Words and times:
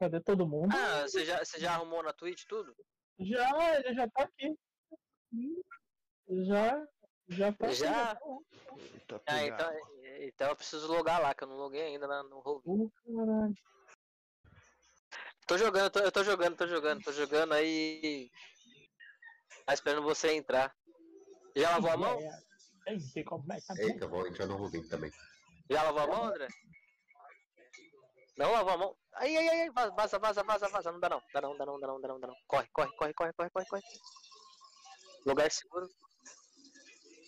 Cadê 0.00 0.18
todo 0.18 0.48
mundo? 0.48 0.74
Ah, 0.74 1.02
você 1.02 1.26
já, 1.26 1.44
você 1.44 1.60
já 1.60 1.74
arrumou 1.74 2.02
na 2.02 2.10
Twitch 2.10 2.44
tudo? 2.46 2.74
Já, 3.18 3.76
ele 3.76 3.94
já 3.94 4.08
tá 4.08 4.22
aqui. 4.22 4.58
Já, 6.26 6.86
já 7.28 7.52
tá 7.52 7.66
aqui, 7.66 7.74
Já? 7.74 8.16
tá 8.16 8.24
lá. 8.24 8.38
Tá 9.06 9.20
Ah, 9.26 9.44
então, 9.46 9.70
então 10.22 10.48
eu 10.48 10.56
preciso 10.56 10.90
logar 10.90 11.20
lá, 11.20 11.34
que 11.34 11.44
eu 11.44 11.48
não 11.48 11.56
loguei 11.56 11.82
ainda 11.82 12.06
no. 12.22 12.38
Uh, 12.64 12.90
caralho. 13.04 13.54
Tô 15.46 15.58
jogando, 15.58 15.90
tô- 15.90 16.00
eu 16.00 16.12
tô 16.12 16.24
jogando, 16.24 16.56
tô 16.56 16.66
jogando, 16.66 17.02
tô 17.02 17.12
jogando 17.12 17.52
aí. 17.52 18.30
Tá 19.66 19.74
esperando 19.74 20.02
você 20.04 20.32
entrar. 20.32 20.74
Já 21.54 21.72
lavou 21.72 21.90
a 21.90 21.96
mão? 21.98 22.18
É, 22.18 22.24
é. 22.24 22.94
É. 23.78 23.84
Eita, 23.84 24.06
vou 24.06 24.26
entrar 24.26 24.46
no 24.46 24.56
Rubim 24.56 24.82
também. 24.88 25.12
Já 25.68 25.82
lavou 25.82 26.00
a 26.00 26.06
mão, 26.06 26.24
André? 26.24 26.48
Não 28.38 28.52
lavou 28.52 28.72
a 28.72 28.78
mão? 28.78 28.99
Ai, 29.14 29.36
ai, 29.36 29.48
ai, 29.48 29.70
vaza, 29.70 30.18
vaza, 30.18 30.42
vaza, 30.42 30.68
vaza. 30.68 30.92
Não 30.92 31.00
dá 31.00 31.08
não, 31.08 31.22
dá 31.32 31.40
não, 31.40 31.56
dá 31.56 31.66
não, 31.66 31.80
dá 31.80 31.86
não, 31.86 32.00
dá 32.00 32.08
não, 32.08 32.20
dá 32.20 32.26
não. 32.28 32.36
Corre, 32.46 32.68
corre, 32.72 32.90
corre, 32.96 33.12
corre, 33.14 33.32
corre, 33.32 33.50
corre, 33.50 33.66
corre. 33.66 33.82
Lugar 35.26 35.50
seguro. 35.50 35.88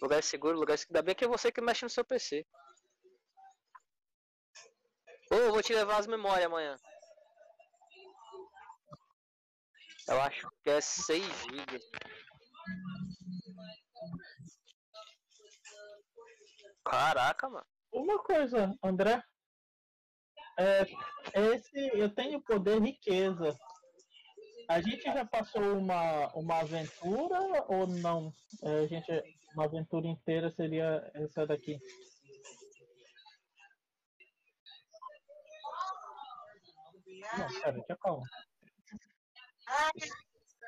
Lugar 0.01 0.23
seguro, 0.23 0.59
lugar 0.59 0.79
seguro. 0.79 0.99
Ainda 0.99 1.03
bem 1.07 1.15
que 1.15 1.25
é 1.25 1.29
você 1.29 1.53
que 1.53 1.61
mexe 1.61 1.85
no 1.85 1.91
seu 1.91 2.05
PC. 2.05 2.47
Ô, 5.31 5.35
eu 5.35 5.53
vou 5.53 5.63
te 5.63 5.75
levar 5.75 5.99
as 5.99 6.07
memórias 6.07 6.47
amanhã. 6.47 6.77
Eu 10.09 10.21
acho 10.21 10.51
que 10.63 10.71
é 10.71 10.81
6 10.81 11.25
GB. 11.25 11.81
Caraca, 16.85 17.49
mano. 17.49 17.67
Uma 17.93 18.19
coisa, 18.23 18.75
André. 18.83 19.23
É, 20.59 20.83
esse, 21.55 21.99
eu 21.99 22.09
tenho 22.15 22.41
poder 22.41 22.81
riqueza. 22.81 23.57
A 24.69 24.81
gente 24.81 25.03
já 25.03 25.25
passou 25.25 25.77
uma, 25.77 26.29
uma 26.35 26.61
aventura 26.61 27.41
ou 27.69 27.87
não? 27.87 28.33
É, 28.63 28.81
a 28.81 28.87
gente, 28.87 29.11
uma 29.55 29.65
aventura 29.65 30.07
inteira 30.07 30.51
seria 30.51 31.11
essa 31.15 31.47
daqui. 31.47 31.79
Não, 37.39 37.49
pera, 37.61 37.73
deixa 37.73 37.97
calma. 37.97 38.27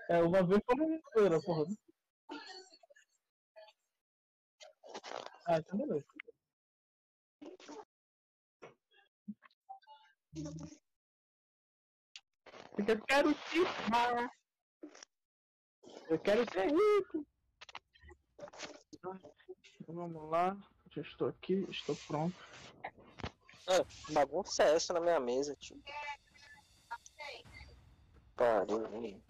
É 0.08 0.22
uma 0.22 0.38
aventura 0.38 0.84
inteira, 0.84 1.40
porra. 1.42 1.64
Ah, 5.46 5.58
então 5.58 5.78
beleza. 5.78 6.13
Porque 12.74 12.92
eu 12.92 13.02
quero 13.02 13.32
te 13.34 13.58
Eu 16.08 16.18
quero 16.18 16.44
ser 16.50 16.66
rico. 16.66 17.26
Então, 18.92 19.20
Vamos 19.88 20.30
lá. 20.30 20.56
Já 20.90 21.02
estou 21.02 21.28
aqui, 21.28 21.66
estou 21.70 21.96
pronto. 22.06 22.36
Ah, 23.68 23.84
bagunça 24.12 24.62
é 24.62 24.74
essa 24.74 24.92
na 24.92 25.00
minha 25.00 25.18
mesa, 25.18 25.56
tio? 25.56 25.80
Pariu, 28.36 28.86
hein? 29.04 29.22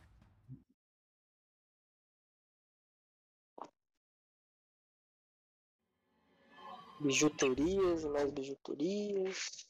Bijuterias 7.00 8.02
e 8.02 8.08
mais 8.08 8.30
bijuterias. 8.30 9.68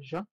Já? 0.00 0.26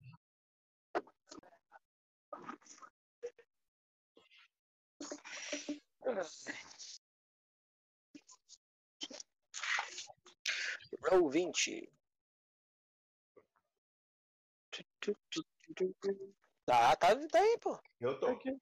Roll 11.10 11.30
20. 11.30 11.90
Tá, 16.66 16.96
tá, 16.96 17.16
tá 17.28 17.40
aí, 17.40 17.58
pô. 17.60 17.80
Eu 18.00 18.20
tô. 18.20 18.28
Aqui. 18.28 18.58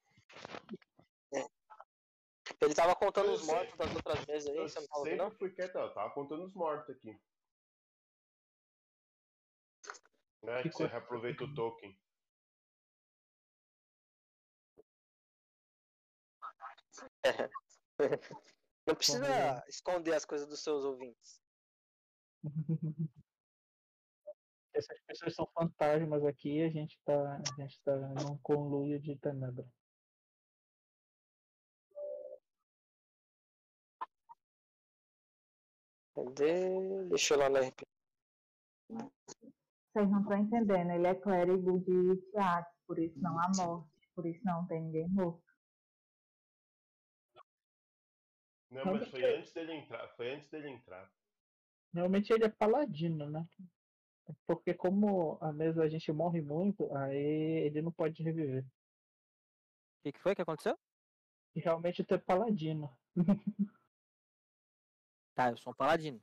Ele 2.60 2.74
tava 2.74 2.94
contando 2.94 3.28
Eu 3.28 3.34
os 3.34 3.44
sei. 3.44 3.54
mortos 3.54 3.76
das 3.76 3.94
outras 3.94 4.24
vezes 4.24 4.48
aí, 4.48 4.56
Eu 4.56 4.68
você 4.68 4.80
não 4.80 4.86
tava 4.86 5.02
sempre 5.02 5.16
não? 5.16 5.30
fui 5.32 5.50
quieto, 5.52 5.76
eu 5.76 5.92
tava 5.94 6.10
contando 6.14 6.44
os 6.44 6.54
mortos 6.54 6.94
aqui. 6.94 7.18
Né, 10.46 10.62
Que 10.62 10.70
que 10.70 10.76
você 10.76 10.86
reaproveita 10.86 11.42
o 11.42 11.52
token. 11.54 11.98
Não 18.86 18.94
precisa 18.94 19.64
esconder 19.68 20.14
as 20.14 20.24
coisas 20.24 20.46
dos 20.46 20.62
seus 20.62 20.84
ouvintes. 20.84 21.42
Essas 24.72 25.00
pessoas 25.00 25.34
são 25.34 25.48
fantasmas 25.48 26.24
aqui 26.24 26.58
e 26.58 26.62
a 26.62 26.70
gente 26.70 26.96
tá, 27.04 27.38
a 27.38 27.60
gente 27.60 27.80
tá 27.82 27.96
num 27.96 28.38
conluio 28.38 29.00
de 29.00 29.16
tenebra. 29.16 29.66
Cadê? 36.14 37.08
Deixa 37.08 37.34
eu 37.34 37.38
lá 37.38 37.48
no 37.48 37.58
RP. 37.58 37.82
Vocês 39.96 40.10
não 40.10 40.20
estão 40.20 40.36
entendendo, 40.36 40.90
ele 40.90 41.06
é 41.06 41.14
clérigo 41.14 41.80
de 41.80 42.16
teatro, 42.30 42.70
por 42.86 42.98
isso 42.98 43.18
não 43.18 43.40
há 43.40 43.50
morte, 43.56 44.10
por 44.14 44.26
isso 44.26 44.44
não 44.44 44.66
tem 44.66 44.82
ninguém 44.82 45.08
morto. 45.08 45.42
Não, 48.70 48.84
Mas 48.84 49.08
foi 49.08 49.38
antes 49.38 49.54
dele 49.54 49.72
entrar. 49.72 50.06
Foi 50.08 50.34
antes 50.34 50.50
dele 50.50 50.68
entrar. 50.68 51.10
Normalmente 51.94 52.30
ele 52.30 52.44
é 52.44 52.50
paladino, 52.50 53.30
né? 53.30 53.48
Porque 54.46 54.74
como 54.74 55.38
a 55.40 55.50
mesa 55.50 55.84
a 55.84 55.88
gente 55.88 56.12
morre 56.12 56.42
muito, 56.42 56.94
aí 56.94 57.64
ele 57.64 57.80
não 57.80 57.90
pode 57.90 58.22
reviver. 58.22 58.66
O 58.66 60.02
que, 60.02 60.12
que 60.12 60.20
foi 60.20 60.34
que 60.34 60.42
aconteceu? 60.42 60.78
E 61.54 61.60
realmente 61.60 62.04
tu 62.04 62.12
é 62.12 62.18
paladino. 62.18 62.94
Tá, 65.34 65.50
eu 65.50 65.56
sou 65.58 65.70
um 65.70 65.76
paladino. 65.76 66.18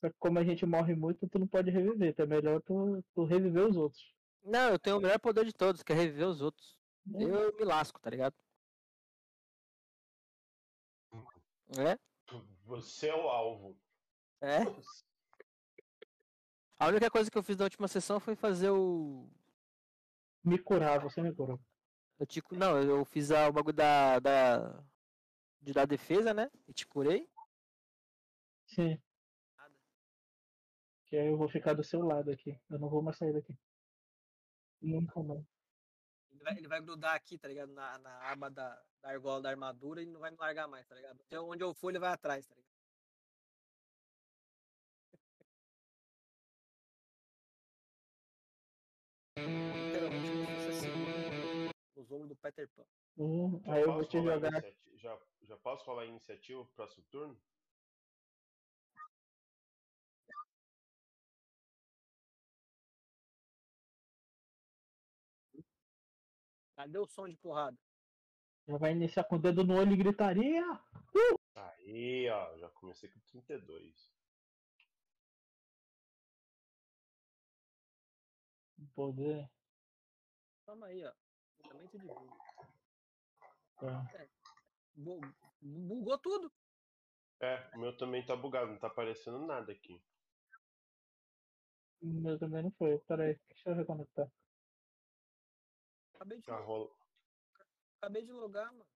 Só 0.00 0.10
que 0.10 0.16
como 0.18 0.38
a 0.38 0.44
gente 0.44 0.64
morre 0.66 0.94
muito, 0.94 1.28
tu 1.28 1.38
não 1.38 1.46
pode 1.48 1.70
reviver. 1.70 2.10
Então 2.10 2.24
é 2.24 2.28
melhor 2.28 2.62
tu, 2.62 3.02
tu 3.14 3.24
reviver 3.24 3.66
os 3.66 3.76
outros. 3.76 4.14
Não, 4.44 4.70
eu 4.70 4.78
tenho 4.78 4.98
o 4.98 5.00
melhor 5.00 5.18
poder 5.18 5.44
de 5.44 5.52
todos, 5.52 5.82
que 5.82 5.92
é 5.92 5.96
reviver 5.96 6.28
os 6.28 6.40
outros. 6.40 6.76
Eu 7.14 7.56
me 7.56 7.64
lasco, 7.64 8.00
tá 8.00 8.10
ligado? 8.10 8.34
É? 11.78 11.98
Você 12.64 13.08
é 13.08 13.14
o 13.14 13.28
alvo. 13.28 13.76
É. 14.40 14.60
A 16.78 16.88
única 16.88 17.10
coisa 17.10 17.30
que 17.30 17.38
eu 17.38 17.42
fiz 17.42 17.56
na 17.56 17.64
última 17.64 17.88
sessão 17.88 18.20
foi 18.20 18.36
fazer 18.36 18.70
o. 18.70 19.28
Me 20.44 20.58
curar, 20.58 21.00
você 21.00 21.20
me 21.22 21.34
curou. 21.34 21.58
Eu 22.18 22.26
te... 22.26 22.42
Não, 22.52 22.80
eu 22.80 23.04
fiz 23.04 23.30
a- 23.30 23.48
o 23.48 23.52
bagulho 23.52 23.74
da, 23.74 24.18
da. 24.18 24.84
De 25.60 25.72
dar 25.72 25.86
defesa, 25.86 26.32
né? 26.32 26.50
E 26.68 26.72
te 26.72 26.86
curei. 26.86 27.28
Sim. 28.66 29.00
Que 31.16 31.20
aí 31.20 31.28
eu 31.28 31.38
vou 31.38 31.48
ficar 31.48 31.72
do 31.72 31.82
seu 31.82 32.02
lado 32.02 32.30
aqui. 32.30 32.60
Eu 32.68 32.78
não 32.78 32.90
vou 32.90 33.00
mais 33.00 33.16
sair 33.16 33.32
daqui. 33.32 33.56
Nunca 34.82 35.22
mais. 35.22 35.42
Ele 36.30 36.44
vai, 36.44 36.58
ele 36.58 36.68
vai 36.68 36.82
grudar 36.82 37.14
aqui, 37.14 37.38
tá 37.38 37.48
ligado? 37.48 37.72
Na, 37.72 37.98
na 38.00 38.30
aba 38.30 38.50
da, 38.50 38.78
da 39.00 39.08
argola 39.08 39.40
da 39.40 39.48
armadura 39.48 40.02
e 40.02 40.04
não 40.04 40.20
vai 40.20 40.30
me 40.30 40.36
largar 40.36 40.68
mais, 40.68 40.86
tá 40.86 40.94
ligado? 40.94 41.18
Então, 41.26 41.48
onde 41.48 41.64
eu 41.64 41.72
for, 41.72 41.88
ele 41.88 42.00
vai 42.00 42.12
atrás, 42.12 42.46
tá 42.46 42.54
ligado? 42.54 42.70
Literalmente 49.38 50.68
assim. 50.68 50.88
Os 51.96 52.12
ombros 52.12 52.28
do 52.28 52.36
Peter 52.36 52.68
Pan. 52.76 52.84
Hum, 53.16 53.62
aí 53.64 53.80
eu 53.80 53.94
vou 53.94 54.04
te 54.04 54.20
jogar. 54.20 54.62
Já, 54.96 55.18
já 55.40 55.56
posso 55.56 55.86
rolar 55.86 56.02
a 56.02 56.06
iniciativa 56.06 56.62
pro 56.62 56.74
próximo 56.74 57.06
turno? 57.10 57.40
Cadê 66.76 66.98
o 66.98 67.06
som 67.06 67.26
de 67.28 67.36
porrada? 67.38 67.76
Já 68.68 68.76
vai 68.76 68.92
iniciar 68.92 69.24
com 69.24 69.36
o 69.36 69.38
dedo 69.38 69.64
no 69.64 69.76
olho 69.78 69.92
e 69.92 69.96
gritaria. 69.96 70.62
Aí, 71.54 72.28
ó, 72.28 72.58
já 72.58 72.68
comecei 72.70 73.08
com 73.10 73.20
32. 73.20 74.12
Poder. 78.94 79.48
Toma 80.66 80.86
aí, 80.86 81.04
ó. 81.06 81.12
Fundamento 81.62 81.98
de 81.98 82.06
vulgo. 82.06 82.36
Tá. 83.80 84.06
Bu- 84.94 85.20
Bugou 85.60 86.18
tudo. 86.18 86.52
É, 87.40 87.70
o 87.74 87.78
meu 87.80 87.96
também 87.96 88.24
tá 88.24 88.34
bugado, 88.36 88.70
não 88.72 88.78
tá 88.78 88.86
aparecendo 88.86 89.46
nada 89.46 89.72
aqui. 89.72 90.00
O 92.02 92.06
meu 92.06 92.38
também 92.38 92.62
não 92.62 92.70
foi. 92.72 92.98
Peraí, 93.00 93.38
deixa 93.48 93.70
eu 93.70 93.74
reconectar. 93.74 94.30
Acabei 96.16 96.40
de, 96.40 96.50
rola. 96.50 96.90
acabei 98.00 98.24
de 98.24 98.32
logar, 98.32 98.72
mano. 98.72 98.86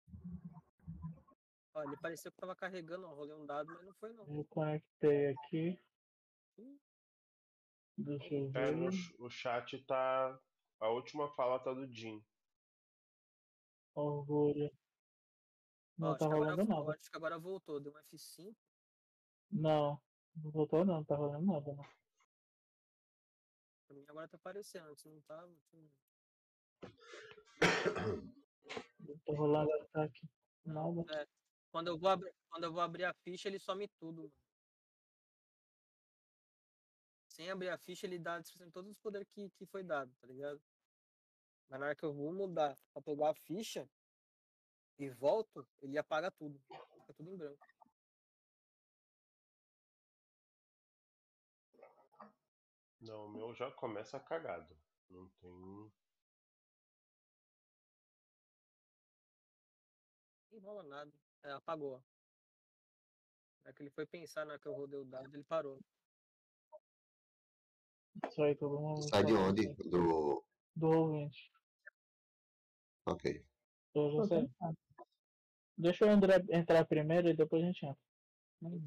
Olha, 1.75 1.87
ele 1.87 1.96
pareceu 1.99 2.32
que 2.32 2.38
tava 2.38 2.56
carregando, 2.56 3.06
ó, 3.06 3.14
rolei 3.14 3.34
um 3.34 3.46
dado, 3.46 3.72
mas 3.72 3.84
não 3.84 3.94
foi 3.94 4.12
não. 4.12 4.26
Eu 4.37 4.44
conectei 4.46 5.28
aqui. 5.28 5.78
Deixa 7.96 8.34
eu 8.34 8.50
É, 8.55 8.70
no 8.72 8.88
o 9.25 9.31
chat 9.31 9.78
tá. 9.84 10.40
A 10.81 10.88
última 10.88 11.28
fala 11.34 11.58
tá 11.62 11.72
do 11.75 11.87
Jim. 11.87 12.25
Orgulho. 13.94 14.67
Ó, 14.67 14.70
Não 15.99 16.11
acho, 16.11 16.19
tá 16.19 16.25
agora, 16.26 16.40
rolando 16.40 16.64
vo- 16.64 16.72
nada. 16.84 16.99
acho 16.99 17.11
que 17.11 17.17
agora 17.17 17.38
voltou, 17.38 17.78
deu 17.81 17.93
um 17.93 17.96
F5. 17.99 18.56
Não, 19.52 20.02
não 20.34 20.50
voltou 20.50 20.84
não, 20.84 20.94
não 20.94 21.05
tá 21.05 21.14
rolando 21.17 21.44
nada 21.46 21.75
não. 21.75 21.84
Pra 23.87 23.96
mim 23.96 24.05
agora 24.08 24.28
tá 24.28 24.37
aparecendo, 24.37 24.88
antes 24.88 25.05
não 25.05 25.20
tava. 25.22 25.52
tinha- 25.70 25.90
Não 29.00 29.19
tá 29.19 29.32
rolando 29.32 29.73
ataque. 29.73 30.29
É, 31.11 31.27
quando, 31.71 31.88
eu 31.88 31.99
vou 31.99 32.09
abrir, 32.09 32.35
quando 32.49 32.65
eu 32.65 32.73
vou 32.73 32.81
abrir 32.81 33.05
a 33.05 33.15
ficha, 33.15 33.49
ele 33.49 33.59
some 33.59 33.88
tudo, 33.99 34.23
mano. 34.23 34.32
Sem 37.29 37.50
abrir 37.50 37.71
a 37.71 37.79
ficha, 37.79 38.06
ele 38.06 38.19
dá 38.19 38.35
a 38.35 38.41
descrição 38.41 38.67
de 38.67 38.73
todos 38.73 38.91
os 38.91 38.99
poderes 38.99 39.29
que, 39.31 39.49
que 39.50 39.67
foi 39.67 39.82
dado, 39.82 40.12
tá 40.21 40.27
ligado? 40.27 40.61
Mas 41.69 41.81
na 41.81 41.87
hora 41.87 41.97
que 41.97 42.05
eu 42.05 42.12
vou 42.12 42.32
mudar 42.32 42.77
pra 42.93 43.00
pegar 43.00 43.31
a 43.31 43.35
ficha 43.35 43.88
e 44.99 45.09
volto, 45.09 45.67
ele 45.81 45.97
apaga 45.97 46.31
tudo. 46.32 46.61
Fica 46.69 47.15
tudo 47.15 47.31
em 47.31 47.37
branco. 47.37 47.67
Não, 53.00 53.27
o 53.27 53.31
meu 53.31 53.55
já 53.55 53.71
começa 53.71 54.21
cagado. 54.21 54.77
Não 55.09 55.29
tem. 55.41 55.93
Nem 60.61 60.67
rola 60.67 60.83
nada. 60.83 61.12
É, 61.43 61.53
apagou. 61.53 62.03
hora 63.65 63.73
que 63.73 63.83
ele 63.83 63.91
foi 63.91 64.07
pensar 64.07 64.45
na 64.45 64.53
hora 64.53 64.61
que 64.61 64.69
eu 64.69 64.75
rodei 64.75 65.01
o 65.01 65.05
dado, 65.05 65.35
ele 65.35 65.45
parou. 65.45 65.81
Isso 68.29 68.43
aí, 68.43 68.55
todo 68.55 68.79
mundo. 68.79 69.09
Sai 69.09 69.25
de 69.25 69.33
onde? 69.33 69.69
Do. 69.89 70.45
Do 70.77 70.87
ouvinte. 70.87 71.51
Ok. 73.07 73.45
Eu. 73.95 74.11
Deixa 75.77 76.05
o 76.05 76.11
André 76.11 76.35
entrar 76.51 76.85
primeiro 76.85 77.29
e 77.29 77.35
depois 77.35 77.63
a 77.63 77.67
gente 77.67 77.87
entra. 77.87 78.03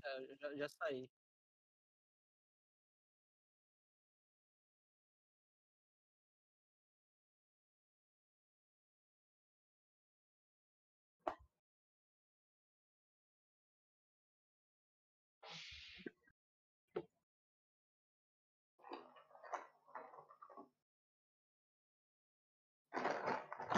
É, 0.06 0.32
eu 0.32 0.38
já, 0.38 0.56
já 0.56 0.70
saí. 0.70 1.10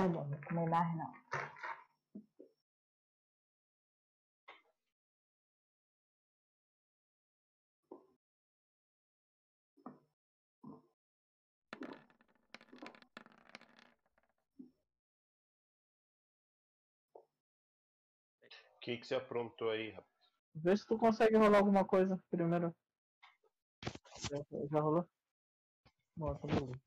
Bom, 0.07 0.25
não 0.27 0.39
comer 0.41 0.69
mais 0.69 0.95
não. 0.95 1.11
O 18.75 18.79
que, 18.81 18.97
que 18.97 19.07
você 19.07 19.15
aprontou 19.15 19.71
aí, 19.71 19.89
rapaz? 19.91 20.07
Vê 20.55 20.77
se 20.77 20.85
tu 20.85 20.97
consegue 20.97 21.37
rolar 21.37 21.57
alguma 21.59 21.83
coisa 21.85 22.19
primeiro. 22.29 22.73
Já, 24.29 24.37
já 24.71 24.79
rolou? 24.79 25.05
Bom, 26.17 26.35
tá 26.35 26.47
beleza. 26.47 26.79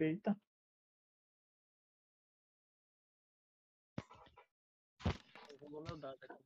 Eita. 0.00 0.36
Rolou 5.60 5.82
meu 5.82 5.96
dado 5.96 6.22
aqui. 6.24 6.44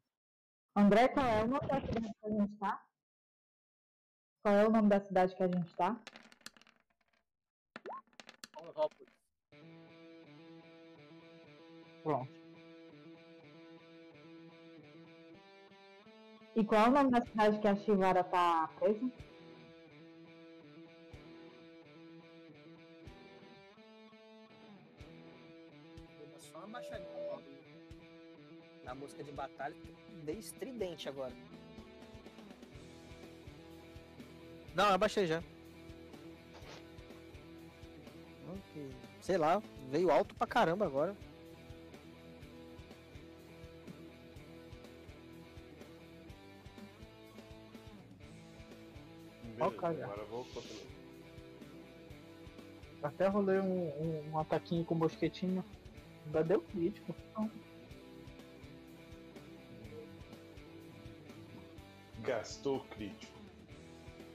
André, 0.74 1.08
qual 1.08 1.26
é 1.26 1.44
o 1.44 1.46
nome 1.46 1.68
da 1.68 1.80
cidade 1.80 2.14
que 2.14 2.26
a 2.26 2.30
gente 2.30 2.58
tá? 2.58 2.86
Qual 4.42 4.54
é 4.54 4.66
o 4.66 4.70
nome 4.70 4.88
da 4.88 5.00
cidade 5.00 5.36
que 5.36 5.42
a 5.42 5.48
gente 5.48 5.76
tá? 5.76 6.00
Pronto. 12.02 12.32
E 16.56 16.64
qual 16.64 16.86
é 16.86 16.88
o 16.88 16.92
nome 16.92 17.10
da 17.10 17.20
cidade 17.22 17.60
que 17.60 17.68
a 17.68 17.76
Chivara 17.76 18.24
tá 18.24 18.68
presa? 18.78 19.31
Na 28.92 28.96
música 28.96 29.24
de 29.24 29.32
batalha, 29.32 29.74
dei 30.22 30.36
estridente 30.36 31.08
agora. 31.08 31.32
Não, 34.74 34.90
eu 34.90 34.98
baixei 34.98 35.26
já. 35.26 35.42
Ok. 38.50 38.90
Sei 39.22 39.38
lá, 39.38 39.62
veio 39.88 40.10
alto 40.10 40.34
pra 40.34 40.46
caramba 40.46 40.84
agora. 40.84 41.16
Ó, 49.58 49.70
Beleza, 49.70 49.80
cara. 49.80 50.04
agora 50.04 50.24
voltou 50.24 50.62
também. 50.62 50.86
Até 53.02 53.26
rolei 53.26 53.58
um, 53.58 53.88
um, 53.88 54.30
um 54.32 54.38
ataquinho 54.38 54.84
com 54.84 54.94
mosquetinho. 54.94 55.64
Ainda 56.26 56.44
deu 56.44 56.60
crítico. 56.60 57.16
Gastou 62.22 62.76
o 62.78 62.84
crítico. 62.88 63.32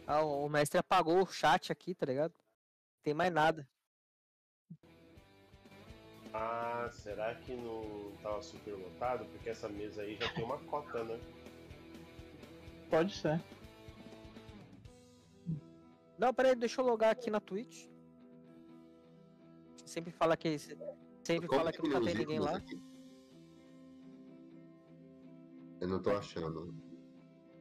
Ah, 0.05 0.21
o 0.23 0.47
mestre 0.50 0.77
apagou 0.79 1.21
o 1.21 1.25
chat 1.27 1.71
aqui, 1.71 1.93
tá 1.93 2.05
ligado? 2.05 2.33
Tem 3.03 3.13
mais 3.13 3.31
nada. 3.31 3.67
Ah, 6.33 6.89
será 6.91 7.33
que 7.35 7.55
não 7.55 8.15
tava 8.21 8.41
super 8.41 8.73
lotado? 8.75 9.25
Porque 9.25 9.50
essa 9.50 9.67
mesa 9.69 10.01
aí 10.01 10.17
já 10.17 10.31
tem 10.33 10.43
uma 10.43 10.57
cota, 10.59 11.03
né? 11.03 11.19
Pode 12.89 13.13
ser. 13.15 13.41
Não, 16.17 16.33
peraí, 16.33 16.55
deixa 16.55 16.81
eu 16.81 16.85
logar 16.85 17.12
aqui 17.12 17.29
na 17.29 17.39
Twitch. 17.39 17.88
Sempre 19.85 20.12
fala 20.12 20.35
que. 20.35 20.57
Sempre 20.59 21.47
Como 21.47 21.59
fala 21.59 21.71
que 21.71 21.81
nunca 21.81 22.00
diminui 22.00 22.13
tem 22.13 22.25
ninguém 22.25 22.39
lá. 22.39 22.57
aqui? 22.57 22.81
Eu 25.79 25.88
não 25.88 26.01
tô 26.01 26.12
achando. 26.12 26.73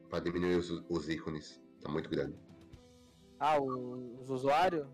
Pra 0.09 0.19
diminuir 0.19 0.55
os, 0.55 0.69
os 0.89 1.09
ícones. 1.09 1.61
Tá 1.81 1.89
muito 1.89 2.09
grande. 2.09 2.37
Ah, 3.39 3.59
o- 3.59 4.19
os 4.19 4.29
usuários? 4.29 4.87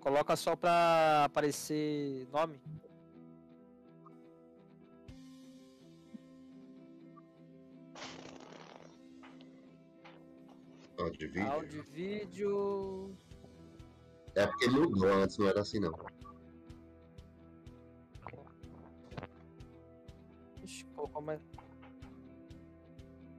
Coloca 0.00 0.36
só 0.36 0.54
pra 0.54 1.24
aparecer 1.24 2.28
nome. 2.32 2.60
Áudio 10.98 11.28
vídeo. 11.32 11.50
Áudio 11.52 11.82
vídeo. 11.84 13.16
É 14.34 14.46
porque 14.46 14.68
mudou, 14.68 15.12
antes 15.12 15.38
não 15.38 15.48
era 15.48 15.60
assim 15.60 15.78
não. 15.80 15.92
Ixi, 20.62 20.84
colocou 20.96 21.22
mais. 21.22 21.40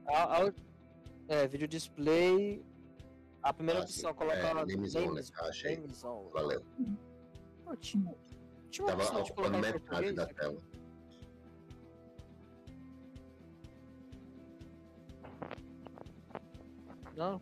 Á- 0.06 0.36
áudio- 0.38 0.69
É, 1.34 1.46
vídeo 1.46 1.68
display. 1.68 2.60
A 3.42 3.52
primeira 3.54 3.80
Ah, 3.80 3.84
opção, 3.84 4.10
sim. 4.10 4.16
coloca 4.18 4.36
É, 4.36 4.52
lá. 4.52 4.66
name 4.66 4.88
zone, 4.88 5.06
names- 5.06 5.32
achei. 5.38 5.76
name 5.76 5.94
zone. 5.94 6.28
Valeu. 6.32 6.62
Pô, 7.64 7.76
tinha, 7.76 8.14
tinha 8.70 8.84
uma 8.84 8.90
Tava 8.96 9.02
opção 9.04 9.22
de 9.22 9.30
ocupando 9.30 9.50
colocar 9.52 9.68
em 9.68 9.72
metade 9.72 9.84
português. 9.88 10.16
da 10.16 10.22
aqui. 10.24 10.34
tela. 10.34 10.60
Não. 17.16 17.40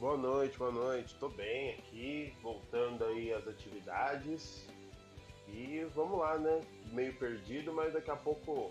Boa 0.00 0.16
noite, 0.16 0.56
boa 0.56 0.72
noite. 0.72 1.14
Tô 1.16 1.28
bem 1.28 1.74
aqui, 1.74 2.32
voltando 2.40 3.04
aí 3.04 3.34
às 3.34 3.46
atividades. 3.46 4.66
E 5.46 5.86
vamos 5.94 6.18
lá, 6.18 6.38
né? 6.38 6.62
Meio 6.90 7.12
perdido, 7.16 7.70
mas 7.74 7.92
daqui 7.92 8.10
a 8.10 8.16
pouco 8.16 8.70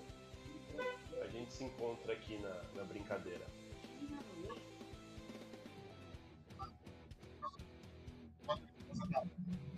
a 1.21 1.27
gente 1.27 1.53
se 1.53 1.63
encontra 1.63 2.13
aqui 2.13 2.35
na, 2.39 2.61
na 2.75 2.83
brincadeira. 2.83 3.45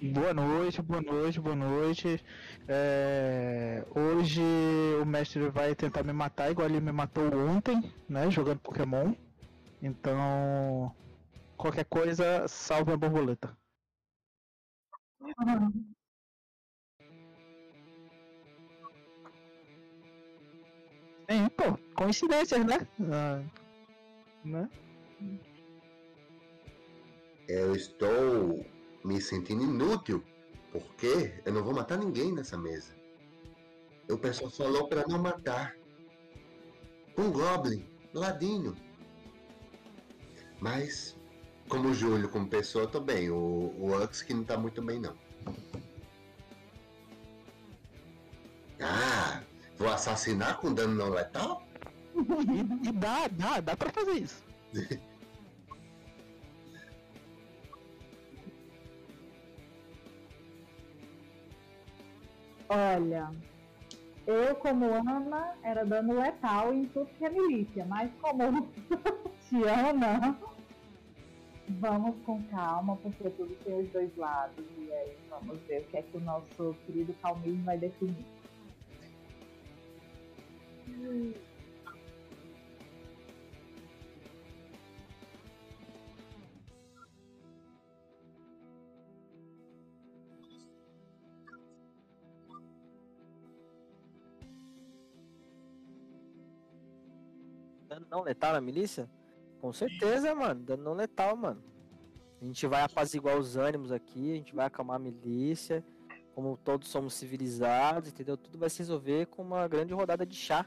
Boa 0.02 0.34
noite, 0.34 0.82
boa 0.82 1.02
noite, 1.02 1.42
boa 1.42 1.56
noite. 1.56 2.24
É, 2.66 3.84
hoje 3.94 4.42
o 5.02 5.06
mestre 5.06 5.50
vai 5.50 5.76
tentar 5.76 6.02
me 6.04 6.14
matar 6.14 6.50
igual 6.50 6.70
ele 6.70 6.80
me 6.80 6.94
matou 6.94 7.26
ontem, 7.36 7.94
né? 8.08 8.32
Jogando 8.32 8.60
Pokémon. 8.60 9.14
Então, 9.82 10.96
qualquer 11.62 11.86
coisa, 11.86 12.48
salve 12.48 12.92
a 12.92 12.98
borboleta. 12.98 13.56
Sim, 21.30 21.48
pô, 21.56 21.78
coincidências, 21.96 22.66
né? 22.66 22.88
Ah, 23.14 23.44
né? 24.44 24.70
Eu 27.48 27.76
estou 27.76 28.66
me 29.06 29.22
sentindo 29.22 29.64
inútil, 29.64 30.24
porque 30.72 31.42
eu 31.46 31.54
não 31.54 31.64
vou 31.64 31.74
matar 31.74 31.98
ninguém 31.98 32.34
nessa 32.34 32.58
mesa. 32.58 32.96
O 34.10 34.18
pessoal 34.18 34.50
falou 34.50 34.90
para 34.90 35.06
não 35.08 35.20
matar. 35.20 35.76
Um 37.18 37.32
Goblin, 37.32 37.86
ladinho. 38.14 38.76
Mas, 40.60 41.16
como 41.72 41.88
o 41.88 41.94
Júlio, 41.94 42.28
como 42.28 42.50
pessoa, 42.50 42.84
eu 42.84 42.90
tô 42.90 43.00
bem. 43.00 43.30
O, 43.30 43.74
o 43.80 44.04
Ux 44.04 44.22
que 44.22 44.34
não 44.34 44.44
tá 44.44 44.58
muito 44.58 44.82
bem, 44.82 45.00
não. 45.00 45.16
Ah, 48.82 49.42
vou 49.78 49.88
assassinar 49.88 50.58
com 50.58 50.74
dano 50.74 50.94
não 50.96 51.10
letal? 51.10 51.64
E, 52.14 52.90
e 52.90 52.92
dá, 52.92 53.28
dá, 53.30 53.62
dá 53.62 53.78
pra 53.78 53.90
fazer 53.90 54.16
isso. 54.16 54.44
Olha, 62.68 63.32
eu 64.28 64.56
como 64.56 64.86
Ana 64.86 65.56
era 65.64 65.86
dando 65.86 66.20
letal 66.20 66.74
em 66.74 66.86
tudo 66.86 67.10
que 67.18 67.26
é 67.26 67.30
milícia, 67.30 67.86
mas 67.86 68.12
como 68.22 68.70
Tiana, 69.48 70.38
vamos 71.80 72.16
com 72.26 72.42
calma, 72.44 72.96
porque 72.98 73.30
tudo 73.32 73.56
tem 73.64 73.80
os 73.80 73.90
dois 73.92 74.16
lados. 74.18 74.66
E 74.78 74.92
aí 74.92 75.18
vamos 75.30 75.60
ver 75.62 75.82
o 75.82 75.86
que 75.86 75.98
é 75.98 76.02
que 76.02 76.18
o 76.18 76.20
nosso 76.20 76.76
querido 76.86 77.14
Calminho 77.22 77.64
vai 77.64 77.78
definir. 77.78 78.26
Não 98.10 98.24
letal 98.24 98.54
na 98.54 98.62
milícia? 98.62 99.10
Com 99.62 99.72
certeza, 99.72 100.34
mano. 100.34 100.64
Dano 100.64 100.94
letal, 100.94 101.38
mano. 101.38 101.64
A 102.42 102.46
gente 102.46 102.66
vai 102.66 102.82
apaziguar 102.82 103.38
os 103.38 103.56
ânimos 103.56 103.92
aqui, 103.92 104.32
a 104.32 104.36
gente 104.36 104.56
vai 104.56 104.66
acalmar 104.66 104.96
a 104.96 105.00
milícia. 105.00 105.86
Como 106.34 106.58
todos 106.58 106.88
somos 106.88 107.14
civilizados, 107.14 108.10
entendeu? 108.10 108.36
Tudo 108.36 108.58
vai 108.58 108.70
se 108.70 108.80
resolver 108.80 109.28
com 109.28 109.44
uma 109.44 109.68
grande 109.68 109.94
rodada 109.94 110.26
de 110.26 110.36
chá. 110.36 110.66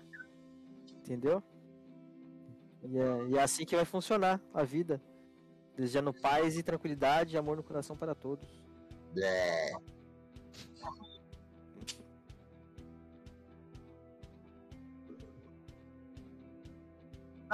Entendeu? 0.98 1.42
E 2.82 2.98
é, 2.98 3.26
e 3.30 3.36
é 3.36 3.42
assim 3.42 3.64
que 3.64 3.74
vai 3.74 3.84
funcionar 3.84 4.40
a 4.52 4.62
vida. 4.62 5.02
Desejando 5.74 6.14
paz 6.14 6.56
e 6.56 6.62
tranquilidade 6.62 7.34
e 7.34 7.38
amor 7.38 7.56
no 7.56 7.62
coração 7.64 7.96
para 7.96 8.14
todos. 8.14 8.46
É, 9.16 9.72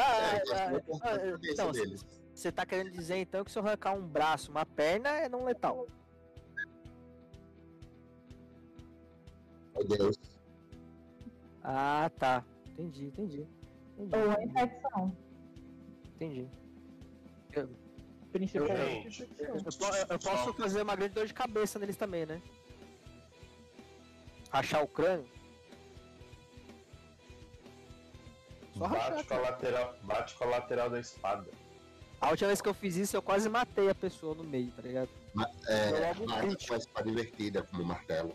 Ah, 0.02 0.36
é, 0.36 0.42
eu 0.42 0.54
ah, 0.54 0.66
de 0.78 0.82
cortar 0.82 1.20
ah, 1.20 1.38
então. 1.42 1.72
Você 2.34 2.50
tá 2.50 2.64
querendo 2.64 2.90
dizer 2.90 3.16
então 3.16 3.44
que 3.44 3.52
se 3.52 3.58
eu 3.58 3.66
arrancar 3.66 3.92
um 3.92 4.06
braço, 4.06 4.50
uma 4.50 4.64
perna, 4.64 5.10
é 5.10 5.28
não 5.28 5.44
letal? 5.44 5.86
Meu 9.74 9.84
Deus. 9.86 10.16
Ah, 11.62 12.10
tá. 12.18 12.44
Entendi, 12.78 13.06
entendi. 13.06 13.46
Entendi, 13.98 14.16
Ou 14.16 14.30
a 14.30 14.42
infecção. 14.42 15.16
entendi. 16.16 16.48
Principalmente. 18.32 19.28
Eu, 19.38 19.62
po- 19.64 20.12
eu 20.14 20.18
posso 20.18 20.54
fazer 20.54 20.82
uma 20.82 20.96
grande 20.96 21.14
dor 21.14 21.26
de 21.26 21.34
cabeça 21.34 21.78
neles 21.78 21.96
também, 21.96 22.24
né? 22.24 22.40
Rachar 24.50 24.82
o 24.82 24.88
crânio? 24.88 25.28
Só 28.80 28.86
rachar, 28.86 29.10
Bate 29.14 29.28
com, 29.28 29.34
a 29.34 29.38
lateral, 29.40 29.94
bate 30.02 30.34
com 30.36 30.44
a 30.44 30.46
lateral 30.46 30.88
da 30.90 30.98
espada. 30.98 31.50
A 32.18 32.30
última 32.30 32.48
vez 32.48 32.62
que 32.62 32.68
eu 32.68 32.72
fiz 32.72 32.96
isso, 32.96 33.14
eu 33.14 33.20
quase 33.20 33.46
matei 33.48 33.90
a 33.90 33.94
pessoa 33.94 34.34
no 34.34 34.42
meio, 34.42 34.70
tá 34.70 34.80
ligado? 34.80 35.10
É, 35.68 36.14
crítico. 36.40 36.68
com 36.68 36.74
a 36.74 36.78
espada 36.78 37.10
invertida, 37.10 37.62
como 37.62 37.84
martelo. 37.84 38.34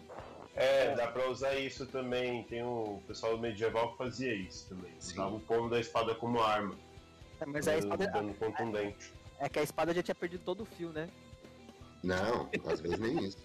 É, 0.55 0.93
dá 0.95 1.07
pra 1.07 1.29
usar 1.29 1.55
isso 1.55 1.87
também. 1.87 2.43
Tem 2.43 2.63
o 2.63 3.01
pessoal 3.07 3.37
medieval 3.39 3.91
que 3.91 3.97
fazia 3.97 4.33
isso 4.35 4.69
também. 4.69 4.93
Usava 4.99 5.35
o 5.35 5.39
pomo 5.39 5.67
da 5.69 5.79
espada 5.79 6.13
como 6.13 6.39
arma. 6.39 6.75
É, 7.41 7.45
Mas 7.45 7.67
a 7.67 7.77
espada, 7.77 8.07
dando 8.07 8.33
contundente. 8.35 9.11
é 9.39 9.49
que 9.49 9.59
a 9.59 9.63
espada 9.63 9.93
já 9.93 10.03
tinha 10.03 10.15
perdido 10.15 10.43
todo 10.45 10.61
o 10.61 10.65
fio, 10.65 10.89
né? 10.89 11.09
Não, 12.03 12.49
às 12.71 12.79
vezes 12.79 12.99
nem 12.99 13.25
isso. 13.25 13.37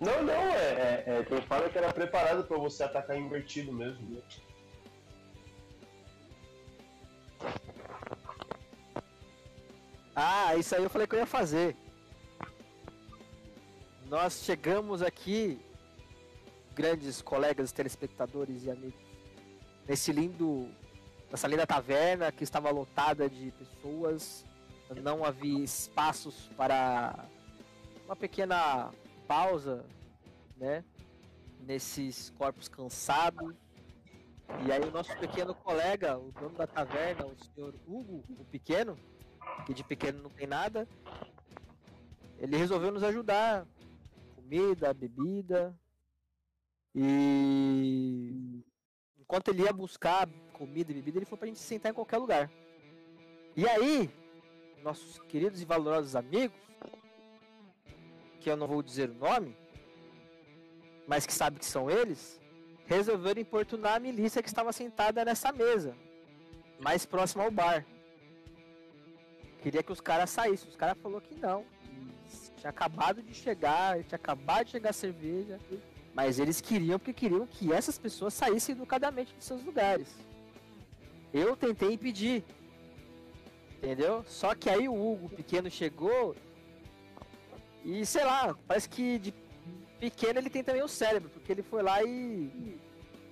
Não, 0.00 0.22
não, 0.22 0.32
é, 0.32 0.64
é, 0.64 1.04
é 1.06 1.22
tem 1.22 1.38
espada 1.38 1.68
que 1.68 1.76
era 1.76 1.92
preparada 1.92 2.42
pra 2.42 2.56
você 2.56 2.82
atacar 2.82 3.18
invertido 3.18 3.70
mesmo. 3.70 4.22
Ah, 10.22 10.54
isso 10.54 10.74
aí 10.74 10.82
eu 10.82 10.90
falei 10.90 11.06
que 11.06 11.14
eu 11.14 11.18
ia 11.18 11.24
fazer. 11.24 11.74
Nós 14.06 14.42
chegamos 14.44 15.00
aqui, 15.00 15.58
grandes 16.74 17.22
colegas, 17.22 17.72
telespectadores 17.72 18.64
e 18.64 18.70
amigos, 18.70 19.00
nesse 19.88 20.12
lindo, 20.12 20.68
nessa 21.30 21.48
linda 21.48 21.66
taverna 21.66 22.30
que 22.30 22.44
estava 22.44 22.70
lotada 22.70 23.30
de 23.30 23.50
pessoas. 23.52 24.44
Não 25.02 25.24
havia 25.24 25.64
espaços 25.64 26.50
para 26.54 27.24
uma 28.04 28.14
pequena 28.14 28.92
pausa, 29.26 29.86
né? 30.58 30.84
Nesses 31.60 32.28
corpos 32.36 32.68
cansados. 32.68 33.54
E 34.66 34.70
aí 34.70 34.82
o 34.82 34.90
nosso 34.90 35.16
pequeno 35.16 35.54
colega, 35.54 36.18
o 36.18 36.30
dono 36.32 36.58
da 36.58 36.66
taverna, 36.66 37.24
o 37.24 37.34
senhor 37.54 37.74
Hugo, 37.86 38.22
o 38.38 38.44
pequeno, 38.44 38.98
que 39.66 39.74
de 39.74 39.84
pequeno 39.84 40.22
não 40.22 40.30
tem 40.30 40.46
nada, 40.46 40.88
ele 42.38 42.56
resolveu 42.56 42.90
nos 42.90 43.02
ajudar. 43.02 43.66
Comida, 44.34 44.94
bebida. 44.94 45.78
E 46.94 48.64
enquanto 49.18 49.48
ele 49.48 49.62
ia 49.62 49.72
buscar 49.72 50.28
comida 50.54 50.90
e 50.90 50.94
bebida, 50.94 51.18
ele 51.18 51.26
falou 51.26 51.38
pra 51.38 51.48
gente 51.48 51.60
sentar 51.60 51.92
em 51.92 51.94
qualquer 51.94 52.18
lugar. 52.18 52.50
E 53.54 53.68
aí, 53.68 54.10
nossos 54.82 55.18
queridos 55.28 55.60
e 55.60 55.64
valorosos 55.64 56.16
amigos, 56.16 56.58
que 58.40 58.50
eu 58.50 58.56
não 58.56 58.66
vou 58.66 58.82
dizer 58.82 59.10
o 59.10 59.14
nome, 59.14 59.56
mas 61.06 61.26
que 61.26 61.32
sabe 61.32 61.58
que 61.58 61.66
são 61.66 61.90
eles, 61.90 62.40
resolveram 62.86 63.40
importunar 63.40 63.96
a 63.96 64.00
milícia 64.00 64.42
que 64.42 64.48
estava 64.48 64.72
sentada 64.72 65.24
nessa 65.24 65.52
mesa, 65.52 65.94
mais 66.78 67.04
próxima 67.04 67.44
ao 67.44 67.50
bar. 67.50 67.86
Queria 69.62 69.82
que 69.82 69.92
os 69.92 70.00
caras 70.00 70.30
saíssem. 70.30 70.68
Os 70.68 70.76
caras 70.76 70.96
falaram 71.02 71.20
que 71.20 71.34
não. 71.34 71.64
Tinha 72.56 72.70
acabado 72.70 73.22
de 73.22 73.34
chegar, 73.34 74.02
tinha 74.04 74.16
acabado 74.16 74.66
de 74.66 74.72
chegar 74.72 74.90
a 74.90 74.92
cerveja. 74.92 75.58
Mas 76.14 76.38
eles 76.38 76.60
queriam 76.60 76.98
porque 76.98 77.12
queriam 77.12 77.46
que 77.46 77.72
essas 77.72 77.98
pessoas 77.98 78.34
saíssem 78.34 78.74
educadamente 78.74 79.34
de 79.34 79.44
seus 79.44 79.62
lugares. 79.64 80.08
Eu 81.32 81.56
tentei 81.56 81.92
impedir. 81.92 82.44
Entendeu? 83.78 84.24
Só 84.26 84.54
que 84.54 84.68
aí 84.68 84.88
o 84.88 84.94
Hugo 84.94 85.30
pequeno 85.30 85.70
chegou 85.70 86.34
e 87.84 88.04
sei 88.04 88.24
lá, 88.24 88.54
parece 88.66 88.88
que 88.88 89.18
de 89.18 89.34
pequeno 89.98 90.38
ele 90.38 90.50
tem 90.50 90.62
também 90.62 90.82
o 90.82 90.88
cérebro, 90.88 91.30
porque 91.30 91.50
ele 91.50 91.62
foi 91.62 91.82
lá 91.82 92.02
e 92.02 92.78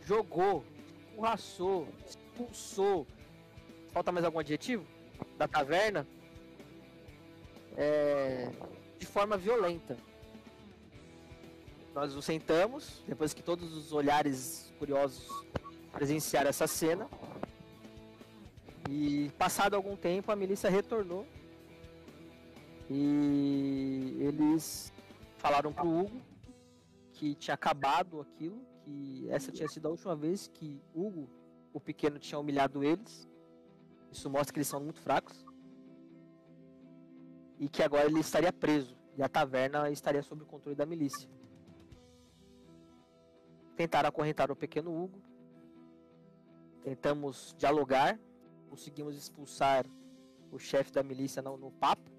jogou, 0.07 0.65
escorraçou, 1.11 1.89
expulsou. 2.07 3.07
Falta 3.93 4.11
mais 4.11 4.25
algum 4.25 4.39
adjetivo? 4.39 4.87
Da 5.37 5.47
taverna? 5.47 6.07
É, 7.79 8.51
de 8.99 9.07
forma 9.07 9.37
violenta. 9.37 9.97
Nós 11.95 12.15
nos 12.15 12.25
sentamos, 12.25 13.03
depois 13.07 13.33
que 13.33 13.43
todos 13.43 13.73
os 13.73 13.93
olhares 13.93 14.73
curiosos 14.79 15.29
presenciaram 15.93 16.51
essa 16.51 16.67
cena. 16.67 17.09
E 18.91 19.31
passado 19.39 19.75
algum 19.75 19.97
tempo 19.97 20.33
a 20.33 20.37
milícia 20.37 20.69
retornou. 20.69 21.25
E 22.91 24.17
eles 24.21 24.93
falaram 25.37 25.73
pro 25.73 25.87
Hugo 25.87 26.21
que 27.13 27.35
tinha 27.35 27.55
acabado 27.55 28.21
aquilo, 28.21 28.61
que 28.85 29.27
essa 29.29 29.53
tinha 29.53 29.69
sido 29.69 29.87
a 29.87 29.91
última 29.91 30.17
vez 30.17 30.49
que 30.49 30.81
Hugo, 30.95 31.29
o 31.73 31.81
pequeno, 31.81 32.19
tinha 32.19 32.39
humilhado 32.39 32.83
eles. 32.83 33.29
Isso 34.11 34.31
mostra 34.31 34.53
que 34.53 34.59
eles 34.59 34.69
são 34.69 34.81
muito 34.81 35.01
fracos. 35.01 35.45
E 37.59 37.69
que 37.69 37.83
agora 37.83 38.07
ele 38.07 38.21
estaria 38.21 38.53
preso. 38.53 38.97
E 39.17 39.23
a 39.23 39.29
taverna 39.29 39.91
estaria 39.91 40.23
sob 40.23 40.43
o 40.43 40.47
controle 40.47 40.77
da 40.77 40.87
milícia. 40.87 41.29
Tentaram 43.77 44.09
acorrentar 44.09 44.51
o 44.51 44.57
pequeno 44.57 44.91
Hugo. 44.93 45.21
Tentamos 46.83 47.55
dialogar. 47.59 48.19
Conseguimos 48.69 49.17
expulsar 49.17 49.87
o 50.53 50.59
chefe 50.59 50.93
da 50.93 51.03
milícia 51.03 51.43
no, 51.43 51.57
no 51.57 51.71
papo. 51.73 52.11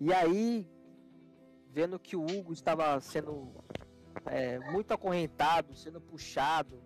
E 0.00 0.12
aí, 0.12 0.70
vendo 1.70 1.98
que 1.98 2.16
o 2.16 2.22
Hugo 2.22 2.52
estava 2.52 3.00
sendo 3.00 3.52
é, 4.26 4.58
muito 4.70 4.92
acorrentado, 4.92 5.74
sendo 5.74 6.00
puxado 6.00 6.80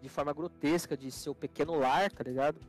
de 0.00 0.08
forma 0.08 0.32
grotesca 0.32 0.96
de 0.96 1.10
seu 1.10 1.34
pequeno 1.34 1.78
lar, 1.78 2.10
tá 2.10 2.24
ligado? 2.24 2.60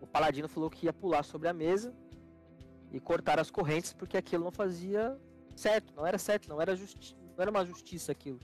O 0.00 0.06
paladino 0.06 0.48
falou 0.48 0.70
que 0.70 0.86
ia 0.86 0.92
pular 0.92 1.22
sobre 1.24 1.48
a 1.48 1.52
mesa 1.52 1.92
e 2.92 3.00
cortar 3.00 3.40
as 3.40 3.50
correntes 3.50 3.92
porque 3.92 4.16
aquilo 4.16 4.44
não 4.44 4.52
fazia 4.52 5.18
certo, 5.56 5.92
não 5.94 6.06
era 6.06 6.18
certo, 6.18 6.48
não 6.48 6.60
era, 6.60 6.76
justi 6.76 7.16
não 7.34 7.42
era 7.42 7.50
uma 7.50 7.64
justiça 7.64 8.12
aquilo. 8.12 8.38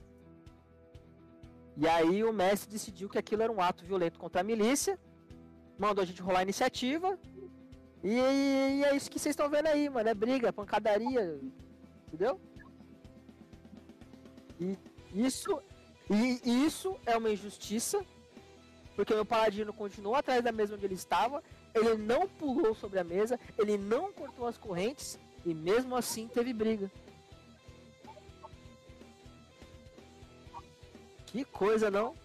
E 1.77 1.87
aí 1.87 2.23
o 2.23 2.33
mestre 2.33 2.69
decidiu 2.69 3.07
que 3.07 3.17
aquilo 3.17 3.43
era 3.43 3.51
um 3.51 3.61
ato 3.61 3.85
violento 3.85 4.19
contra 4.19 4.41
a 4.41 4.43
milícia, 4.43 4.99
mandou 5.77 6.01
a 6.01 6.05
gente 6.05 6.21
rolar 6.21 6.39
a 6.39 6.43
iniciativa. 6.43 7.17
E, 8.03 8.09
e 8.09 8.83
é 8.83 8.95
isso 8.95 9.09
que 9.09 9.19
vocês 9.19 9.33
estão 9.33 9.49
vendo 9.49 9.67
aí, 9.67 9.89
mano. 9.89 10.09
É 10.09 10.13
briga, 10.13 10.51
pancadaria. 10.51 11.39
Entendeu? 12.07 12.41
E 14.59 14.77
isso, 15.13 15.61
e 16.09 16.65
isso 16.65 16.97
é 17.05 17.15
uma 17.15 17.29
injustiça, 17.29 18.03
porque 18.95 19.13
o 19.13 19.15
meu 19.15 19.25
paladino 19.25 19.71
continuou 19.71 20.15
atrás 20.15 20.43
da 20.43 20.51
mesa 20.51 20.75
onde 20.75 20.85
ele 20.85 20.95
estava, 20.95 21.41
ele 21.79 21.95
não 21.97 22.27
pulou 22.27 22.75
sobre 22.75 22.99
a 22.99 23.03
mesa, 23.03 23.39
ele 23.57 23.77
não 23.77 24.11
cortou 24.11 24.47
as 24.47 24.57
correntes, 24.57 25.19
e 25.45 25.53
mesmo 25.53 25.95
assim 25.95 26.27
teve 26.27 26.53
briga. 26.53 26.91
Que 31.25 31.45
coisa, 31.45 31.89
não? 31.89 32.15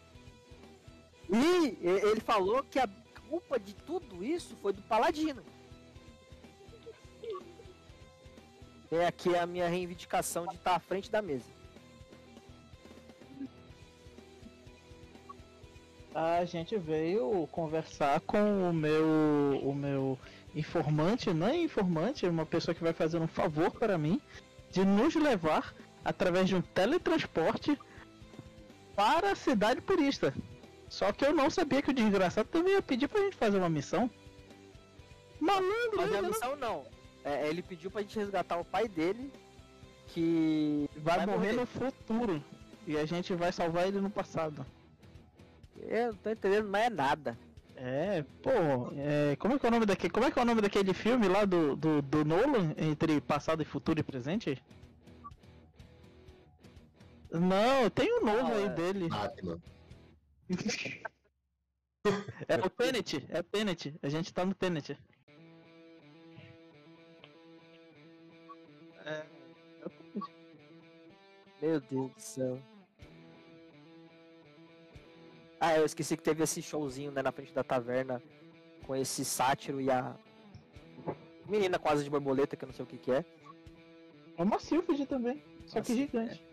E 1.30 1.78
ele 1.82 2.20
falou 2.20 2.62
que 2.64 2.78
a 2.78 2.88
culpa 3.28 3.58
de 3.58 3.74
tudo 3.74 4.24
isso 4.24 4.56
foi 4.56 4.72
do 4.72 4.82
Paladino. 4.82 5.42
É 8.90 9.06
aqui 9.06 9.36
a 9.36 9.46
minha 9.46 9.68
reivindicação 9.68 10.46
de 10.46 10.54
estar 10.54 10.76
à 10.76 10.78
frente 10.78 11.10
da 11.10 11.20
mesa. 11.20 11.50
A 16.14 16.44
gente 16.44 16.78
veio 16.78 17.48
conversar 17.50 18.20
com 18.20 18.70
o 18.70 18.72
meu, 18.72 19.60
o 19.64 19.74
meu 19.74 20.16
informante, 20.54 21.34
não 21.34 21.48
é 21.48 21.56
informante, 21.56 22.24
é 22.24 22.30
uma 22.30 22.46
pessoa 22.46 22.72
que 22.72 22.84
vai 22.84 22.92
fazer 22.92 23.18
um 23.18 23.26
favor 23.26 23.72
para 23.72 23.98
mim 23.98 24.20
de 24.70 24.84
nos 24.84 25.16
levar 25.16 25.74
através 26.04 26.48
de 26.48 26.54
um 26.54 26.60
teletransporte 26.60 27.76
para 28.94 29.32
a 29.32 29.34
cidade 29.34 29.80
purista. 29.80 30.32
Só 30.88 31.10
que 31.10 31.24
eu 31.24 31.34
não 31.34 31.50
sabia 31.50 31.82
que 31.82 31.90
o 31.90 31.94
desgraçado 31.94 32.48
também 32.48 32.74
ia 32.74 32.82
pedir 32.82 33.08
pra 33.08 33.20
gente 33.20 33.34
fazer 33.34 33.58
uma 33.58 33.68
missão. 33.68 34.08
Malandro, 35.40 35.96
Fazer 35.96 36.18
a 36.18 36.22
né? 36.22 36.28
missão 36.28 36.54
não. 36.54 36.84
É, 37.24 37.48
ele 37.48 37.60
pediu 37.60 37.90
pra 37.90 38.02
gente 38.02 38.16
resgatar 38.16 38.56
o 38.58 38.64
pai 38.64 38.86
dele, 38.86 39.32
que 40.08 40.88
vai, 40.96 41.26
morrer 41.26 41.54
no 41.54 41.66
futuro. 41.66 42.40
E 42.86 42.96
a 42.96 43.04
gente 43.04 43.34
vai 43.34 43.50
salvar 43.50 43.88
ele 43.88 44.00
no 44.00 44.10
passado. 44.10 44.64
Eu 45.76 46.08
não 46.12 46.16
tô 46.16 46.30
entendendo 46.30 46.68
mais 46.68 46.90
nada. 46.92 47.38
É, 47.76 48.22
pô, 48.42 48.50
é, 48.96 49.36
como 49.36 49.54
é 49.54 49.58
que 49.58 49.66
é 49.66 49.68
o 49.68 49.72
nome 49.72 49.86
daquele, 49.86 50.12
como 50.12 50.26
é 50.26 50.30
que 50.30 50.38
é 50.38 50.42
o 50.42 50.44
nome 50.44 50.60
daquele 50.62 50.94
filme 50.94 51.28
lá 51.28 51.44
do, 51.44 51.74
do, 51.76 52.00
do 52.02 52.24
Nolan 52.24 52.72
entre 52.78 53.20
passado 53.20 53.62
e 53.62 53.64
futuro 53.64 53.98
e 53.98 54.02
presente? 54.02 54.62
Não, 57.30 57.90
tem 57.90 58.12
um 58.20 58.24
novo 58.24 58.52
Ah, 58.52 58.56
aí 58.56 58.64
é. 58.64 58.68
dele. 58.68 59.08
Batman. 59.08 59.60
É 62.46 62.56
o 62.56 62.68
Tenet, 62.68 63.24
é 63.30 63.40
o 63.40 63.42
Tenet. 63.44 63.98
A 64.02 64.10
gente 64.10 64.32
tá 64.34 64.44
no 64.44 64.54
Tenet. 64.54 64.98
É, 69.06 69.10
é. 69.10 69.26
Meu 71.62 71.80
Deus 71.80 72.12
do 72.12 72.20
céu. 72.20 72.62
Ah, 75.66 75.78
eu 75.78 75.86
esqueci 75.86 76.14
que 76.14 76.22
teve 76.22 76.42
esse 76.44 76.60
showzinho 76.60 77.10
né, 77.10 77.22
na 77.22 77.32
frente 77.32 77.54
da 77.54 77.64
taverna 77.64 78.22
com 78.86 78.94
esse 78.94 79.24
sátiro 79.24 79.80
e 79.80 79.90
a 79.90 80.14
menina 81.48 81.78
quase 81.78 82.04
de 82.04 82.10
borboleta, 82.10 82.54
que 82.54 82.64
eu 82.64 82.66
não 82.66 82.74
sei 82.74 82.82
o 82.84 82.86
que, 82.86 82.98
que 82.98 83.10
é. 83.10 83.24
É 84.36 84.42
uma 84.42 84.58
Sylphid 84.58 85.06
também, 85.06 85.42
só 85.64 85.80
que 85.80 85.92
Nossa, 85.92 85.94
gigante. 85.94 86.46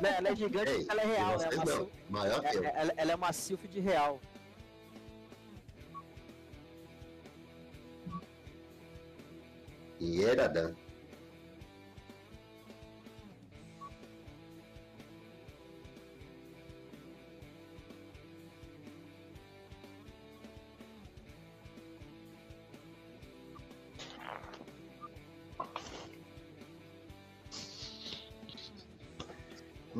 Não, 0.00 0.08
ela 0.08 0.28
é 0.30 0.36
gigante, 0.36 0.70
Ei, 0.70 0.78
mas 0.78 0.88
ela 0.88 1.02
é 1.02 1.06
real, 1.06 1.30
né? 1.32 1.36
vocês 1.36 1.54
Uma 1.56 1.66
sil- 1.66 1.90
Maior 2.08 2.40
que 2.40 2.56
ela, 2.56 2.68
ela- 2.68 2.94
ela 2.96 3.12
é 3.12 3.14
uma 3.14 3.30
real. 3.80 4.20
E 10.00 10.22
Eradan. 10.22 10.74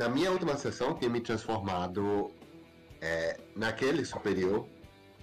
Na 0.01 0.09
minha 0.09 0.33
última 0.33 0.57
sessão, 0.57 0.95
tinha 0.95 1.11
me 1.11 1.21
transformado 1.21 2.31
é, 3.03 3.39
naquele 3.55 4.03
superior. 4.03 4.67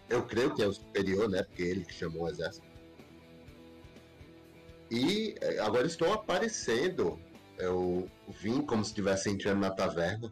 Eu 0.07 0.23
creio 0.23 0.53
que 0.53 0.61
é 0.61 0.67
o 0.67 0.71
superior, 0.71 1.27
né? 1.27 1.41
Porque 1.41 1.63
ele 1.63 1.83
que 1.83 1.91
chamou 1.91 2.25
o 2.25 2.29
exército. 2.29 2.67
E 4.91 5.33
eh, 5.41 5.57
agora 5.61 5.87
estou 5.87 6.13
aparecendo. 6.13 7.19
Eu 7.57 8.07
vim 8.27 8.61
como 8.61 8.83
se 8.83 8.91
estivesse 8.91 9.31
entrando 9.31 9.61
na 9.61 9.71
taverna. 9.71 10.31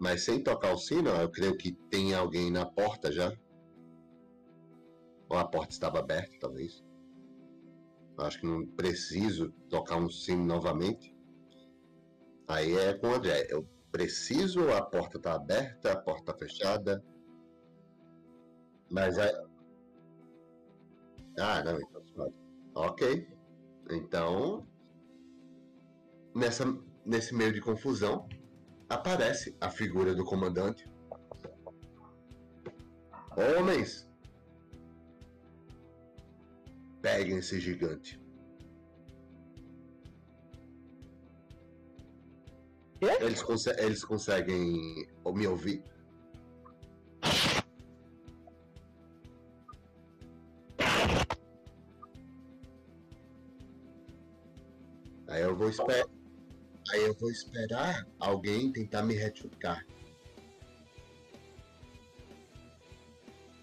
Mas 0.00 0.22
sem 0.22 0.42
tocar 0.42 0.72
o 0.72 0.78
sino, 0.78 1.10
eu 1.10 1.28
creio 1.28 1.54
que 1.58 1.72
tem 1.90 2.14
alguém 2.14 2.50
na 2.50 2.64
porta 2.64 3.12
já. 3.12 3.30
Ou 5.28 5.36
a 5.36 5.44
porta 5.44 5.74
estava 5.74 5.98
aberta, 5.98 6.34
talvez. 6.40 6.82
Eu 8.16 8.24
acho 8.24 8.40
que 8.40 8.46
não 8.46 8.64
preciso 8.68 9.52
tocar 9.68 9.96
um 9.96 10.08
sino 10.08 10.46
novamente. 10.46 11.13
Aí 12.46 12.76
é 12.76 12.94
com 12.94 13.08
o 13.08 13.14
André. 13.14 13.46
Eu 13.48 13.66
preciso, 13.90 14.70
a 14.70 14.82
porta 14.82 15.16
está 15.16 15.34
aberta, 15.34 15.92
a 15.92 15.96
porta 15.96 16.32
está 16.32 16.34
fechada. 16.34 17.04
Mas 18.90 19.18
é. 19.18 19.32
Ah, 21.38 21.62
não, 21.64 21.78
então. 21.80 22.34
Ok. 22.74 23.28
Então, 23.90 24.66
nessa, 26.34 26.64
nesse 27.04 27.34
meio 27.34 27.52
de 27.52 27.60
confusão, 27.60 28.28
aparece 28.88 29.56
a 29.60 29.70
figura 29.70 30.14
do 30.14 30.24
comandante. 30.24 30.90
Homens! 33.36 34.08
Peguem 37.02 37.38
esse 37.38 37.60
gigante. 37.60 38.23
Quê? 43.06 43.24
Eles, 43.24 43.42
conse- 43.42 43.74
eles 43.78 44.04
conseguem 44.04 45.06
me 45.34 45.46
ouvir? 45.46 45.82
Aí 55.28 55.42
eu 55.42 55.56
vou 55.56 55.68
esperar. 55.68 56.06
Aí 56.92 57.02
eu 57.02 57.14
vou 57.14 57.30
esperar 57.30 58.06
alguém 58.20 58.70
tentar 58.72 59.02
me 59.02 59.14
retrucar. 59.14 59.84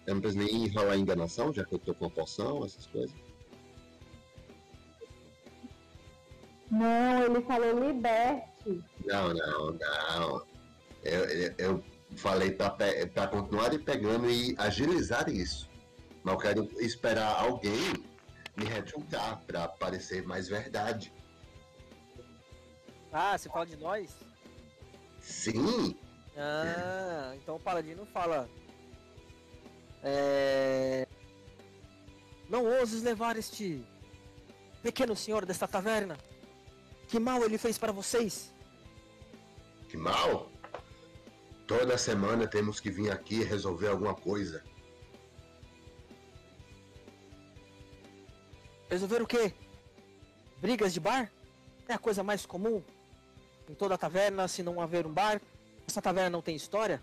Eu 0.06 0.14
não 0.14 0.20
preciso 0.20 0.44
nem 0.44 0.64
enrolar 0.66 0.98
enganação, 0.98 1.52
já 1.52 1.64
que 1.64 1.74
eu 1.74 1.78
tô 1.78 1.94
com 1.94 2.06
a 2.06 2.10
poção, 2.10 2.64
essas 2.64 2.86
coisas. 2.88 3.14
Não, 6.70 7.22
ele 7.24 7.40
falou 7.42 7.76
Não, 8.66 9.34
não, 9.34 9.72
não. 9.72 10.46
Eu, 11.02 11.24
eu, 11.24 11.54
eu 11.58 11.84
falei 12.16 12.52
pra 12.52 13.26
continuar 13.28 13.76
pegando 13.80 14.30
e 14.30 14.54
agilizar 14.58 15.28
isso. 15.28 15.68
Mas 16.22 16.34
eu 16.34 16.40
quero 16.40 16.68
esperar 16.80 17.40
alguém 17.40 17.92
me 18.56 18.64
rejuntar 18.64 19.40
pra 19.46 19.66
parecer 19.68 20.22
mais 20.24 20.48
verdade. 20.48 21.12
Ah, 23.12 23.36
você 23.36 23.48
fala 23.48 23.66
de 23.66 23.76
nós? 23.76 24.10
Sim, 25.20 25.96
Ah, 26.36 27.32
então 27.36 27.56
o 27.56 27.60
Paladino 27.60 28.06
fala. 28.06 28.48
É... 30.02 31.06
Não 32.48 32.64
ouses 32.64 33.02
levar 33.02 33.36
este 33.36 33.84
pequeno 34.82 35.14
senhor 35.14 35.44
desta 35.46 35.68
taverna. 35.68 36.16
Que 37.08 37.18
mal 37.20 37.42
ele 37.44 37.58
fez 37.58 37.78
para 37.78 37.92
vocês? 37.92 38.51
Que 39.92 39.96
mal. 39.98 40.50
Toda 41.66 41.98
semana 41.98 42.46
temos 42.46 42.80
que 42.80 42.90
vir 42.90 43.10
aqui 43.10 43.44
resolver 43.44 43.88
alguma 43.88 44.14
coisa. 44.14 44.64
Resolver 48.88 49.20
o 49.20 49.26
quê? 49.26 49.54
Brigas 50.62 50.94
de 50.94 51.00
bar? 51.00 51.30
É 51.86 51.92
a 51.92 51.98
coisa 51.98 52.22
mais 52.22 52.46
comum. 52.46 52.82
Em 53.68 53.74
toda 53.74 53.98
taverna, 53.98 54.48
se 54.48 54.62
não 54.62 54.80
haver 54.80 55.06
um 55.06 55.12
bar, 55.12 55.42
essa 55.86 56.00
taverna 56.00 56.30
não 56.30 56.40
tem 56.40 56.56
história? 56.56 57.02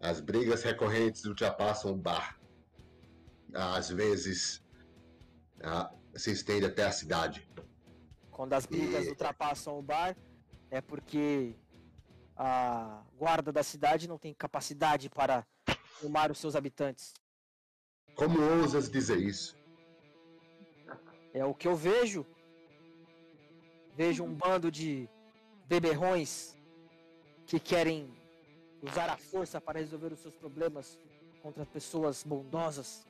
As 0.00 0.20
brigas 0.20 0.62
recorrentes 0.62 1.24
ultrapassam 1.24 1.90
o 1.90 1.96
bar. 1.96 2.38
Às 3.52 3.88
vezes 3.90 4.62
ah, 5.60 5.90
se 6.14 6.30
estende 6.30 6.66
até 6.66 6.84
a 6.84 6.92
cidade. 6.92 7.48
Quando 8.38 8.52
as 8.52 8.66
brigas 8.66 9.04
E- 9.04 9.08
ultrapassam 9.08 9.76
o 9.76 9.82
bar, 9.82 10.16
é 10.70 10.80
porque 10.80 11.56
a 12.36 13.02
guarda 13.16 13.50
da 13.50 13.64
cidade 13.64 14.06
não 14.06 14.16
tem 14.16 14.32
capacidade 14.32 15.10
para 15.10 15.44
tomar 16.00 16.30
os 16.30 16.38
seus 16.38 16.54
habitantes. 16.54 17.12
Como 18.14 18.40
ousas 18.40 18.88
dizer 18.88 19.18
isso? 19.18 19.56
É 21.34 21.44
o 21.44 21.52
que 21.52 21.66
eu 21.66 21.74
vejo. 21.74 22.24
Vejo 23.96 24.22
um 24.22 24.32
bando 24.32 24.70
de 24.70 25.08
beberrões 25.66 26.56
que 27.44 27.58
querem 27.58 28.08
usar 28.80 29.10
a 29.10 29.16
força 29.16 29.60
para 29.60 29.80
resolver 29.80 30.12
os 30.12 30.20
seus 30.20 30.36
problemas 30.36 30.96
contra 31.42 31.66
pessoas 31.66 32.22
bondosas. 32.22 33.04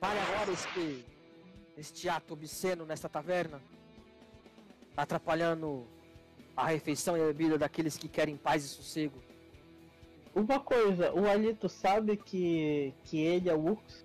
Pare 0.00 0.18
agora 0.18 0.50
este, 0.50 1.11
este 1.76 2.08
ato 2.08 2.34
obsceno 2.34 2.84
nesta 2.84 3.08
taverna, 3.08 3.60
atrapalhando 4.96 5.86
a 6.56 6.66
refeição 6.66 7.16
e 7.16 7.22
a 7.22 7.26
bebida 7.26 7.58
daqueles 7.58 7.96
que 7.96 8.08
querem 8.08 8.36
paz 8.36 8.64
e 8.64 8.68
sossego. 8.68 9.22
Uma 10.34 10.60
coisa, 10.60 11.12
o 11.12 11.28
Alito 11.28 11.68
sabe 11.68 12.16
que, 12.16 12.94
que 13.04 13.18
ele 13.18 13.48
é 13.48 13.54
o 13.54 13.72
Ux? 13.72 14.04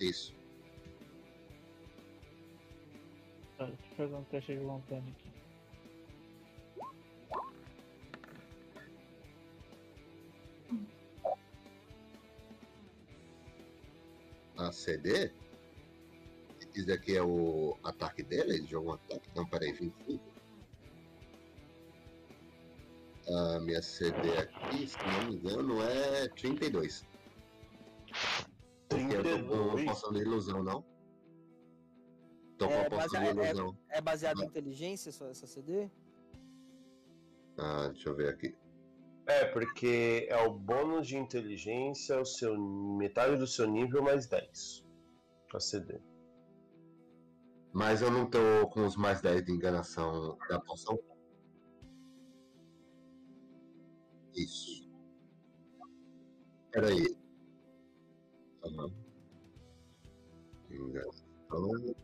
Isso. 0.00 0.34
Deixa 3.58 3.72
eu 3.72 3.96
fazer 3.96 4.14
um 4.14 4.24
teste 4.24 4.54
de 4.54 4.64
vontade 4.64 5.08
aqui. 5.08 5.21
A 14.62 14.70
CD? 14.70 15.32
Isso 16.74 16.92
aqui 16.92 17.16
é 17.16 17.22
o 17.22 17.76
ataque 17.82 18.22
dele? 18.22 18.54
Ele 18.54 18.66
jogou 18.66 18.92
um 18.92 18.94
ataque? 18.94 19.28
Não, 19.34 19.44
peraí, 19.46 19.72
25. 19.72 20.22
A 23.28 23.60
minha 23.60 23.82
CD 23.82 24.36
aqui, 24.38 24.86
se 24.86 24.96
não 24.98 25.28
me 25.28 25.34
engano, 25.36 25.82
é 25.82 26.28
32. 26.28 27.04
Porque 28.88 29.16
eu 29.16 29.22
tô 29.22 29.30
com 29.30 29.74
32. 29.74 29.84
poção 29.84 30.12
de 30.12 30.20
ilusão, 30.20 30.62
não? 30.62 30.84
Tô 32.56 32.68
com 32.68 32.74
É, 32.74 32.88
poção 32.88 33.08
de 33.08 33.14
mas 33.14 33.38
é- 33.38 33.40
é- 33.42 33.50
ilusão. 33.50 33.78
Baseado 34.04 34.42
em 34.42 34.46
inteligência 34.46 35.10
essa 35.10 35.46
CD? 35.46 35.90
Ah, 37.58 37.88
deixa 37.88 38.08
eu 38.08 38.14
ver 38.14 38.28
aqui. 38.28 38.56
É, 39.40 39.46
porque 39.46 40.26
é 40.28 40.36
o 40.46 40.52
bônus 40.52 41.06
de 41.06 41.16
inteligência, 41.16 42.20
o 42.20 42.24
seu 42.24 42.58
metade 42.58 43.36
do 43.36 43.46
seu 43.46 43.66
nível 43.66 44.02
mais 44.02 44.26
10. 44.26 44.84
A 45.54 45.60
CD. 45.60 46.00
Mas 47.72 48.02
eu 48.02 48.10
não 48.10 48.28
tô 48.28 48.68
com 48.70 48.84
os 48.86 48.96
mais 48.96 49.20
10 49.20 49.44
de 49.44 49.52
enganação 49.52 50.36
da 50.48 50.60
poção. 50.60 50.98
Isso. 54.34 54.90
Peraí. 56.70 57.16
Aham. 58.64 58.88
Enganação. 60.70 61.94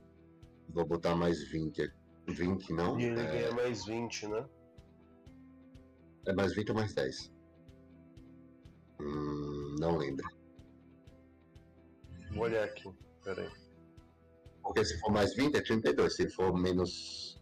Vou 0.71 0.87
botar 0.87 1.15
mais 1.15 1.43
20 1.51 1.83
aqui. 1.83 1.95
20 2.29 2.73
não? 2.75 3.01
E 3.01 3.05
ele 3.05 3.21
É, 3.21 3.25
ganha 3.27 3.53
mais 3.53 3.87
20, 3.87 4.29
né? 4.29 4.47
É 6.29 6.33
mais 6.35 6.55
20 6.55 6.69
ou 6.71 6.75
mais 6.77 6.95
10? 6.95 7.33
Hum, 9.01 9.77
não 9.81 9.97
lembro. 9.97 10.29
Vou 12.33 12.45
olhar 12.45 12.65
aqui. 12.65 12.85
Pera 13.25 13.43
aí. 13.43 13.51
Porque 14.63 14.85
se 14.85 14.99
for 15.01 15.11
mais 15.11 15.35
20 15.35 15.57
é 15.57 15.63
32. 15.63 16.15
Se 16.15 16.29
for 16.29 16.53
menos. 16.53 17.41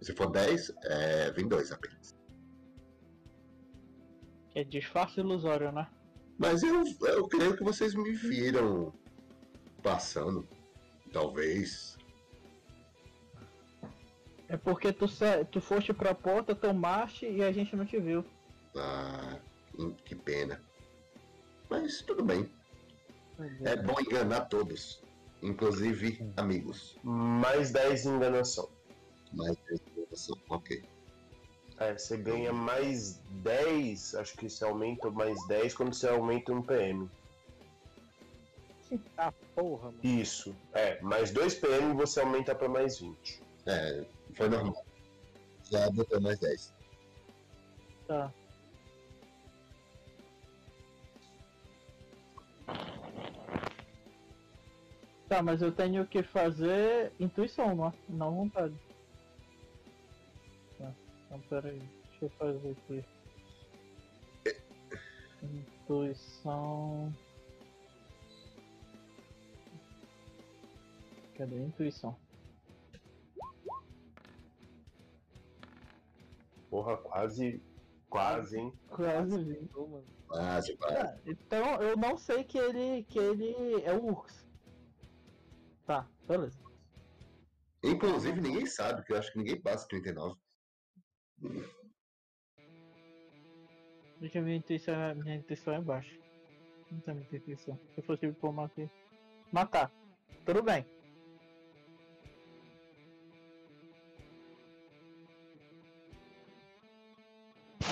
Se 0.00 0.14
for 0.14 0.30
10, 0.30 0.72
é 0.84 1.32
22 1.32 1.72
apenas. 1.72 2.14
É 4.54 4.62
disfarce 4.62 5.20
ilusório, 5.20 5.72
né? 5.72 5.88
Mas 6.38 6.62
eu, 6.62 6.84
eu 7.06 7.26
creio 7.26 7.56
que 7.56 7.64
vocês 7.64 7.94
me 7.94 8.12
viram 8.12 8.92
passando. 9.82 10.46
Talvez. 11.12 11.96
É 14.52 14.56
porque 14.58 14.92
tu, 14.92 15.06
tu 15.50 15.60
foste 15.62 15.94
pra 15.94 16.14
porta, 16.14 16.54
tomaste 16.54 17.24
e 17.24 17.42
a 17.42 17.50
gente 17.50 17.74
não 17.74 17.86
te 17.86 17.98
viu. 17.98 18.22
Ah, 18.76 19.38
hum, 19.78 19.94
que 20.04 20.14
pena. 20.14 20.62
Mas 21.70 22.02
tudo 22.02 22.22
bem. 22.22 22.46
É 23.64 23.76
bom 23.76 23.94
enganar 23.98 24.42
todos. 24.50 25.02
Inclusive 25.42 26.30
amigos. 26.36 26.98
Mais 27.02 27.70
10 27.70 28.02
de 28.02 28.08
enganação. 28.10 28.68
Mas 29.32 29.56
ok. 30.50 30.84
É, 31.78 31.96
você 31.96 32.18
ganha 32.18 32.52
mais 32.52 33.22
10, 33.30 34.14
acho 34.16 34.36
que 34.36 34.50
você 34.50 34.64
aumenta 34.64 35.10
mais 35.10 35.34
10 35.48 35.72
quando 35.72 35.94
você 35.94 36.08
aumenta 36.08 36.52
um 36.52 36.60
PM. 36.60 37.08
Ah, 39.16 39.32
porra, 39.54 39.86
mano. 39.86 39.98
Isso. 40.02 40.54
É, 40.74 41.00
mais 41.00 41.30
2 41.30 41.54
PM 41.54 41.94
você 41.94 42.20
aumenta 42.20 42.54
pra 42.54 42.68
mais 42.68 42.98
20. 42.98 43.42
É, 43.64 44.04
foi 44.34 44.48
normal. 44.48 44.84
Já 45.70 45.90
botou 45.90 46.20
mais 46.20 46.38
10. 46.38 46.74
Tá. 48.06 48.32
Tá, 55.28 55.42
mas 55.42 55.62
eu 55.62 55.72
tenho 55.72 56.06
que 56.06 56.22
fazer 56.22 57.10
intuição, 57.18 57.74
não, 57.74 57.92
não 58.08 58.34
vontade. 58.34 58.74
Tá, 60.78 60.92
então 61.24 61.40
peraí, 61.48 61.78
deixa 61.78 62.24
eu 62.26 62.30
fazer 62.30 62.70
aqui. 62.70 63.04
Intuição. 65.42 67.12
Cadê 71.34 71.56
a 71.56 71.60
intuição? 71.60 72.14
Porra, 76.72 76.96
quase. 76.96 77.62
Quase, 78.08 78.58
hein? 78.58 78.72
Quase 78.88 79.36
mano. 79.36 80.06
Quase, 80.26 80.74
quase. 80.78 80.96
Ah, 80.96 81.20
então 81.26 81.82
eu 81.82 81.98
não 81.98 82.16
sei 82.16 82.44
que 82.44 82.56
ele 82.56 83.04
que 83.04 83.18
ele 83.18 83.82
é 83.84 83.92
o 83.92 84.10
Ux. 84.10 84.48
Tá, 85.86 86.08
beleza. 86.26 86.58
Inclusive 87.84 88.40
ninguém 88.40 88.64
sabe, 88.64 89.00
porque 89.00 89.12
eu 89.12 89.18
acho 89.18 89.30
que 89.32 89.38
ninguém 89.38 89.60
passa 89.60 89.86
39. 89.86 90.40
Deixa 94.18 94.38
eu 94.38 94.44
ver 94.44 94.52
a 94.52 94.56
intuição, 94.56 95.14
minha 95.16 95.36
intuição 95.36 95.74
é 95.74 95.80
baixa. 95.80 96.18
Não 96.90 97.00
tem 97.00 97.14
muita 97.14 97.36
intuição. 97.36 97.78
Se 97.94 98.00
eu 98.00 98.04
fosse 98.04 98.32
pôr 98.32 98.48
uma 98.48 98.64
aqui. 98.64 98.88
matar. 99.52 99.92
Tudo 100.46 100.62
bem. 100.62 100.86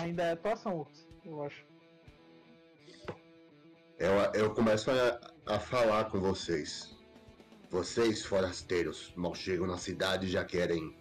Ainda 0.00 0.22
é 0.22 0.32
atuação, 0.32 0.80
Ux, 0.80 1.06
eu 1.26 1.42
acho. 1.42 1.66
Eu, 3.98 4.14
eu 4.32 4.54
começo 4.54 4.90
a, 4.90 5.20
a 5.44 5.60
falar 5.60 6.06
com 6.06 6.18
vocês. 6.18 6.96
Vocês, 7.68 8.24
forasteiros, 8.24 9.12
mal 9.14 9.34
chegam 9.34 9.66
na 9.66 9.76
cidade 9.76 10.26
e 10.26 10.30
já 10.30 10.42
querem 10.42 10.96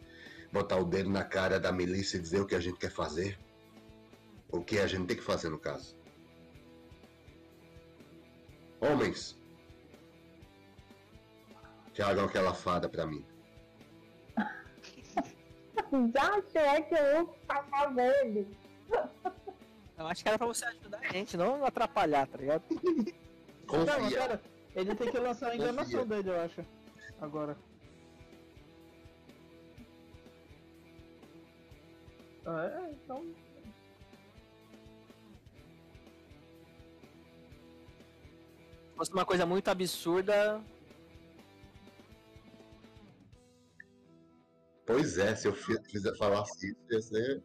botar 0.51 0.75
o 0.75 0.83
dedo 0.83 1.09
na 1.09 1.23
cara 1.23 1.59
da 1.61 1.71
milícia 1.71 2.17
e 2.17 2.21
dizer 2.21 2.41
o 2.41 2.45
que 2.45 2.55
a 2.55 2.59
gente 2.59 2.77
quer 2.77 2.91
fazer. 2.91 3.39
O 4.51 4.61
que 4.61 4.77
a 4.79 4.85
gente 4.85 5.07
tem 5.07 5.15
que 5.15 5.23
fazer 5.23 5.49
no 5.49 5.57
caso. 5.57 5.95
Homens, 8.81 9.39
tragam 11.93 12.25
aquela 12.25 12.53
fada 12.53 12.89
pra 12.89 13.05
mim. 13.05 13.25
Já 16.13 16.33
achei 16.33 16.83
que 16.83 16.95
eu 16.95 17.25
vou 17.25 17.35
passar 17.47 17.93
verde. 17.93 18.45
Eu 19.99 20.07
acho 20.07 20.23
que 20.23 20.29
era 20.29 20.37
pra 20.37 20.47
você 20.47 20.63
ajudar 20.65 20.99
a 20.99 21.11
gente, 21.11 21.35
não 21.35 21.65
atrapalhar, 21.65 22.25
tá 22.25 22.37
ligado? 22.37 22.63
Não, 23.69 23.85
Confia. 23.85 24.17
pera, 24.17 24.41
ele 24.73 24.95
tem 24.95 25.11
que 25.11 25.19
lançar 25.19 25.51
a 25.51 25.55
enganação 25.55 25.99
Confia. 25.99 26.05
dele, 26.23 26.29
eu 26.29 26.41
acho. 26.41 26.65
Agora. 27.21 27.55
Ah, 32.47 32.65
É, 32.65 32.91
então. 32.93 33.23
Se 38.89 38.95
fosse 38.95 39.13
uma 39.13 39.25
coisa 39.25 39.45
muito 39.45 39.67
absurda, 39.67 40.61
Pois 44.85 45.19
é, 45.19 45.35
se 45.35 45.47
eu 45.47 45.53
falasse 46.17 46.71
isso, 46.71 46.81
ia 46.89 47.01
ser. 47.01 47.43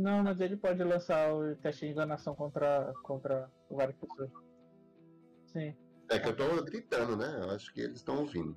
Não, 0.00 0.22
mas 0.22 0.40
ele 0.40 0.56
pode 0.56 0.82
lançar 0.82 1.34
o 1.34 1.54
teste 1.56 1.84
de 1.84 1.92
enganação 1.92 2.34
contra, 2.34 2.92
contra 3.02 3.50
várias 3.70 3.94
pessoas. 3.96 4.30
Sim. 5.46 5.76
É 6.08 6.18
que 6.18 6.28
eu 6.28 6.34
tô 6.36 6.64
gritando, 6.64 7.16
né? 7.18 7.38
Eu 7.42 7.50
acho 7.50 7.70
que 7.74 7.80
eles 7.82 7.96
estão 7.98 8.20
ouvindo. 8.20 8.56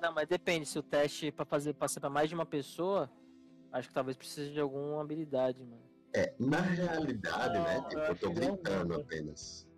Não, 0.00 0.14
mas 0.14 0.26
depende, 0.26 0.64
se 0.64 0.78
o 0.78 0.82
teste 0.82 1.30
pra 1.30 1.44
fazer 1.44 1.74
passar 1.74 2.00
pra 2.00 2.08
mais 2.08 2.30
de 2.30 2.34
uma 2.34 2.46
pessoa, 2.46 3.10
acho 3.70 3.88
que 3.88 3.94
talvez 3.94 4.16
precise 4.16 4.50
de 4.52 4.58
alguma 4.60 5.02
habilidade, 5.02 5.62
mano. 5.62 5.82
É, 6.14 6.34
na 6.40 6.60
realidade, 6.60 7.58
Não, 7.58 7.64
né? 7.64 7.76
eu 7.76 7.82
Tipo, 7.88 8.00
eu 8.00 8.04
acho 8.12 8.20
tô 8.20 8.30
gritando 8.32 8.94
não. 8.94 9.00
apenas. 9.02 9.68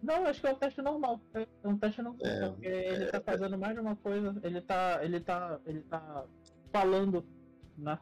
Não, 0.00 0.26
acho 0.26 0.40
que 0.40 0.46
é 0.46 0.52
um 0.52 0.58
teste 0.58 0.80
normal. 0.80 1.20
É 1.34 1.68
um 1.68 1.76
teste 1.76 2.00
normal. 2.00 2.24
É, 2.24 2.48
porque 2.48 2.66
ele 2.66 3.06
tá 3.06 3.20
fazendo 3.20 3.58
mais 3.58 3.74
de 3.74 3.80
uma 3.80 3.96
coisa. 3.96 4.34
Ele 4.44 4.60
tá. 4.62 5.04
Ele 5.04 5.20
tá. 5.20 5.60
Ele 5.66 5.82
tá 5.82 6.24
falando, 6.72 7.26
né? 7.76 7.98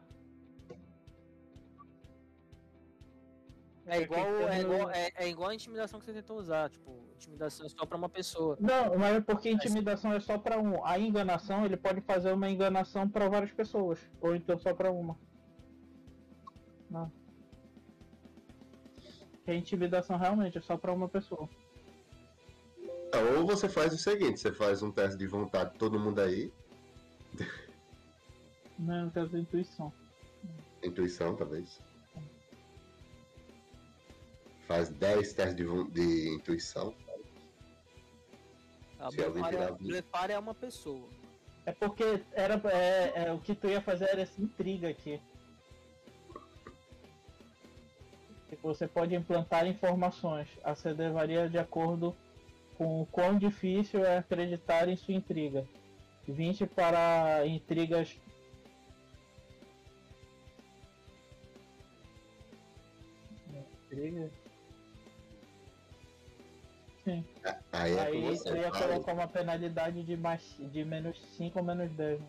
É 3.91 4.01
igual, 4.01 4.47
é, 4.47 4.61
igual, 4.61 4.89
é, 4.91 5.11
é 5.15 5.27
igual 5.29 5.49
a 5.49 5.55
intimidação 5.55 5.99
que 5.99 6.05
você 6.05 6.13
tentou 6.13 6.37
usar, 6.37 6.69
tipo, 6.69 6.95
intimidação 7.15 7.65
é 7.65 7.69
só 7.69 7.85
pra 7.87 7.97
uma 7.97 8.07
pessoa. 8.07 8.55
Não, 8.59 8.95
mas 8.97 9.15
é 9.15 9.19
porque 9.21 9.49
intimidação 9.49 10.13
é 10.13 10.19
só 10.19 10.37
pra 10.37 10.59
um. 10.59 10.85
A 10.85 10.99
enganação, 10.99 11.65
ele 11.65 11.75
pode 11.75 11.99
fazer 12.01 12.31
uma 12.31 12.49
enganação 12.49 13.09
pra 13.09 13.27
várias 13.27 13.51
pessoas. 13.51 13.99
Ou 14.21 14.35
então 14.35 14.59
só 14.59 14.75
pra 14.75 14.91
uma. 14.91 15.17
Não. 16.89 17.11
Que 19.43 19.51
a 19.51 19.55
intimidação 19.55 20.17
realmente 20.17 20.59
é 20.59 20.61
só 20.61 20.77
pra 20.77 20.93
uma 20.93 21.09
pessoa. 21.09 21.49
Ou 23.37 23.47
você 23.47 23.67
faz 23.67 23.91
o 23.91 23.97
seguinte, 23.97 24.39
você 24.39 24.51
faz 24.53 24.83
um 24.83 24.91
teste 24.91 25.17
de 25.17 25.25
vontade 25.25 25.75
todo 25.79 25.99
mundo 25.99 26.19
aí, 26.19 26.53
Não, 28.77 29.09
caso 29.09 29.31
da 29.31 29.39
intuição. 29.39 29.91
intuição 30.83 31.35
talvez. 31.35 31.81
Faz 34.69 34.87
10 34.87 35.33
testes 35.33 35.55
de, 35.55 35.65
de 35.89 36.29
intuição. 36.35 36.93
A 38.99 39.09
Se 39.09 39.23
alguém 39.23 39.41
blefar, 39.79 40.29
é, 40.29 40.33
é 40.35 40.39
uma 40.39 40.53
pessoa. 40.53 41.09
É 41.65 41.71
porque 41.71 42.23
era, 42.33 42.61
é, 42.69 43.13
é, 43.15 43.33
o 43.33 43.39
que 43.39 43.55
tu 43.55 43.67
ia 43.67 43.81
fazer 43.81 44.05
era 44.09 44.21
essa 44.21 44.39
intriga 44.39 44.87
aqui. 44.87 45.19
Você 48.61 48.87
pode 48.87 49.15
implantar 49.15 49.65
informações. 49.65 50.47
A 50.63 50.75
CD 50.75 51.09
varia 51.09 51.49
de 51.49 51.57
acordo 51.57 52.15
com 52.77 53.01
o 53.01 53.07
quão 53.07 53.39
difícil 53.39 54.05
é 54.05 54.19
acreditar 54.19 54.87
em 54.87 54.95
sua 54.95 55.15
intriga. 55.15 55.67
20 56.27 56.67
para 56.67 57.43
intrigas. 57.47 58.15
Intriga? 63.87 64.29
Sim. 67.09 67.25
Aí 67.71 67.95
é 67.95 68.01
Aí 68.01 68.21
você. 68.21 68.49
eu 68.49 68.57
ia 68.57 68.71
fala. 68.71 68.87
colocar 68.87 69.13
uma 69.13 69.27
penalidade 69.27 70.03
de, 70.03 70.15
mais, 70.15 70.41
de 70.59 70.85
menos 70.85 71.19
5 71.37 71.57
ou 71.57 71.65
menos 71.65 71.91
10. 71.93 72.19
né? 72.19 72.27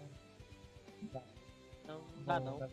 Não, 1.87 1.99
não 1.99 2.25
dá 2.25 2.41
não. 2.41 2.59
dá 2.59 2.69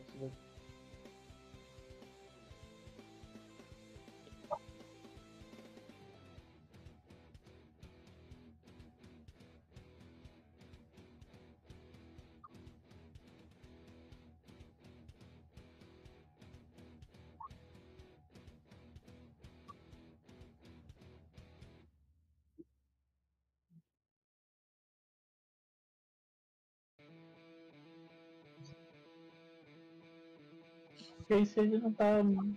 Porque 31.27 31.33
aí 31.33 31.45
se 31.45 31.59
ele 31.59 31.77
não 31.77 31.91
tá. 31.91 32.23
né? 32.23 32.55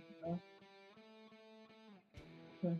É. 2.63 2.75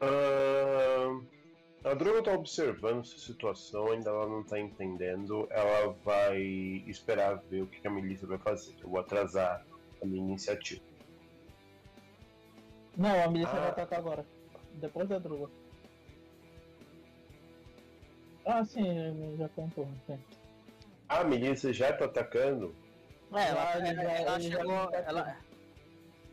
Ah, 0.00 1.20
a 1.84 1.94
Droga 1.94 2.22
tá 2.22 2.32
observando 2.32 3.00
essa 3.00 3.18
situação, 3.18 3.92
ainda 3.92 4.10
ela 4.10 4.26
não 4.26 4.42
tá 4.42 4.58
entendendo. 4.58 5.46
Ela 5.50 5.92
vai 6.04 6.40
esperar 6.86 7.36
ver 7.48 7.62
o 7.62 7.66
que 7.66 7.80
que 7.80 7.86
a 7.88 7.90
milícia 7.90 8.26
vai 8.26 8.38
fazer. 8.38 8.74
Eu 8.82 8.88
vou 8.88 9.00
atrasar 9.00 9.64
a 10.02 10.06
minha 10.06 10.22
iniciativa. 10.22 10.82
Não, 12.96 13.24
a 13.24 13.28
milícia 13.28 13.52
Ah. 13.56 13.60
vai 13.60 13.68
atacar 13.70 13.98
agora. 13.98 14.26
Depois 14.74 15.08
da 15.08 15.18
druga. 15.18 15.50
Ah, 18.46 18.64
sim, 18.64 19.36
já 19.38 19.48
contou. 19.50 19.88
Sim. 20.06 20.18
Ah, 21.08 21.20
a 21.20 21.24
milícia 21.24 21.72
já 21.72 21.92
tá 21.92 22.04
atacando? 22.04 22.74
É, 23.32 23.48
ela, 23.48 23.70
ela, 23.72 24.02
ela 24.02 24.40
já 24.40 24.50
chegou. 24.58 24.74
atacou. 24.74 25.08
Ela, 25.08 25.36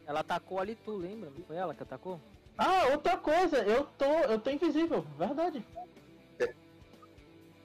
ela 0.06 0.20
atacou 0.20 0.60
ali 0.60 0.76
tu, 0.76 0.98
lembra? 0.98 1.30
Não 1.30 1.44
foi 1.46 1.56
ela 1.56 1.74
que 1.74 1.84
atacou? 1.84 2.22
Ah, 2.58 2.88
outra 2.92 3.18
coisa, 3.18 3.64
eu 3.64 3.86
tô. 3.86 4.06
Eu 4.06 4.40
tô 4.40 4.50
invisível, 4.50 5.02
verdade. 5.18 5.66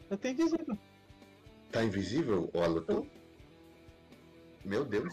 Eu 0.09 0.17
tô 0.17 0.29
invisível. 0.29 0.79
Tá 1.73 1.83
invisível, 1.83 2.49
ô 2.55 2.63
Alutu? 2.63 3.07
Meu 4.65 4.85
Deus. 4.85 5.13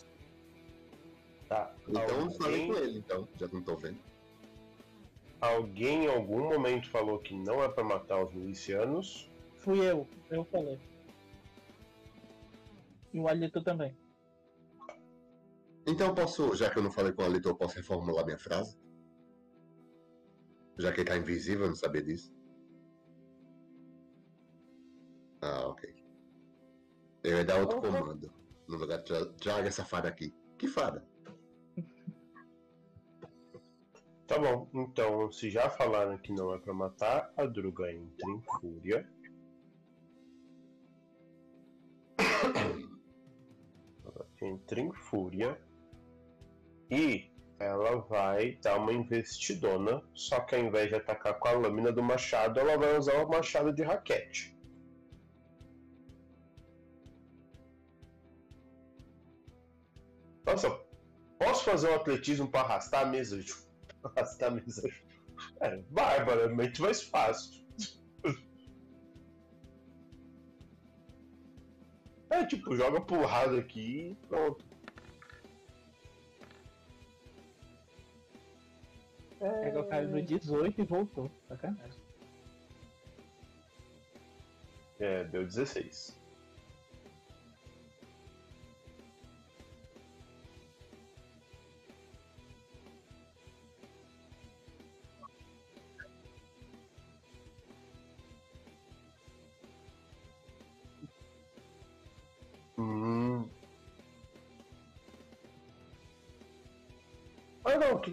Tá. 1.49 1.75
Então 1.87 2.21
eu 2.21 2.31
falei 2.31 2.65
com 2.67 2.73
ele, 2.73 2.99
então, 2.99 3.27
já 3.35 3.47
não 3.47 3.63
tô 3.63 3.75
vendo. 3.75 3.99
Alguém 5.47 6.05
em 6.05 6.07
algum 6.07 6.49
momento 6.49 6.89
falou 6.89 7.19
que 7.19 7.35
não 7.35 7.63
é 7.63 7.69
pra 7.69 7.83
matar 7.83 8.23
os 8.23 8.33
milicianos. 8.33 9.29
Fui 9.59 9.79
eu, 9.79 10.07
eu 10.29 10.45
falei. 10.45 10.79
E 13.13 13.19
o 13.19 13.27
Alito 13.27 13.63
também. 13.63 13.95
Então 15.85 16.07
eu 16.07 16.15
posso, 16.15 16.55
já 16.55 16.69
que 16.69 16.79
eu 16.79 16.83
não 16.83 16.91
falei 16.91 17.11
com 17.11 17.21
o 17.21 17.25
Alito, 17.25 17.49
eu 17.49 17.55
posso 17.55 17.75
reformular 17.75 18.25
minha 18.25 18.39
frase? 18.39 18.77
Já 20.79 20.91
que 20.91 21.01
ele 21.01 21.09
tá 21.09 21.17
invisível, 21.17 21.65
eu 21.65 21.69
não 21.69 21.75
sabia 21.75 22.01
disso. 22.01 22.33
Ah, 25.41 25.67
ok. 25.67 25.93
Eu 27.23 27.37
ia 27.37 27.45
dar 27.45 27.59
outro 27.59 27.77
Opa. 27.77 27.87
comando. 27.87 28.33
No 28.67 28.77
lugar 28.77 28.99
de 28.99 29.05
tra- 29.05 29.25
traga 29.33 29.67
essa 29.67 29.83
fada 29.85 30.07
aqui. 30.07 30.33
Que 30.57 30.67
fada? 30.67 31.05
Tá 34.27 34.39
bom, 34.39 34.69
então 34.73 35.31
se 35.31 35.49
já 35.49 35.69
falaram 35.69 36.17
que 36.17 36.31
não 36.31 36.53
é 36.53 36.57
pra 36.57 36.73
matar, 36.73 37.31
a 37.35 37.45
Druga 37.45 37.91
entra 37.91 38.29
em 38.29 38.41
fúria. 38.41 39.09
Entra 44.41 44.81
em 44.81 44.91
fúria. 44.93 45.59
E 46.89 47.31
ela 47.59 47.97
vai 48.01 48.55
dar 48.61 48.77
uma 48.77 48.93
investidona, 48.93 50.01
só 50.13 50.39
que 50.41 50.55
ao 50.55 50.61
invés 50.61 50.89
de 50.89 50.95
atacar 50.95 51.39
com 51.39 51.47
a 51.47 51.51
lâmina 51.51 51.91
do 51.91 52.03
machado, 52.03 52.59
ela 52.59 52.77
vai 52.77 52.97
usar 52.97 53.23
o 53.23 53.29
machado 53.29 53.73
de 53.73 53.83
raquete. 53.83 54.57
Nossa, 60.45 60.69
posso 61.39 61.63
fazer 61.63 61.89
um 61.89 61.95
atletismo 61.95 62.49
para 62.49 62.61
arrastar 62.61 63.03
a 63.03 63.05
mesa? 63.05 63.37
Arrastar 63.37 63.62
a 64.05 64.49
mesa. 64.51 64.89
É, 65.61 65.77
barbaramente 65.89 66.81
mais 66.81 67.01
fácil. 67.03 67.63
É 72.29 72.45
tipo, 72.45 72.75
joga 72.75 72.99
porrada 72.99 73.59
aqui 73.59 74.11
e 74.11 74.15
pronto. 74.27 74.65
Pega 79.39 79.81
o 79.81 79.87
cara 79.87 80.07
no 80.07 80.21
18 80.21 80.81
e 80.81 80.83
voltou. 80.85 81.29
Sacanagem. 81.47 82.01
É, 84.99 85.25
deu 85.25 85.45
16. 85.45 86.22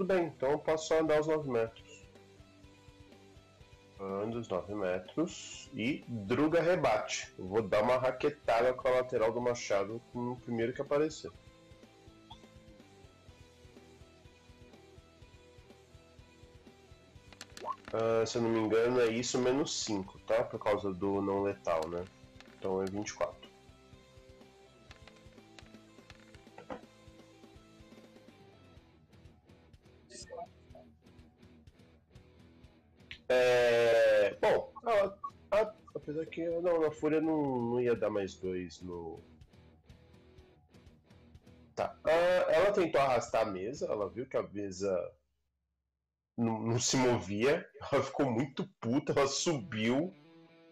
Tudo 0.01 0.07
bem, 0.07 0.29
então 0.29 0.53
eu 0.53 0.59
posso 0.59 0.89
só 0.89 1.01
andar 1.01 1.21
os 1.21 1.27
9 1.27 1.51
metros. 1.51 2.09
Ando 4.01 4.39
os 4.39 4.49
9 4.49 4.75
metros 4.75 5.69
e 5.75 6.03
Druga 6.09 6.63
rebate. 6.63 7.31
Vou 7.39 7.61
dar 7.61 7.83
uma 7.83 7.99
raquetada 7.99 8.73
com 8.73 8.89
a 8.89 8.93
lateral 8.93 9.31
do 9.31 9.43
machado 9.43 10.01
no 10.15 10.37
primeiro 10.37 10.73
que 10.73 10.81
aparecer. 10.81 11.31
Ah, 17.93 18.25
se 18.25 18.39
eu 18.39 18.43
não 18.43 18.49
me 18.49 18.61
engano, 18.61 19.01
é 19.01 19.09
isso 19.09 19.39
menos 19.39 19.85
5, 19.85 20.19
tá? 20.21 20.43
Por 20.45 20.59
causa 20.59 20.95
do 20.95 21.21
não 21.21 21.43
letal, 21.43 21.87
né? 21.91 22.07
Então 22.59 22.83
é 22.83 22.87
24. 22.87 23.40
Apesar 36.11 36.27
que 36.27 36.45
não, 36.61 36.81
na 36.81 36.91
Fúria 36.91 37.21
não, 37.21 37.61
não 37.61 37.81
ia 37.81 37.95
dar 37.95 38.11
mais 38.11 38.35
dois 38.35 38.81
no. 38.83 39.21
Tá. 41.75 41.97
Ah, 42.05 42.53
ela 42.53 42.73
tentou 42.73 43.01
arrastar 43.01 43.47
a 43.47 43.51
mesa, 43.51 43.87
ela 43.87 44.09
viu 44.09 44.27
que 44.27 44.37
a 44.37 44.43
mesa 44.43 45.13
não, 46.37 46.61
não 46.61 46.79
se 46.79 46.97
movia, 46.97 47.67
ela 47.93 48.03
ficou 48.03 48.31
muito 48.31 48.69
puta, 48.81 49.13
ela 49.13 49.27
subiu, 49.27 50.13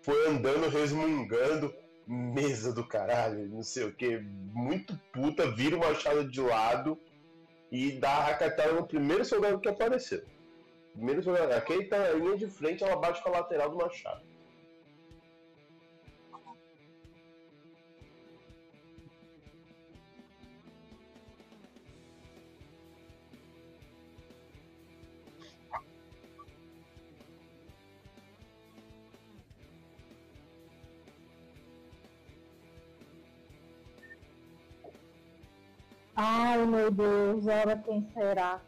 foi 0.02 0.28
andando 0.28 0.68
resmungando, 0.68 1.74
mesa 2.06 2.72
do 2.72 2.86
caralho, 2.86 3.48
não 3.48 3.62
sei 3.62 3.84
o 3.84 3.94
que, 3.94 4.18
muito 4.18 4.98
puta, 5.12 5.50
vira 5.52 5.76
o 5.76 5.80
machado 5.80 6.28
de 6.28 6.40
lado 6.40 6.98
e 7.70 7.92
dá 7.92 8.10
a 8.10 8.24
racatada 8.24 8.72
no 8.72 8.86
primeiro 8.86 9.24
soldado 9.24 9.60
que 9.60 9.68
apareceu. 9.68 10.24
Primeiro 10.92 11.22
soldado, 11.22 11.52
aquele 11.52 11.84
tá 11.84 11.98
na 11.98 12.10
linha 12.10 12.36
de 12.36 12.48
frente, 12.48 12.82
ela 12.82 12.96
bate 12.96 13.22
com 13.22 13.28
a 13.28 13.32
lateral 13.32 13.70
do 13.70 13.76
machado. 13.76 14.27
Meu 36.68 36.90
Deus, 36.90 37.46
ora 37.46 37.82
quem 37.82 38.10
será? 38.12 38.64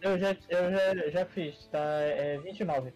Eu 0.00 0.18
já, 0.18 0.30
eu 0.48 0.70
já, 0.72 1.10
já 1.10 1.26
fiz, 1.26 1.68
tá? 1.68 1.78
É 2.00 2.38
29. 2.40 2.94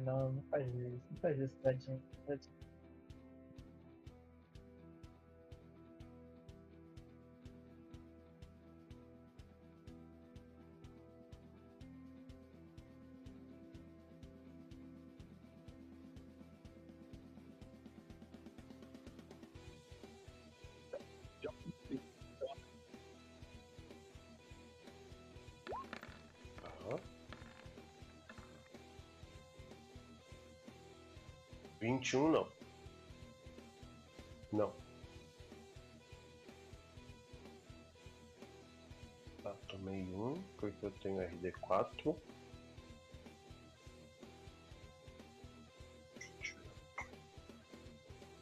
Não, 0.00 0.32
não 0.32 0.42
faz 0.50 0.66
isso, 0.74 1.02
não 1.10 1.20
faz 1.20 1.38
isso, 1.38 1.56
tadinho. 1.62 2.02
tadinho. 2.26 2.65
21 31.96 32.30
não. 32.30 32.48
Não. 34.52 34.72
Tá, 39.42 39.54
tomei 39.68 40.02
um, 40.14 40.42
porque 40.58 40.86
eu 40.86 40.90
tenho 41.02 41.18
RD4. 41.18 42.16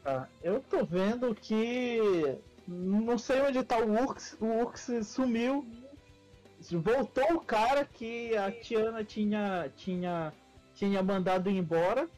Tá, 0.03 0.29
eu 0.43 0.61
tô 0.61 0.85
vendo 0.85 1.35
que. 1.35 1.99
Não 2.67 3.19
sei 3.19 3.41
onde 3.43 3.63
tá 3.63 3.79
o 3.79 4.05
Ux. 4.05 4.37
O 4.41 4.63
Ux 4.63 4.91
sumiu. 5.05 5.67
Voltou 6.71 7.35
o 7.35 7.41
cara 7.41 7.85
que 7.85 8.35
a 8.37 8.51
Tiana 8.51 9.05
tinha, 9.05 9.71
tinha, 9.77 10.33
tinha 10.75 11.03
mandado 11.03 11.51
embora. 11.51 12.09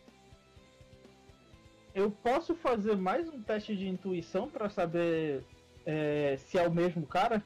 Eu 1.96 2.10
posso 2.10 2.54
fazer 2.54 2.94
mais 2.94 3.26
um 3.26 3.42
teste 3.42 3.74
de 3.74 3.88
intuição 3.88 4.50
pra 4.50 4.68
saber 4.68 5.42
é, 5.86 6.36
se 6.36 6.58
é 6.58 6.68
o 6.68 6.70
mesmo 6.70 7.06
cara? 7.06 7.42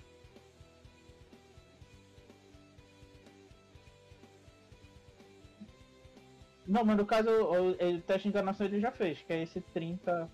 Não, 6.66 6.84
mas 6.84 6.96
no 6.96 7.06
caso, 7.06 7.30
o, 7.30 7.70
o 7.70 8.02
teste 8.02 8.22
de 8.22 8.28
enganação 8.30 8.66
ele 8.66 8.80
já 8.80 8.90
fez, 8.90 9.22
que 9.22 9.32
é 9.32 9.44
esse 9.44 9.60
30. 9.60 10.28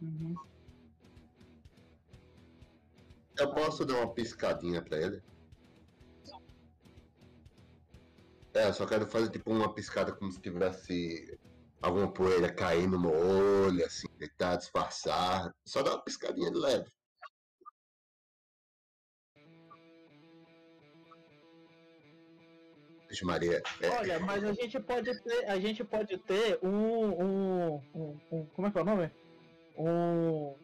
Uhum. 0.00 0.36
Eu 3.36 3.52
posso 3.52 3.84
dar 3.84 3.94
uma 3.94 4.14
piscadinha 4.14 4.80
pra 4.80 4.96
ele? 4.96 5.20
É, 8.54 8.68
eu 8.68 8.74
só 8.74 8.86
quero 8.86 9.06
fazer 9.06 9.30
tipo 9.30 9.50
uma 9.50 9.72
piscada 9.74 10.12
como 10.12 10.30
se 10.30 10.40
tivesse 10.40 11.38
alguma 11.80 12.12
poeira 12.12 12.52
caindo 12.52 12.98
no 12.98 13.10
olho, 13.10 13.84
assim, 13.84 14.06
tentar 14.18 14.56
disfarçar. 14.56 15.50
Só 15.66 15.82
dar 15.82 15.92
uma 15.92 16.04
piscadinha 16.04 16.50
de 16.50 16.58
leve. 16.58 16.90
Maria. 23.24 23.62
É, 23.80 23.90
Olha, 23.90 24.18
mas 24.20 24.42
a 24.42 24.52
gente 24.54 24.80
pode 24.80 25.22
ter, 25.22 25.44
a 25.46 25.58
gente 25.58 25.84
pode 25.84 26.16
ter 26.18 26.58
um, 26.62 26.68
um, 26.68 27.82
um, 27.94 28.20
um- 28.32 28.46
como 28.46 28.68
é 28.68 28.70
que 28.70 28.78
é 28.78 28.80
o 28.80 28.84
nome? 28.84 29.10
Um, 29.76 30.54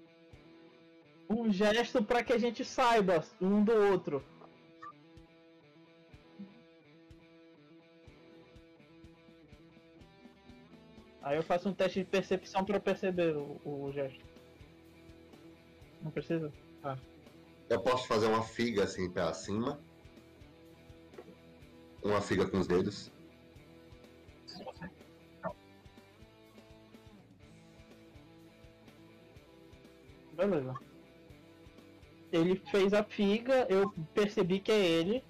um 1.29 1.53
gesto 1.53 2.03
para 2.03 2.23
que 2.23 2.33
a 2.33 2.39
gente 2.39 2.65
saiba 2.65 3.23
um 3.39 3.63
do 3.63 3.73
outro. 3.75 4.25
Aí 11.29 11.37
eu 11.37 11.43
faço 11.43 11.69
um 11.69 11.75
teste 11.75 11.99
de 11.99 12.07
percepção 12.07 12.65
para 12.65 12.81
perceber 12.81 13.37
o, 13.37 13.61
o 13.63 13.93
gesto. 13.93 14.25
Não 16.01 16.11
precisa? 16.11 16.51
eu 17.69 17.81
posso 17.83 18.09
fazer 18.09 18.27
uma 18.29 18.43
figa 18.43 18.85
assim 18.85 19.11
pra 19.11 19.35
cima. 19.35 19.79
Uma 22.03 22.23
figa 22.23 22.49
com 22.49 22.59
os 22.59 22.67
dedos. 22.67 23.13
Beleza. 30.33 30.75
Ele 32.33 32.57
fez 32.57 32.95
a 32.95 33.05
figa, 33.05 33.67
eu 33.69 33.93
percebi 34.15 34.61
que 34.61 34.73
é 34.73 34.83
ele. 34.83 35.23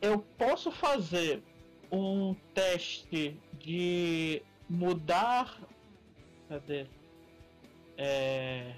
Eu 0.00 0.20
posso 0.38 0.70
fazer 0.72 1.42
um 1.92 2.34
teste 2.54 3.38
de 3.66 4.42
mudar. 4.70 5.60
Cadê? 6.48 6.86
É. 7.98 8.76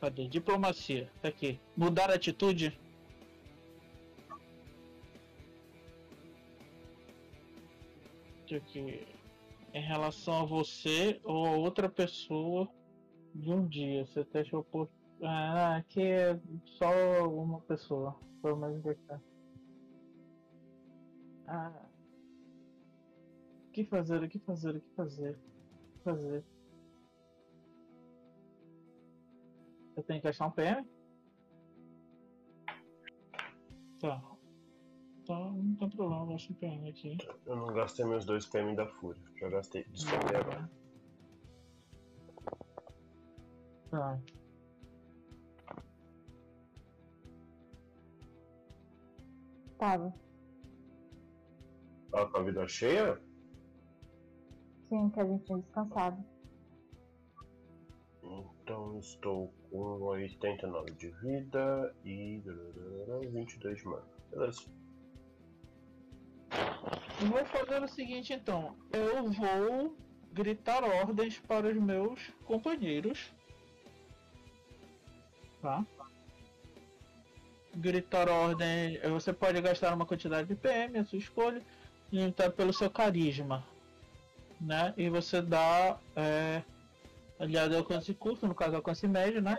Cadê? 0.00 0.28
Diplomacia. 0.28 1.10
Tá 1.20 1.28
aqui. 1.28 1.58
Mudar 1.76 2.08
atitude? 2.08 2.78
Aqui. 8.44 9.04
Em 9.74 9.82
relação 9.82 10.42
a 10.42 10.44
você 10.44 11.20
ou 11.24 11.46
a 11.46 11.50
outra 11.50 11.88
pessoa 11.88 12.68
de 13.34 13.50
um 13.50 13.66
dia. 13.66 14.06
Você 14.06 14.24
testa 14.24 14.56
o 14.56 14.60
oposto. 14.60 14.94
Ah, 15.20 15.76
aqui 15.78 16.00
é 16.00 16.38
só 16.78 17.28
uma 17.28 17.60
pessoa. 17.62 18.16
Foi 18.40 18.54
mais 18.54 18.76
importante. 18.76 19.24
Ah. 21.48 21.85
O 23.76 23.78
que 23.78 23.84
fazer? 23.84 24.22
O 24.22 24.28
que 24.30 24.38
fazer? 24.38 24.76
O 24.76 24.80
que 24.80 24.94
fazer? 24.94 25.32
O 25.32 25.98
que 25.98 26.02
fazer? 26.02 26.44
Eu 29.94 30.02
tenho 30.02 30.20
que 30.22 30.28
achar 30.28 30.46
um 30.46 30.50
PM? 30.50 30.88
Tá. 34.00 34.22
Tá, 35.26 35.38
não 35.38 35.76
tem 35.76 35.90
problema, 35.90 36.24
eu 36.24 36.34
acho 36.36 36.54
um 36.54 36.56
PM 36.56 36.88
aqui. 36.88 37.18
Eu 37.44 37.56
não 37.56 37.74
gastei 37.74 38.06
meus 38.06 38.24
dois 38.24 38.46
PM 38.46 38.74
da 38.74 38.86
Fúria. 38.86 39.22
Já 39.38 39.50
gastei. 39.50 39.84
Descontei 39.84 40.38
agora. 40.38 40.70
Tá. 43.90 44.18
Tava. 49.78 50.14
Ela 52.10 52.26
tá 52.30 52.38
a 52.38 52.42
vida 52.42 52.66
cheia? 52.66 53.25
Sim, 54.88 55.10
que 55.10 55.20
a 55.20 55.24
gente 55.24 55.44
tinha 55.44 55.58
descansado. 55.58 56.24
Então 58.62 58.98
estou 58.98 59.52
com 59.70 59.78
89 60.02 60.90
de 60.92 61.10
vida 61.22 61.94
e 62.04 62.42
22 63.32 63.78
de 63.78 63.84
mana. 63.84 64.02
Beleza. 64.30 64.62
Vou 67.20 67.44
fazer 67.46 67.82
o 67.82 67.88
seguinte 67.88 68.32
então. 68.32 68.76
Eu 68.92 69.30
vou 69.30 69.96
gritar 70.32 70.82
ordens 70.84 71.38
para 71.38 71.68
os 71.68 71.76
meus 71.76 72.30
companheiros. 72.44 73.32
Tá? 75.62 75.84
Gritar 77.74 78.28
ordem. 78.28 78.98
Você 79.10 79.32
pode 79.32 79.60
gastar 79.60 79.94
uma 79.94 80.06
quantidade 80.06 80.48
de 80.48 80.54
PM, 80.54 80.98
a 80.98 81.04
sua 81.04 81.18
escolha, 81.18 81.62
limitado 82.12 82.52
pelo 82.54 82.72
seu 82.72 82.90
carisma. 82.90 83.64
Né? 84.60 84.94
E 84.96 85.08
você 85.08 85.42
dá. 85.42 85.98
É, 86.14 86.62
aliado 87.38 87.74
ao 87.74 87.80
alcance 87.80 88.14
curto, 88.14 88.46
no 88.48 88.54
caso 88.54 88.76
alcance 88.76 89.06
médio, 89.06 89.42
né? 89.42 89.56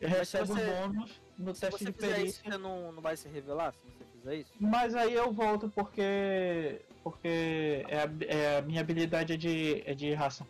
E 0.00 0.06
recebe 0.06 0.46
você- 0.46 0.70
um 0.70 0.92
bônus 0.92 1.20
no 1.36 1.52
Se 1.54 1.60
teste 1.62 1.78
você 1.80 1.84
de 1.86 1.92
fizer 1.92 2.08
isso, 2.08 2.40
perícia. 2.42 2.42
você 2.52 2.58
não, 2.58 2.92
não 2.92 3.02
vai 3.02 3.16
se 3.16 3.28
revelar 3.28 3.72
se 3.72 3.78
você 3.80 4.04
fizer 4.18 4.34
isso? 4.36 4.52
Mas 4.60 4.94
aí 4.94 5.12
eu 5.14 5.32
volto 5.32 5.68
porque. 5.70 6.80
Porque 7.02 7.84
é 7.88 7.98
a, 8.02 8.08
é 8.26 8.58
a 8.58 8.62
minha 8.62 8.80
habilidade 8.80 9.32
é 9.32 9.36
de, 9.36 9.82
é 9.86 9.94
de 9.94 10.12
raça. 10.14 10.46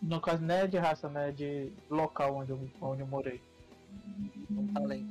No 0.00 0.20
caso 0.20 0.42
não 0.42 0.54
é 0.54 0.66
de 0.66 0.78
raça, 0.78 1.08
né? 1.08 1.28
É 1.28 1.32
de 1.32 1.72
local 1.90 2.36
onde 2.36 2.52
eu, 2.52 2.70
onde 2.80 3.00
eu 3.02 3.06
morei. 3.06 3.42
Um 4.50 4.66
talento. 4.68 5.08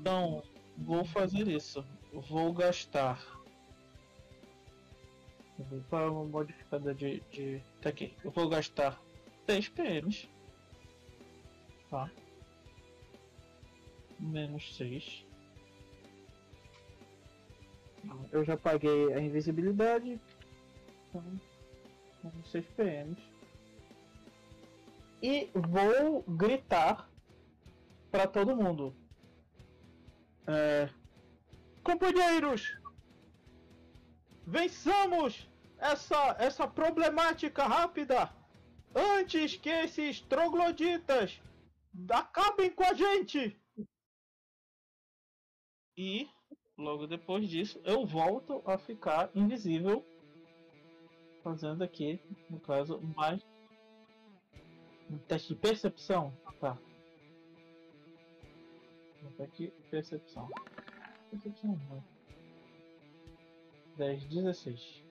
Então, 0.00 0.42
vou 0.78 1.04
fazer 1.04 1.46
isso. 1.46 1.84
Vou 2.12 2.52
gastar. 2.52 3.22
Vou 5.58 5.80
para 5.90 6.10
uma 6.10 6.24
modificador 6.24 6.94
de, 6.94 7.20
de. 7.30 7.62
Tá 7.80 7.90
aqui. 7.90 8.14
Eu 8.24 8.30
vou 8.30 8.48
gastar 8.48 9.00
3 9.46 9.68
PMs. 9.68 10.28
Tá. 11.90 12.10
Menos 14.18 14.76
6. 14.76 15.26
Eu 18.32 18.44
já 18.44 18.56
paguei 18.56 19.12
a 19.12 19.20
invisibilidade. 19.20 20.20
Então, 21.08 21.22
menos 22.24 22.50
6 22.50 22.66
PMs. 22.76 23.22
E 25.22 25.50
vou 25.54 26.22
gritar 26.22 27.08
para 28.10 28.26
todo 28.26 28.56
mundo. 28.56 28.94
É... 30.46 30.88
Companheiros! 31.84 32.81
Vençamos 34.46 35.48
essa, 35.78 36.36
essa 36.38 36.66
problemática 36.66 37.64
rápida 37.64 38.30
antes 38.94 39.56
que 39.56 39.68
esses 39.68 40.20
trogloditas 40.20 41.40
acabem 42.10 42.70
com 42.70 42.84
a 42.84 42.94
gente! 42.94 43.58
E 45.96 46.28
logo 46.76 47.06
depois 47.06 47.48
disso 47.48 47.80
eu 47.84 48.06
volto 48.06 48.62
a 48.66 48.78
ficar 48.78 49.30
invisível. 49.34 50.04
Fazendo 51.42 51.82
aqui, 51.82 52.20
no 52.48 52.60
caso, 52.60 53.00
mais 53.16 53.44
um 55.10 55.18
teste 55.18 55.48
de 55.48 55.60
percepção. 55.60 56.32
Tá. 56.60 56.78
Vou 59.20 59.44
aqui 59.44 59.72
percepção. 59.90 60.48
Percepção. 61.30 61.76
10, 63.96 64.24
16. 64.24 65.02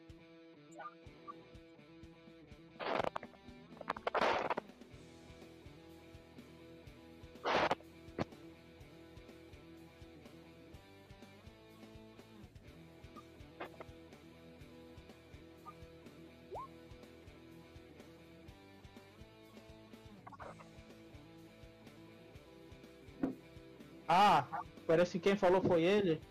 Ah, 24.14 24.46
parece 24.86 25.18
que 25.18 25.30
quem 25.30 25.38
falou 25.38 25.62
foi 25.62 25.84
ele. 25.84 26.22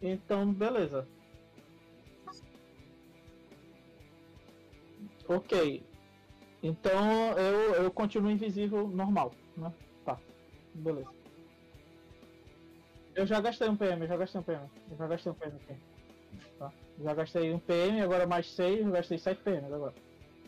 Então, 0.00 0.52
beleza. 0.52 1.06
Ok. 5.28 5.84
Então 6.62 7.38
eu, 7.38 7.84
eu 7.84 7.90
continuo 7.90 8.30
invisível 8.30 8.88
normal, 8.88 9.32
né? 9.56 9.72
Tá. 10.04 10.18
Beleza. 10.74 11.10
Eu 13.14 13.26
já 13.26 13.40
gastei 13.40 13.68
um 13.68 13.76
PM, 13.76 14.06
já 14.06 14.16
gastei 14.16 14.40
um 14.40 14.44
PM. 14.44 14.70
Já 14.96 15.06
gastei 15.06 15.32
um 15.32 15.34
PM 15.34 15.56
aqui. 15.56 15.74
Tá? 16.58 16.72
Já 17.00 17.14
gastei 17.14 17.52
um 17.52 17.58
PM, 17.58 18.00
agora 18.00 18.26
mais 18.26 18.50
6, 18.52 18.86
eu 18.86 18.92
gastei 18.92 19.18
7 19.18 19.42
PM 19.42 19.66
agora. 19.66 19.94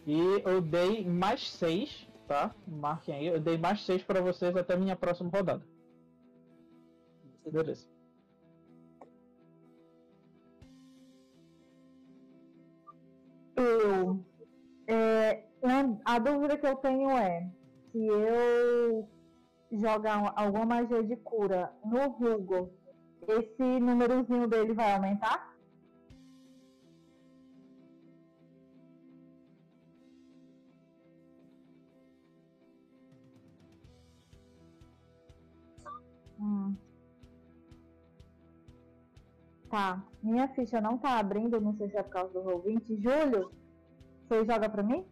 E 0.07 0.19
eu 0.45 0.61
dei 0.61 1.05
mais 1.05 1.49
6, 1.51 2.09
tá? 2.27 2.55
Marquem 2.67 3.15
aí, 3.15 3.27
eu 3.27 3.41
dei 3.41 3.59
mais 3.59 3.83
6 3.83 4.03
pra 4.03 4.21
vocês 4.21 4.57
até 4.57 4.77
minha 4.77 4.97
próxima 4.97 5.31
rodada. 5.31 5.65
Beleza. 7.45 7.87
Eu. 13.61 14.25
É, 14.87 15.45
a 16.05 16.19
dúvida 16.19 16.57
que 16.57 16.67
eu 16.67 16.77
tenho 16.77 17.11
é 17.11 17.47
se 17.93 18.07
eu 18.07 19.09
jogar 19.73 20.19
uma- 20.19 20.33
alguma 20.37 20.67
magia 20.67 21.03
de 21.03 21.17
cura 21.17 21.71
no 21.85 22.07
Hugo, 22.07 22.73
esse 23.29 23.81
númerozinho 23.81 24.49
dele 24.49 24.73
vai 24.73 24.95
aumentar? 24.95 25.55
Hum. 36.39 36.90
Tá, 39.71 40.05
minha 40.21 40.49
ficha 40.49 40.81
não 40.81 40.99
tá 40.99 41.19
abrindo, 41.19 41.61
não 41.61 41.73
sei 41.77 41.89
se 41.89 41.97
é 41.97 42.03
por 42.03 42.11
causa 42.11 42.33
do 42.33 42.41
roll 42.43 42.61
20. 42.63 42.97
Júlio, 43.01 43.53
você 44.27 44.45
joga 44.45 44.69
pra 44.69 44.83
mim? 44.83 45.07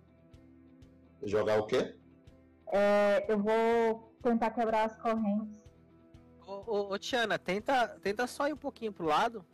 Jogar 1.22 1.60
o 1.60 1.66
quê? 1.66 1.96
É, 2.72 3.24
eu 3.32 3.38
vou 3.40 4.12
tentar 4.20 4.50
quebrar 4.50 4.84
as 4.86 4.96
correntes. 5.00 5.56
Ô, 6.44 6.52
ô, 6.66 6.92
ô, 6.92 6.98
Tiana, 6.98 7.38
tenta, 7.38 7.88
tenta 8.00 8.26
só 8.26 8.48
ir 8.48 8.52
um 8.54 8.56
pouquinho 8.56 8.92
pro 8.92 9.06
lado. 9.06 9.44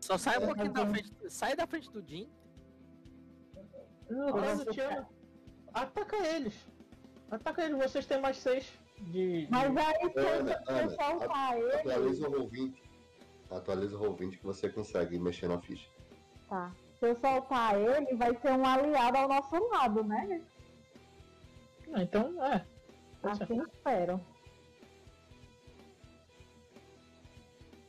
Só 0.00 0.16
sai 0.16 0.38
um 0.38 0.42
É, 0.42 0.46
pouquinho 0.46 0.72
da 0.72 0.84
mas- 0.84 0.90
frente. 1.08 1.30
Sai 1.30 1.56
da 1.56 1.66
frente 1.66 1.90
do 1.90 2.00
Jim. 2.08 2.30
Não, 4.08 4.28
Ataca 5.74 6.16
eles. 6.28 6.66
Ataca 7.30 7.62
eles, 7.64 7.76
vocês 7.76 8.06
têm 8.06 8.20
mais 8.20 8.36
6 8.38 8.72
de. 9.04 9.48
Mas 9.50 9.76
aí, 9.76 10.12
se 10.12 10.18
eu, 10.18 10.28
Ana, 10.28 10.58
se 10.58 10.70
eu 10.70 10.76
Ana, 10.76 10.88
soltar 10.90 11.58
ele. 11.58 11.72
Atualiza 11.72 12.28
o 12.28 12.30
roll 12.30 12.48
20. 12.48 12.82
Atualiza 13.50 13.96
o 13.96 13.98
roll 13.98 14.14
20 14.14 14.38
que 14.38 14.44
você 14.44 14.68
consegue 14.68 15.18
mexer 15.18 15.48
na 15.48 15.60
ficha. 15.60 15.90
Tá. 16.48 16.72
Se 16.98 17.06
eu 17.08 17.20
soltar 17.20 17.78
ele, 17.78 18.14
vai 18.16 18.36
ser 18.40 18.52
um 18.52 18.66
aliado 18.66 19.18
ao 19.18 19.28
nosso 19.28 19.68
lado, 19.68 20.04
né? 20.04 20.42
Ah, 21.92 22.02
então, 22.02 22.44
é. 22.44 22.64
Tá. 23.22 23.32
Assim 23.32 23.62
espero. 23.62 24.20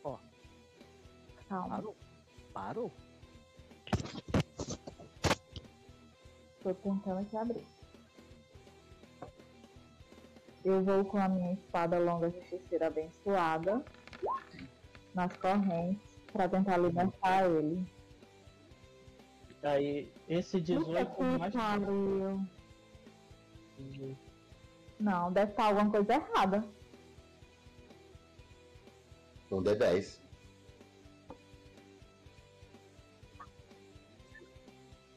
Ó. 0.04 0.18
Calma, 1.48 1.76
Parou? 1.76 1.96
Parou? 2.54 2.92
tô 6.62 6.74
tentando 6.74 7.20
aqui 7.20 7.38
abrir. 7.38 7.79
Eu 10.64 10.84
vou 10.84 11.06
com 11.06 11.18
a 11.18 11.30
minha 11.30 11.54
espada 11.54 11.98
longa 11.98 12.30
justiceira 12.30 12.88
abençoada 12.88 13.84
nas 15.14 15.36
correntes 15.38 16.20
pra 16.32 16.50
tentar 16.50 16.78
libertar 16.78 17.50
ele. 17.50 17.86
Aí, 19.64 20.12
esse 20.28 20.60
18 20.62 21.10
Puta 21.12 21.16
que 21.16 21.38
mais. 21.38 21.54
pariu. 21.54 22.42
Não, 25.00 25.32
deve 25.32 25.52
estar 25.52 25.66
alguma 25.66 25.90
coisa 25.90 26.14
errada. 26.14 26.64
Um 29.52 29.64
D10. 29.64 30.20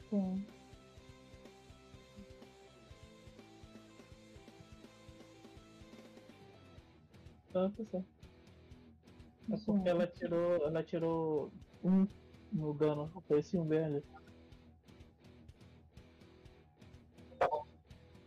Sim. 0.09 0.45
Tá, 7.53 7.69
tá 7.69 7.85
certo. 7.85 8.07
É 9.51 9.57
porque 9.65 9.89
ela 9.89 10.07
tirou. 10.07 10.55
Ela 10.65 10.83
tirou 10.83 11.51
um 11.83 12.07
no 12.51 12.73
dano. 12.73 13.11
Foi 13.27 13.39
esse 13.39 13.57
um 13.57 13.63
ali. 13.71 14.03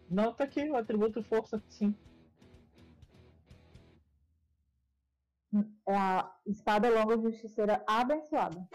Não, 0.08 0.32
tá 0.32 0.44
aqui, 0.44 0.70
o 0.70 0.76
atributo 0.76 1.20
força, 1.24 1.60
sim. 1.68 1.94
É 5.88 5.96
a 5.96 6.32
espada 6.46 6.88
longa 6.88 7.18
justiceira 7.18 7.82
abençoada. 7.86 8.68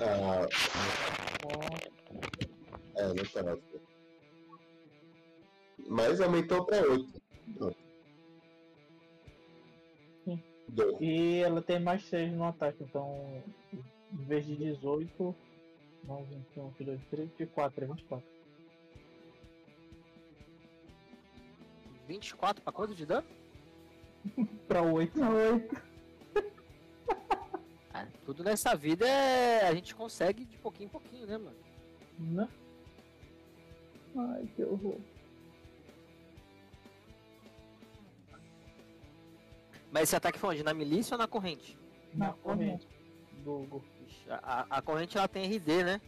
Ah, 0.00 0.46
é, 2.94 3.08
não 3.08 3.24
tá 3.32 3.42
nada. 3.42 3.62
Mas 5.88 6.20
aumentou 6.20 6.64
pra 6.64 6.82
8. 6.82 7.20
Sim. 7.58 7.83
E 11.00 11.38
ela 11.38 11.62
tem 11.62 11.78
mais 11.78 12.02
6 12.04 12.32
no 12.32 12.44
ataque, 12.44 12.82
então 12.82 13.42
em 14.12 14.24
vez 14.24 14.44
de 14.46 14.56
18, 14.56 15.34
9, 16.04 16.24
21, 16.34 16.68
22, 16.70 17.00
23, 17.00 17.28
24, 17.30 17.84
é 17.84 17.86
24. 17.86 18.34
24 22.06 22.62
pra 22.62 22.72
quanto 22.72 22.94
de 22.94 23.06
dano? 23.06 23.26
Pra 24.68 24.82
8. 24.82 25.20
Oito. 25.20 25.94
Ah, 27.96 28.08
tudo 28.24 28.42
nessa 28.42 28.74
vida 28.74 29.06
é. 29.06 29.68
A 29.68 29.72
gente 29.72 29.94
consegue 29.94 30.44
de 30.44 30.58
pouquinho 30.58 30.86
em 30.88 30.90
pouquinho, 30.90 31.26
né, 31.28 31.38
mano? 31.38 31.56
Né? 32.18 32.48
Ai, 34.16 34.48
que 34.56 34.64
horror. 34.64 34.98
Mas 39.94 40.02
esse 40.08 40.16
ataque 40.16 40.40
foi 40.40 40.50
onde? 40.56 40.64
Na 40.64 40.74
milícia 40.74 41.14
ou 41.14 41.18
na 41.18 41.28
corrente? 41.28 41.78
Na 42.14 42.32
corrente. 42.32 42.88
Do 43.44 43.80
A, 44.28 44.66
a- 44.78 44.82
corrente 44.82 45.16
ela 45.16 45.28
tem 45.28 45.44
RD, 45.46 45.84
né? 45.84 46.00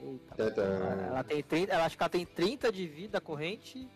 Eita. 0.00 0.34
Tenta- 0.36 0.62
Ela 0.62 1.24
tem 1.24 1.42
30. 1.42 1.72
Ela 1.72 1.84
acho 1.86 1.96
que 1.96 2.02
ela 2.04 2.08
tem 2.10 2.24
30 2.24 2.70
de 2.70 2.86
vida 2.86 3.18
a 3.18 3.20
corrente. 3.20 3.88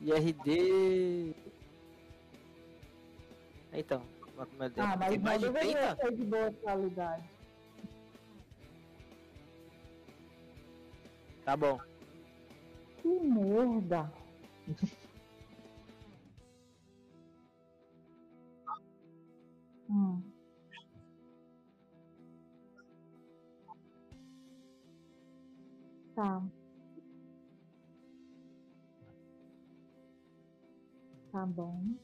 E 0.00 0.10
RD. 0.12 1.34
Então. 3.70 4.02
como 4.34 4.64
é- 4.64 4.72
Ah, 4.78 4.96
mas 4.96 5.18
mais 5.20 5.40
de 5.42 5.46
deveria 5.50 5.94
30? 5.94 5.96
ser 5.96 6.16
de 6.16 6.24
boa 6.24 6.52
qualidade. 6.52 7.28
Tá 11.44 11.54
bom. 11.54 11.78
Que 13.02 13.08
merda. 13.08 14.10
hum. 19.88 20.22
Tá. 26.14 26.42
Tá 31.32 31.46
bom. 31.46 31.96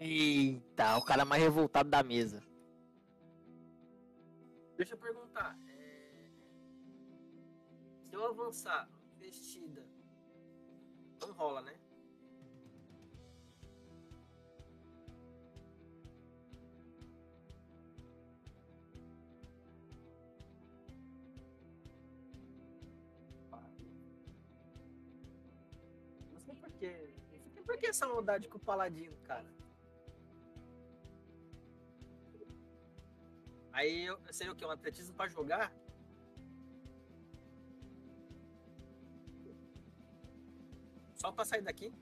Eita, 0.00 0.96
o 0.98 1.04
cara 1.04 1.24
mais 1.24 1.42
revoltado 1.42 1.88
da 1.88 2.02
mesa. 2.02 2.42
Deixa 4.76 4.94
eu 4.94 4.98
perguntar. 4.98 5.56
é, 5.68 6.30
Se 8.02 8.14
eu 8.14 8.26
avançar 8.26 8.90
vestida, 9.18 9.86
não 11.20 11.32
rola, 11.32 11.62
né? 11.62 11.78
que 27.84 27.90
essa 27.90 28.08
maldade 28.08 28.48
com 28.48 28.56
o 28.56 28.60
Paladino, 28.60 29.14
cara? 29.24 29.46
Aí 33.72 34.06
seria 34.30 34.52
o 34.52 34.56
que? 34.56 34.64
Um 34.64 34.70
atletismo 34.70 35.14
para 35.14 35.28
jogar? 35.28 35.70
Só 41.14 41.30
para 41.30 41.44
sair 41.44 41.62
daqui? 41.62 41.92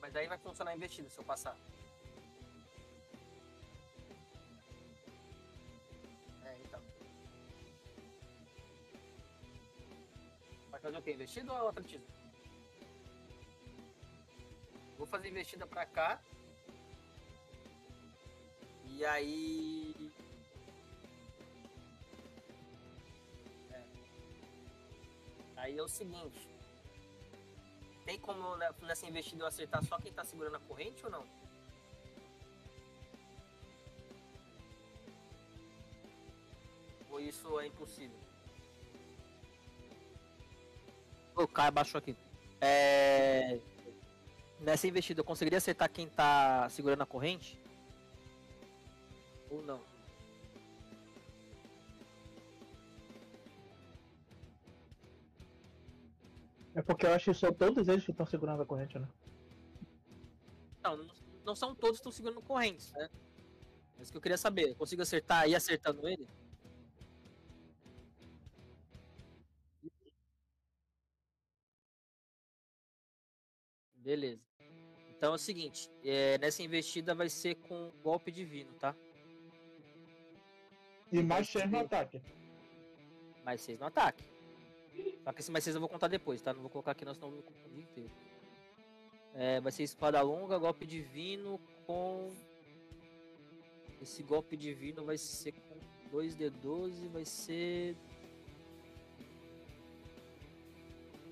Mas 0.00 0.14
aí 0.14 0.28
vai 0.28 0.38
funcionar 0.38 0.70
a 0.70 0.76
investida 0.76 1.08
se 1.08 1.18
eu 1.18 1.24
passar. 1.24 1.56
Fazer 10.84 10.98
o 10.98 11.02
quê? 11.02 11.12
Investida 11.12 11.50
ou 11.50 11.68
atletismo? 11.68 12.06
Vou 14.98 15.06
fazer 15.06 15.28
investida 15.30 15.66
pra 15.66 15.86
cá. 15.86 16.20
E 18.84 19.04
aí. 19.06 20.12
É. 23.72 23.82
Aí 25.56 25.78
é 25.78 25.82
o 25.82 25.88
seguinte. 25.88 26.46
Tem 28.04 28.20
como 28.20 28.54
né, 28.56 28.70
nessa 28.82 29.06
investida 29.06 29.44
eu 29.44 29.48
acertar 29.48 29.82
só 29.86 29.98
quem 29.98 30.12
tá 30.12 30.22
segurando 30.22 30.56
a 30.56 30.60
corrente 30.60 31.02
ou 31.06 31.10
não? 31.10 31.26
Ou 37.10 37.20
isso 37.20 37.58
é 37.58 37.68
impossível? 37.68 38.33
O 41.44 41.48
cara 41.48 41.70
baixou 41.70 41.98
aqui. 41.98 42.16
É... 42.60 43.58
Nessa 44.60 44.86
investida 44.86 45.20
eu 45.20 45.24
conseguiria 45.24 45.58
acertar 45.58 45.90
quem 45.90 46.08
tá 46.08 46.68
segurando 46.70 47.02
a 47.02 47.06
corrente? 47.06 47.60
Ou 49.50 49.62
não? 49.62 49.80
É 56.74 56.82
porque 56.82 57.06
eu 57.06 57.12
acho 57.12 57.26
que 57.30 57.34
são 57.38 57.52
todos 57.52 57.88
eles 57.88 58.04
que 58.04 58.10
estão 58.10 58.26
segurando 58.26 58.62
a 58.62 58.66
corrente, 58.66 58.98
né? 58.98 59.08
Não, 60.82 60.96
não- 60.96 61.14
não 61.44 61.54
são 61.56 61.74
todos 61.74 61.96
que 61.98 62.00
estão 62.00 62.12
segurando 62.12 62.42
correntes, 62.42 62.90
né? 62.92 63.08
É 63.98 64.02
isso 64.02 64.10
que 64.10 64.16
eu 64.16 64.22
queria 64.22 64.36
saber. 64.38 64.70
Eu 64.70 64.74
consigo 64.74 65.02
acertar 65.02 65.48
e 65.48 65.54
acertando 65.54 66.06
ele? 66.08 66.26
Beleza. 74.04 74.42
Então 75.16 75.32
é 75.32 75.36
o 75.36 75.38
seguinte, 75.38 75.90
é, 76.04 76.36
nessa 76.36 76.62
investida 76.62 77.14
vai 77.14 77.30
ser 77.30 77.54
com 77.54 77.90
golpe 78.02 78.30
divino, 78.30 78.70
tá? 78.74 78.94
E 81.10 81.22
mais 81.22 81.48
seis 81.48 81.70
no 81.70 81.78
ataque. 81.78 82.20
Mais 83.42 83.60
seis 83.62 83.78
no 83.78 83.86
ataque. 83.86 84.22
Só 85.22 85.32
que 85.32 85.40
esse 85.40 85.50
mais 85.50 85.64
seis 85.64 85.74
eu 85.74 85.80
vou 85.80 85.88
contar 85.88 86.08
depois, 86.08 86.42
tá? 86.42 86.52
Não 86.52 86.60
vou 86.60 86.70
colocar 86.70 86.90
aqui, 86.90 87.04
não, 87.06 87.14
senão 87.14 87.28
eu 87.28 87.36
vou 87.36 87.42
confundir 87.44 87.84
inteiro. 87.84 88.10
É, 89.34 89.60
vai 89.60 89.72
ser 89.72 89.84
espada 89.84 90.20
longa, 90.20 90.58
golpe 90.58 90.86
divino 90.86 91.58
com. 91.86 92.30
Esse 94.02 94.22
golpe 94.22 94.56
divino 94.56 95.04
vai 95.04 95.16
ser 95.16 95.52
com 95.52 95.78
2D12, 96.14 97.08
vai 97.08 97.24
ser. 97.24 97.96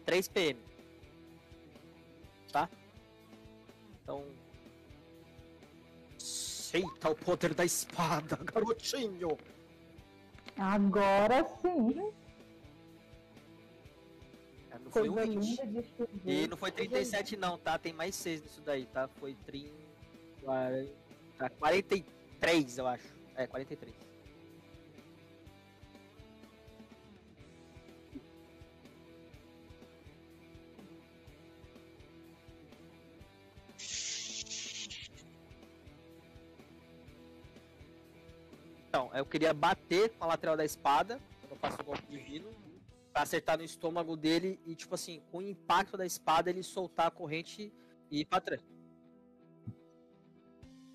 3 0.06 0.28
PM. 0.28 0.71
Tá? 2.52 2.68
Então. 4.02 4.24
Aceita 6.16 7.10
o 7.10 7.14
poder 7.16 7.54
da 7.54 7.64
espada, 7.64 8.36
garotinho! 8.44 9.36
Agora 10.56 11.44
sim. 11.60 12.12
É, 14.70 14.78
Não 14.78 14.90
foi 14.90 15.08
Coisa 15.08 15.26
20. 15.26 15.66
de 15.66 15.78
escrever. 15.78 16.20
E 16.26 16.46
não 16.46 16.56
foi 16.56 16.70
37 16.70 17.36
não, 17.36 17.58
tá? 17.58 17.78
Tem 17.78 17.92
mais 17.92 18.14
6 18.16 18.42
nisso 18.42 18.60
daí, 18.60 18.86
tá? 18.86 19.08
Foi 19.08 19.34
30... 19.46 19.72
Tá, 21.38 21.48
43, 21.50 22.78
eu 22.78 22.86
acho. 22.86 23.06
É, 23.34 23.46
43. 23.46 24.11
Eu 39.18 39.26
queria 39.26 39.52
bater 39.52 40.10
com 40.10 40.24
a 40.24 40.28
lateral 40.28 40.56
da 40.56 40.64
espada, 40.64 41.20
quando 41.40 41.52
eu 41.52 41.56
faço 41.56 41.80
o 41.80 41.84
golpe 41.84 42.06
divino, 42.06 42.48
pra 43.12 43.22
acertar 43.22 43.58
no 43.58 43.64
estômago 43.64 44.16
dele 44.16 44.58
e, 44.64 44.74
tipo 44.74 44.94
assim, 44.94 45.22
com 45.30 45.38
o 45.38 45.42
impacto 45.42 45.96
da 45.96 46.06
espada, 46.06 46.48
ele 46.48 46.62
soltar 46.62 47.08
a 47.08 47.10
corrente 47.10 47.72
e 48.10 48.20
ir 48.20 48.24
pra 48.24 48.40
trás. 48.40 48.62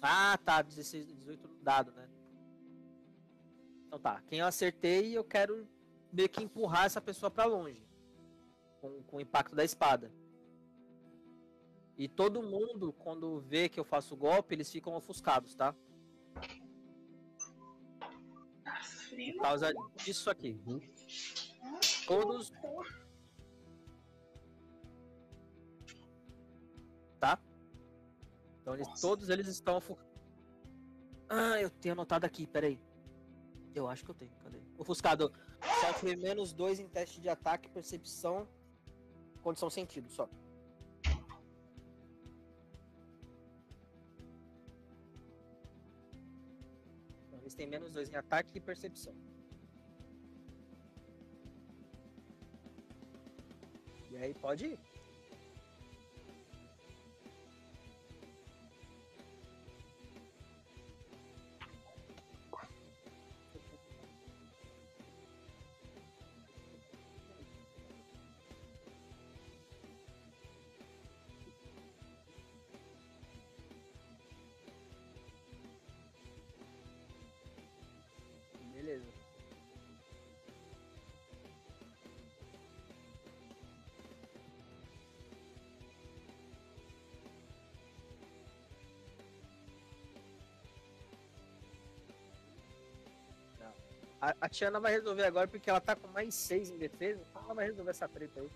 Ah, 0.01 0.37
tá, 0.43 0.61
16, 0.61 1.07
18 1.07 1.47
no 1.47 1.55
dado, 1.63 1.91
né? 1.91 2.07
Então 3.87 3.99
tá, 3.99 4.21
quem 4.27 4.39
eu 4.39 4.45
acertei, 4.45 5.17
eu 5.17 5.23
quero 5.23 5.67
meio 6.11 6.29
que 6.29 6.43
empurrar 6.43 6.85
essa 6.85 7.01
pessoa 7.01 7.31
pra 7.31 7.45
longe. 7.45 7.81
Com, 8.81 9.01
com 9.03 9.17
o 9.17 9.21
impacto 9.21 9.55
da 9.55 9.63
espada. 9.63 10.11
E 11.97 12.07
todo 12.07 12.43
mundo, 12.43 12.93
quando 12.93 13.39
vê 13.39 13.67
que 13.67 13.79
eu 13.79 13.83
faço 13.83 14.13
o 14.13 14.17
golpe, 14.17 14.53
eles 14.53 14.71
ficam 14.71 14.93
ofuscados, 14.95 15.55
tá? 15.55 15.73
Por 19.17 19.41
causa 19.41 19.73
disso 20.03 20.29
aqui. 20.29 20.59
Todos. 22.05 22.51
Tá? 27.19 27.39
Então 28.61 28.75
eles, 28.75 29.01
todos 29.01 29.29
eles 29.29 29.47
estão. 29.47 29.81
Ah, 31.27 31.59
eu 31.59 31.69
tenho 31.69 31.93
anotado 31.93 32.25
aqui, 32.25 32.45
peraí. 32.45 32.79
Eu 33.73 33.87
acho 33.87 34.05
que 34.05 34.11
eu 34.11 34.15
tenho, 34.15 34.31
cadê? 34.43 34.59
Ofuscado. 34.77 35.33
Sofre 35.81 36.15
menos 36.15 36.53
2 36.53 36.79
em 36.79 36.87
teste 36.87 37.19
de 37.19 37.27
ataque, 37.27 37.69
percepção, 37.69 38.47
condição 39.41 39.69
sentido 39.69 40.09
só. 40.09 40.29
Têm 47.57 47.67
menos 47.75 47.91
2 47.93 48.09
em 48.09 48.15
ataque 48.15 48.57
e 48.57 48.61
percepção. 48.61 49.15
E 54.11 54.17
aí 54.17 54.33
pode 54.33 54.65
ir. 54.67 54.79
A, 94.27 94.35
a 94.41 94.49
Tiana 94.49 94.79
vai 94.81 94.91
resolver 94.91 95.23
agora 95.23 95.47
porque 95.47 95.69
ela 95.69 95.79
tá 95.79 95.95
com 95.95 96.09
mais 96.09 96.35
6 96.35 96.71
em 96.71 96.77
defesa, 96.77 97.21
então 97.29 97.41
ela 97.45 97.53
vai 97.53 97.67
resolver 97.67 97.91
essa 97.91 98.09
treta 98.09 98.41
aí. 98.41 98.49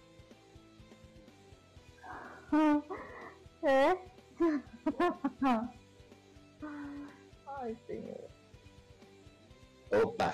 É. 3.63 3.91
Ai, 7.45 7.77
senhor. 7.85 8.27
Opa! 9.91 10.33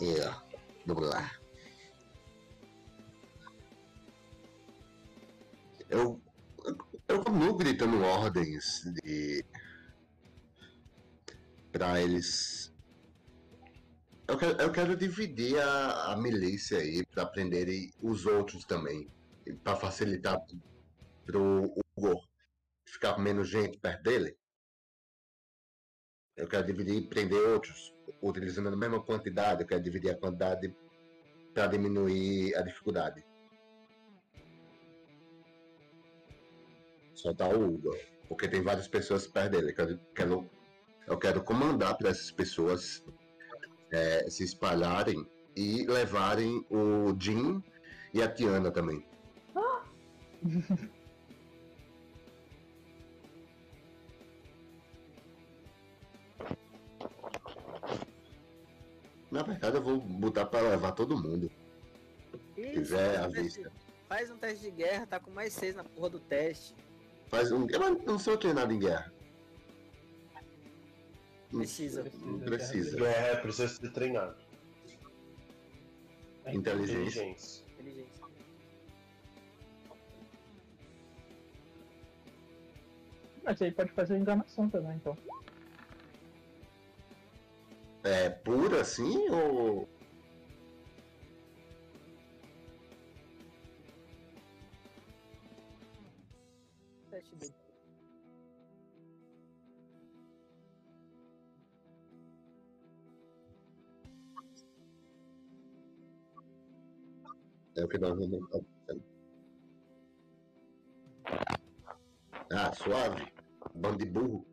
E 0.00 0.20
ó, 0.20 0.40
vamos 0.86 1.08
lá. 1.08 1.32
Eu, 5.90 6.20
eu 7.08 7.24
continuo 7.24 7.56
gritando 7.56 8.00
ordens 8.04 8.84
de. 9.02 9.44
pra 11.72 12.00
eles. 12.00 12.57
Eu 14.28 14.36
quero, 14.36 14.60
eu 14.60 14.70
quero 14.70 14.94
dividir 14.96 15.58
a, 15.58 16.12
a 16.12 16.16
milícia 16.16 16.78
aí 16.78 17.04
pra 17.06 17.24
prenderem 17.24 17.90
os 18.02 18.26
outros 18.26 18.64
também. 18.64 19.10
Pra 19.64 19.74
facilitar 19.74 20.38
pro 21.24 21.72
Hugo 21.96 22.20
ficar 22.86 23.14
com 23.14 23.22
menos 23.22 23.48
gente 23.48 23.78
perto 23.78 24.02
dele. 24.02 24.36
Eu 26.36 26.46
quero 26.46 26.66
dividir 26.66 26.94
e 26.96 27.08
prender 27.08 27.40
outros, 27.40 27.94
utilizando 28.22 28.68
a 28.68 28.76
mesma 28.76 29.02
quantidade. 29.02 29.62
Eu 29.62 29.66
quero 29.66 29.82
dividir 29.82 30.10
a 30.10 30.18
quantidade 30.18 30.76
para 31.54 31.66
diminuir 31.66 32.54
a 32.54 32.62
dificuldade. 32.62 33.24
soltar 37.14 37.52
o 37.52 37.74
Hugo. 37.74 37.90
Porque 38.28 38.46
tem 38.46 38.62
várias 38.62 38.86
pessoas 38.86 39.26
perto 39.26 39.50
dele. 39.50 39.72
Eu 39.72 40.00
quero- 40.14 40.50
eu 41.08 41.18
quero 41.18 41.42
comandar 41.42 41.96
para 41.98 42.10
essas 42.10 42.30
pessoas 42.30 43.02
é, 43.90 44.28
se 44.30 44.44
espalharem 44.44 45.26
e 45.56 45.84
levarem 45.86 46.64
o 46.70 47.14
Jim 47.18 47.62
e 48.14 48.22
a 48.22 48.28
Tiana 48.32 48.70
também. 48.70 49.04
Na 59.30 59.42
verdade, 59.42 59.76
eu 59.76 59.82
vou 59.82 59.98
botar 60.00 60.46
para 60.46 60.68
levar 60.70 60.92
todo 60.92 61.16
mundo. 61.16 61.50
Ih, 62.56 62.72
quiser, 62.72 63.18
faz 63.20 63.26
um 63.28 63.32
teste- 63.32 63.60
avista. 63.60 63.72
Faz 64.08 64.30
um 64.30 64.36
teste 64.38 64.64
de 64.64 64.70
guerra, 64.70 65.06
tá 65.06 65.20
com 65.20 65.30
mais 65.30 65.52
seis 65.52 65.74
na 65.74 65.84
porra 65.84 66.08
do 66.10 66.18
teste. 66.20 66.74
Faz 67.26 67.52
um. 67.52 67.66
Eu 67.68 67.94
não 68.06 68.18
sou 68.18 68.38
treinado 68.38 68.72
em 68.72 68.78
guerra. 68.78 69.12
Precisa. 71.50 72.04
Não 72.20 72.40
precisa. 72.40 73.08
É, 73.08 73.36
precisa 73.36 73.68
ser 73.68 73.90
treinado. 73.92 74.36
Inteligência. 76.46 77.24
Inteligência. 77.24 77.64
Inteligência. 77.72 78.24
Mas 83.42 83.62
aí 83.62 83.72
pode 83.72 83.92
fazer 83.92 84.18
enganação 84.18 84.68
também, 84.68 84.96
então. 84.96 85.16
É 88.04 88.28
pura 88.28 88.82
assim 88.82 89.28
ou. 89.30 89.88
É 107.78 107.84
o 107.84 107.88
que 107.88 107.96
nós 107.96 108.10
vamos 108.10 108.42
estar 108.42 108.58
fazendo. 108.86 109.04
Ah, 112.50 112.72
suave. 112.74 113.32
Bando 113.72 113.98
de 113.98 114.06
burro. 114.06 114.44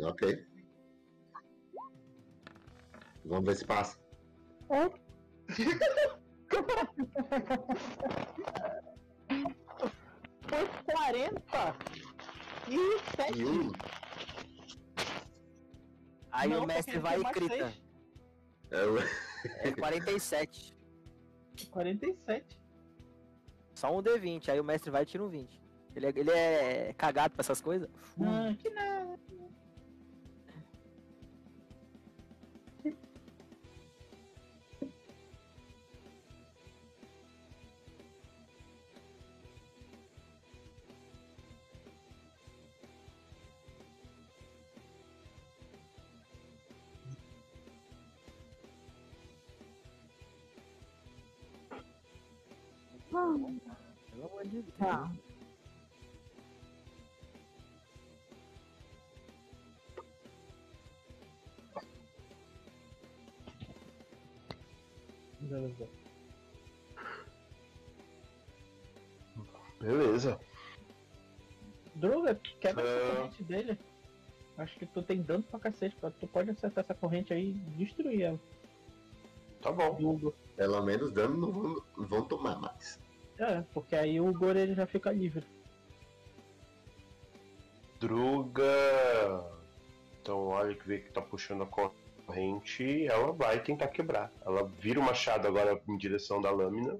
Ok. 0.00 0.46
Vamos 3.24 3.44
ver 3.46 3.56
se 3.56 3.64
passa. 3.64 3.98
Foi 10.48 10.68
40 10.84 12.07
e 12.74 12.98
7. 13.16 13.38
E 13.40 13.44
um. 13.44 13.72
Aí 16.30 16.48
Não, 16.50 16.62
o 16.62 16.66
mestre 16.66 16.98
vai 16.98 17.18
e 17.20 17.48
seis. 17.48 17.82
É 18.70 18.84
o- 18.84 18.98
É 19.68 19.72
47. 19.72 20.76
47. 21.70 22.60
Só 23.74 23.96
um 23.96 24.02
D20. 24.02 24.48
Aí 24.50 24.60
o 24.60 24.64
mestre 24.64 24.90
vai 24.90 25.02
e 25.02 25.06
tira 25.06 25.24
um 25.24 25.28
20. 25.28 25.60
Ele 25.96 26.06
é, 26.06 26.08
ele 26.14 26.30
é 26.30 26.92
cagado 26.96 27.34
pra 27.34 27.40
essas 27.42 27.60
coisas? 27.60 27.88
Ah, 28.20 28.54
que 28.58 28.68
nada. 28.70 29.18
Tá. 54.88 55.12
Beleza. 65.40 65.88
Beleza. 69.80 70.40
Droga, 71.94 72.34
quebra 72.60 72.82
essa 72.82 73.12
Ah. 73.12 73.16
corrente 73.16 73.44
dele. 73.44 73.78
Acho 74.56 74.78
que 74.78 74.86
tu 74.86 75.02
tem 75.02 75.22
dano 75.22 75.42
pra 75.44 75.60
cacete. 75.60 75.96
Tu 76.18 76.26
pode 76.26 76.50
acertar 76.50 76.82
essa 76.82 76.94
corrente 76.94 77.32
aí 77.32 77.50
e 77.50 77.52
destruir 77.76 78.22
ela. 78.22 78.40
Tá 79.62 79.70
bom. 79.70 80.32
Pelo 80.56 80.82
menos 80.82 81.12
dano 81.12 81.36
não 81.36 81.52
vão, 81.52 81.82
não 81.96 82.06
vão 82.06 82.24
tomar 82.24 82.58
mais. 82.58 82.98
É, 83.38 83.62
porque 83.72 83.94
aí 83.94 84.20
o 84.20 84.32
Goro 84.32 84.58
ele 84.58 84.74
já 84.74 84.86
fica 84.86 85.12
livre. 85.12 85.46
Druga. 88.00 88.64
Então 90.20 90.48
olha 90.48 90.74
que 90.74 90.86
vê 90.86 90.98
que 90.98 91.12
tá 91.12 91.22
puxando 91.22 91.62
a 91.62 91.66
corrente. 91.66 93.06
Ela 93.06 93.32
vai 93.32 93.62
tentar 93.62 93.88
quebrar. 93.88 94.32
Ela 94.44 94.64
vira 94.64 95.00
o 95.00 95.02
machado 95.02 95.46
agora 95.46 95.80
em 95.88 95.96
direção 95.96 96.40
da 96.40 96.50
lâmina. 96.50 96.98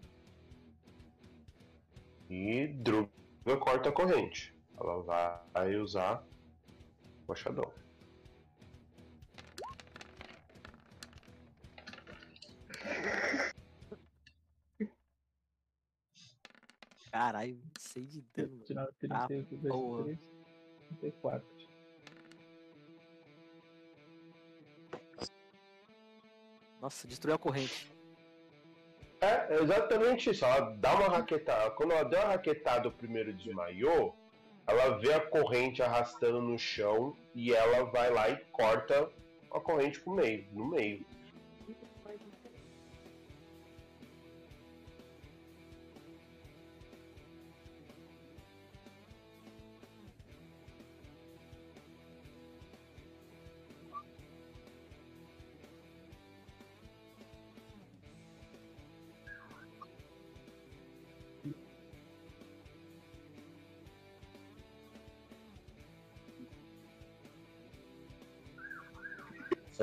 E 2.31 2.69
Druga 2.69 3.11
corta 3.61 3.89
a 3.89 3.93
corrente. 3.93 4.55
Ela 4.79 5.03
vai 5.53 5.77
usar 5.77 6.25
o 7.25 7.29
machadão. 7.29 7.73
Caralho, 17.11 17.59
sei 17.79 18.05
de 18.05 18.23
dano. 18.35 18.51
mano. 18.51 18.65
Tirar 18.65 19.27
36, 19.27 19.63
porra. 19.63 20.05
33, 20.05 20.19
34. 21.01 21.49
Nossa, 26.81 27.09
destruiu 27.09 27.35
a 27.35 27.39
corrente. 27.39 27.91
É, 29.21 29.55
é 29.55 29.63
exatamente 29.63 30.31
isso. 30.31 30.45
Ela 30.45 30.71
dá 30.77 30.95
uma 30.95 31.09
raquetada. 31.09 31.71
Quando 31.73 31.93
ela 31.93 32.05
deu 32.05 32.21
a 32.21 32.29
raquetada, 32.29 32.89
o 32.89 32.93
primeiro 32.93 33.33
desmaiou. 33.33 34.15
Ela 34.67 34.99
vê 34.99 35.13
a 35.15 35.21
corrente 35.21 35.83
arrastando 35.83 36.41
no 36.41 36.59
chão 36.59 37.17
e 37.35 37.53
ela 37.53 37.85
vai 37.85 38.11
lá 38.13 38.29
e 38.29 38.37
corta 38.53 39.11
a 39.51 39.61
corrente 39.61 39.99
pro 40.01 40.13
meio, 40.13 40.47
no 40.53 40.67
meio. 40.67 41.05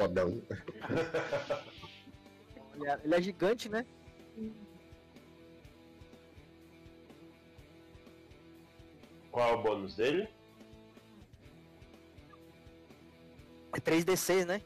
Fodão. 0.06 0.42
Ele 2.76 2.88
é, 2.90 3.00
ele 3.04 3.16
é 3.16 3.22
gigante, 3.22 3.70
né? 3.70 3.86
Qual 9.32 9.50
é 9.50 9.54
o 9.54 9.64
bônus 9.64 9.96
dele? 9.96 10.30
É 13.74 13.80
3D6, 13.80 14.46
né? 14.46 14.62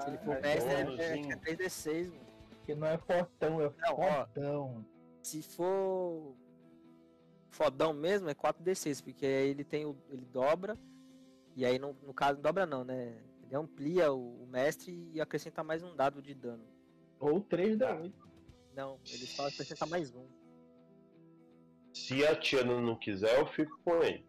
Se 0.00 0.08
ele 0.08 0.18
for 0.18 0.36
Ah, 0.36 0.40
mestre, 0.40 0.72
é, 0.74 0.84
bônusinho. 0.84 1.30
é, 1.30 1.32
é 1.32 1.36
3D6, 1.36 2.08
mano. 2.10 2.26
Que 2.66 2.74
não 2.74 2.86
é 2.88 2.98
fortão, 2.98 3.60
é 3.62 3.70
Não, 3.78 3.94
ó. 3.98 4.26
fodão. 4.26 4.86
Se 5.22 5.42
for 5.42 6.34
fodão 7.50 7.92
mesmo, 7.94 8.28
é 8.28 8.34
4D6, 8.34 9.02
porque 9.02 9.24
aí 9.24 9.48
ele 9.48 9.64
tem 9.64 9.86
o. 9.86 9.96
ele 10.10 10.24
dobra. 10.26 10.76
E 11.54 11.64
aí 11.64 11.78
no, 11.78 11.94
no 12.02 12.12
caso, 12.12 12.34
não 12.34 12.42
dobra 12.42 12.66
não, 12.66 12.84
né? 12.84 13.16
Ele 13.46 13.56
amplia 13.56 14.12
o, 14.12 14.42
o 14.42 14.46
mestre 14.46 15.08
e 15.12 15.20
acrescenta 15.20 15.62
mais 15.62 15.82
um 15.82 15.94
dado 15.94 16.20
de 16.20 16.34
dano. 16.34 16.64
Ou 17.18 17.40
3 17.40 17.78
da 17.78 17.94
8. 17.96 18.26
Não, 18.74 18.98
ele 19.06 19.26
só 19.26 19.46
acrescenta 19.46 19.86
mais 19.86 20.14
um. 20.14 20.26
Se 21.94 22.26
a 22.26 22.36
Tiana 22.38 22.78
não 22.80 22.96
quiser, 22.96 23.38
eu 23.38 23.46
fico 23.46 23.78
com 23.84 24.02
ele. 24.02 24.26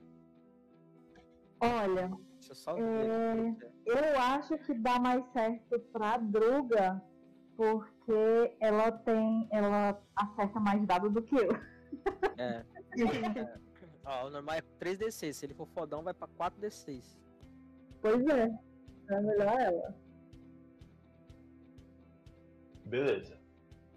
Olha, 1.60 2.10
Deixa 2.36 2.52
eu 2.52 2.56
só 2.56 2.78
É. 2.78 3.52
ver. 3.52 3.74
Eu 3.86 4.20
acho 4.20 4.58
que 4.60 4.74
dá 4.76 5.00
mais 5.00 5.26
certo 5.34 5.80
pra 5.92 6.18
Druga, 6.18 7.04
porque 7.58 8.56
ela 8.60 8.92
tem. 8.92 9.48
Ela 9.52 10.02
acerta 10.16 10.60
mais 10.60 10.86
dado 10.86 11.10
do 11.10 11.22
que 11.24 11.36
eu. 11.36 11.50
É. 12.38 12.64
é. 13.42 13.60
Ó, 14.06 14.28
o 14.28 14.30
normal 14.30 14.56
é 14.56 14.62
3d6. 14.80 15.34
Se 15.34 15.46
ele 15.46 15.54
for 15.56 15.68
fodão, 15.68 16.04
vai 16.04 16.14
pra 16.14 16.28
4d6. 16.28 17.18
Pois 18.02 18.26
é. 18.28 18.50
É 19.10 19.22
melhor 19.22 19.60
ela. 19.60 19.96
Beleza. 22.86 23.38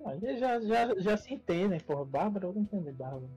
Aí 0.05 0.39
já, 0.39 0.61
já, 0.61 0.95
já 1.01 1.17
se 1.17 1.35
entendem, 1.35 1.79
porra. 1.81 2.05
Bárbara, 2.05 2.47
eu 2.47 2.53
não 2.53 2.63
entendo 2.63 2.93
Bárbara. 2.93 3.31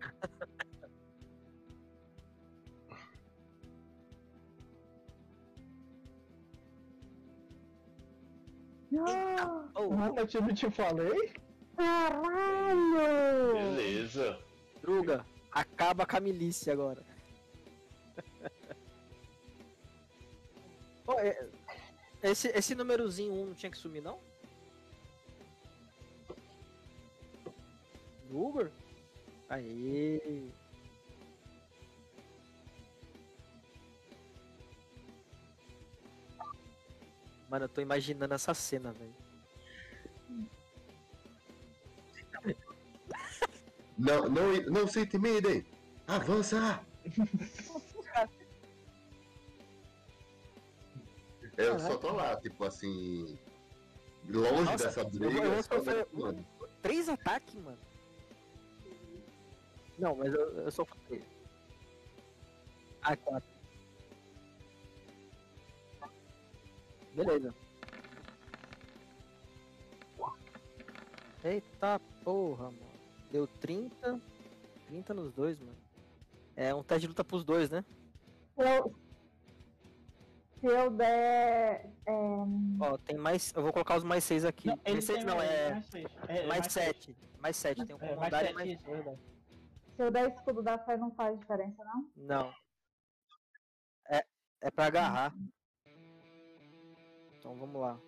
Ah, 8.97 9.69
Oh, 9.75 9.87
Nunca 9.95 10.21
eu 10.21 10.27
te, 10.27 10.37
falei? 10.69 11.33
caralho! 11.75 13.53
Beleza. 13.53 14.39
Druga, 14.81 15.25
acaba 15.51 16.05
com 16.05 16.17
a 16.17 16.19
milícia 16.19 16.73
agora. 16.73 17.03
Pô, 21.05 21.19
é- 21.19 21.49
esse, 22.23 22.47
esse 22.49 22.73
númerozinho 22.73 23.33
1 23.33 23.45
não 23.47 23.53
tinha 23.53 23.69
que 23.69 23.77
sumir, 23.77 24.01
não? 24.01 24.17
Druga? 28.29 28.71
Aê! 29.49 30.49
Mano, 37.49 37.65
eu 37.65 37.69
tô 37.69 37.81
imaginando 37.81 38.33
essa 38.33 38.53
cena, 38.53 38.91
velho. 38.93 39.13
Não, 43.97 44.27
não, 44.27 44.53
não 44.71 44.87
se 44.87 45.01
intimidem! 45.01 45.63
Avança! 46.07 46.83
Eu 51.57 51.79
só 51.79 51.97
tô 51.97 52.11
lá, 52.13 52.35
tipo 52.37 52.63
assim. 52.63 53.37
Longe 54.27 54.63
Nossa, 54.63 54.85
dessa 54.85 54.99
eu 55.01 55.09
briga. 55.09 55.25
eu 55.43 55.53
vou 55.53 55.63
só 55.63 55.77
sofrer- 55.77 56.07
mano. 56.13 56.45
Três 56.81 57.09
ataques, 57.09 57.55
mano. 57.55 57.77
Não, 59.99 60.15
mas 60.15 60.33
eu, 60.33 60.41
eu 60.63 60.71
sou. 60.71 60.87
Ah, 63.01 63.15
quatro. 63.17 63.49
Beleza. 67.15 67.53
Eita 71.43 71.99
porra, 72.23 72.65
mano. 72.65 72.93
Deu 73.31 73.45
30. 73.47 74.19
30 74.87 75.13
nos 75.13 75.33
dois, 75.33 75.59
mano. 75.59 75.75
É 76.55 76.73
um 76.73 76.83
teste 76.83 77.01
de 77.01 77.07
luta 77.07 77.23
pros 77.23 77.43
dois, 77.43 77.69
né? 77.69 77.83
Eu, 78.57 78.95
se 80.63 80.67
eu 80.67 80.89
der. 80.91 81.91
é, 82.05 82.13
Ó, 82.79 82.97
tem 82.97 83.17
mais. 83.17 83.51
Eu 83.53 83.61
vou 83.63 83.73
colocar 83.73 83.97
os 83.97 84.03
mais 84.05 84.23
seis 84.23 84.45
aqui. 84.45 84.67
Não, 84.67 84.79
ele 84.85 84.93
mais 84.93 85.05
seis 85.05 85.17
tem 85.17 85.27
não, 85.27 85.41
é. 85.41 85.71
mais 85.71 85.85
seis. 85.87 86.05
É, 86.29 86.47
mais 86.47 86.65
seis. 86.71 86.85
sete. 86.85 87.17
Mais 87.39 87.57
sete. 87.57 87.85
Tem 87.85 87.93
um 87.95 87.99
É, 87.99 88.15
mais 88.15 88.29
comandante 88.29 88.43
e 88.43 88.45
sete, 88.45 88.53
mais. 88.55 88.69
isso, 88.69 88.89
é 88.89 88.93
verdade. 88.93 89.19
se 89.97 90.01
eu 90.03 90.11
der 90.11 90.29
escudo 90.31 90.63
da 90.63 90.79
fé, 90.79 90.95
não 90.95 91.11
faz 91.15 91.37
diferença, 91.37 91.83
não? 91.83 92.09
Não. 92.15 92.53
É, 94.09 94.23
é 94.61 94.71
pra 94.71 94.85
agarrar. 94.85 95.35
Então 97.39 97.57
vamos 97.57 97.81
lá. 97.81 97.99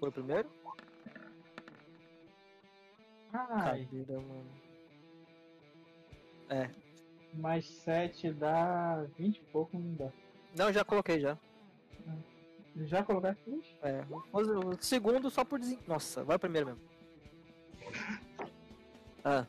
Foi 0.00 0.08
o 0.08 0.12
primeiro? 0.12 0.50
Ai, 3.32 3.84
Cadeira, 3.84 4.20
mano. 4.20 4.50
mais 7.34 7.64
7 7.66 8.32
dá 8.32 9.04
20 9.16 9.36
e 9.38 9.44
pouco, 9.52 9.78
não 9.78 9.94
dá. 9.94 10.12
Não, 10.54 10.72
já 10.72 10.84
coloquei 10.84 11.18
já. 11.18 11.38
Já 12.76 13.02
colocaste? 13.02 13.42
É. 13.82 14.04
O 14.32 14.76
segundo 14.80 15.30
só 15.30 15.44
por 15.44 15.58
desen... 15.58 15.78
Nossa, 15.86 16.24
vai 16.24 16.36
o 16.36 16.40
primeiro 16.40 16.66
mesmo. 16.66 16.80
Ah. 19.24 19.46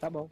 Tá 0.00 0.08
bom. 0.08 0.30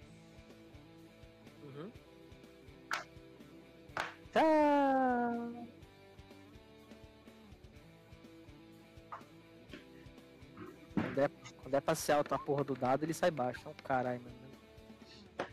Quando 11.18 11.24
é, 11.24 11.30
quando 11.62 11.74
é 11.74 11.80
pra 11.80 11.94
ser 11.96 12.12
alto 12.12 12.32
a 12.34 12.38
porra 12.38 12.62
do 12.62 12.74
dado, 12.74 13.02
ele 13.02 13.12
sai 13.12 13.30
baixo. 13.30 13.66
É 13.66 13.70
um 13.70 13.74
caralho, 13.74 14.22
mano. 14.22 14.36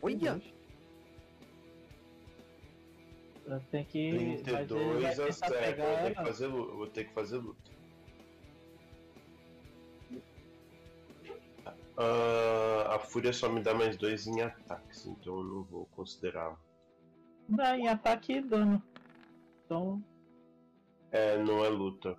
Olha! 0.02 0.42
Tem 3.72 3.84
que. 3.86 4.12
mas 4.12 4.22
ele 4.22 4.38
32 4.44 5.02
vai 5.02 5.12
a 5.12 5.16
tentar 5.16 5.34
7. 5.34 5.52
pegar 5.52 5.86
Vou 5.86 6.04
ter 6.04 6.16
que 6.16 6.24
fazer 6.24 6.48
luta. 6.48 6.74
Vou 6.74 6.88
ter 6.88 7.04
que 7.06 7.14
fazer 7.14 7.38
luta. 7.38 7.72
Ah, 11.98 12.96
a 12.96 13.00
fúria 13.00 13.34
só 13.34 13.50
me 13.50 13.62
dá 13.62 13.74
mais 13.74 13.98
dois 13.98 14.28
em 14.28 14.42
ataques, 14.42 15.06
então 15.06 15.38
eu 15.38 15.44
não 15.44 15.64
vou 15.64 15.86
considerar. 15.96 16.60
Dá 17.48 17.78
em 17.78 17.88
ataque 17.88 18.34
e 18.34 18.42
dano. 18.42 18.84
Então, 19.66 20.04
É, 21.12 21.38
não 21.38 21.64
é 21.64 21.70
luta. 21.70 22.18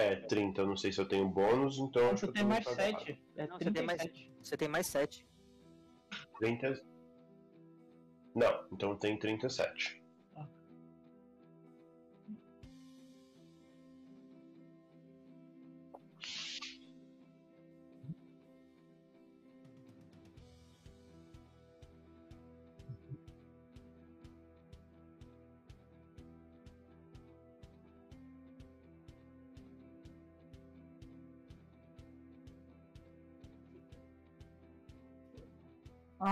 É, 0.00 0.16
30, 0.16 0.62
eu 0.62 0.66
não 0.66 0.76
sei 0.76 0.92
se 0.92 1.00
eu 1.00 1.06
tenho 1.08 1.28
bônus, 1.28 1.78
então 1.78 2.10
acho 2.10 2.18
você 2.20 2.26
que 2.28 2.32
tem 2.32 2.44
mais 2.44 2.64
muito 2.64 2.80
agarrado. 2.80 3.04
7. 3.06 3.22
É 3.36 3.46
Não, 3.46 3.58
você 3.58 3.70
tem 3.70 3.82
mais- 3.86 3.98
37. 4.02 4.32
Você 4.42 4.56
tem 4.56 4.68
mais 4.68 4.86
7. 4.86 5.26
30. 6.38 6.82
Não, 8.34 8.66
então 8.72 8.96
tem 8.96 9.18
37. 9.18 9.99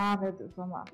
Ah, 0.00 0.16
meu 0.16 0.30
Deus, 0.32 0.52
vamos 0.54 0.74
lá. 0.74 0.84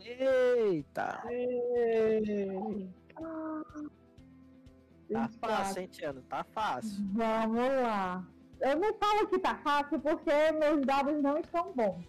Eita! 0.00 1.22
Ei, 1.28 2.88
Tá 3.14 3.64
24. 5.26 5.38
fácil, 5.38 5.82
hein, 5.82 5.88
Tiano? 5.88 6.22
Tá 6.22 6.44
fácil. 6.44 7.04
Vamos 7.12 7.58
lá. 7.82 8.26
Eu 8.60 8.76
não 8.78 8.94
falo 8.94 9.28
que 9.28 9.38
tá 9.38 9.54
fácil 9.56 10.00
porque 10.00 10.52
meus 10.52 10.86
dados 10.86 11.22
não 11.22 11.36
estão 11.38 11.72
bons. 11.74 12.04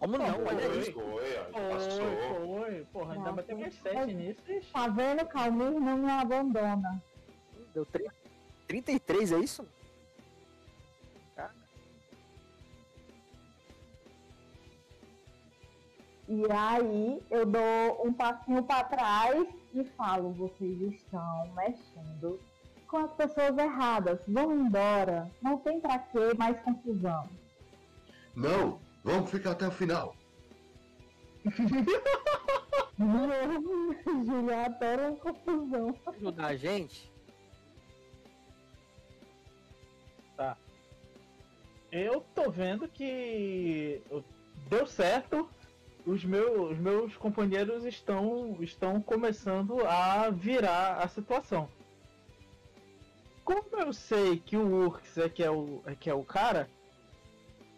Como 0.00 0.18
não? 0.18 0.44
Olha 0.44 0.66
isso. 0.80 0.92
foi, 0.92 1.70
passou. 1.70 2.56
foi. 2.58 2.84
Porra, 2.92 3.14
ainda 3.14 3.32
bateu 3.32 3.56
mais 3.56 3.80
mas- 3.84 3.92
7 3.94 4.14
nisso. 4.14 4.72
Tá 4.72 4.88
vendo? 4.88 5.24
Calmir 5.26 5.70
não 5.70 5.96
me 5.96 6.10
abandona. 6.10 7.00
Deu 7.72 7.86
30, 7.86 8.12
33, 8.66 9.30
é 9.32 9.38
isso? 9.38 9.64
E 16.32 16.50
aí 16.50 17.22
eu 17.30 17.44
dou 17.44 18.06
um 18.06 18.12
passinho 18.14 18.62
pra 18.62 18.82
trás 18.84 19.46
e 19.74 19.84
falo, 19.84 20.32
vocês 20.32 20.80
estão 20.80 21.52
mexendo 21.54 22.40
com 22.88 22.96
as 22.96 23.12
pessoas 23.12 23.58
erradas. 23.58 24.18
Vão 24.26 24.50
embora. 24.50 25.30
Não 25.42 25.58
tem 25.58 25.78
pra 25.78 25.98
que 25.98 26.34
mais 26.38 26.58
confusão. 26.62 27.28
Não, 28.34 28.80
vamos 29.04 29.30
ficar 29.30 29.50
até 29.50 29.68
o 29.68 29.70
final. 29.70 30.16
Julia 34.24 34.64
adora 34.64 35.12
confusão. 35.16 35.94
ajudar 36.06 36.46
a 36.46 36.56
gente? 36.56 37.12
Eu 41.90 42.22
tô 42.34 42.50
vendo 42.50 42.88
que 42.88 44.02
deu 44.70 44.86
certo 44.86 45.46
os 46.04 46.24
meus, 46.24 46.72
os 46.72 46.78
meus 46.78 47.16
companheiros 47.16 47.84
estão, 47.84 48.56
estão 48.60 49.00
começando 49.00 49.80
a 49.86 50.30
virar 50.30 50.98
a 50.98 51.08
situação. 51.08 51.68
Como 53.44 53.76
eu 53.76 53.92
sei 53.92 54.38
que 54.38 54.56
o 54.56 54.86
Urx 54.86 55.18
é 55.18 55.28
que 55.28 55.42
é 55.42 55.50
o, 55.50 55.82
é 55.86 55.94
que 55.94 56.08
é 56.08 56.14
o 56.14 56.24
cara, 56.24 56.70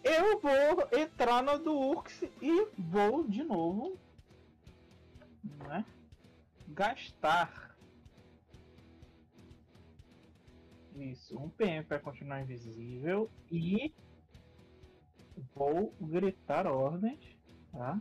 eu 0.03 0.39
vou 0.39 0.89
entrar 0.93 1.43
na 1.43 1.57
do 1.57 1.73
Urx 1.73 2.23
e 2.43 2.67
vou 2.79 3.25
de 3.25 3.43
novo 3.43 3.99
né, 5.67 5.85
gastar 6.69 7.75
isso, 10.97 11.37
um 11.39 11.49
PM 11.49 11.85
para 11.85 11.99
continuar 11.99 12.41
invisível 12.41 13.29
e 13.51 13.93
vou 15.55 15.93
gritar 16.01 16.67
ordens, 16.67 17.37
tá? 17.73 18.01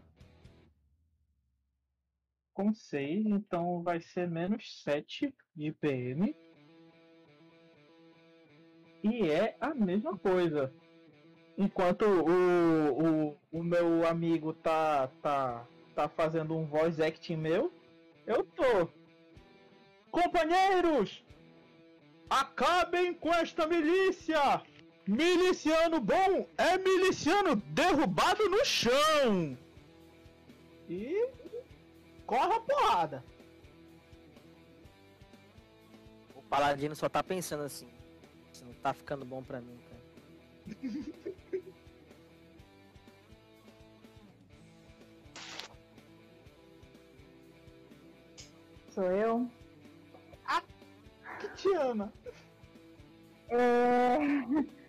Com 2.54 2.74
6, 2.74 3.26
então 3.26 3.82
vai 3.82 4.00
ser 4.00 4.30
menos 4.30 4.84
7 4.84 5.34
de 5.56 5.72
PM. 5.72 6.36
E 9.04 9.30
é 9.30 9.58
a 9.60 9.74
mesma 9.74 10.18
coisa. 10.18 10.74
Enquanto 11.58 12.04
o, 12.04 13.30
o, 13.32 13.38
o 13.52 13.64
meu 13.64 14.08
amigo 14.08 14.54
tá, 14.54 15.08
tá, 15.22 15.68
tá 15.96 16.08
fazendo 16.08 16.56
um 16.56 16.66
voice 16.66 17.02
acting 17.02 17.38
meu, 17.38 17.72
eu 18.26 18.44
tô. 18.44 18.88
Companheiros! 20.12 21.24
Acabem 22.30 23.14
com 23.14 23.34
esta 23.34 23.68
milícia! 23.68 24.62
Miliciano 25.06 26.00
bom 26.00 26.48
é 26.58 26.78
miliciano 26.78 27.56
derrubado 27.56 28.48
no 28.50 28.64
chão! 28.64 29.58
E 30.90 31.33
corre 32.26 32.54
a 32.54 32.60
porrada! 32.60 33.24
O 36.36 36.42
paladino 36.44 36.96
só 36.96 37.08
tá 37.10 37.24
pensando 37.24 37.64
assim. 37.64 37.88
Isso 38.52 38.66
não 38.66 38.74
tá 38.76 38.94
ficando 38.94 39.26
bom 39.26 39.44
pra 39.44 39.62
mim, 39.62 39.78
cara. 39.90 40.04
Sou 48.94 49.12
eu. 49.12 49.50
Que 51.40 51.50
te 51.56 51.74
ama! 51.76 52.14
É... 53.50 54.18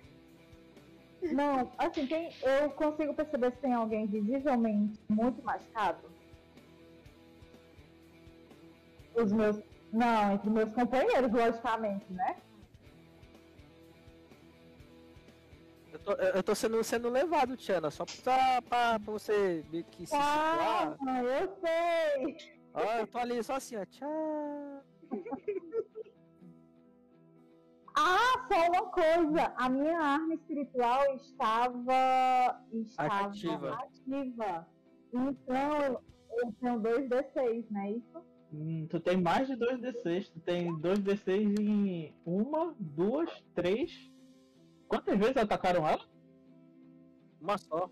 Não, 1.32 1.72
assim, 1.78 2.06
tem, 2.06 2.30
eu 2.42 2.70
consigo 2.70 3.14
perceber 3.14 3.50
se 3.52 3.58
tem 3.58 3.72
alguém 3.72 4.06
visivelmente 4.06 5.00
muito 5.08 5.42
machucado. 5.42 6.13
Os 9.14 9.32
meus. 9.32 9.60
Não, 9.92 10.32
entre 10.32 10.50
meus 10.50 10.72
companheiros, 10.72 11.32
logicamente, 11.32 12.12
né? 12.12 12.36
Eu 15.92 15.98
tô, 16.00 16.12
eu 16.12 16.42
tô 16.42 16.54
sendo, 16.54 16.82
sendo 16.82 17.08
levado, 17.08 17.56
Tiana, 17.56 17.90
só 17.90 18.04
pra, 18.04 18.60
pra, 18.62 18.98
pra 18.98 19.12
você 19.12 19.64
meio 19.70 19.84
que 19.84 20.06
se 20.06 20.06
situar. 20.06 20.96
Ah, 21.06 21.22
eu 21.22 21.56
sei! 21.60 22.36
Ó, 22.74 22.82
eu 22.98 23.06
tô 23.06 23.18
ali 23.18 23.42
só 23.44 23.54
assim, 23.54 23.76
ó. 23.76 23.84
Tchau. 23.86 24.82
Ah, 27.96 28.48
só 28.48 28.66
uma 28.72 28.90
coisa. 28.90 29.54
A 29.56 29.68
minha 29.68 29.96
arma 29.96 30.34
espiritual 30.34 31.14
estava. 31.14 32.60
estava 32.72 33.26
Ativa. 33.26 33.74
ativa. 33.74 34.66
Então 35.12 35.76
eu, 35.80 36.02
eu 36.38 36.52
tenho 36.60 36.80
dois 36.80 37.08
D6, 37.08 37.66
não 37.70 37.80
é 37.82 37.90
isso? 37.92 38.33
Hum, 38.56 38.86
tu 38.88 39.00
tem 39.00 39.16
mais 39.20 39.48
de 39.48 39.56
2d6. 39.56 40.28
Tu 40.32 40.40
tem 40.40 40.72
2d6 40.78 41.58
em 41.60 42.14
uma, 42.24 42.74
duas, 42.78 43.28
três. 43.54 43.90
Quantas 44.86 45.18
vezes 45.18 45.36
atacaram 45.36 45.86
ela? 45.88 46.04
Uma 47.40 47.58
só. 47.58 47.90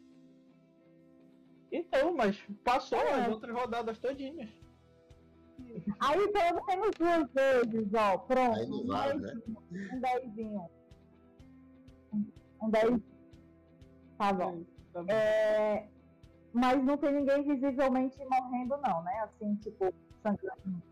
Então, 1.72 2.14
mas 2.14 2.38
passou 2.62 2.98
É. 2.98 3.22
as 3.22 3.28
outras 3.28 3.54
rodadas 3.54 3.98
todinhas. 3.98 4.48
Aí 6.00 6.28
pelo 6.32 6.64
menos 6.66 6.90
duas 6.98 7.30
vezes, 7.32 7.94
ó. 7.94 8.18
Pronto. 8.18 8.58
Aí 8.58 8.66
não 8.68 8.80
um 8.82 8.86
vale, 8.86 9.18
né? 9.20 9.32
dezinho, 9.32 9.58
Um 9.92 10.00
dezinho. 10.00 10.70
Um- 12.12 12.32
Um 12.62 12.70
dez. 12.70 13.00
Tá 14.18 14.32
bom. 14.32 14.62
Tá 14.92 15.02
bom. 15.02 15.10
É, 15.10 15.88
mas 16.52 16.84
não 16.84 16.96
tem 16.98 17.12
ninguém 17.14 17.42
visivelmente 17.42 18.18
morrendo, 18.26 18.76
não, 18.76 19.02
né? 19.02 19.20
Assim, 19.24 19.56
tipo, 19.56 19.92
sangrando. 20.22 20.82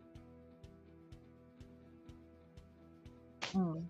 Hum. 3.54 3.84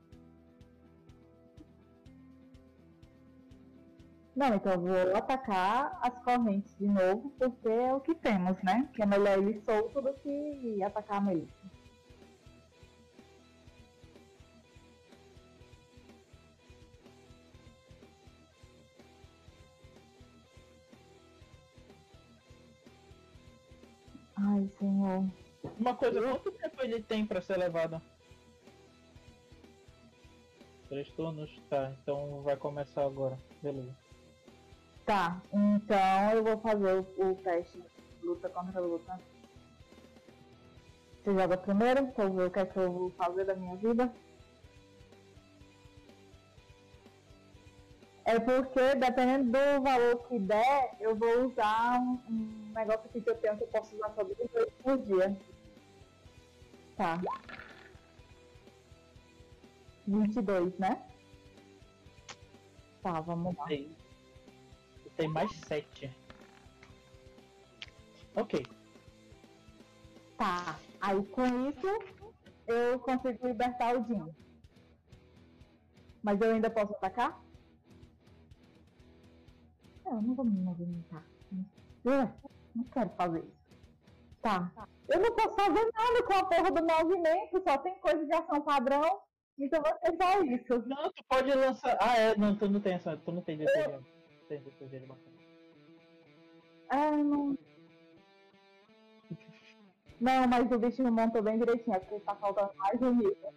Não, 4.34 4.54
então 4.54 4.72
eu 4.72 4.80
vou 4.80 5.16
atacar 5.16 5.98
as 6.00 6.16
correntes 6.24 6.74
de 6.78 6.86
novo, 6.86 7.30
porque 7.38 7.68
é 7.68 7.92
o 7.92 8.00
que 8.00 8.14
temos, 8.14 8.56
né? 8.62 8.88
Que 8.94 9.02
é 9.02 9.06
melhor 9.06 9.38
ele 9.38 9.60
solto 9.60 10.00
do 10.00 10.14
que 10.14 10.82
atacar 10.82 11.22
a. 11.22 11.79
Ai, 24.42 24.68
senhor. 24.78 25.24
Uma 25.78 25.94
coisa, 25.94 26.22
quanto 26.22 26.52
tempo 26.52 26.82
ele 26.82 27.02
tem 27.02 27.26
pra 27.26 27.42
ser 27.42 27.58
levado? 27.58 28.00
Três 30.88 31.08
turnos? 31.10 31.50
Tá, 31.68 31.92
então 32.02 32.42
vai 32.42 32.56
começar 32.56 33.04
agora. 33.04 33.38
Beleza. 33.62 33.94
Tá, 35.04 35.40
então 35.52 36.32
eu 36.32 36.42
vou 36.42 36.58
fazer 36.58 36.94
o, 36.94 37.30
o 37.30 37.34
teste 37.36 37.82
luta 38.22 38.48
contra 38.48 38.80
luta. 38.80 39.20
Você 41.22 41.34
joga 41.34 41.56
primeiro, 41.56 42.06
pra 42.08 42.24
eu 42.24 42.32
ver 42.32 42.46
o 42.46 42.50
que 42.50 42.58
é 42.58 42.66
que 42.66 42.78
eu 42.78 42.92
vou 42.92 43.10
fazer 43.10 43.44
da 43.44 43.54
minha 43.54 43.76
vida. 43.76 44.10
É 48.24 48.38
porque, 48.38 48.94
dependendo 48.94 49.52
do 49.52 49.82
valor 49.82 50.28
que 50.28 50.38
der, 50.38 50.96
eu 51.00 51.14
vou 51.16 51.46
usar 51.46 52.00
um, 52.00 52.20
um 52.28 52.59
negócio 52.72 53.06
aqui 53.06 53.20
que 53.20 53.30
eu 53.30 53.36
tenho 53.36 53.56
que 53.56 53.64
eu 53.64 53.68
posso 53.68 53.94
usar 53.94 54.10
só 54.14 54.22
duas 54.22 54.50
vezes 54.50 54.72
por 54.82 54.98
dia. 54.98 55.36
Tá. 56.96 57.20
22, 60.06 60.78
né? 60.78 61.02
Tá, 63.02 63.20
vamos 63.20 63.56
lá. 63.56 63.66
Tem, 63.66 63.96
tem 65.16 65.28
mais 65.28 65.50
sete. 65.60 66.14
Ok. 68.34 68.66
Tá. 70.36 70.78
Aí 71.00 71.24
com 71.26 71.68
isso 71.68 71.86
eu 72.66 72.98
consigo 73.00 73.46
libertar 73.46 73.96
o 73.96 74.04
Jim. 74.04 74.32
Mas 76.22 76.40
eu 76.40 76.52
ainda 76.52 76.70
posso 76.70 76.92
atacar? 76.94 77.42
Não, 80.04 80.16
eu 80.16 80.22
não 80.22 80.34
vou 80.34 80.44
me 80.44 80.58
movimentar. 80.58 81.24
Uh, 82.04 82.50
não 82.80 82.90
quero 82.90 83.10
fazer 83.10 83.38
isso. 83.40 83.60
Tá. 84.42 84.72
Eu 85.08 85.20
não 85.20 85.34
posso 85.34 85.54
fazer 85.54 85.90
nada 85.92 86.22
com 86.26 86.32
a 86.34 86.44
porra 86.44 86.70
do 86.70 86.86
movimento, 86.86 87.62
só 87.62 87.78
tem 87.78 87.98
coisa 88.00 88.24
de 88.24 88.32
ação 88.32 88.62
padrão. 88.62 89.20
Então 89.58 89.82
vai 89.82 89.92
ser 89.98 90.16
só 90.16 90.42
isso. 90.42 90.88
Não, 90.88 91.12
tu 91.12 91.24
pode 91.28 91.52
lançar. 91.52 91.96
Ah, 92.00 92.16
é, 92.16 92.36
não, 92.36 92.56
tu 92.56 92.68
não 92.68 92.80
tem 92.80 92.94
essa. 92.94 93.16
Tu 93.16 93.32
não 93.32 93.42
tem 93.42 93.58
DTG. 93.58 94.00
Tem 94.48 94.62
DTG 94.62 95.00
de 95.00 95.06
bacana. 95.06 95.36
Ah, 96.88 97.10
não. 97.10 97.58
Não, 100.20 100.46
mas 100.48 100.70
o 100.70 100.78
bicho 100.78 101.02
montou 101.02 101.42
bem 101.42 101.58
direitinho, 101.58 101.96
é 101.96 102.00
porque 102.00 102.20
tá 102.20 102.34
faltando 102.36 102.72
mais 102.76 103.00
um 103.00 103.14
nível. 103.14 103.54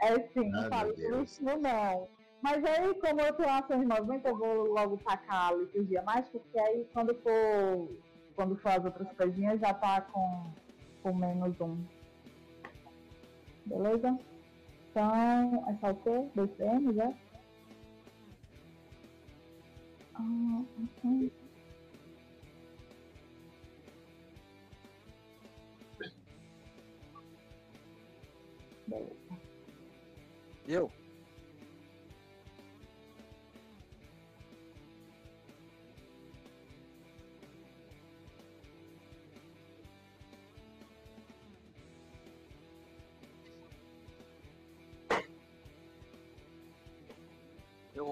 É 0.00 0.20
sim, 0.28 0.50
não 0.50 0.62
Ai, 0.62 0.68
falo 0.68 0.92
do 0.94 1.20
bichinho 1.20 1.58
não. 1.58 2.08
Mas 2.44 2.62
aí, 2.62 2.92
como 3.00 3.22
eu 3.22 3.32
tenho 3.32 3.48
ação 3.48 3.80
de 3.80 3.86
movimento, 3.86 4.26
eu 4.26 4.36
vou 4.36 4.64
logo 4.66 4.98
tacar 4.98 5.48
a 5.48 5.54
liturgia 5.54 6.02
mais, 6.02 6.28
porque 6.28 6.58
aí 6.58 6.86
quando 6.92 7.14
for. 7.22 7.88
Quando 8.36 8.54
for 8.56 8.68
as 8.68 8.84
outras 8.84 9.10
coisinhas 9.16 9.58
já 9.60 9.72
tá 9.72 10.02
com, 10.02 10.52
com 11.02 11.14
menos 11.14 11.58
um. 11.58 11.82
Beleza? 13.64 14.18
Então, 14.90 15.64
é 15.70 15.74
só 15.80 15.90
o 15.90 15.94
quê? 16.02 16.28
Dois 16.34 16.50
PMs, 16.50 16.98
é? 16.98 17.14
Ah, 20.16 20.64
ok. 20.98 21.32
Beleza. 28.86 29.14
Eu? 30.68 31.03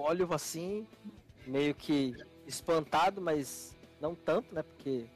Olho 0.03 0.33
assim, 0.33 0.85
meio 1.47 1.73
que 1.73 2.13
espantado, 2.45 3.21
mas 3.21 3.75
não 4.01 4.13
tanto, 4.13 4.53
né? 4.53 4.61
Porque 4.61 5.07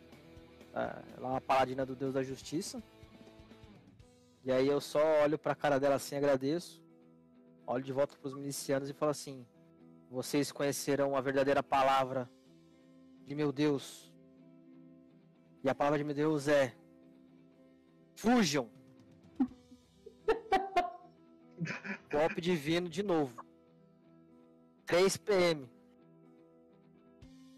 ah, 0.73 1.03
ela 1.17 1.27
é 1.27 1.31
uma 1.31 1.41
paladina 1.41 1.85
do 1.85 1.95
Deus 1.95 2.13
da 2.13 2.23
Justiça. 2.23 2.81
E 4.43 4.51
aí 4.51 4.67
eu 4.67 4.79
só 4.79 5.23
olho 5.23 5.37
pra 5.37 5.53
cara 5.53 5.79
dela 5.79 5.95
assim, 5.95 6.15
agradeço. 6.15 6.81
Olho 7.65 7.83
de 7.83 7.91
volta 7.91 8.15
pros 8.15 8.33
milicianos 8.33 8.89
e 8.89 8.93
falo 8.93 9.11
assim: 9.11 9.45
Vocês 10.09 10.53
conheceram 10.53 11.17
a 11.17 11.21
verdadeira 11.21 11.61
palavra 11.61 12.29
de 13.25 13.35
meu 13.35 13.51
Deus. 13.51 14.13
E 15.63 15.69
a 15.69 15.75
palavra 15.75 15.97
de 15.97 16.05
meu 16.05 16.15
Deus 16.15 16.47
é: 16.47 16.73
Fujam! 18.15 18.69
Golpe 22.09 22.39
divino 22.39 22.87
de 22.87 23.03
novo. 23.03 23.46
3 24.87 25.17
PM. 25.17 25.69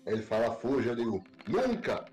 Ele 0.05 0.23
fala, 0.23 0.55
fuja, 0.55 0.89
eu 0.91 0.95
digo, 0.95 1.23
nunca! 1.47 2.03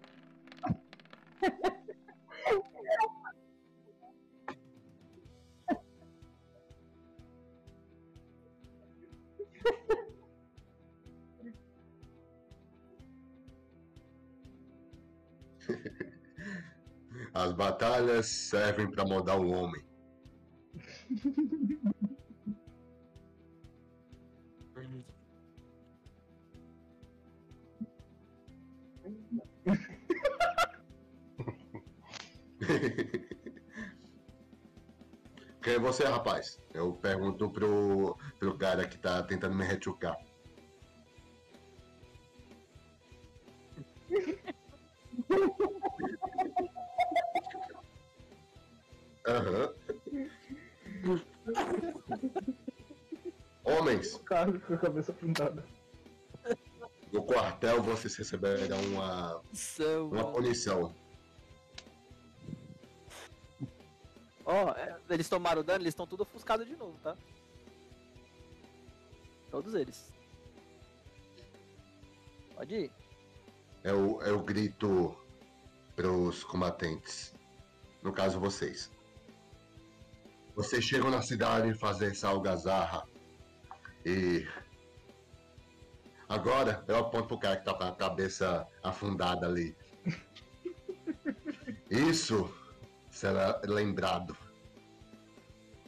As 17.32 17.52
batalhas 17.52 18.26
servem 18.26 18.90
para 18.90 19.04
moldar 19.06 19.40
o 19.40 19.48
homem. 19.48 19.82
Quem 35.62 35.74
é 35.74 35.78
você, 35.78 36.04
rapaz? 36.04 36.60
Eu 36.72 36.92
pergunto 36.94 37.50
pro, 37.50 38.16
pro 38.38 38.56
cara 38.56 38.86
que 38.86 38.96
tá 38.98 39.22
tentando 39.22 39.54
me 39.54 39.64
rechucar. 39.64 40.16
Aham. 49.26 49.74
Homens, 53.64 54.16
Carlos 54.24 54.62
com 54.62 54.74
a 54.74 54.78
cabeça 54.78 55.12
pintada. 55.12 55.64
no 57.12 57.24
quartel 57.24 57.82
vocês 57.82 58.14
receberão 58.14 58.80
uma, 58.82 59.42
São, 59.52 60.08
uma 60.10 60.32
punição. 60.32 60.94
Ó, 64.46 64.70
é, 64.70 64.96
eles 65.10 65.28
tomaram 65.28 65.64
dano, 65.64 65.82
eles 65.82 65.92
estão 65.92 66.06
tudo 66.06 66.22
ofuscados 66.22 66.68
de 66.68 66.76
novo, 66.76 66.96
tá? 67.02 67.16
Todos 69.50 69.74
eles. 69.74 70.12
Pode 72.54 72.74
ir. 72.74 72.92
Eu, 73.82 74.22
eu 74.22 74.38
grito 74.40 75.16
pros 75.96 76.44
combatentes. 76.44 77.34
No 78.02 78.12
caso, 78.12 78.38
vocês. 78.38 78.90
Vocês 80.54 80.84
chegam 80.84 81.10
na 81.10 81.22
cidade 81.22 81.76
fazer 81.78 82.12
essa 82.12 82.28
algazarra. 82.28 83.04
E. 84.04 84.46
Agora 86.28 86.84
eu 86.86 86.98
aponto 86.98 87.28
pro 87.28 87.38
cara 87.38 87.56
que 87.56 87.64
tá 87.64 87.74
com 87.74 87.82
a 87.82 87.92
cabeça 87.92 88.66
afundada 88.82 89.46
ali. 89.46 89.76
Isso 91.90 92.52
será 93.16 93.58
lembrado. 93.64 94.36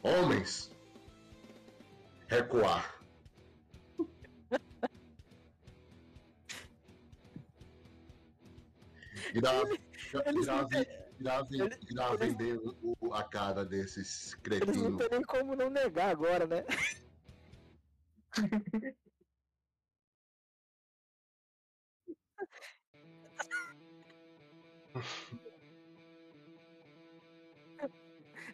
Homens, 0.01 0.71
recuar. 2.27 2.99
Grave, 9.33 9.79
grave, 10.43 10.87
grave, 11.19 11.69
gravem 11.91 12.35
eles- 12.39 13.13
a 13.13 13.23
cara 13.23 13.65
desses 13.65 14.33
Eles 14.45 14.67
não 14.77 14.81
cretinos. 14.95 14.97
tem 14.97 15.09
nem 15.11 15.21
como 15.23 15.55
não 15.55 15.69
negar 15.69 16.09
agora, 16.09 16.47
né? 16.47 16.63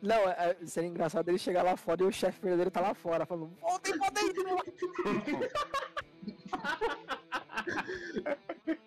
Não, 0.06 0.30
é, 0.30 0.56
é- 0.62 0.66
seria 0.68 0.90
engraçado 0.90 1.28
ele 1.30 1.38
chegar 1.38 1.64
lá 1.64 1.76
fora 1.76 2.04
e 2.04 2.06
o 2.06 2.12
chefe 2.12 2.40
verdadeiro 2.42 2.70
tá 2.70 2.80
lá 2.80 2.94
fora, 2.94 3.26
falando, 3.26 3.58
voltem 3.60 3.98
pra 3.98 4.10
dentro! 4.10 4.46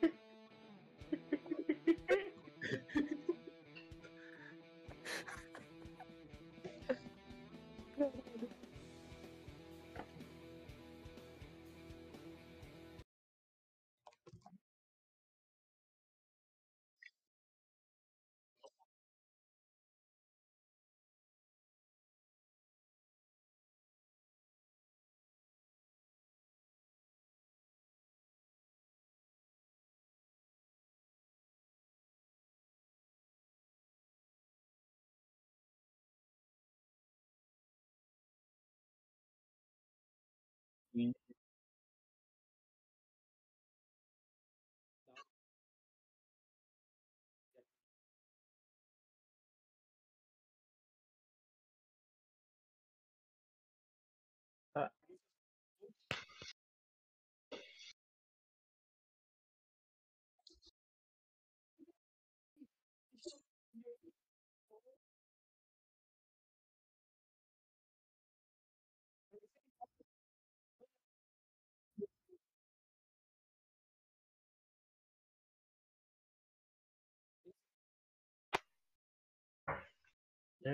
happening 40.98 41.27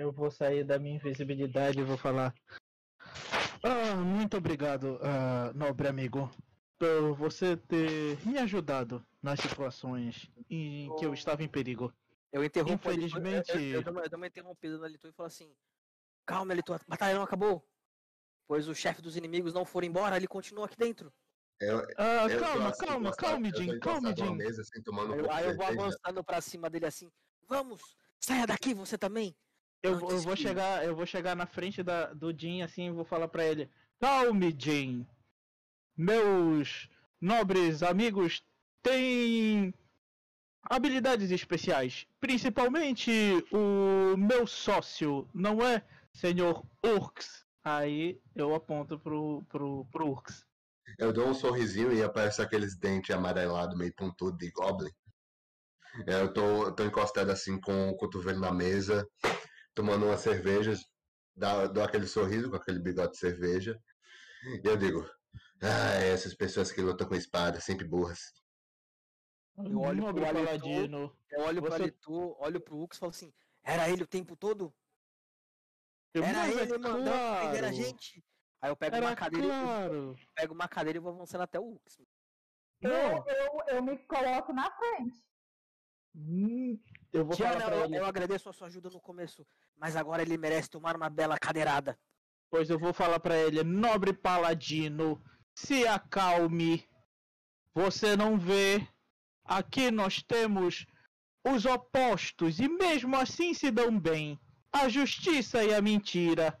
Eu 0.01 0.11
vou 0.11 0.29
sair 0.29 0.63
da 0.63 0.77
minha 0.77 0.95
invisibilidade 0.95 1.79
e 1.79 1.83
vou 1.83 1.97
falar. 1.97 2.33
Ah, 3.63 3.95
muito 3.95 4.37
obrigado, 4.37 4.99
ah, 5.01 5.51
nobre 5.55 5.87
amigo, 5.87 6.29
por 6.77 7.13
você 7.15 7.55
ter 7.57 8.17
me 8.27 8.37
ajudado 8.37 9.05
nas 9.21 9.39
situações 9.39 10.29
em 10.49 10.93
que 10.97 11.05
eu 11.05 11.13
estava 11.13 11.43
em 11.43 11.47
perigo. 11.47 11.93
Eu 12.31 12.43
interrompo 12.43 12.89
Infelizmente- 12.91 13.51
Eu, 13.51 13.59
eu, 13.59 13.71
eu, 13.75 13.83
dou 13.83 13.93
uma, 13.93 14.01
eu 14.01 14.09
dou 14.09 14.17
uma 14.17 14.27
interrompida 14.27 14.85
Elitu 14.85 15.07
e 15.07 15.11
falo 15.13 15.27
assim: 15.27 15.55
Calma, 16.25 16.53
Elitu, 16.53 16.73
a 16.73 16.79
batalha 16.87 17.15
não 17.15 17.23
acabou. 17.23 17.65
Pois 18.47 18.67
o 18.67 18.75
chefe 18.75 19.01
dos 19.01 19.15
inimigos 19.15 19.53
não 19.53 19.65
for 19.65 19.83
embora, 19.83 20.17
ele 20.17 20.27
continua 20.27 20.65
aqui 20.65 20.77
dentro. 20.77 21.11
Ah, 21.97 22.27
Eu 22.29 22.37
tô 22.39 22.45
calma, 22.45 22.69
assim, 22.69 22.85
calma, 22.85 23.07
encostado- 23.07 23.31
calma, 23.31 23.55
Jim, 23.55 23.79
calma, 23.79 24.15
Jim. 24.15 24.35
mesa, 24.35 24.61
assim, 24.61 24.81
um 24.89 25.31
Aí, 25.31 25.45
eu- 25.45 25.55
vou 25.55 25.65
avançando 25.65 26.23
pra 26.23 26.41
cima 26.41 26.69
dele 26.69 26.85
assim: 26.85 27.09
Vamos, 27.47 27.81
saia 28.19 28.45
daqui 28.45 28.73
você 28.73 28.97
também. 28.97 29.33
Eu, 29.85 29.99
vou- 29.99 30.11
eu 30.11 30.19
vou 30.21 30.35
chegar, 30.35 30.85
eu 30.85 30.95
vou 30.95 31.05
chegar 31.05 31.35
na 31.35 31.45
frente 31.45 31.81
da, 31.83 32.13
do 32.13 32.31
Jim 32.37 32.61
assim 32.61 32.87
e 32.87 32.91
vou 32.91 33.05
falar 33.05 33.27
pra 33.27 33.45
ele: 33.45 33.69
Calme, 33.99 34.55
Jim. 34.57 35.05
Meus 35.97 36.89
nobres 37.21 37.81
amigos 37.81 38.43
têm 38.81 39.73
habilidades 40.63 41.31
especiais. 41.31 42.05
Principalmente 42.19 43.11
o 43.51 44.17
meu 44.17 44.45
sócio, 44.45 45.29
não 45.33 45.65
é, 45.65 45.83
senhor 46.13 46.65
Urks? 46.83 47.45
Aí 47.63 48.19
eu 48.35 48.53
aponto 48.53 48.99
pro, 48.99 49.43
pro, 49.49 49.85
pro 49.91 50.07
Urks. 50.09 50.45
Eu 50.99 51.11
dou 51.11 51.27
um 51.29 51.33
sorrisinho 51.33 51.91
e 51.93 52.03
aparece 52.03 52.41
aqueles 52.41 52.77
dentes 52.77 53.15
amarelados, 53.15 53.77
meio 53.77 53.93
pontudo 53.95 54.37
de 54.37 54.51
Goblin. 54.51 54.91
É, 56.07 56.21
Eu 56.21 56.31
tô, 56.33 56.65
eu 56.65 56.71
tô 56.73 56.83
encostado 56.83 57.29
assim 57.31 57.59
com 57.59 57.89
o 57.89 57.95
cotovelo 57.97 58.39
na 58.39 58.51
mesa, 58.51 59.07
tomando 59.75 60.05
umas 60.05 60.21
cervejas, 60.21 60.83
dá- 61.35 61.67
dou 61.67 61.83
aquele 61.83 62.07
sorriso 62.07 62.49
com 62.49 62.55
aquele 62.55 62.79
bigode 62.79 63.11
de 63.11 63.17
cerveja. 63.19 63.79
E 64.63 64.67
eu 64.67 64.77
digo, 64.77 65.07
ah, 65.61 65.95
essas 66.01 66.33
pessoas 66.33 66.71
que 66.71 66.81
lutam 66.81 67.07
com 67.07 67.15
espada, 67.15 67.59
sempre 67.59 67.85
burras. 67.87 68.19
Eu 69.57 69.79
olho 69.81 70.01
Nobre 70.01 70.23
pro 70.25 70.33
paladino. 70.33 71.17
Eu 71.29 71.41
olho 71.41 71.61
pro 71.61 71.71
Você- 71.71 71.83
Alitu, 71.83 72.35
olho 72.39 72.59
pro 72.61 72.77
Ux 72.77 72.97
e 72.97 72.99
falo 72.99 73.09
assim, 73.11 73.33
era 73.63 73.89
ele 73.89 74.03
o 74.03 74.07
tempo 74.07 74.35
todo? 74.35 74.73
Eu, 76.13 76.23
Era 76.23 76.39
mas 76.39 76.57
é 76.57 76.61
ele 76.63 76.77
mandando 76.77 77.03
claro, 77.03 77.73
gente? 77.73 78.25
Aí 78.61 78.69
eu 78.71 78.75
pego 78.75 78.95
Era 78.95 79.05
uma 79.05 79.15
cadeira, 79.15 79.45
e- 79.45 79.49
claro. 79.49 80.15
pego 80.33 80.53
uma 80.53 80.67
cadeira 80.67 80.97
e 80.97 81.01
vou 81.01 81.13
avançando 81.13 81.41
até 81.41 81.59
o 81.59 81.73
Ux. 81.73 82.01
Não, 82.81 82.91
Eu, 82.91 83.25
eu, 83.27 83.75
eu 83.75 83.83
me 83.83 83.97
coloco 84.05 84.53
na 84.53 84.71
frente. 84.71 85.17
Eu 87.15 87.25
vou 87.25 87.35
Tiana, 87.35 87.53
falar 87.53 87.65
pra 87.65 87.75
eu, 87.77 87.85
ele. 87.85 87.97
eu 87.97 88.05
agradeço 88.05 88.49
a 88.49 88.53
sua 88.53 88.67
ajuda 88.67 88.89
no 88.89 88.99
começo, 88.99 89.47
mas 89.77 89.95
agora 89.95 90.21
ele 90.21 90.37
merece 90.37 90.69
tomar 90.69 90.95
uma 90.95 91.09
bela 91.09 91.37
cadeirada. 91.37 91.97
Pois 92.49 92.69
eu 92.69 92.77
vou 92.77 92.93
falar 92.93 93.19
pra 93.19 93.37
ele, 93.37 93.63
nobre 93.63 94.13
paladino, 94.13 95.23
se 95.53 95.87
acalme. 95.87 96.87
Você 97.73 98.15
não 98.15 98.37
vê? 98.37 98.85
Aqui 99.43 99.91
nós 99.91 100.21
temos 100.21 100.85
os 101.45 101.65
opostos 101.65 102.59
e 102.59 102.67
mesmo 102.67 103.15
assim 103.15 103.53
se 103.53 103.71
dão 103.71 103.97
bem. 103.97 104.39
A 104.71 104.89
justiça 104.89 105.63
e 105.63 105.73
a 105.73 105.81
mentira. 105.81 106.57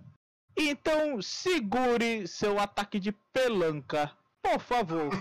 Então 0.57 1.21
segure 1.21 2.27
seu 2.27 2.57
ataque 2.59 2.99
de 2.99 3.11
pelanca, 3.33 4.11
por 4.41 4.59
favor. 4.59 5.09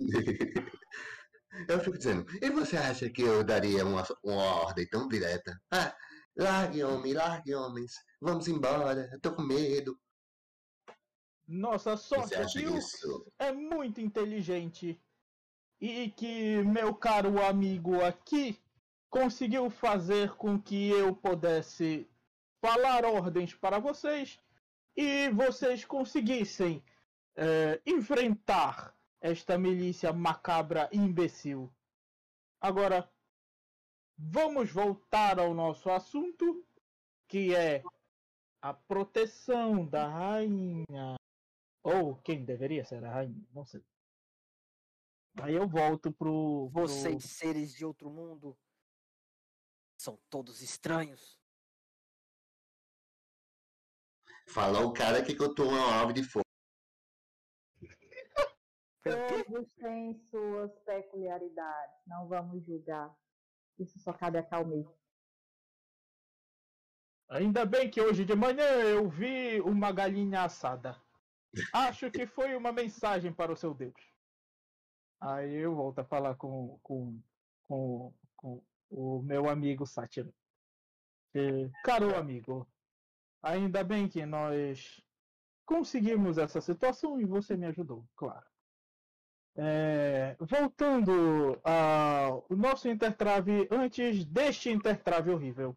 Eu 1.68 1.80
fico 1.80 1.96
dizendo, 1.96 2.26
e 2.42 2.50
você 2.50 2.76
acha 2.76 3.08
que 3.08 3.22
eu 3.22 3.44
daria 3.44 3.84
uma, 3.84 4.04
uma 4.22 4.42
ordem 4.62 4.86
tão 4.88 5.06
direta? 5.08 5.60
Ah, 5.70 5.94
largue 6.36 6.82
homem, 6.82 7.12
largue 7.12 7.54
homens, 7.54 7.92
vamos 8.20 8.48
embora, 8.48 9.08
eu 9.12 9.20
tô 9.20 9.32
com 9.32 9.42
medo. 9.42 9.98
Nossa 11.46 11.96
sorte 11.96 12.34
que 12.52 12.64
isso? 12.64 13.26
é 13.38 13.52
muito 13.52 14.00
inteligente 14.00 15.00
e 15.80 16.10
que 16.10 16.62
meu 16.62 16.94
caro 16.94 17.42
amigo 17.44 18.02
aqui 18.02 18.58
conseguiu 19.10 19.68
fazer 19.68 20.34
com 20.36 20.60
que 20.60 20.88
eu 20.88 21.14
pudesse 21.14 22.08
falar 22.60 23.04
ordens 23.04 23.54
para 23.54 23.78
vocês 23.78 24.40
e 24.96 25.28
vocês 25.30 25.84
conseguissem 25.84 26.82
eh, 27.36 27.80
enfrentar 27.84 28.93
esta 29.24 29.56
milícia 29.56 30.12
macabra 30.12 30.90
e 30.92 30.98
imbecil. 30.98 31.74
Agora, 32.60 33.10
vamos 34.18 34.70
voltar 34.70 35.38
ao 35.38 35.54
nosso 35.54 35.88
assunto, 35.90 36.62
que 37.26 37.54
é 37.54 37.82
a 38.60 38.74
proteção 38.74 39.88
da 39.88 40.06
rainha. 40.06 41.16
Ou 41.82 42.16
quem 42.20 42.44
deveria 42.44 42.84
ser 42.84 43.02
a 43.02 43.10
rainha, 43.10 43.48
não 43.50 43.64
sei. 43.64 43.82
Aí 45.40 45.54
eu 45.54 45.66
volto 45.66 46.12
pro. 46.12 46.68
pro- 46.70 46.86
Vocês, 46.86 47.24
seres 47.24 47.72
de 47.72 47.84
outro 47.86 48.10
mundo, 48.10 48.54
são 49.98 50.18
todos 50.28 50.60
estranhos. 50.60 51.40
Falou 54.48 54.90
o 54.90 54.92
cara 54.92 55.24
que 55.24 55.32
eu 55.32 55.54
tô 55.54 55.64
uma 55.66 56.02
ave 56.02 56.12
de 56.12 56.22
fogo. 56.22 56.43
Todos 59.04 59.70
têm 59.74 60.14
suas 60.30 60.72
peculiaridades. 60.80 61.96
Não 62.06 62.26
vamos 62.26 62.64
julgar. 62.64 63.14
Isso 63.78 63.98
só 63.98 64.12
cabe 64.12 64.38
a 64.38 64.42
Calmir. 64.42 64.88
Ainda 67.28 67.66
bem 67.66 67.90
que 67.90 68.00
hoje 68.00 68.24
de 68.24 68.34
manhã 68.34 68.64
eu 68.64 69.08
vi 69.08 69.60
uma 69.60 69.92
galinha 69.92 70.42
assada. 70.42 70.96
Acho 71.72 72.10
que 72.10 72.26
foi 72.26 72.56
uma 72.56 72.72
mensagem 72.72 73.32
para 73.32 73.52
o 73.52 73.56
seu 73.56 73.74
Deus. 73.74 73.94
Aí 75.20 75.54
eu 75.54 75.74
volto 75.74 75.98
a 75.98 76.04
falar 76.04 76.34
com, 76.36 76.78
com, 76.82 77.20
com, 77.68 78.14
com 78.36 78.62
o 78.90 79.22
meu 79.22 79.48
amigo 79.48 79.86
Sátiro. 79.86 80.32
E, 81.34 81.70
Caro 81.84 82.16
amigo, 82.16 82.66
ainda 83.42 83.82
bem 83.84 84.08
que 84.08 84.24
nós 84.24 85.02
conseguimos 85.66 86.38
essa 86.38 86.60
situação 86.60 87.20
e 87.20 87.24
você 87.24 87.56
me 87.56 87.66
ajudou, 87.66 88.06
claro. 88.16 88.53
É, 89.56 90.36
voltando 90.40 91.60
ao 91.62 92.44
nosso 92.50 92.88
intertrave, 92.88 93.68
antes 93.70 94.24
deste 94.24 94.68
intertrave 94.70 95.30
horrível. 95.30 95.76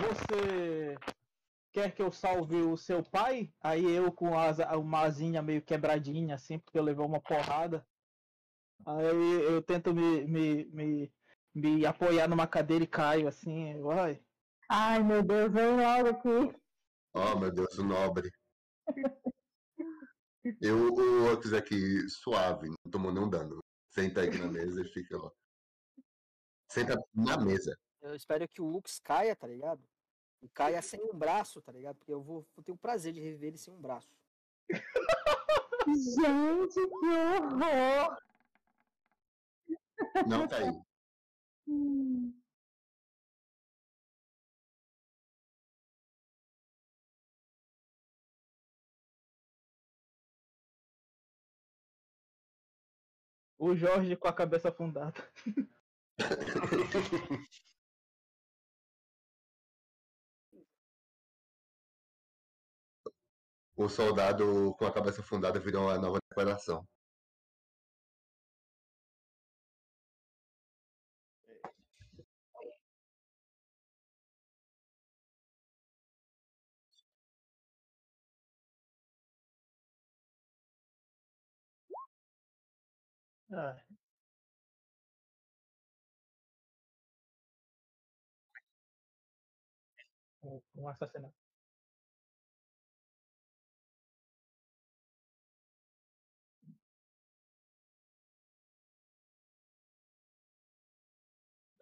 Você 0.00 0.96
quer 1.72 1.94
que 1.94 2.02
eu 2.02 2.10
salve 2.10 2.56
o 2.56 2.76
seu 2.76 3.02
pai? 3.02 3.52
Aí 3.60 3.84
eu 3.84 4.10
com 4.10 4.36
a 4.36 4.44
asa- 4.46 4.76
uma 4.76 5.02
asinha 5.02 5.42
meio 5.42 5.62
quebradinha, 5.62 6.34
assim, 6.34 6.58
porque 6.58 6.78
eu 6.78 6.82
levei 6.82 7.04
uma 7.04 7.20
porrada. 7.20 7.86
Aí 8.84 9.06
eu 9.42 9.62
tento 9.62 9.94
me, 9.94 10.26
me, 10.26 10.64
me, 10.66 11.12
me 11.54 11.86
apoiar 11.86 12.28
numa 12.28 12.46
cadeira 12.46 12.84
e 12.84 12.88
caio 12.88 13.28
assim, 13.28 13.80
vai. 13.80 14.20
Ai, 14.68 15.02
meu 15.02 15.22
Deus, 15.22 15.52
vem 15.52 15.76
logo 15.76 16.08
aqui. 16.08 16.56
Oh, 17.14 17.38
meu 17.38 17.52
Deus, 17.52 17.78
o 17.78 17.84
nobre. 17.84 18.28
Eu, 20.60 20.92
o 20.92 21.32
Ox 21.32 21.52
aqui, 21.52 22.08
suave, 22.08 22.68
não 22.68 22.90
tomou 22.90 23.12
nenhum 23.12 23.28
dano. 23.28 23.58
Senta 23.90 24.22
aqui 24.22 24.38
na 24.38 24.48
mesa 24.48 24.82
e 24.82 24.88
fica 24.92 25.16
lá. 25.16 25.30
Senta 26.70 27.02
na 27.14 27.38
mesa. 27.38 27.78
Eu 28.02 28.14
espero 28.14 28.46
que 28.48 28.60
o 28.60 28.76
Ux 28.76 28.98
caia, 29.00 29.34
tá 29.34 29.46
ligado? 29.46 29.82
E 30.42 30.48
caia 30.48 30.82
sem 30.82 31.02
um 31.02 31.16
braço, 31.16 31.62
tá 31.62 31.72
ligado? 31.72 31.96
Porque 31.96 32.12
eu 32.12 32.22
vou, 32.22 32.46
vou 32.54 32.62
ter 32.62 32.72
o 32.72 32.76
prazer 32.76 33.12
de 33.12 33.20
reviver 33.20 33.48
ele 33.48 33.58
sem 33.58 33.72
um 33.72 33.80
braço. 33.80 34.14
Gente, 35.86 36.74
que 36.74 37.06
horror! 37.06 38.18
Não 40.26 40.46
tá 40.46 40.58
O 53.58 53.74
Jorge 53.74 54.16
com 54.16 54.28
a 54.28 54.32
cabeça 54.32 54.68
afundada. 54.68 55.20
O 63.76 63.88
soldado 63.88 64.74
com 64.78 64.86
a 64.86 64.92
cabeça 64.92 65.20
afundada 65.20 65.58
virou 65.60 65.84
uma 65.84 65.98
nova 65.98 66.18
decoração. 66.30 66.86
Ah. 83.54 83.76
Um- 90.42 90.62
Um 90.76 90.88
assassinato. 90.88 91.34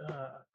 Ah. 0.01 0.47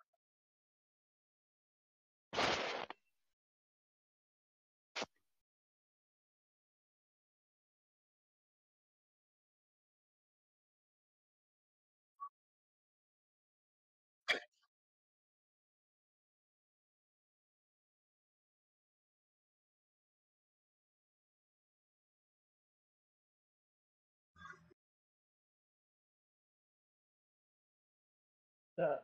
Ah. 28.79 29.01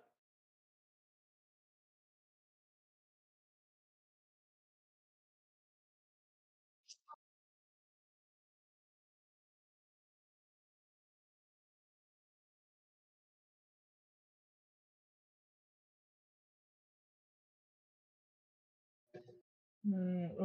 Hum, 19.85 20.35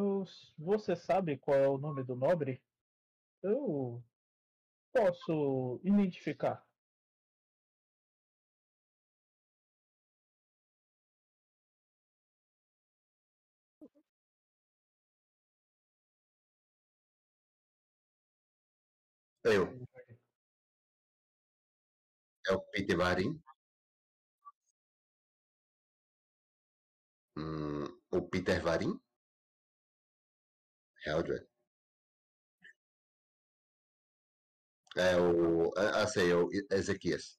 você 0.58 0.94
sabe 0.96 1.36
qual 1.38 1.56
é 1.58 1.68
o 1.68 1.78
nome 1.78 2.02
do 2.04 2.14
nobre? 2.16 2.60
Eu 3.42 4.04
posso 4.92 5.80
identificar. 5.84 6.67
Eu. 19.44 19.78
É 22.48 22.52
o 22.52 22.58
Peter 22.72 22.96
Varim? 22.96 23.40
Hum, 27.36 27.86
o 28.10 28.20
Peter 28.28 28.60
Varim? 28.62 29.00
Eldred. 31.06 31.48
É 34.96 35.16
o. 35.16 35.72
Ah, 35.76 36.06
sei, 36.06 36.30
é 36.30 36.36
o 36.36 36.48
Ezequias. 36.70 37.38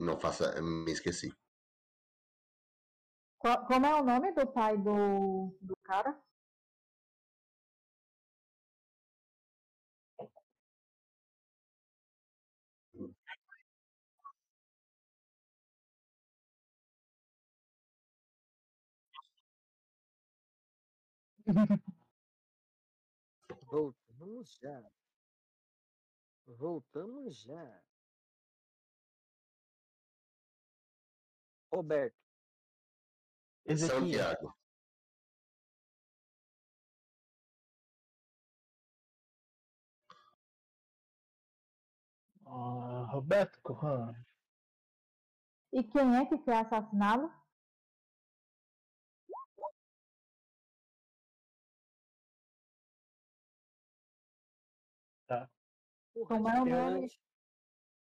Não 0.00 0.18
faça. 0.18 0.58
Me 0.62 0.90
esqueci. 0.90 1.30
Qual- 3.42 3.64
como 3.68 3.86
é 3.86 3.94
o 3.94 4.04
nome 4.04 4.32
do 4.32 4.46
pai 4.52 4.76
do, 4.76 5.56
do 5.62 5.74
cara? 5.82 6.22
Voltamos 23.68 24.56
já. 24.62 24.90
Voltamos 26.58 27.42
já. 27.42 27.85
Roberto. 31.76 32.16
Santiago. 33.76 34.56
Ah, 42.46 43.06
Roberto 43.10 43.60
Corran. 43.60 44.14
E 45.70 45.84
quem 45.84 46.16
é 46.16 46.24
que 46.24 46.38
foi 46.38 46.54
assassinado? 46.54 47.30
Como 56.26 56.48
é 56.48 56.62
o 56.62 56.64
nome? 56.64 57.08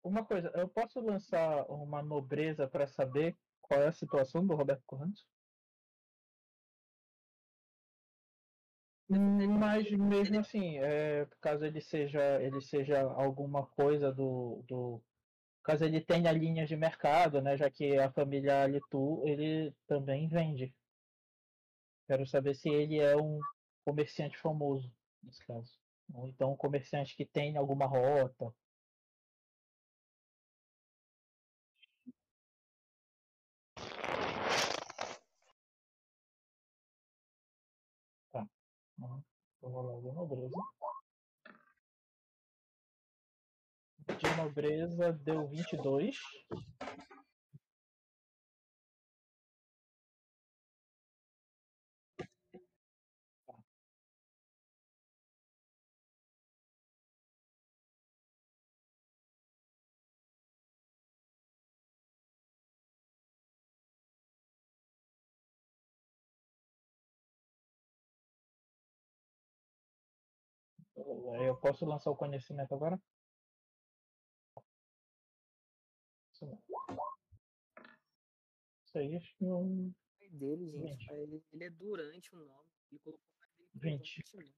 Uma 0.04 0.24
coisa, 0.24 0.52
eu 0.54 0.68
posso 0.68 1.00
lançar 1.00 1.64
uma 1.68 2.00
nobreza 2.02 2.68
para 2.68 2.86
saber 2.86 3.36
qual 3.64 3.80
é 3.80 3.88
a 3.88 3.92
situação 3.92 4.46
do 4.46 4.54
Roberto 4.54 4.82
Correntes? 4.86 5.24
Mas 9.08 9.90
mesmo 9.90 10.40
assim, 10.40 10.78
é, 10.78 11.26
caso 11.40 11.64
ele 11.64 11.80
seja, 11.80 12.42
ele 12.42 12.60
seja 12.60 13.02
alguma 13.02 13.66
coisa 13.66 14.10
do, 14.12 14.64
do, 14.66 15.02
caso 15.62 15.84
ele 15.84 16.00
tenha 16.00 16.32
linhas 16.32 16.68
de 16.68 16.76
mercado, 16.76 17.40
né, 17.42 17.56
já 17.56 17.70
que 17.70 17.98
a 17.98 18.10
família 18.10 18.66
Litu, 18.66 19.22
ele 19.26 19.74
também 19.86 20.28
vende. 20.28 20.74
Quero 22.06 22.26
saber 22.26 22.54
se 22.54 22.68
ele 22.68 22.98
é 22.98 23.16
um 23.16 23.40
comerciante 23.84 24.38
famoso 24.38 24.90
nesse 25.22 25.44
caso, 25.46 25.72
ou 26.14 26.26
então 26.28 26.52
um 26.52 26.56
comerciante 26.56 27.16
que 27.16 27.24
tem 27.24 27.56
alguma 27.56 27.86
rota. 27.86 28.54
Uhum. 38.98 39.22
Vou 39.60 39.70
rolar 39.70 40.00
de 40.00 40.12
nobreza. 40.12 40.54
De 44.06 44.36
nobreza 44.36 45.12
deu 45.12 45.48
22. 45.48 46.18
Eu 71.46 71.56
posso 71.56 71.84
lançar 71.86 72.10
o 72.10 72.16
conhecimento 72.16 72.74
agora? 72.74 73.00
Isso 76.32 76.46
não. 76.46 76.62
Aí 78.94 79.16
acho 79.16 79.36
que 79.36 79.44
eu. 79.44 79.58
O 79.58 79.94
pai 80.18 80.28
dele, 80.28 80.70
gente, 80.70 81.12
dele, 81.12 81.44
ele 81.52 81.64
é 81.64 81.70
durante 81.70 82.34
o 82.34 82.38
nome. 82.38 82.68
Ele 82.90 83.00
colocou 83.00 83.28
pai 83.40 83.50
dele 83.56 83.70
por 83.72 83.80
Vinte. 83.80 84.22
durante, 84.24 84.36
né? 84.36 84.52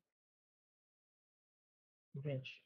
20. 2.14 2.62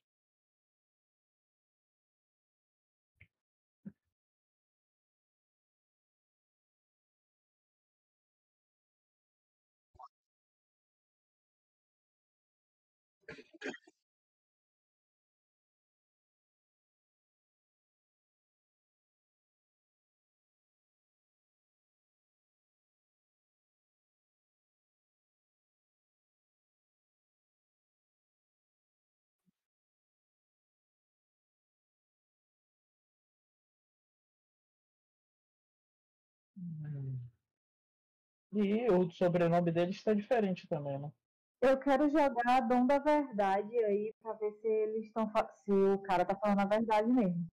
E 38.52 38.90
o 38.90 39.10
sobrenome 39.10 39.70
dele 39.70 39.92
está 39.92 40.12
diferente 40.12 40.66
também, 40.66 40.98
né? 40.98 41.12
Eu 41.60 41.78
quero 41.78 42.08
jogar 42.08 42.60
Dom 42.62 42.86
da 42.86 42.98
Verdade 42.98 43.76
aí 43.84 44.14
pra 44.20 44.32
ver 44.32 44.52
se 44.54 44.66
eles 44.66 45.06
estão 45.06 45.30
se 45.54 45.70
o 45.72 45.98
cara 46.02 46.24
tá 46.24 46.34
falando 46.34 46.60
a 46.60 46.64
verdade 46.64 47.08
mesmo. 47.12 47.46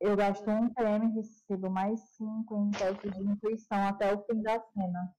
Eu 0.00 0.16
gasto 0.16 0.48
um 0.48 0.68
e 0.68 1.14
recebo 1.14 1.68
mais 1.68 2.00
5 2.16 2.56
em 2.56 2.70
teste 2.70 3.10
de 3.10 3.20
intuição 3.20 3.86
até 3.88 4.14
o 4.14 4.24
fim 4.24 4.40
da 4.42 4.60
cena. 4.60 5.14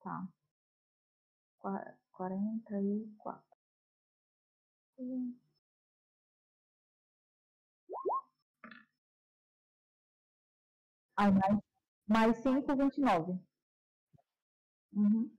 Tá. 0.00 0.28
Qua- 1.58 1.96
44. 2.12 3.48
Aí 11.18 11.30
mais, 11.32 11.58
mais 12.06 12.36
5, 12.42 12.76
29. 12.76 13.32
Uhum. 14.92 15.38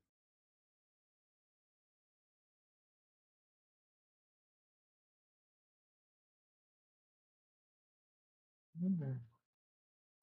Hum. 8.82 9.20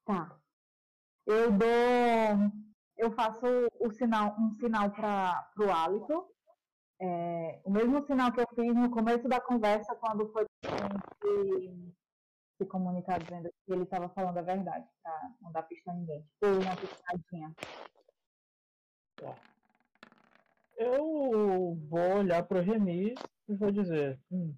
Tá. 0.04 0.40
Eu 1.26 1.52
dou. 1.52 1.66
Eu 2.96 3.12
faço 3.12 3.46
o 3.80 3.90
sinal, 3.90 4.36
um 4.38 4.52
sinal 4.52 4.90
para 4.90 5.50
o 5.58 5.70
hálito. 5.70 6.26
É, 7.00 7.60
o 7.64 7.70
mesmo 7.70 8.02
sinal 8.06 8.32
que 8.32 8.40
eu 8.40 8.46
fiz 8.54 8.74
no 8.74 8.90
começo 8.90 9.28
da 9.28 9.40
conversa, 9.40 9.94
quando 9.96 10.28
foi 10.32 10.46
se 12.56 12.64
comunicar 12.66 13.20
dizendo 13.20 13.50
que 13.64 13.72
ele 13.72 13.82
estava 13.82 14.08
falando 14.08 14.38
a 14.38 14.42
verdade, 14.42 14.86
para 15.02 15.30
não 15.40 15.52
dar 15.52 15.62
pista 15.62 15.90
a 15.90 15.94
ninguém. 15.94 16.22
Tipo 16.22 16.46
uma. 16.46 16.76
Eu 20.78 21.74
vou 21.88 22.18
olhar 22.18 22.42
pro 22.46 22.60
Remy 22.60 23.14
e 23.48 23.54
vou 23.56 23.70
dizer: 23.70 24.20
hum, 24.30 24.54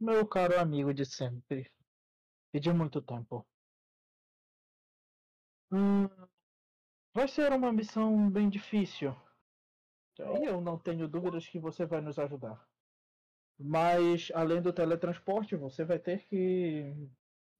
Meu 0.00 0.26
caro 0.26 0.58
amigo 0.58 0.92
de 0.92 1.04
sempre 1.04 1.70
e 2.52 2.60
de 2.60 2.72
muito 2.72 3.00
tempo. 3.00 3.46
Hum, 5.72 6.06
vai 7.14 7.26
ser 7.28 7.52
uma 7.52 7.72
missão 7.72 8.30
bem 8.30 8.48
difícil. 8.48 9.14
E 10.18 10.44
eu 10.46 10.60
não 10.60 10.78
tenho 10.78 11.08
dúvidas 11.08 11.48
que 11.48 11.58
você 11.58 11.86
vai 11.86 12.00
nos 12.00 12.18
ajudar. 12.18 12.71
Mas, 13.64 14.30
além 14.34 14.60
do 14.60 14.72
teletransporte, 14.72 15.54
você 15.54 15.84
vai 15.84 15.98
ter 15.98 16.24
que 16.24 16.94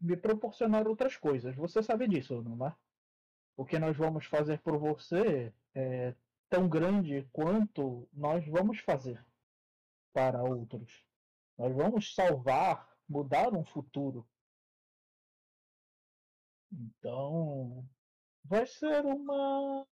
me 0.01 0.17
proporcionar 0.17 0.89
outras 0.89 1.17
coisas. 1.17 1.55
Você 1.55 1.83
sabe 1.83 2.09
disso, 2.09 2.43
não 2.43 2.67
é? 2.67 2.77
O 3.57 3.65
que 3.65 3.79
nós 3.79 3.97
vamos 3.97 4.27
fazer 4.27 4.59
por 4.61 4.79
você 4.79 5.53
é 5.75 6.15
tão 6.49 6.69
grande 6.69 7.29
quanto 7.33 8.09
nós 8.13 8.45
vamos 8.47 8.81
fazer 8.81 9.25
para 10.13 10.43
outros. 10.43 11.07
Nós 11.57 11.73
vamos 11.75 12.15
salvar, 12.15 12.91
mudar 13.09 13.55
um 13.55 13.65
futuro. 13.65 14.27
Então, 16.73 17.89
vai 18.45 18.67
ser 18.67 19.05
uma 19.05 19.87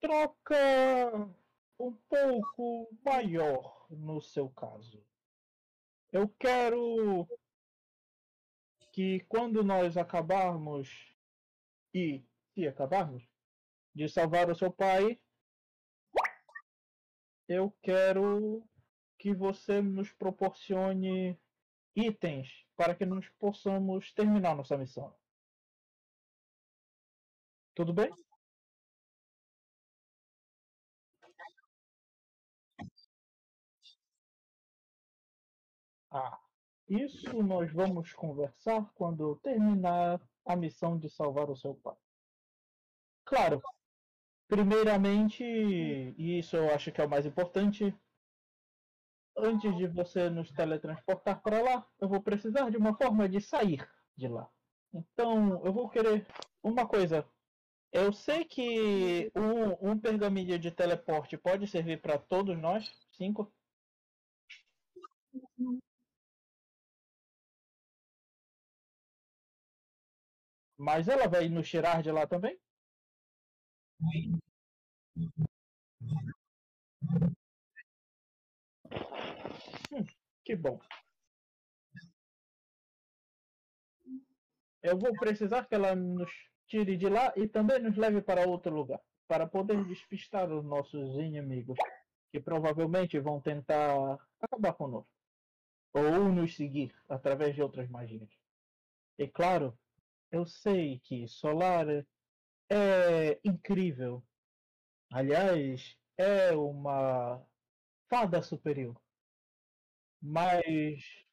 troca 0.00 0.56
um 1.78 1.92
pouco 2.08 2.88
maior 3.02 3.73
no 3.90 4.20
seu 4.20 4.48
caso. 4.50 5.04
Eu 6.12 6.28
quero 6.38 7.26
que 8.92 9.20
quando 9.28 9.64
nós 9.64 9.96
acabarmos 9.96 11.16
e 11.92 12.24
se 12.54 12.66
acabarmos 12.68 13.28
de 13.94 14.08
salvar 14.08 14.50
o 14.50 14.54
seu 14.54 14.72
pai, 14.72 15.20
eu 17.48 17.70
quero 17.82 18.64
que 19.18 19.34
você 19.34 19.80
nos 19.80 20.12
proporcione 20.12 21.38
itens 21.94 22.66
para 22.76 22.94
que 22.94 23.04
nós 23.04 23.28
possamos 23.38 24.12
terminar 24.12 24.56
nossa 24.56 24.76
missão. 24.76 25.14
Tudo 27.74 27.92
bem? 27.92 28.10
Ah, 36.16 36.38
isso 36.88 37.42
nós 37.42 37.72
vamos 37.72 38.12
conversar 38.12 38.88
quando 38.94 39.34
terminar 39.42 40.20
a 40.46 40.54
missão 40.54 40.96
de 40.96 41.10
salvar 41.10 41.50
o 41.50 41.56
seu 41.56 41.74
pai. 41.74 41.96
Claro, 43.24 43.60
primeiramente, 44.46 45.42
e 45.42 46.38
isso 46.38 46.56
eu 46.56 46.72
acho 46.72 46.92
que 46.92 47.00
é 47.00 47.04
o 47.04 47.10
mais 47.10 47.26
importante, 47.26 47.92
antes 49.36 49.76
de 49.76 49.88
você 49.88 50.30
nos 50.30 50.52
teletransportar 50.52 51.42
para 51.42 51.60
lá, 51.60 51.88
eu 52.00 52.08
vou 52.08 52.22
precisar 52.22 52.70
de 52.70 52.76
uma 52.76 52.96
forma 52.96 53.28
de 53.28 53.40
sair 53.40 53.84
de 54.16 54.28
lá. 54.28 54.48
Então, 54.92 55.66
eu 55.66 55.72
vou 55.72 55.90
querer 55.90 56.24
uma 56.62 56.86
coisa. 56.86 57.28
Eu 57.90 58.12
sei 58.12 58.44
que 58.44 59.32
um, 59.34 59.90
um 59.90 59.98
pergaminho 59.98 60.60
de 60.60 60.70
teleporte 60.70 61.36
pode 61.36 61.66
servir 61.66 62.00
para 62.00 62.20
todos 62.20 62.56
nós, 62.56 62.88
cinco. 63.10 63.52
Mas 70.84 71.08
ela 71.08 71.26
vai 71.26 71.48
nos 71.48 71.66
tirar 71.66 72.02
de 72.02 72.12
lá 72.12 72.26
também? 72.26 72.60
Hum, 79.90 80.04
que 80.44 80.54
bom. 80.54 80.78
Eu 84.82 84.98
vou 84.98 85.14
precisar 85.14 85.64
que 85.64 85.74
ela 85.74 85.96
nos 85.96 86.30
tire 86.66 86.98
de 86.98 87.08
lá 87.08 87.32
e 87.34 87.48
também 87.48 87.78
nos 87.78 87.96
leve 87.96 88.20
para 88.20 88.46
outro 88.46 88.74
lugar, 88.74 89.00
para 89.26 89.46
poder 89.46 89.82
despistar 89.86 90.52
os 90.52 90.62
nossos 90.62 91.18
inimigos, 91.18 91.78
que 92.30 92.38
provavelmente 92.38 93.18
vão 93.18 93.40
tentar 93.40 94.18
acabar 94.38 94.74
conosco, 94.74 95.10
ou 95.94 96.30
nos 96.30 96.54
seguir 96.54 96.94
através 97.08 97.54
de 97.54 97.62
outras 97.62 97.88
magias. 97.88 98.28
E 99.18 99.26
claro, 99.26 99.78
eu 100.34 100.44
sei 100.44 100.98
que 100.98 101.28
Solar 101.28 101.86
é 102.68 103.40
incrível. 103.44 104.22
Aliás, 105.12 105.96
é 106.16 106.50
uma 106.56 107.46
fada 108.10 108.42
superior. 108.42 109.00
Mas 110.20 111.24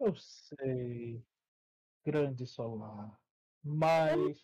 eu 0.00 0.14
sei, 0.16 1.22
grande 2.02 2.46
Solar. 2.46 3.20
Mas 3.62 4.42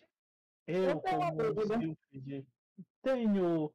eu, 0.66 1.00
como. 1.00 1.66
Silphid, 1.66 2.46
tenho 3.00 3.74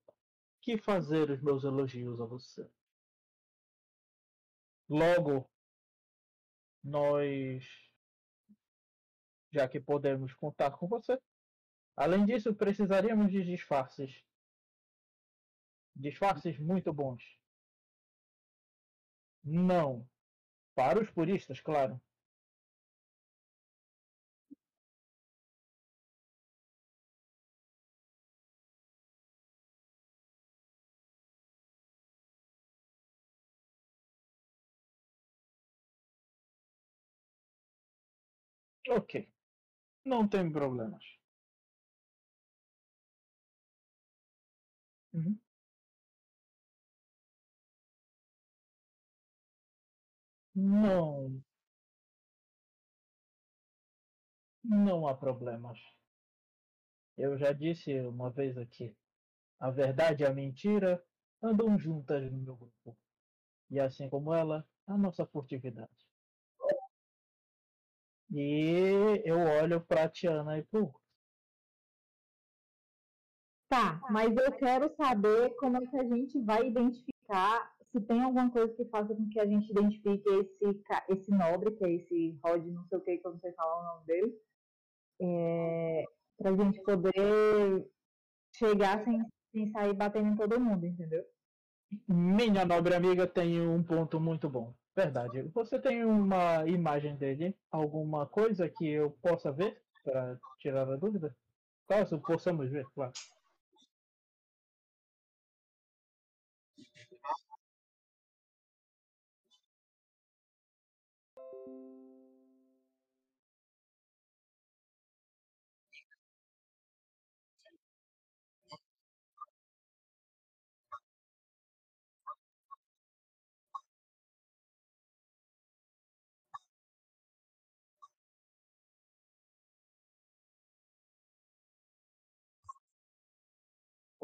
que 0.61 0.77
fazer 0.77 1.31
os 1.31 1.41
meus 1.41 1.63
elogios 1.63 2.21
a 2.21 2.25
você. 2.25 2.69
Logo, 4.87 5.49
nós, 6.83 7.86
já 9.57 9.67
que 9.67 9.79
podemos 9.79 10.33
contar 10.35 10.71
com 10.71 10.87
você, 10.87 11.19
além 11.97 12.25
disso, 12.25 12.55
precisaríamos 12.55 13.31
de 13.31 13.43
disfarces. 13.43 14.23
Disfarces 15.97 16.57
muito 16.59 16.93
bons. 16.93 17.21
Não. 19.43 20.07
Para 20.75 21.01
os 21.01 21.09
puristas, 21.11 21.61
claro. 21.61 22.01
Ok. 38.89 39.15
Não 40.07 40.27
tem 40.27 40.51
problemas. 40.51 41.03
Uhum. 45.13 45.39
Não, 50.55 51.41
não 54.63 55.07
há 55.07 55.15
problemas. 55.15 55.79
Eu 57.17 57.37
já 57.37 57.51
disse 57.51 57.99
uma 57.99 58.29
vez 58.31 58.57
aqui, 58.57 58.95
a 59.59 59.71
verdade 59.71 60.23
e 60.23 60.27
a 60.27 60.33
mentira 60.33 61.03
andam 61.43 61.77
juntas 61.79 62.31
no 62.31 62.39
meu 62.39 62.57
grupo. 62.57 62.97
E 63.69 63.79
assim 63.79 64.09
como 64.09 64.33
ela, 64.33 64.67
a 64.87 64.97
nossa 64.97 65.25
furtividade. 65.27 66.06
E 68.31 69.21
eu 69.25 69.37
olho 69.39 69.81
pra 69.81 70.09
Tiana 70.09 70.57
e 70.57 70.63
pro 70.63 70.93
Tá, 73.69 73.99
mas 74.09 74.35
eu 74.35 74.51
quero 74.53 74.89
saber 74.95 75.53
como 75.57 75.77
é 75.77 75.85
que 75.85 75.97
a 75.97 76.03
gente 76.03 76.41
vai 76.41 76.67
identificar 76.67 77.75
se 77.91 78.01
tem 78.01 78.21
alguma 78.21 78.49
coisa 78.51 78.73
que 78.73 78.85
faça 78.85 79.13
com 79.13 79.29
que 79.29 79.39
a 79.39 79.45
gente 79.45 79.69
identifique 79.71 80.23
esse, 80.29 80.83
esse 81.09 81.31
nobre, 81.31 81.71
que 81.71 81.85
é 81.85 81.91
esse 81.93 82.39
Rod, 82.43 82.65
não 82.65 82.85
sei 82.87 82.97
o 82.97 83.01
que, 83.01 83.17
que 83.17 83.27
eu 83.27 83.31
não 83.31 83.39
sei 83.39 83.51
falar 83.53 83.79
o 83.79 83.93
nome 83.93 84.05
dele, 84.05 84.33
é, 85.21 86.03
pra 86.37 86.55
gente 86.55 86.81
poder 86.83 87.89
chegar 88.55 89.03
sem, 89.03 89.21
sem 89.51 89.67
sair 89.67 89.93
batendo 89.93 90.29
em 90.29 90.35
todo 90.35 90.59
mundo, 90.59 90.85
entendeu? 90.85 91.23
Minha 92.07 92.65
nobre 92.65 92.95
amiga 92.95 93.25
tem 93.27 93.61
um 93.61 93.83
ponto 93.83 94.19
muito 94.19 94.49
bom. 94.49 94.73
Verdade. 94.97 95.43
Você 95.53 95.77
tem 95.77 96.03
uma 96.03 96.67
imagem 96.67 97.15
dele? 97.15 97.55
Alguma 97.69 98.25
coisa 98.25 98.67
que 98.67 98.89
eu 98.89 99.11
possa 99.21 99.51
ver 99.51 99.79
para 100.03 100.39
tirar 100.57 100.89
a 100.89 100.95
dúvida? 100.95 101.35
Caso 101.87 102.19
possamos 102.19 102.67
ver, 102.71 102.83
claro. 102.95 103.13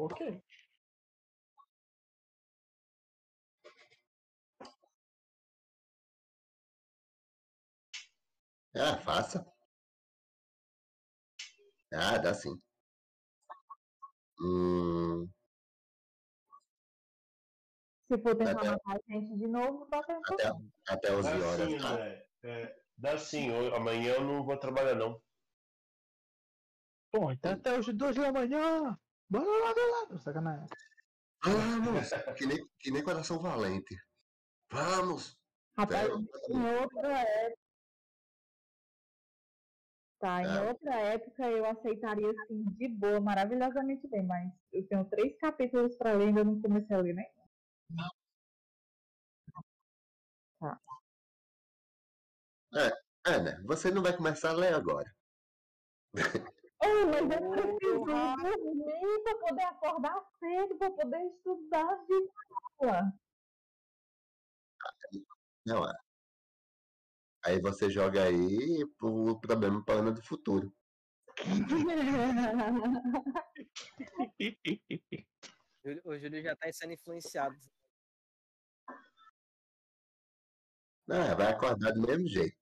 Ok. 0.04 0.42
Ah, 8.76 8.98
faça. 8.98 9.46
Ah, 11.92 12.18
dá 12.18 12.34
sim. 12.34 12.60
Hum, 14.40 15.28
Se 18.10 18.18
for 18.20 18.36
tentar 18.36 18.50
Até- 18.58 18.70
matar 18.70 18.96
a 18.96 19.12
gente 19.12 19.36
de 19.38 19.46
novo, 19.46 19.86
tá 19.86 20.02
tentando. 20.02 20.70
até, 20.86 20.92
até 20.92 21.12
11 21.16 21.38
Dá 21.38 21.46
horas. 21.46 21.70
sim, 21.70 21.78
tá? 21.78 21.98
É, 22.44 22.76
dá 22.98 23.18
sim. 23.18 23.48
Eu- 23.48 23.74
Amanhã 23.74 24.14
eu 24.14 24.24
não 24.24 24.44
vou 24.44 24.58
trabalhar, 24.58 24.94
não. 24.94 25.22
Bom, 27.14 27.32
então 27.32 27.52
até 27.52 27.78
hoje, 27.78 27.92
duas 27.92 28.14
da 28.16 28.30
manhã. 28.32 28.98
Bora 29.28 29.44
lá, 29.44 29.74
bora 29.74 30.10
lá. 30.10 30.18
Sacanagem. 30.18 30.68
Vamos! 31.44 32.10
Que 32.36 32.46
nem, 32.46 32.58
que 32.78 32.90
nem 32.90 33.04
coração 33.04 33.38
valente. 33.38 33.96
Vamos! 34.70 35.36
Rapaz, 35.76 36.08
Velho, 36.08 36.26
em 36.50 36.80
outra 36.80 37.18
época. 37.18 37.64
Tá, 40.18 40.42
em 40.42 40.56
É. 40.56 40.70
outra 40.70 40.94
época 41.00 41.50
eu 41.50 41.66
aceitaria 41.66 42.30
assim, 42.30 42.64
de 42.76 42.88
boa, 42.88 43.20
maravilhosamente 43.20 44.08
bem, 44.08 44.24
mas 44.24 44.50
eu 44.72 44.86
tenho 44.88 45.04
três 45.10 45.36
capítulos 45.36 45.96
pra 45.96 46.12
ler 46.12 46.24
e 46.24 46.28
ainda 46.28 46.44
não 46.44 46.62
comecei 46.62 46.96
a 46.96 47.00
ler, 47.00 47.14
né? 47.14 47.24
É, 53.26 53.40
né? 53.42 53.62
Você 53.66 53.90
não 53.90 54.02
vai 54.02 54.16
começar 54.16 54.50
a 54.50 54.54
ler 54.54 54.74
agora. 54.74 55.14
Oh, 56.86 57.06
mas 57.06 57.22
eu 57.22 57.28
preciso 57.50 58.04
dormir 58.04 59.22
pra 59.22 59.34
poder 59.36 59.62
acordar 59.62 60.22
cedo, 60.38 60.76
pra 60.76 60.90
poder 60.90 61.24
estudar 61.26 61.96
de 62.04 62.28
aula. 62.80 63.10
Não 65.66 65.88
é. 65.88 65.94
Aí 67.46 67.60
você 67.60 67.90
joga 67.90 68.24
aí 68.24 68.86
pro 68.98 69.38
problema 69.40 69.84
para 69.84 70.00
ano 70.00 70.14
do 70.14 70.22
futuro. 70.22 70.74
O 76.04 76.18
Júlio 76.18 76.42
já 76.42 76.56
tá 76.56 76.72
sendo 76.72 76.94
influenciado. 76.94 77.54
Ah, 81.10 81.34
vai 81.36 81.52
acordar 81.52 81.92
do 81.92 82.00
mesmo 82.00 82.26
jeito. 82.26 82.56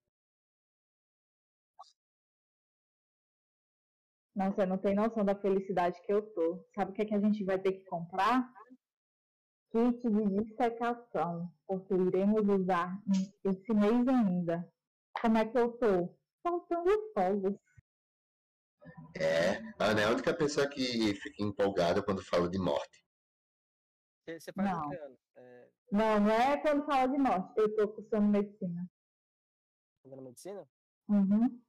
Não, 4.34 4.50
você 4.50 4.64
não 4.64 4.78
tem 4.78 4.94
noção 4.94 5.24
da 5.24 5.34
felicidade 5.34 6.00
que 6.02 6.12
eu 6.12 6.22
tô. 6.34 6.66
Sabe 6.74 6.90
o 6.90 6.94
que, 6.94 7.02
é 7.02 7.04
que 7.04 7.14
a 7.14 7.20
gente 7.20 7.44
vai 7.44 7.58
ter 7.58 7.72
que 7.72 7.84
comprar? 7.84 8.50
Kit 9.70 10.00
de 10.08 10.44
dissecação, 10.44 11.52
porque 11.66 11.94
iremos 11.94 12.42
usar 12.48 12.98
esse 13.44 13.74
mês 13.74 14.08
ainda. 14.08 14.70
Como 15.20 15.38
é 15.38 15.46
que 15.46 15.58
eu 15.58 15.72
tô? 15.72 16.14
Faltando 16.42 16.90
fogos. 17.14 17.54
É, 19.14 19.58
a 19.78 19.90
Ana 19.90 20.00
é 20.00 20.04
a 20.04 20.10
única 20.10 20.34
pessoa 20.34 20.68
que 20.68 21.14
fica 21.14 21.42
empolgada 21.42 22.02
quando 22.02 22.24
fala 22.24 22.48
de 22.48 22.58
morte. 22.58 23.02
Você, 24.26 24.52
faz 24.52 24.70
Não. 24.70 24.92
É, 24.92 25.68
Não, 25.90 26.20
não 26.20 26.30
é 26.30 26.56
quando 26.58 26.86
fala 26.86 27.06
de 27.06 27.18
morte. 27.18 27.52
Eu 27.56 27.74
tô 27.76 27.88
cursando 27.88 28.28
medicina. 28.28 28.86
fazendo 30.02 30.22
medicina? 30.22 30.68
Uhum. 31.08 31.60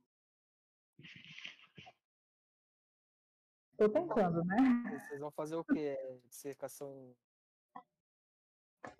Tô 3.78 3.90
tentando, 3.90 4.44
né? 4.46 4.58
Vocês- 5.00 5.20
vão 5.20 5.32
fazer 5.32 5.56
o 5.56 5.64
quê? 5.64 5.98
Dissecação. 6.28 7.14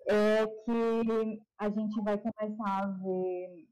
é 0.06 0.46
que 0.46 1.42
a 1.58 1.68
gente 1.68 2.00
vai 2.02 2.18
começar 2.18 2.82
a 2.82 2.86
ver 2.86 3.68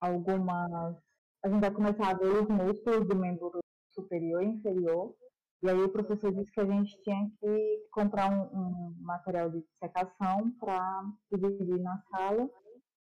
algumas. 0.00 0.96
A 1.42 1.48
gente 1.48 1.60
vai 1.60 1.70
começar 1.70 2.10
a 2.10 2.14
ver 2.14 2.42
os 2.42 2.48
músculos 2.48 3.06
do 3.08 3.16
membro 3.16 3.58
superior 3.92 4.42
e 4.42 4.46
inferior. 4.46 5.14
E 5.62 5.70
aí 5.70 5.82
o 5.82 5.88
professor 5.88 6.32
disse 6.32 6.52
que 6.52 6.60
a 6.60 6.66
gente 6.66 7.00
tinha 7.02 7.30
que 7.40 7.88
comprar 7.90 8.30
um, 8.30 8.42
um 8.58 8.94
material 9.00 9.50
de 9.50 9.62
dissecação 9.62 10.50
para 10.60 11.02
dividir 11.32 11.80
na 11.80 11.98
sala, 12.10 12.48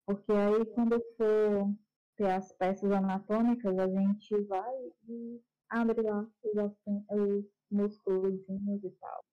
porque 0.06 0.32
aí 0.32 0.64
quando 0.66 1.00
for 1.16 1.68
ter 2.16 2.30
as 2.30 2.52
peças 2.52 2.92
anatômicas, 2.92 3.76
a 3.76 3.88
gente 3.88 4.40
vai 4.42 4.92
e 5.08 5.42
abre 5.74 6.02
lá 6.02 6.26
os, 6.42 6.56
assun- 6.56 7.04
os 7.10 7.44
músculos 7.70 8.40
e 8.84 8.90
tal. 9.00 9.24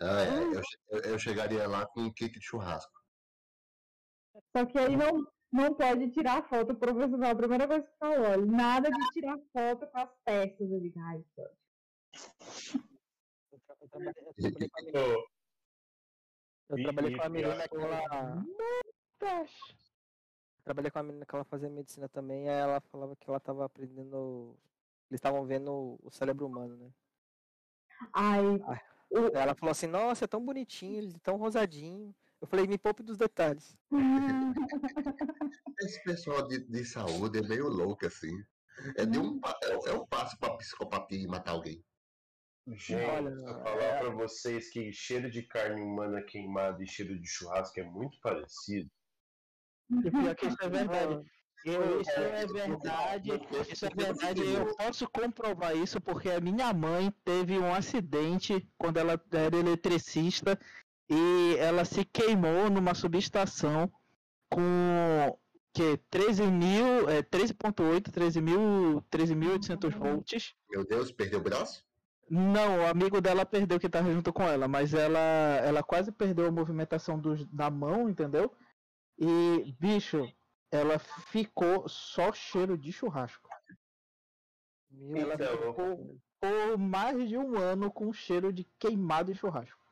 Ah, 0.00 0.22
é, 0.22 0.44
eu, 0.56 0.62
che- 0.62 0.78
eu, 0.90 1.00
eu 1.12 1.18
chegaria 1.18 1.66
lá 1.68 1.86
com 1.86 2.00
um 2.02 2.12
kit 2.12 2.32
de 2.38 2.44
churrasco. 2.44 2.92
Só 4.56 4.66
que 4.66 4.78
aí 4.78 4.96
não, 4.96 5.26
não 5.52 5.74
pode 5.74 6.10
tirar 6.10 6.48
foto. 6.48 6.72
O 6.72 6.78
professor 6.78 7.10
falou, 7.10 7.26
a 7.26 7.34
primeira 7.34 7.66
coisa 7.66 7.82
que 7.86 7.96
falou, 7.98 8.20
olha, 8.26 8.46
nada 8.46 8.90
de 8.90 9.10
tirar 9.12 9.38
foto 9.52 9.86
com 9.90 9.98
as 9.98 10.10
peças. 10.24 10.60
Eu 10.70 10.80
digo, 10.80 10.98
ai. 11.00 11.24
Eu, 13.52 13.60
tra- 13.60 13.76
eu 13.80 13.88
trabalhei, 13.88 14.24
eu 14.28 14.34
trabalhei 14.34 14.68
com 14.68 14.76
a 14.76 14.82
menina, 14.82 15.24
Ô, 16.70 16.74
eu 16.76 16.82
trabalhei 16.82 17.18
com 17.18 17.24
a 17.24 17.28
menina 17.28 17.68
pior 17.68 17.68
que 17.68 17.76
ela. 19.24 19.46
Trabalhei 20.64 20.90
com 20.90 20.98
a 20.98 21.02
menina 21.02 21.26
que 21.26 21.34
ela 21.34 21.44
fazia 21.44 21.68
medicina 21.70 22.08
também, 22.08 22.48
aí 22.48 22.56
ela 22.58 22.80
falava 22.80 23.14
que 23.16 23.28
ela 23.28 23.38
tava 23.40 23.64
aprendendo. 23.64 24.56
Eles 25.14 25.20
estavam 25.20 25.46
vendo 25.46 25.96
o 26.02 26.10
cérebro 26.10 26.44
humano, 26.44 26.76
né? 26.76 26.90
Ai, 28.12 28.42
ela 29.32 29.54
falou 29.54 29.70
assim, 29.70 29.86
nossa, 29.86 30.24
é 30.24 30.26
tão 30.26 30.44
bonitinho, 30.44 30.98
ele 30.98 31.14
é 31.14 31.18
tão 31.20 31.36
rosadinho. 31.36 32.12
Eu 32.40 32.48
falei, 32.48 32.66
me 32.66 32.76
poupe 32.76 33.04
dos 33.04 33.16
detalhes. 33.16 33.78
Esse 35.80 36.02
pessoal 36.02 36.48
de, 36.48 36.64
de 36.64 36.84
saúde 36.84 37.38
é 37.38 37.42
meio 37.42 37.68
louco, 37.68 38.04
assim. 38.04 38.32
É, 38.96 39.06
de 39.06 39.20
um, 39.20 39.40
é, 39.62 39.90
é 39.90 39.94
um 39.94 40.04
passo 40.04 40.36
pra 40.36 40.56
psicopatia 40.56 41.16
e 41.22 41.28
matar 41.28 41.52
alguém. 41.52 41.80
Gente, 42.66 43.08
Olha, 43.08 43.28
eu 43.28 43.50
é- 43.50 43.62
falar 43.62 43.98
pra 44.00 44.10
vocês 44.10 44.68
que 44.70 44.92
cheiro 44.92 45.30
de 45.30 45.44
carne 45.44 45.80
humana 45.80 46.24
queimada 46.24 46.82
e 46.82 46.88
cheiro 46.88 47.16
de 47.16 47.28
churrasco 47.28 47.78
é 47.78 47.84
muito 47.84 48.18
parecido. 48.20 48.90
E 49.90 50.10
pior 50.10 50.34
que 50.34 50.46
isso 50.46 50.58
é 50.60 50.68
verdade. 50.68 51.24
Eu, 51.64 52.00
isso 52.02 52.10
é 52.10 52.46
verdade, 52.46 53.30
isso 53.72 53.86
é 53.86 53.90
verdade. 53.90 54.42
Eu 54.42 54.76
posso 54.76 55.08
comprovar 55.08 55.74
isso 55.74 55.98
porque 55.98 56.30
a 56.30 56.40
minha 56.40 56.72
mãe 56.74 57.10
teve 57.24 57.58
um 57.58 57.72
acidente 57.72 58.68
quando 58.76 58.98
ela 58.98 59.18
era 59.32 59.56
eletricista 59.56 60.58
e 61.08 61.56
ela 61.58 61.84
se 61.86 62.04
queimou 62.04 62.68
numa 62.68 62.94
subestação 62.94 63.90
com 64.50 65.38
que 65.72 65.96
13 66.10 66.46
mil, 66.46 67.08
é, 67.08 67.22
13.8, 67.22 68.10
13 68.10 68.40
mil, 68.40 69.02
13.800 69.10 69.98
volts. 69.98 70.54
Meu 70.70 70.86
Deus, 70.86 71.10
perdeu 71.10 71.40
o 71.40 71.42
braço? 71.42 71.82
Não, 72.30 72.80
o 72.80 72.86
amigo 72.86 73.20
dela 73.20 73.44
perdeu 73.44 73.80
que 73.80 73.88
tava 73.88 74.12
junto 74.12 74.32
com 74.32 74.42
ela, 74.44 74.68
mas 74.68 74.94
ela, 74.94 75.18
ela 75.18 75.82
quase 75.82 76.12
perdeu 76.12 76.46
a 76.46 76.52
movimentação 76.52 77.18
dos, 77.18 77.44
da 77.46 77.70
mão, 77.70 78.08
entendeu? 78.08 78.52
E, 79.18 79.74
bicho, 79.78 80.26
ela 80.74 80.98
ficou 80.98 81.88
só 81.88 82.32
cheiro 82.32 82.76
de 82.76 82.92
churrasco. 82.92 83.48
Meu 84.90 85.22
Ela 85.22 85.34
Então, 85.34 85.56
ficou 85.56 86.20
por 86.40 86.78
mais 86.78 87.28
de 87.28 87.38
um 87.38 87.56
ano 87.56 87.92
com 87.92 88.12
cheiro 88.12 88.52
de 88.52 88.64
queimado 88.78 89.30
e 89.30 89.34
churrasco. 89.34 89.82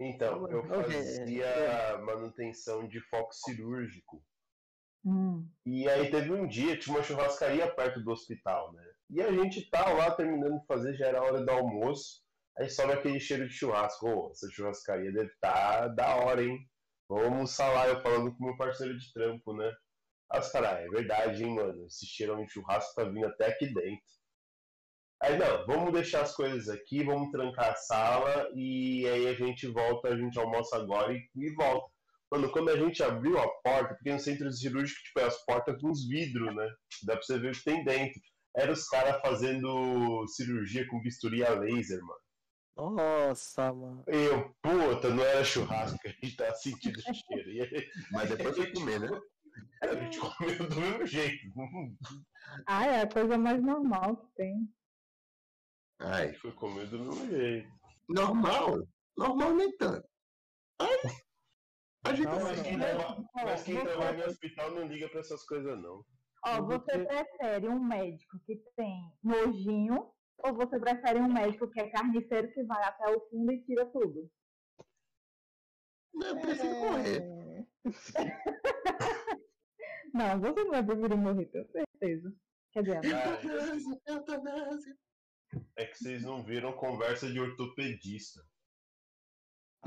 Então, 0.00 0.48
eu 0.48 0.60
Ok, 0.60 0.84
fazia 0.84 1.98
manutenção 1.98 2.86
de 2.86 3.00
foco 3.00 3.32
cirúrgico. 3.34 4.24
Hum. 5.04 5.48
E 5.64 5.88
aí 5.88 6.10
teve 6.10 6.32
um 6.32 6.46
dia, 6.46 6.78
tinha 6.78 6.96
uma 6.96 7.02
churrascaria 7.02 7.72
perto 7.74 8.00
do 8.02 8.10
hospital, 8.10 8.72
né? 8.72 8.84
E 9.10 9.20
a 9.22 9.32
gente 9.32 9.68
tá 9.70 9.92
lá 9.92 10.10
terminando 10.14 10.60
de 10.60 10.66
fazer, 10.66 10.94
já 10.94 11.06
era 11.06 11.18
a 11.20 11.22
hora 11.22 11.44
do 11.44 11.50
almoço. 11.50 12.24
Aí 12.58 12.68
sobe 12.70 12.92
aquele 12.92 13.20
cheiro 13.20 13.48
de 13.48 13.54
churrasco. 13.54 14.06
Ô, 14.08 14.30
essa 14.30 14.48
churrascaria 14.50 15.12
deve 15.12 15.32
estar 15.32 15.88
da 15.88 16.16
hora, 16.16 16.42
hein? 16.44 16.58
Vamos 17.08 17.24
almoçar 17.26 17.72
lá, 17.72 17.88
eu 17.88 18.00
falando 18.00 18.36
com 18.36 18.44
meu 18.44 18.56
parceiro 18.56 18.98
de 18.98 19.12
trampo, 19.12 19.52
né? 19.54 19.72
Aí 20.30 20.40
os 20.40 20.48
caras, 20.48 20.84
é 20.84 20.88
verdade, 20.88 21.44
hein, 21.44 21.54
mano? 21.54 21.86
Esse 21.86 22.06
cheirão 22.06 22.44
de 22.44 22.50
churrasco 22.50 22.94
tá 22.94 23.04
vindo 23.04 23.26
até 23.26 23.46
aqui 23.46 23.66
dentro. 23.72 24.16
Aí, 25.22 25.38
não, 25.38 25.66
vamos 25.66 25.92
deixar 25.92 26.22
as 26.22 26.34
coisas 26.34 26.68
aqui, 26.68 27.02
vamos 27.02 27.30
trancar 27.30 27.70
a 27.70 27.76
sala 27.76 28.50
e 28.54 29.08
aí 29.08 29.28
a 29.28 29.34
gente 29.34 29.66
volta, 29.66 30.08
a 30.08 30.16
gente 30.16 30.38
almoça 30.38 30.76
agora 30.76 31.12
e, 31.12 31.28
e 31.34 31.54
volta. 31.54 31.90
Mano, 32.30 32.50
quando 32.50 32.70
a 32.70 32.76
gente 32.76 33.02
abriu 33.02 33.38
a 33.38 33.48
porta, 33.62 33.94
porque 33.94 34.12
no 34.12 34.18
centro 34.18 34.50
cirúrgico, 34.52 35.00
tipo, 35.02 35.20
é 35.20 35.24
as 35.24 35.44
portas 35.44 35.80
com 35.80 35.90
os 35.90 36.06
vidros, 36.06 36.54
né? 36.54 36.68
Dá 37.04 37.14
pra 37.14 37.22
você 37.22 37.38
ver 37.38 37.52
o 37.52 37.54
que 37.54 37.64
tem 37.64 37.84
dentro. 37.84 38.20
Era 38.54 38.72
os 38.72 38.88
caras 38.88 39.20
fazendo 39.20 40.26
cirurgia 40.26 40.86
com 40.88 41.00
bisturi 41.00 41.44
a 41.44 41.50
laser, 41.50 42.00
mano. 42.02 42.20
Nossa, 42.76 43.72
mano. 43.72 44.04
Eu, 44.06 44.54
puta, 44.60 45.08
não 45.08 45.24
era 45.24 45.44
churrasco 45.44 45.98
que 45.98 46.08
a 46.08 46.10
gente 46.10 46.36
tava 46.36 46.54
sentindo 46.54 46.98
o 46.98 47.02
cheiro. 47.02 47.48
Aí, 47.48 47.88
Mas 48.10 48.28
depois 48.28 48.56
foi 48.56 48.72
comer, 48.72 49.00
né? 49.00 49.20
A 49.82 49.94
gente 49.94 50.18
comeu 50.20 50.68
do 50.68 50.80
mesmo 50.80 51.06
jeito. 51.06 51.52
Ah, 52.66 52.86
é 52.86 53.02
a 53.02 53.08
coisa 53.08 53.36
mais 53.38 53.62
normal 53.62 54.16
que 54.16 54.34
tem. 54.36 54.74
Ai, 56.00 56.34
Foi 56.34 56.52
comido 56.52 56.98
do 56.98 57.04
mesmo 57.04 57.30
jeito. 57.30 57.68
normal. 58.08 58.86
Normal 59.16 59.54
nem 59.54 59.76
tanto. 59.76 60.06
Ai, 60.78 60.96
a 62.04 62.14
gente 62.14 62.26
Não, 62.26 62.42
Mas 62.42 62.56
não, 62.58 62.64
quem, 62.64 62.78
mas 63.44 63.62
quem 63.62 63.80
trabalha 63.80 64.18
no 64.18 64.30
hospital 64.30 64.70
não 64.72 64.86
liga 64.86 65.08
pra 65.08 65.20
essas 65.20 65.44
coisas, 65.46 65.78
não. 65.82 66.04
Ó, 66.44 66.62
você 66.62 67.04
prefere 67.04 67.68
um 67.68 67.80
médico 67.82 68.38
que 68.46 68.56
tem 68.76 69.00
nojinho 69.22 70.12
ou 70.38 70.54
você 70.54 70.78
prefere 70.78 71.18
um 71.18 71.32
médico 71.32 71.68
que 71.70 71.80
é 71.80 71.90
carniceiro 71.90 72.52
que 72.52 72.62
vai 72.64 72.82
até 72.84 73.10
o 73.10 73.20
fundo 73.28 73.50
e 73.52 73.64
tira 73.64 73.90
tudo? 73.90 74.30
eu 76.14 76.40
prefiro 76.40 76.74
É. 76.74 76.80
morrer. 76.80 77.68
Não, 80.16 80.40
você 80.40 80.64
não 80.64 80.70
vai 80.70 80.82
preferir 80.82 81.16
morrer, 81.16 81.44
tenho 81.46 81.66
certeza. 81.70 82.34
Quer 82.72 82.82
dizer, 82.82 83.04
Eutanásia, 83.04 84.00
eutanásia. 84.06 84.98
é 85.76 85.84
que 85.84 85.98
vocês 85.98 86.22
não 86.22 86.42
viram 86.42 86.72
conversa 86.72 87.30
de 87.30 87.38
ortopedista. 87.38 88.42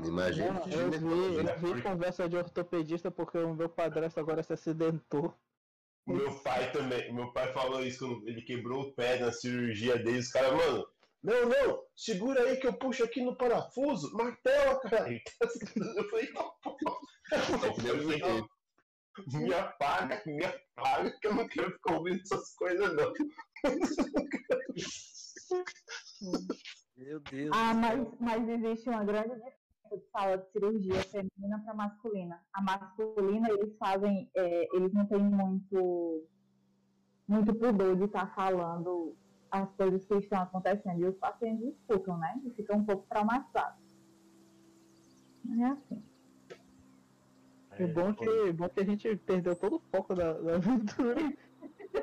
Imagina 0.04 0.52
Não, 0.52 0.68
eu 0.68 0.90
vi, 0.90 1.36
eu 1.36 1.74
vi 1.74 1.82
conversa 1.82 2.28
de 2.28 2.36
ortopedista 2.36 3.10
porque 3.10 3.38
o 3.38 3.54
meu 3.54 3.68
padrasto 3.68 4.20
agora 4.20 4.42
se 4.42 4.52
acidentou. 4.52 5.34
Meu 6.06 6.32
pai 6.42 6.70
também, 6.72 7.12
meu 7.12 7.32
pai 7.32 7.52
falou 7.52 7.84
isso 7.84 7.98
quando 7.98 8.28
ele 8.28 8.42
quebrou 8.42 8.82
o 8.82 8.94
pé 8.94 9.18
na 9.18 9.32
cirurgia 9.32 9.98
dele. 9.98 10.18
Os 10.18 10.30
caras, 10.30 10.52
mano, 10.52 10.86
não, 11.22 11.48
não, 11.48 11.82
segura 11.94 12.42
aí 12.44 12.56
que 12.56 12.66
eu 12.68 12.72
puxo 12.72 13.02
aqui 13.04 13.20
no 13.20 13.36
parafuso, 13.36 14.16
martela, 14.16 14.80
cara. 14.80 15.10
Eu 15.96 16.08
falei, 16.08 16.32
não, 16.32 16.50
pô. 16.62 18.48
Me 19.26 19.54
apaga, 19.54 20.22
me 20.26 20.44
apaga, 20.44 21.10
que 21.20 21.26
eu 21.26 21.34
não 21.34 21.48
quero 21.48 21.72
ficar 21.72 21.94
ouvindo 21.94 22.20
essas 22.20 22.54
coisas, 22.54 22.94
não. 22.94 23.12
Meu 26.96 27.20
Deus. 27.20 27.50
Ah, 27.52 27.74
mas, 27.74 28.08
mas 28.20 28.48
existe 28.48 28.88
uma 28.88 29.04
grande 29.04 29.34
diferença 29.34 29.58
de 29.90 30.00
sala 30.12 30.38
de 30.38 30.50
cirurgia 30.52 31.02
feminina 31.04 31.58
para 31.64 31.74
masculina. 31.74 32.40
A 32.52 32.62
masculina, 32.62 33.50
eles 33.50 33.76
fazem, 33.78 34.30
é, 34.34 34.76
eles 34.76 34.92
não 34.92 35.06
têm 35.06 35.18
muito, 35.18 36.26
muito 37.26 37.54
pudor 37.54 37.96
de 37.96 38.04
estar 38.04 38.34
falando 38.34 39.16
as 39.50 39.68
coisas 39.74 40.04
que 40.04 40.14
estão 40.14 40.42
acontecendo. 40.42 41.00
E 41.00 41.06
os 41.06 41.16
pacientes 41.16 41.74
escutam, 41.74 42.18
né? 42.18 42.40
E 42.44 42.50
ficam 42.50 42.78
um 42.78 42.84
pouco 42.84 43.06
traumatizados. 43.08 43.80
Não 45.44 45.66
é 45.66 45.70
assim. 45.72 46.09
O 47.84 47.88
bom, 47.88 48.14
que, 48.14 48.52
bom 48.52 48.68
que 48.68 48.80
a 48.80 48.84
gente 48.84 49.16
perdeu 49.16 49.56
todo 49.56 49.76
o 49.76 49.82
foco 49.90 50.14
da, 50.14 50.32
da 50.32 50.56
aventura. 50.56 51.16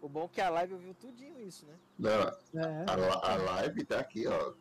o 0.00 0.08
bom 0.08 0.28
que 0.28 0.40
a 0.40 0.50
live 0.50 0.74
ouviu 0.74 0.94
tudinho 0.94 1.40
isso, 1.40 1.66
né? 1.66 1.74
Não, 1.98 2.60
É. 2.62 2.84
a, 2.86 3.32
a 3.32 3.36
live 3.36 3.84
tá 3.84 4.00
aqui, 4.00 4.26
ó. 4.26 4.54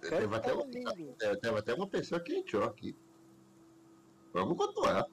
Teve 0.00 0.36
até, 0.36 0.50
é, 0.50 1.36
teve 1.36 1.58
até 1.58 1.74
uma 1.74 1.86
pessoa 1.88 2.20
que 2.20 2.34
entrou 2.34 2.64
aqui. 2.64 2.94
Vamos 4.32 4.56
continuar. 4.56 5.06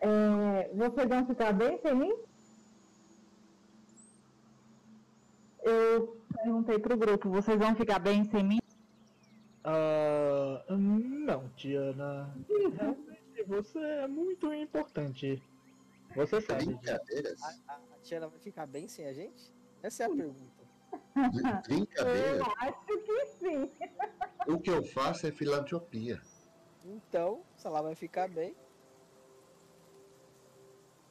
É, 0.00 0.70
vocês 0.74 1.08
vão 1.08 1.26
ficar 1.26 1.52
bem 1.52 1.78
sem 1.78 1.94
mim? 1.94 2.14
Eu 5.62 6.20
perguntei 6.34 6.78
pro 6.78 6.96
grupo, 6.96 7.30
vocês 7.30 7.58
vão 7.58 7.74
ficar 7.74 7.98
bem 7.98 8.24
sem 8.24 8.44
mim? 8.44 8.58
Ah, 9.64 10.62
não, 10.68 11.50
Diana. 11.56 12.34
Realmente 12.48 13.07
você 13.48 13.78
é 13.78 14.06
muito 14.06 14.52
importante. 14.52 15.42
Você 16.14 16.40
sabe. 16.40 16.66
Brincadeiras? 16.66 17.42
A, 17.42 17.72
a, 17.72 17.76
a 17.76 17.98
Tiana 18.02 18.28
vai 18.28 18.38
ficar 18.38 18.66
bem 18.66 18.86
sem 18.86 19.06
a 19.06 19.12
gente? 19.12 19.50
Essa 19.82 20.04
é 20.04 20.06
a 20.06 20.10
pergunta. 20.10 20.64
Brincadeiras? 21.66 22.38
Eu 22.38 22.52
acho 22.58 22.86
que 22.86 23.26
sim. 23.26 23.70
O 24.46 24.58
que 24.58 24.70
eu 24.70 24.84
faço 24.84 25.26
é 25.26 25.32
filantropia. 25.32 26.20
Então, 26.84 27.42
se 27.56 27.66
ela 27.66 27.82
vai 27.82 27.94
ficar 27.94 28.28
bem, 28.28 28.54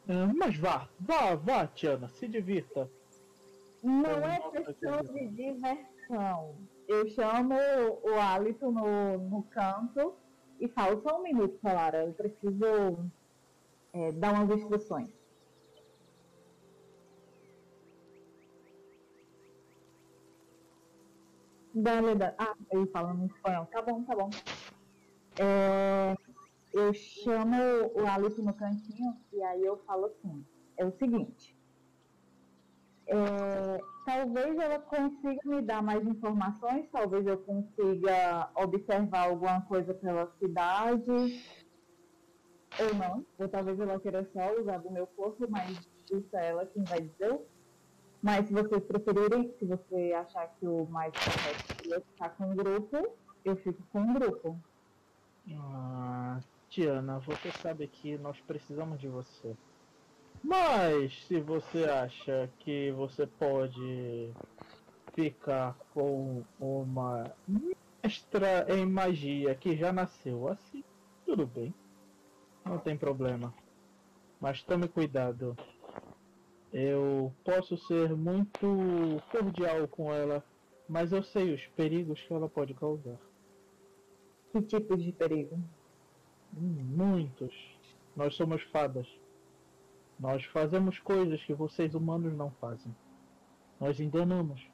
Ah, 0.09 0.31
Mas 0.35 0.57
vá, 0.57 0.87
vá, 0.99 1.35
vá, 1.35 1.67
Tiana, 1.67 2.07
se 2.07 2.27
divirta. 2.27 2.89
Não 3.83 4.05
é 4.05 4.39
não 4.39 4.51
questão 4.51 5.01
de 5.01 5.27
diversão. 5.27 6.55
Eu 6.87 7.07
chamo 7.09 7.55
o 8.03 8.13
Alito 8.15 8.71
no, 8.71 9.17
no 9.17 9.43
canto 9.43 10.15
e 10.59 10.67
falo 10.69 11.01
só 11.01 11.19
um 11.19 11.23
minuto, 11.23 11.57
Clara. 11.59 12.05
Eu 12.05 12.13
preciso 12.13 13.09
é, 13.93 14.11
dar 14.13 14.33
umas 14.33 14.57
instruções. 14.57 15.09
Dale, 21.73 22.15
dale. 22.15 22.35
Ah, 22.37 22.55
ele 22.71 22.87
falando 22.87 23.23
em 23.23 23.27
espanhol. 23.27 23.65
Tá 23.67 23.81
bom, 23.81 24.03
tá 24.03 24.15
bom. 24.15 24.29
É, 25.39 26.15
eu 26.73 26.93
chamo 26.93 27.55
o 27.93 28.07
Alito 28.07 28.41
no 28.41 28.53
cantinho 28.53 29.15
e 29.31 29.43
aí 29.43 29.63
eu 29.63 29.77
falo 29.85 30.05
assim. 30.05 30.43
É 30.75 30.85
o 30.85 30.91
seguinte. 30.91 31.55
É, 33.05 33.79
talvez 34.07 34.57
ela 34.57 34.79
consiga 34.79 35.41
me 35.43 35.61
dar 35.61 35.83
mais 35.83 36.01
informações, 36.07 36.87
talvez 36.89 37.27
eu 37.27 37.37
consiga 37.39 38.49
observar 38.55 39.27
alguma 39.27 39.59
coisa 39.63 39.93
pela 39.93 40.31
cidade, 40.39 41.43
ou 42.79 42.95
não, 42.95 43.25
ou 43.37 43.49
talvez 43.49 43.77
ela 43.77 43.99
queira 43.99 44.23
só 44.31 44.57
usar 44.61 44.77
do 44.77 44.89
meu 44.89 45.07
corpo, 45.07 45.45
mas 45.49 45.77
isso 46.09 46.37
é 46.37 46.47
ela 46.47 46.65
quem 46.65 46.85
vai 46.85 47.01
dizer. 47.01 47.37
Mas 48.21 48.47
se 48.47 48.53
vocês 48.53 48.81
preferirem, 48.85 49.53
se 49.59 49.65
você 49.65 50.13
achar 50.13 50.47
que 50.57 50.65
o 50.65 50.85
mais 50.85 51.11
correto 51.11 51.93
é 51.93 51.99
ficar 51.99 52.29
com 52.29 52.49
o 52.49 52.55
grupo, 52.55 53.17
eu 53.43 53.57
fico 53.57 53.83
com 53.91 54.03
o 54.03 54.13
grupo. 54.13 54.57
Ah, 55.51 56.39
Tiana, 56.69 57.19
você 57.19 57.51
sabe 57.61 57.87
que 57.87 58.17
nós 58.17 58.39
precisamos 58.39 59.01
de 59.01 59.09
você. 59.09 59.53
Mas 60.47 61.25
se 61.25 61.41
você 61.41 61.83
acha 61.83 62.49
que 62.59 62.89
você 62.91 63.27
pode 63.27 64.31
ficar 65.13 65.77
com 65.93 66.41
uma 66.57 67.29
mestra 67.45 68.65
em 68.73 68.85
magia 68.85 69.53
que 69.55 69.75
já 69.75 69.91
nasceu 69.91 70.47
assim, 70.47 70.85
tudo 71.25 71.45
bem. 71.45 71.73
Não 72.63 72.77
tem 72.77 72.95
problema. 72.95 73.53
Mas 74.39 74.63
tome 74.63 74.87
cuidado. 74.87 75.53
Eu 76.71 77.33
posso 77.43 77.75
ser 77.79 78.15
muito 78.15 79.21
cordial 79.29 79.85
com 79.89 80.13
ela, 80.13 80.41
mas 80.87 81.11
eu 81.11 81.23
sei 81.23 81.53
os 81.53 81.67
perigos 81.75 82.21
que 82.21 82.33
ela 82.33 82.47
pode 82.47 82.73
causar. 82.73 83.19
Que 84.53 84.61
tipos 84.61 85.03
de 85.03 85.11
perigo? 85.11 85.59
Muitos. 86.53 87.53
Nós 88.15 88.33
somos 88.33 88.61
fadas. 88.71 89.05
Nós 90.19 90.43
fazemos 90.45 90.99
coisas 90.99 91.43
que 91.43 91.53
vocês 91.53 91.93
humanos 91.93 92.33
não 92.33 92.51
fazem. 92.51 92.95
Nós 93.79 93.99
enganamos. 93.99 94.67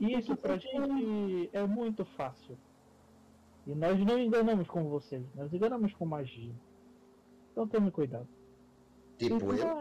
Isso 0.00 0.34
pra 0.36 0.56
gente 0.56 1.50
é 1.52 1.64
muito 1.66 2.04
fácil. 2.04 2.58
E 3.66 3.74
nós 3.74 3.98
não 4.04 4.18
enganamos 4.18 4.66
com 4.66 4.88
vocês, 4.88 5.24
nós 5.34 5.52
enganamos 5.52 5.92
com 5.92 6.06
magia. 6.06 6.54
Então 7.52 7.68
tome 7.68 7.90
cuidado. 7.90 8.26
Tipo 9.18 9.54
eu. 9.54 9.76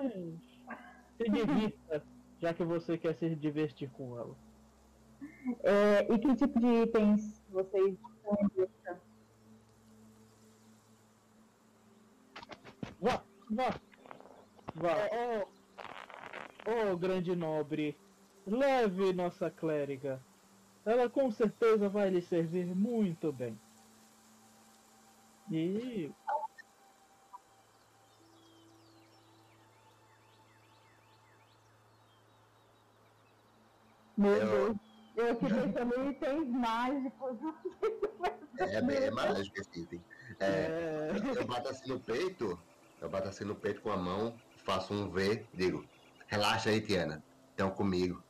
Mas 0.66 0.84
se 1.18 1.30
divirta, 1.30 2.04
já 2.40 2.54
que 2.54 2.64
você 2.64 2.98
quer 2.98 3.16
se 3.16 3.34
divertir 3.36 3.90
com 3.92 4.18
ela. 4.18 4.36
É, 5.64 6.14
e 6.14 6.20
que 6.20 6.36
tipo 6.36 6.60
de 6.60 6.68
itens 6.84 7.42
vocês 7.50 7.94
estão 7.94 8.38
em 8.42 8.48
busca? 8.50 9.02
Vá, 13.02 13.24
vá, 13.50 13.80
vá. 14.76 14.96
Ó, 15.12 16.92
ó, 16.92 16.96
grande 16.96 17.36
nobre, 17.36 17.98
leve 18.46 19.14
nossa 19.14 19.50
clériga. 19.50 20.22
Ela 20.86 21.10
com 21.10 21.30
certeza 21.32 21.90
vai 21.90 22.10
lhe 22.10 22.22
servir 22.22 22.66
muito 22.76 23.32
bem. 23.32 23.60
E 25.52 26.12
Meu 34.18 34.36
Eu- 34.36 34.50
Deus. 34.74 34.78
Eu 35.16 35.32
aqui 35.32 35.46
pensando 35.48 36.00
em 36.00 36.10
itens 36.12 36.50
mágicos. 36.50 37.38
É, 38.60 38.76
é 38.76 39.12
mágico 39.12 39.62
esse 39.62 39.82
item. 39.82 40.04
É, 40.40 40.46
é, 40.46 41.12
eu 41.38 41.48
bato 41.48 41.70
assim 41.70 41.90
no 41.90 42.00
peito, 42.00 42.60
eu 43.02 43.10
bato 43.10 43.28
assim 43.30 43.44
no 43.46 43.56
peito 43.56 43.82
com 43.82 43.92
a 43.92 43.98
mão, 43.98 44.38
faço 44.70 44.94
um 44.94 45.10
V, 45.10 45.44
digo, 45.52 45.84
relaxa 46.28 46.70
aí, 46.70 46.80
Tiana. 46.80 47.24
Então 47.56 47.72
comigo. 47.72 48.24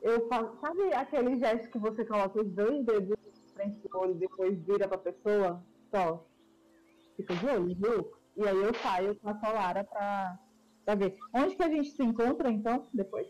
Eu 0.00 0.26
faço, 0.26 0.58
sabe 0.58 0.94
aquele 0.94 1.38
gesto 1.38 1.70
que 1.70 1.78
você 1.78 2.02
coloca 2.02 2.40
os 2.40 2.50
dois 2.50 2.82
dedos 2.86 3.10
na 3.10 3.54
frente 3.54 3.78
do 3.86 3.98
olho 3.98 4.12
e 4.12 4.18
depois 4.20 4.58
vira 4.64 4.88
pra 4.88 4.96
pessoa? 4.96 5.62
Só. 5.94 6.26
Fica 7.14 7.36
de 7.36 7.46
olho, 7.46 7.76
viu? 7.76 8.12
E 8.38 8.48
aí 8.48 8.56
eu 8.56 8.74
saio 8.74 9.14
com 9.16 9.28
a 9.28 9.38
Solara 9.38 9.84
pra, 9.84 10.38
pra 10.86 10.94
ver. 10.94 11.18
Onde 11.34 11.54
que 11.54 11.62
a 11.62 11.68
gente 11.68 11.90
se 11.90 12.02
encontra 12.02 12.50
então, 12.50 12.88
depois? 12.94 13.28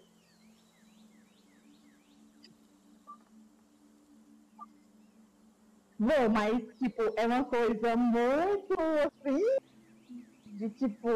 Vou, 5.99 6.31
mas 6.33 6.65
tipo, 6.79 7.03
é 7.17 7.27
uma 7.27 7.45
coisa 7.45 7.97
muito 7.97 8.75
assim, 8.81 9.72
de 10.63 10.71
tipo, 10.71 11.09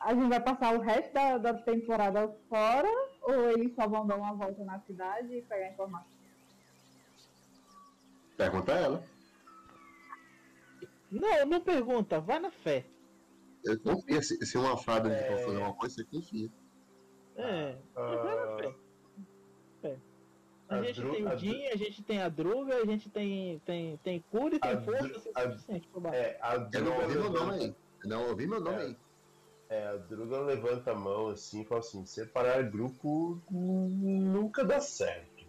a 0.00 0.14
gente 0.14 0.28
vai 0.30 0.40
passar 0.40 0.74
o 0.74 0.80
resto 0.80 1.12
da, 1.12 1.36
da 1.36 1.54
temporada 1.54 2.28
fora 2.48 2.88
ou 3.22 3.50
eles 3.50 3.74
só 3.74 3.86
vão 3.86 4.06
dar 4.06 4.16
uma 4.16 4.32
volta 4.34 4.64
na 4.64 4.80
cidade 4.80 5.34
e 5.34 5.42
pegar 5.42 5.70
informação? 5.72 6.08
Pergunta 8.36 8.72
a 8.74 8.78
ela. 8.78 9.04
Não, 11.10 11.46
não 11.46 11.60
pergunta, 11.60 12.18
vai 12.20 12.38
na 12.38 12.50
fé. 12.50 12.86
Eu 13.64 13.78
confio, 13.80 14.22
se, 14.22 14.44
se 14.44 14.58
uma 14.58 14.76
fada 14.76 15.08
me 15.08 15.16
for 15.16 15.38
fazer 15.44 15.58
uma 15.58 15.74
coisa, 15.74 15.94
você 15.94 16.04
confia. 16.04 16.48
É, 17.36 17.76
vai 17.94 18.36
na 18.36 18.42
Ah, 18.42 18.56
fé. 19.80 19.96
A, 20.66 20.76
a 20.76 20.82
gente 20.82 21.00
Dru- 21.00 21.12
tem 21.12 21.26
o 21.26 21.36
Din, 21.36 21.66
a 21.66 21.76
gente 21.76 22.02
tem 22.02 22.22
a 22.22 22.28
Druga, 22.30 22.74
a 22.76 22.86
gente 22.86 23.10
tem, 23.10 23.58
tem, 23.66 23.98
tem 23.98 24.24
cura 24.30 24.56
e 24.56 24.58
tem 24.58 24.70
A 24.72 24.80
força 24.80 25.02
Dru- 25.08 25.32
a- 25.34 25.42
é 25.42 25.50
suficiente 25.50 25.88
pra 25.88 26.00
bater. 26.00 26.16
é, 26.18 26.38
a 26.40 26.54
Eu 26.54 26.58
não 26.58 26.70
Druga 26.70 27.02
ouvi 27.02 27.14
meu 27.14 27.22
nome 27.24 27.32
levanta, 27.38 27.64
aí. 27.64 27.74
Não 28.04 28.28
ouvi 28.28 28.46
meu 28.46 28.60
nome 28.60 28.76
É. 28.76 28.80
aí. 28.86 28.96
é, 29.70 29.86
a 29.88 29.96
Druga 29.96 30.40
levanta 30.40 30.92
a 30.92 30.94
mão 30.94 31.28
assim 31.28 31.62
e 31.62 31.64
fala 31.64 31.80
assim, 31.80 32.04
separar 32.06 32.62
grupo 32.70 33.40
nunca 33.50 34.64
dá 34.64 34.80
certo. 34.80 35.44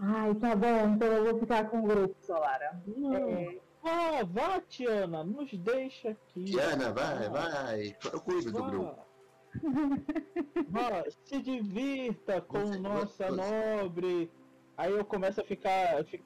Ai, 0.00 0.34
tá 0.36 0.54
bom, 0.54 0.94
então 0.94 1.08
eu 1.08 1.24
vou 1.24 1.40
ficar 1.40 1.68
com 1.70 1.80
o 1.80 1.82
grupo, 1.82 2.14
Solara. 2.22 2.80
Não. 2.86 3.28
É, 3.28 3.58
Vá, 3.80 4.22
vá, 4.24 4.60
Tiana, 4.60 5.22
nos 5.24 5.52
deixa 5.54 6.10
aqui. 6.10 6.44
Tiana, 6.44 6.92
vai, 6.92 7.28
vai. 7.28 7.96
Eu 8.12 8.20
cuido 8.20 8.50
do 8.52 8.62
grupo. 8.64 8.98
Vá. 10.68 10.90
Vá, 10.90 11.04
se 11.24 11.40
divirta 11.40 12.40
com 12.40 12.60
Você- 12.60 12.78
nossa 12.78 13.28
você- 13.28 13.30
nobre. 13.80 14.30
Aí 14.76 14.92
eu 14.92 15.04
começo 15.04 15.40
a 15.40 15.44
ficar. 15.44 16.04
fi- 16.04 16.22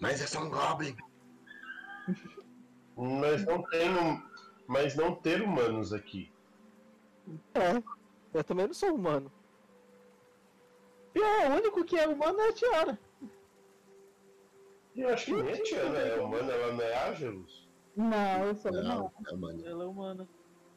Mas 0.00 0.22
é 0.22 0.26
só 0.26 0.42
um 0.42 0.48
Goblin. 0.48 0.96
Mas 2.96 3.44
não 3.44 3.62
tem, 3.64 3.88
mas 4.66 4.96
não 4.96 5.14
ter 5.14 5.42
humanos 5.42 5.92
aqui. 5.92 6.32
É. 7.54 7.82
Eu 8.32 8.42
também 8.42 8.66
não 8.66 8.74
sou 8.74 8.94
humano. 8.94 9.30
Pior, 11.12 11.50
o 11.50 11.54
único 11.54 11.84
que 11.84 11.98
é 11.98 12.08
humano 12.08 12.40
é 12.40 12.48
a 12.48 12.52
Tiana. 12.52 12.98
E 14.94 15.00
eu 15.00 15.08
acho 15.10 15.26
que 15.26 15.42
nem 15.42 15.52
a 15.52 15.62
Tiana 15.62 15.98
é 15.98 16.20
humana, 16.20 16.52
ela 16.52 16.72
não 16.72 16.82
é 16.82 17.08
Ángelus. 17.08 17.68
Não, 17.96 18.44
eu 18.44 18.54
sou 18.54 18.72
Não, 18.72 19.12
é 19.28 19.36
mano. 19.36 19.66
Ela 19.66 19.84
é 19.84 19.86
humana. 19.86 20.28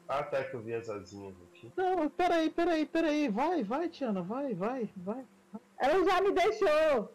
Ah, 0.08 0.22
tá 0.22 0.44
que 0.44 0.54
eu 0.54 0.60
vi 0.60 0.74
as 0.74 0.88
asinhas 0.90 1.34
aqui. 1.42 1.72
Não, 1.76 2.10
peraí, 2.10 2.50
peraí, 2.50 2.84
peraí. 2.84 3.28
Vai, 3.28 3.62
vai, 3.62 3.88
Tiana, 3.88 4.22
vai, 4.22 4.54
vai, 4.54 4.90
vai. 4.96 5.24
Ela 5.78 6.04
já 6.04 6.20
me 6.20 6.32
deixou. 6.32 7.14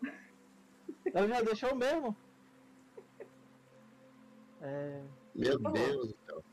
Ela 1.13 1.27
já 1.27 1.41
deixou 1.41 1.75
mesmo? 1.75 2.15
É. 4.61 5.03
Meu 5.35 5.61
Tá. 5.61 5.71
Deus 5.71 6.13
céu. 6.25 6.43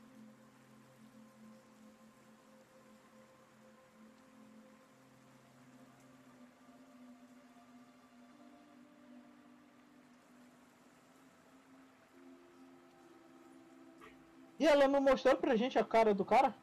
E 14.59 14.65
ela 14.65 14.87
não 14.87 15.01
mostrou 15.01 15.37
pra 15.37 15.55
gente 15.55 15.77
a 15.77 15.83
cara 15.83 16.13
do 16.13 16.25
cara? 16.25 16.55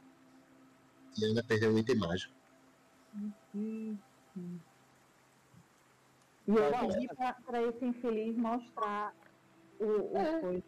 Tiana 1.12 1.44
perdeu 1.46 1.72
um 1.72 1.78
item 1.78 1.96
mágico. 1.96 2.34
E 6.46 6.50
eu 6.54 6.88
pedi 6.88 7.06
pra, 7.08 7.32
pra 7.32 7.62
esse 7.62 7.84
infeliz 7.84 8.36
mostrar 8.36 9.14
o, 9.78 10.12
o 10.12 10.16
É. 10.18 10.40
coisa. 10.40 10.62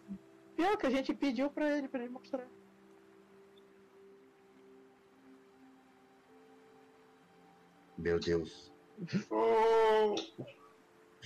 Pior 0.56 0.76
que 0.78 0.86
a 0.86 0.90
gente 0.90 1.14
pediu 1.14 1.50
pra 1.50 1.76
ele, 1.76 1.88
pra 1.88 2.00
ele 2.00 2.08
mostrar. 2.08 2.46
Meu 7.98 8.18
Deus. 8.18 8.72
Hum, 9.30 10.14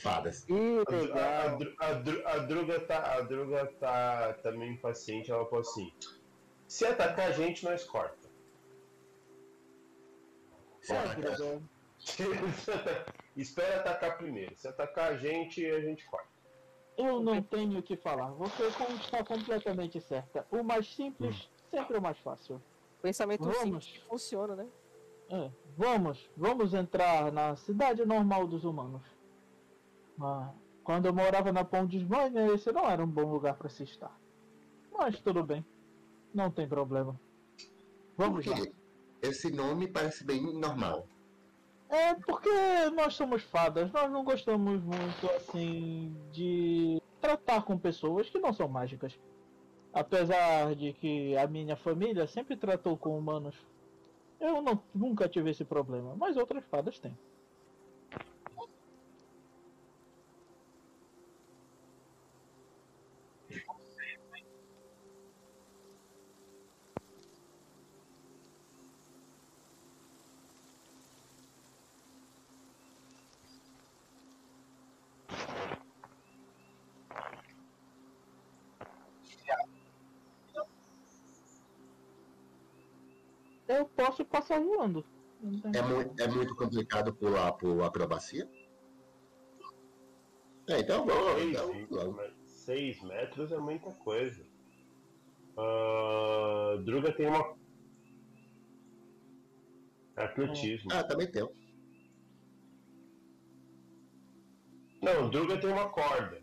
Fadas. 0.03 0.47
Ih, 0.49 0.83
a, 1.13 1.85
a, 1.85 1.89
a, 1.89 2.33
a 2.35 2.39
Druga 2.39 2.81
tá. 2.81 3.15
A 3.15 3.21
Druga 3.21 3.67
tá, 3.79 4.33
tá 4.35 4.51
meio 4.53 4.73
impaciente, 4.73 5.31
ela 5.31 5.45
falou 5.45 5.61
assim. 5.61 5.93
Se 6.67 6.87
atacar 6.87 7.29
a 7.29 7.33
gente, 7.33 7.65
nós 7.65 7.85
corta. 7.85 8.29
Druga. 10.89 11.63
Espera 13.41 13.81
atacar 13.81 14.19
primeiro. 14.19 14.55
Se 14.55 14.69
atacar 14.69 15.12
a 15.12 15.17
gente, 15.17 15.65
a 15.65 15.81
gente 15.81 16.05
corta. 16.11 16.29
Eu 16.99 17.21
não 17.21 17.43
tenho 17.43 17.79
o 17.79 17.83
que 17.83 17.97
falar. 17.97 18.31
Você 18.33 18.65
está 18.67 19.25
completamente 19.25 19.99
certa. 20.01 20.47
O 20.51 20.62
mais 20.62 20.95
simples 20.95 21.51
sempre 21.71 21.97
é 21.97 21.99
o 21.99 22.03
mais 22.03 22.19
fácil. 22.19 22.61
Pensamento 23.01 23.45
Vamos. 23.45 23.85
simples 23.87 24.07
funciona, 24.07 24.55
né? 24.55 24.69
É, 25.31 25.51
vamos, 25.75 26.29
vamos 26.37 26.75
entrar 26.75 27.33
na 27.33 27.57
cidade 27.57 28.05
normal 28.05 28.47
dos 28.47 28.65
humanos. 28.65 29.03
Ah, 30.21 30.53
quando 30.85 31.07
eu 31.07 31.15
morava 31.15 31.51
na 31.51 31.65
Pão 31.65 31.87
de 31.87 31.97
Espanha, 31.97 32.53
esse 32.53 32.71
não 32.71 32.91
era 32.91 33.03
um 33.03 33.07
bom 33.07 33.33
lugar 33.33 33.55
para 33.57 33.71
se 33.71 33.85
estar. 33.85 34.15
Mas 34.93 35.19
tudo 35.21 35.43
bem, 35.43 35.65
não 36.35 36.51
tem 36.51 36.69
problema. 36.69 37.19
Vamos 38.19 38.45
lá. 38.45 38.57
Esse 39.23 39.51
nome 39.51 39.89
parece 39.89 40.25
bem 40.25 40.43
normal. 40.59 41.07
É 41.91 42.15
porque 42.15 42.49
nós 42.95 43.15
somos 43.15 43.43
fadas, 43.43 43.91
nós 43.91 44.09
não 44.12 44.23
gostamos 44.23 44.81
muito 44.81 45.29
assim 45.37 46.15
de 46.31 47.03
tratar 47.21 47.62
com 47.65 47.77
pessoas 47.77 48.31
que 48.31 48.39
não 48.39 48.53
são 48.53 48.69
mágicas. 48.69 49.19
Apesar 49.93 50.77
de 50.77 50.93
que 50.93 51.37
a 51.37 51.49
minha 51.49 51.75
família 51.75 52.29
sempre 52.29 52.57
tratou 52.57 52.97
com 52.97 53.19
humanos. 53.19 53.57
Eu 54.39 54.62
não, 54.62 54.81
nunca 54.95 55.29
tive 55.29 55.51
esse 55.51 55.65
problema, 55.65 56.15
mas 56.17 56.37
outras 56.37 56.65
fadas 56.67 56.99
têm. 57.01 57.19
Eu 83.71 83.87
posso 83.87 84.25
passar 84.25 84.61
voando. 84.61 85.05
É, 85.73 85.81
mu 85.81 86.01
é 86.19 86.27
muito 86.27 86.57
complicado 86.57 87.15
pular 87.15 87.53
por 87.53 87.81
acrobacia? 87.85 88.51
É, 90.69 90.81
então 90.81 91.07
vamos. 91.07 91.35
Seis, 91.41 91.57
Então, 91.85 92.15
vamos. 92.15 93.03
metros 93.05 93.53
é 93.53 93.59
muita 93.59 93.93
coisa. 93.93 94.45
Ah, 95.57 96.83
Druga 96.85 97.13
tem 97.13 97.29
uma. 97.29 97.57
Atletismo. 100.17 100.91
Ah, 100.93 101.05
também 101.05 101.31
tem. 101.31 101.49
Não, 105.01 105.31
Druga 105.31 105.61
tem 105.61 105.71
uma 105.73 105.89
corda. 105.91 106.43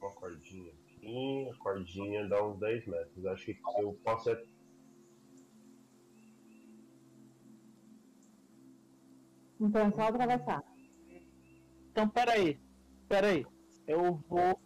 Uma 0.00 0.12
cordinha 0.12 0.72
aqui, 0.72 1.48
a 1.50 1.56
cordinha 1.62 2.28
dá 2.28 2.44
uns 2.44 2.58
10 2.58 2.84
metros. 2.86 3.26
Acho 3.26 3.46
que 3.46 3.60
eu 3.78 3.94
posso. 4.04 4.28
é- 4.30 4.53
Então 9.64 9.86
é 9.86 9.90
só 9.92 10.02
atravessar. 10.02 10.62
Então, 11.90 12.06
peraí. 12.08 12.60
Peraí. 13.08 13.46
Eu 13.86 14.20
vou. 14.28 14.60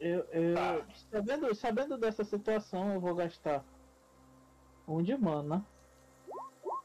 Eu, 0.00 0.24
eu 0.32 0.54
Tá. 0.54 0.86
sabendo, 1.10 1.54
sabendo 1.54 1.96
dessa 1.96 2.24
situação, 2.24 2.92
eu 2.92 3.00
vou 3.00 3.14
gastar 3.14 3.64
um 4.88 5.00
de 5.00 5.16
mana. 5.16 5.64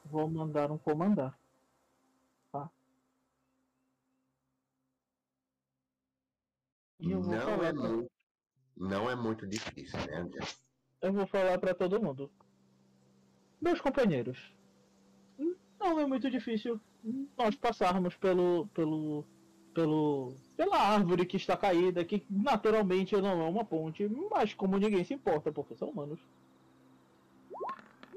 Vou 0.05 0.29
mandar 0.29 0.71
um 0.71 0.77
comandar. 0.77 1.37
Tá? 2.51 2.69
E 2.69 2.73
eu 6.61 6.77
vou 6.77 6.88
Não 6.99 7.33
é, 7.63 7.73
pra- 7.73 7.89
muito, 7.89 8.11
não 8.77 9.09
é 9.09 9.15
muito 9.15 9.47
difícil, 9.47 9.97
né, 10.05 10.17
André? 10.17 10.41
eu 11.01 11.13
vou 11.13 11.25
falar 11.27 11.57
pra 11.57 11.73
todo 11.73 12.01
mundo. 12.01 12.29
Meus 13.61 13.79
companheiros, 13.81 14.53
não 15.79 15.99
é 15.99 16.05
muito 16.05 16.29
difícil 16.29 16.79
nós 17.37 17.55
passarmos 17.55 18.15
pelo, 18.17 18.67
pelo, 18.73 19.25
pelo, 19.73 20.35
pela 20.57 20.77
árvore 20.77 21.25
que 21.25 21.37
está 21.37 21.55
caída, 21.55 22.03
que 22.03 22.25
naturalmente 22.29 23.15
não 23.15 23.41
é 23.41 23.49
uma 23.49 23.63
ponte, 23.63 24.07
mas 24.29 24.53
como 24.53 24.77
ninguém 24.77 25.03
se 25.05 25.13
importa, 25.13 25.51
porque 25.51 25.75
são 25.75 25.89
humanos, 25.89 26.19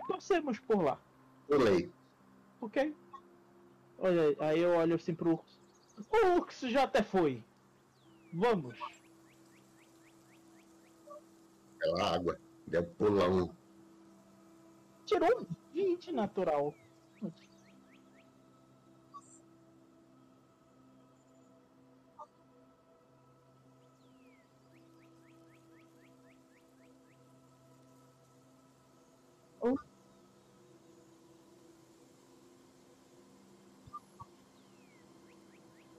passemos 0.09 0.59
por 0.61 0.83
lá, 0.83 0.99
Pulei. 1.47 1.93
ok? 2.61 2.95
Olha, 3.99 4.23
aí, 4.29 4.37
aí 4.41 4.61
eu 4.61 4.71
olho 4.77 4.97
assim 4.97 5.15
pro 5.15 5.35
Ux. 5.35 5.61
O 6.11 6.39
Ux 6.39 6.61
já 6.63 6.83
até 6.85 7.03
foi. 7.03 7.45
Vamos. 8.33 8.79
Pela 11.79 12.15
água. 12.15 12.39
Deu 12.67 12.85
pulão. 12.85 13.55
Tirou 15.05 15.47
20 15.75 16.13
natural. 16.13 16.75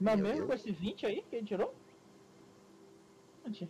Mesmo 0.00 0.22
Deus. 0.22 0.46
com 0.46 0.52
esse 0.52 0.70
20 0.70 1.06
aí 1.06 1.22
que 1.22 1.36
ele 1.36 1.46
tirou? 1.46 1.83
Gente. 3.46 3.68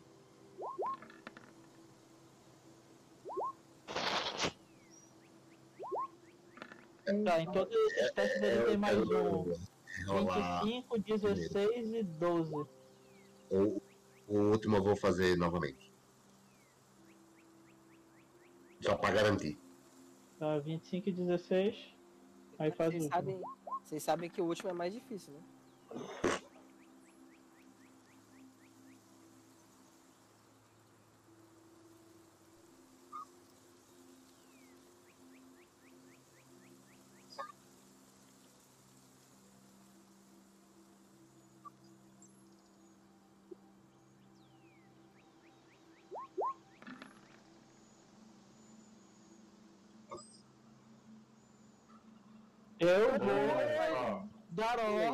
Tá, 7.25 7.41
em 7.41 7.53
todos 7.53 7.75
esses 7.77 8.13
testes 8.13 8.43
ele 8.43 8.47
É, 8.59 8.63
tem 8.65 8.73
eu 8.75 8.79
mais 8.79 8.99
um. 8.99 9.05
rolar 10.07 10.63
25, 10.65 10.99
16 10.99 11.93
e 11.95 12.03
12. 12.03 12.55
o, 13.51 13.83
o 14.27 14.39
último 14.51 14.77
eu 14.77 14.83
vou 14.83 14.97
fazer 14.97 15.37
novamente. 15.37 15.93
Só 18.81 18.97
pra 18.97 19.11
garantir. 19.11 19.59
Tá, 20.39 20.59
25 20.59 21.09
e 21.11 21.13
16. 21.13 21.95
Aí 22.59 22.71
faz 22.73 22.89
o 22.89 22.93
Vocês 22.93 23.05
último. 23.05 23.15
sabem, 23.15 23.41
vocês 23.83 24.03
sabem 24.03 24.31
que 24.31 24.41
o 24.41 24.47
último 24.47 24.71
é 24.71 24.73
mais 24.73 24.93
difícil, 24.93 25.33
né? 25.35 25.41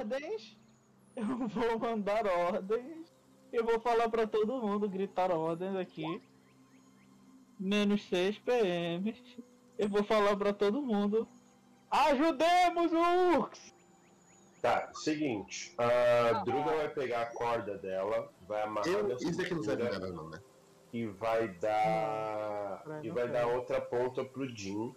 Ordens. 0.01 0.59
Eu 1.17 1.25
vou 1.49 1.79
mandar 1.79 2.27
ordens. 2.27 3.13
Eu 3.53 3.65
vou 3.65 3.81
falar 3.81 4.09
pra 4.09 4.27
todo 4.27 4.61
mundo, 4.61 4.89
gritar 4.89 5.31
ordens 5.31 5.77
aqui. 5.77 6.23
Menos 7.59 8.03
6 8.09 8.39
PM. 8.39 9.15
Eu 9.79 9.89
vou 9.89 10.03
falar 10.05 10.37
pra 10.37 10.53
todo 10.53 10.81
mundo. 10.81 11.27
Ajudemos 11.91 12.93
o 12.93 13.39
Ux! 13.41 13.75
Tá, 14.63 14.91
seguinte. 14.95 15.75
A 15.79 16.45
Druga 16.45 16.77
vai 16.77 16.89
pegar 16.91 17.23
a 17.23 17.27
corda 17.27 17.79
dela, 17.79 18.31
vai 18.47 18.63
amarrar 18.63 18.89
Eu, 18.89 19.17
isso 19.17 19.41
aqui 19.41 19.55
não 19.55 19.63
serve 19.63 19.85
nada 19.85 20.13
não, 20.13 20.29
né? 20.29 20.39
e 20.93 21.07
vai 21.07 21.49
dar. 21.49 22.83
Não, 22.87 23.03
e 23.03 23.09
não 23.09 23.15
vai 23.15 23.25
serve. 23.25 23.39
dar 23.39 23.47
outra 23.47 23.81
ponta 23.81 24.25
pro 24.25 24.47
Jim. 24.55 24.95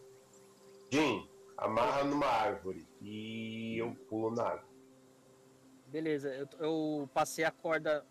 Jim, 0.92 1.28
amarra 1.58 2.04
numa 2.04 2.28
árvore 2.28 2.86
e 3.02 3.78
eu 3.78 3.96
pulo 4.10 4.30
na 4.36 4.44
água. 4.44 4.73
Beleza, 5.94 6.34
eu, 6.34 6.48
eu 6.60 7.10
passei 7.14 7.45
a 7.45 7.52
corda 7.52 8.03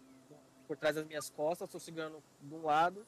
por 0.68 0.76
trás 0.76 0.94
das 0.94 1.04
minhas 1.04 1.28
costas, 1.28 1.66
estou 1.66 1.80
segurando 1.80 2.22
de 2.40 2.54
um 2.54 2.62
lado, 2.62 3.04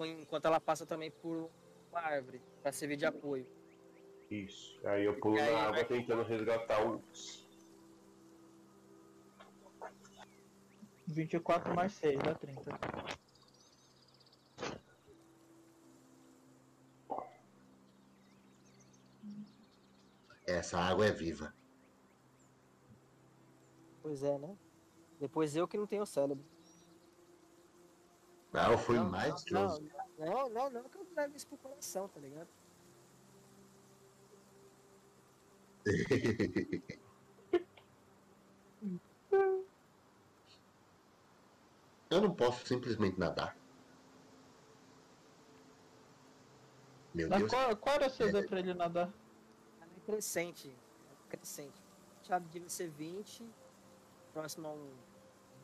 enquanto 0.00 0.44
ela 0.44 0.60
passa 0.60 0.84
também 0.84 1.08
por 1.08 1.48
uma 1.88 2.00
árvore, 2.00 2.42
para 2.60 2.72
servir 2.72 2.96
de 2.96 3.06
apoio. 3.06 3.46
Isso. 4.28 4.76
Aí 4.84 5.04
eu 5.04 5.20
pulo 5.20 5.40
aí, 5.40 5.52
na 5.52 5.68
água 5.68 5.84
tentando 5.84 6.24
resgatar 6.24 6.84
o. 6.84 7.00
24 11.06 11.72
mais 11.72 11.92
6 11.92 12.18
dá 12.18 12.34
30. 12.34 12.80
Essa 20.44 20.80
água 20.80 21.06
é 21.06 21.12
viva. 21.12 21.54
Pois 24.02 24.22
é, 24.22 24.36
né? 24.38 24.56
Depois 25.20 25.54
eu 25.54 25.68
que 25.68 25.78
não 25.78 25.86
tenho 25.86 26.04
cérebro. 26.04 26.44
Ah, 28.52 28.70
eu 28.70 28.78
fui 28.78 28.96
não, 28.96 29.08
mais 29.08 29.44
não, 29.50 29.66
close. 29.66 29.90
não, 30.18 30.48
não, 30.50 30.70
não, 30.70 30.88
que 30.88 30.98
eu 30.98 31.06
levo 31.16 31.36
isso 31.36 31.46
pro 31.46 31.56
coração, 31.56 32.08
tá 32.08 32.20
ligado? 32.20 32.48
Eu 42.10 42.20
não 42.20 42.34
posso 42.34 42.66
simplesmente 42.66 43.18
nadar. 43.18 43.56
Meu 47.14 47.26
Mas 47.26 47.38
Deus. 47.38 47.50
qual, 47.50 47.76
qual 47.76 47.94
era 47.96 48.06
o 48.06 48.10
CD 48.10 48.42
pra 48.42 48.58
ele 48.58 48.74
nadar? 48.74 49.10
Ela 49.80 49.90
é 49.96 50.00
crescente, 50.04 50.68
é 50.68 51.36
crescente. 51.36 51.82
Já 52.22 52.38
devia 52.38 52.68
ser 52.68 52.90
20, 52.90 53.48
próximo 54.32 54.68
a 54.68 54.72
um 54.72 54.90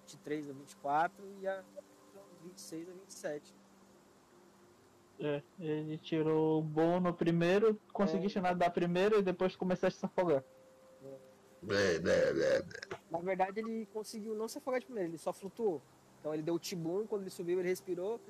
23 0.02 0.48
ou 0.48 0.54
24 0.54 1.24
e 1.40 1.46
a 1.46 1.64
26 2.42 2.88
ou 2.88 2.94
27. 2.94 3.54
É, 5.20 5.42
ele 5.58 5.98
tirou 5.98 6.60
o 6.60 6.62
bom 6.62 7.00
no 7.00 7.12
primeiro, 7.12 7.78
conseguiste 7.92 8.40
nadar 8.40 8.70
primeiro 8.70 9.18
e 9.18 9.22
depois 9.22 9.56
começaste 9.56 9.96
a 9.96 10.00
se 10.00 10.06
afogar. 10.06 10.44
Blé, 11.60 11.98
blé, 11.98 12.32
blé, 12.32 12.62
blé. 12.62 12.98
Na 13.10 13.18
verdade, 13.18 13.58
ele 13.58 13.86
conseguiu 13.86 14.34
não 14.34 14.46
se 14.46 14.58
afogar 14.58 14.78
de 14.78 14.86
primeiro, 14.86 15.10
ele 15.10 15.18
só 15.18 15.32
flutuou. 15.32 15.82
Então 16.20 16.32
ele 16.32 16.42
deu 16.42 16.54
o 16.54 16.58
tibum, 16.58 17.06
quando 17.06 17.22
ele 17.22 17.30
subiu, 17.30 17.58
ele 17.58 17.68
respirou. 17.68 18.20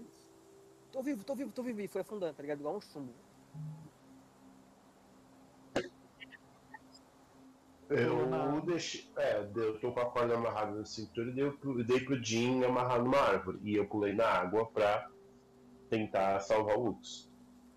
Tô 0.90 1.02
vivo, 1.02 1.24
tô 1.24 1.34
vivo, 1.34 1.52
tô 1.52 1.62
vivo. 1.62 1.80
E 1.82 1.88
foi 1.88 2.00
afundando, 2.00 2.34
tá 2.34 2.42
ligado? 2.42 2.60
Igual 2.60 2.76
um 2.76 2.80
chumbo. 2.80 3.12
Eu 7.90 8.26
na- 8.26 8.60
deixei. 8.60 9.08
É, 9.16 9.48
eu 9.54 9.78
tô 9.80 9.92
com 9.92 10.00
a 10.00 10.10
corda 10.10 10.34
amarrada 10.34 10.72
na 10.72 10.84
cintura 10.84 11.30
e 11.30 11.34
dei, 11.34 11.50
pro- 11.52 11.84
dei 11.84 12.00
pro 12.04 12.22
Jim 12.22 12.62
amarrar 12.62 13.02
numa 13.02 13.18
árvore. 13.18 13.58
E 13.62 13.76
eu 13.76 13.86
pulei 13.88 14.12
na 14.12 14.26
água 14.26 14.66
pra 14.66 15.10
tentar 15.88 16.38
salvar 16.40 16.76
o 16.76 16.84
Lux. 16.84 17.30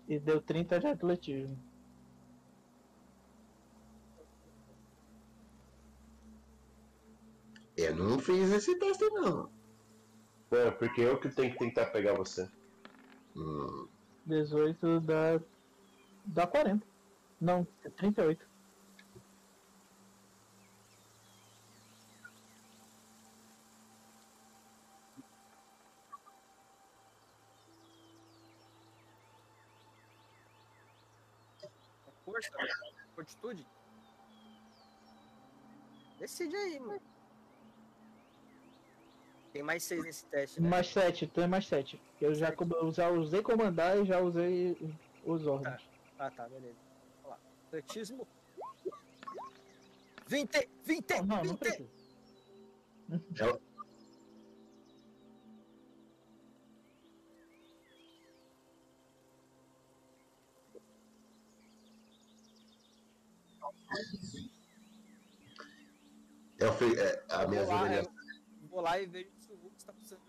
E 0.06 0.18
deu 0.18 0.40
30 0.42 0.78
de 0.78 0.86
atletismo. 0.86 1.58
Eu 7.76 7.96
não 7.96 8.18
fiz 8.18 8.50
esse 8.52 8.78
teste, 8.78 9.08
não. 9.10 9.50
É, 10.50 10.70
porque 10.70 11.00
eu 11.00 11.18
que 11.18 11.30
tenho 11.30 11.52
que 11.52 11.58
tentar 11.58 11.86
pegar 11.86 12.12
você. 12.14 12.46
Hum, 13.34 13.88
18 14.26 15.00
dá. 15.00 15.40
dá 16.26 16.46
40. 16.46 16.86
Não, 17.40 17.66
é 17.84 17.88
38. 17.88 18.46
Força, 32.50 32.76
fortitude. 33.14 33.66
Decide 36.18 36.56
aí, 36.56 36.80
mano. 36.80 37.00
Tem 39.52 39.62
mais 39.62 39.82
seis 39.82 40.02
nesse 40.02 40.24
teste, 40.26 40.60
né? 40.62 40.68
Mais 40.68 40.86
7, 40.86 41.26
tu 41.26 41.40
é 41.42 41.46
mais 41.46 41.66
7. 41.66 42.00
Eu 42.20 42.34
já, 42.34 42.48
Sete. 42.48 42.62
eu 42.70 42.90
já 42.90 43.10
usei 43.10 43.42
comandar 43.42 43.98
e 43.98 44.06
já 44.06 44.18
usei 44.18 44.78
os 45.26 45.46
ordens. 45.46 45.82
Ah, 46.18 46.30
tá, 46.30 46.48
beleza. 46.48 46.76
Vamos 47.22 47.30
lá. 47.30 47.38
Atletismo. 47.68 48.26
20! 50.26 50.70
20! 50.84 51.10
Não, 51.10 51.26
não, 51.26 51.36
não 51.36 51.42
20! 51.42 51.58
precisa. 51.58 51.88
Eu 66.62 66.72
fiz, 66.74 66.98
é, 66.98 67.24
a 67.28 67.46
minha 67.46 67.64
Vou 67.64 67.74
lá, 67.74 67.94
eu 67.94 68.12
vou 68.70 68.80
lá 68.80 69.00
e 69.00 69.06
vejo 69.06 69.30
se 69.38 69.52
o 69.52 69.56
Lux 69.56 69.82
tá 69.84 69.92
precisando. 69.92 70.22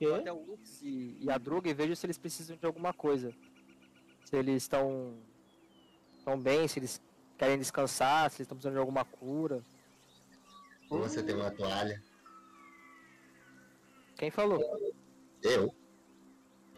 Vou 0.00 0.14
até 0.14 0.32
o 0.32 0.44
Lux 0.44 0.82
e, 0.82 1.16
e 1.20 1.30
a 1.30 1.38
Druga 1.38 1.70
e 1.70 1.74
vejo 1.74 1.96
se 1.96 2.06
eles 2.06 2.18
precisam 2.18 2.56
de 2.56 2.66
alguma 2.66 2.92
coisa. 2.92 3.34
Se 4.24 4.36
eles 4.36 4.62
estão. 4.62 5.18
estão 6.18 6.38
bem, 6.38 6.68
se 6.68 6.78
eles 6.78 7.00
querem 7.36 7.58
descansar, 7.58 8.30
se 8.30 8.36
eles 8.36 8.40
estão 8.46 8.56
precisando 8.56 8.74
de 8.74 8.80
alguma 8.80 9.04
cura. 9.04 9.64
Ou 10.90 11.00
você 11.00 11.22
tem 11.22 11.34
uma 11.34 11.50
toalha. 11.50 12.02
Quem 14.16 14.30
falou? 14.30 14.60
Eu? 15.42 15.74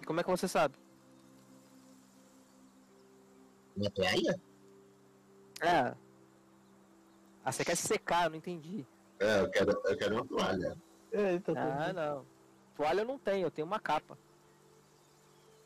E 0.00 0.04
como 0.04 0.20
é 0.20 0.22
que 0.22 0.30
você 0.30 0.46
sabe? 0.46 0.76
Uma 3.76 3.90
toalha? 3.90 4.40
É. 5.60 6.09
Ah, 7.44 7.52
você 7.52 7.64
quer 7.64 7.76
se 7.76 7.86
secar, 7.86 8.24
eu 8.24 8.30
não 8.30 8.36
entendi. 8.36 8.86
É, 9.18 9.40
eu 9.40 9.50
quero, 9.50 9.70
eu 9.84 9.96
quero 9.96 10.14
uma 10.16 10.26
toalha. 10.26 10.76
Eita, 11.12 11.52
Ah, 11.56 11.86
tudo. 11.86 11.94
não. 11.96 12.26
Toalha 12.76 13.00
eu 13.00 13.06
não 13.06 13.18
tenho, 13.18 13.46
eu 13.46 13.50
tenho 13.50 13.66
uma 13.66 13.80
capa. 13.80 14.16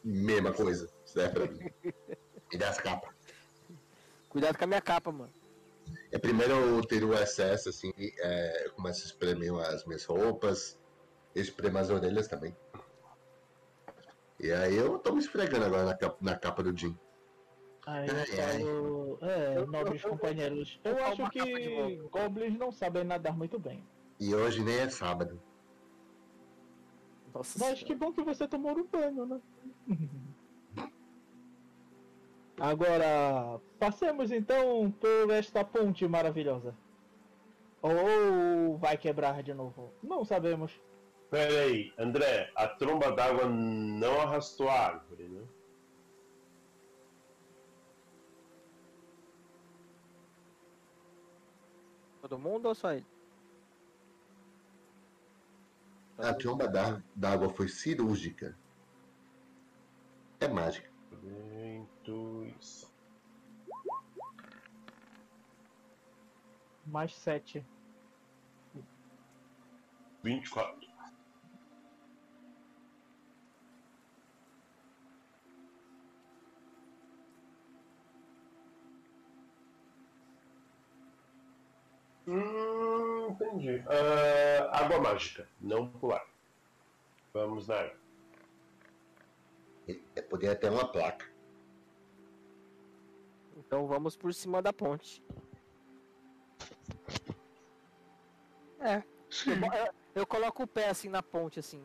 Mesma 0.02 0.52
coisa. 0.52 0.88
Serve 1.04 1.46
pra 1.46 1.46
mim. 1.52 1.70
Me 2.52 2.58
dá 2.58 2.68
as 2.70 2.78
capas. 2.78 3.10
Cuidado 4.28 4.58
com 4.58 4.64
a 4.64 4.66
minha 4.66 4.80
capa, 4.80 5.10
mano. 5.12 5.32
É, 6.10 6.18
primeiro 6.18 6.52
eu 6.54 6.80
tiro 6.82 7.08
o 7.10 7.14
excesso, 7.14 7.68
assim, 7.68 7.92
é, 7.98 8.66
eu 8.66 8.72
começo 8.72 9.02
a 9.02 9.06
espremer 9.06 9.52
as 9.54 9.84
minhas 9.84 10.04
roupas, 10.04 10.78
espremo 11.34 11.78
as 11.78 11.90
orelhas 11.90 12.26
também. 12.28 12.56
E 14.40 14.50
aí 14.50 14.76
eu 14.76 14.98
tô 14.98 15.12
me 15.12 15.20
esfregando 15.20 15.64
agora 15.64 15.84
na 15.84 15.94
capa, 15.94 16.16
na 16.20 16.36
capa 16.36 16.62
do 16.62 16.76
Jim. 16.76 16.98
Aí 17.86 18.08
eu 18.08 18.14
Ai, 18.14 18.26
ai. 18.40 18.62
é, 19.30 19.58
Eu- 19.58 19.66
nobres 19.66 20.02
eu- 20.02 20.08
eu- 20.10 20.16
companheiros. 20.16 20.80
eu 20.84 20.96
Eu 20.96 21.04
acho 21.04 21.30
que 21.30 21.96
goblins 22.10 22.56
não 22.58 22.72
sabem 22.72 23.04
nadar 23.04 23.36
muito 23.36 23.58
bem. 23.58 23.84
E 24.18 24.34
hoje 24.34 24.62
nem 24.64 24.76
é 24.78 24.88
sábado. 24.88 25.40
Nossa 27.34 27.58
Mas 27.58 27.78
senhora. 27.80 27.84
que 27.86 27.94
bom 27.94 28.12
que 28.12 28.22
você 28.22 28.46
tomou 28.48 28.72
um 28.78 28.86
banho, 28.86 29.26
né? 29.26 29.40
Agora, 32.60 33.60
passemos 33.78 34.30
então 34.30 34.90
por 35.00 35.30
esta 35.30 35.64
ponte 35.64 36.06
maravilhosa. 36.06 36.74
Ou 37.82 38.78
vai 38.78 38.96
quebrar 38.96 39.42
de 39.42 39.52
novo? 39.52 39.92
Não 40.02 40.24
sabemos. 40.24 40.80
Pera 41.30 41.62
aí, 41.62 41.92
André, 41.98 42.50
a 42.54 42.68
tromba 42.68 43.10
d'água 43.10 43.46
não 43.46 44.20
arrastou 44.20 44.68
a 44.68 44.72
árvore, 44.80 45.24
né? 45.28 45.42
Todo 52.24 52.38
mundo 52.38 52.64
ou 52.68 52.74
só 52.74 52.90
ele? 52.90 53.04
A 56.16 56.32
tromba 56.32 56.66
d'á- 56.66 57.02
d'água 57.14 57.50
foi 57.50 57.68
cirúrgica. 57.68 58.56
É 60.40 60.48
mágica. 60.48 60.90
Intuição. 61.12 62.88
Mais 66.86 67.14
sete. 67.14 67.62
24. 70.22 70.93
Hum, 82.26 83.28
entendi. 83.30 83.82
Ah, 83.86 84.84
água 84.84 84.98
mágica, 85.00 85.48
não 85.60 85.88
pular. 85.88 86.24
Vamos 87.32 87.68
na 87.68 87.76
água. 87.80 87.96
É, 90.16 90.22
poderia 90.22 90.56
ter 90.56 90.70
uma 90.70 90.88
placa. 90.90 91.30
Então 93.56 93.86
vamos 93.86 94.16
por 94.16 94.32
cima 94.32 94.62
da 94.62 94.72
ponte. 94.72 95.22
É. 98.80 99.02
Eu, 99.46 99.92
eu- 100.22 100.26
coloco 100.26 100.62
o 100.62 100.66
pé 100.66 100.88
assim 100.88 101.08
na 101.08 101.22
ponte, 101.22 101.58
assim. 101.58 101.82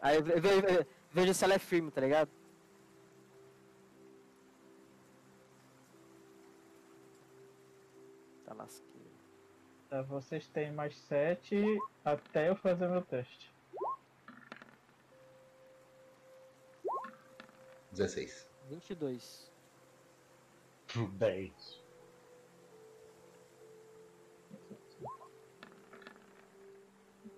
Aí 0.00 0.16
eu 0.16 0.22
ve- 0.22 0.40
ve- 0.40 0.60
ve- 0.60 0.86
vejo 1.10 1.32
se 1.34 1.44
ela 1.44 1.54
é 1.54 1.58
firme, 1.58 1.90
tá 1.90 2.00
ligado? 2.00 2.30
Tá, 9.92 10.00
vocês 10.00 10.48
têm 10.48 10.72
mais 10.72 10.96
sete 10.96 11.54
até 12.02 12.48
eu 12.48 12.56
fazer 12.56 12.88
meu 12.88 13.02
teste. 13.02 13.54
16. 17.92 18.48
22. 18.70 19.52
10. 21.18 21.84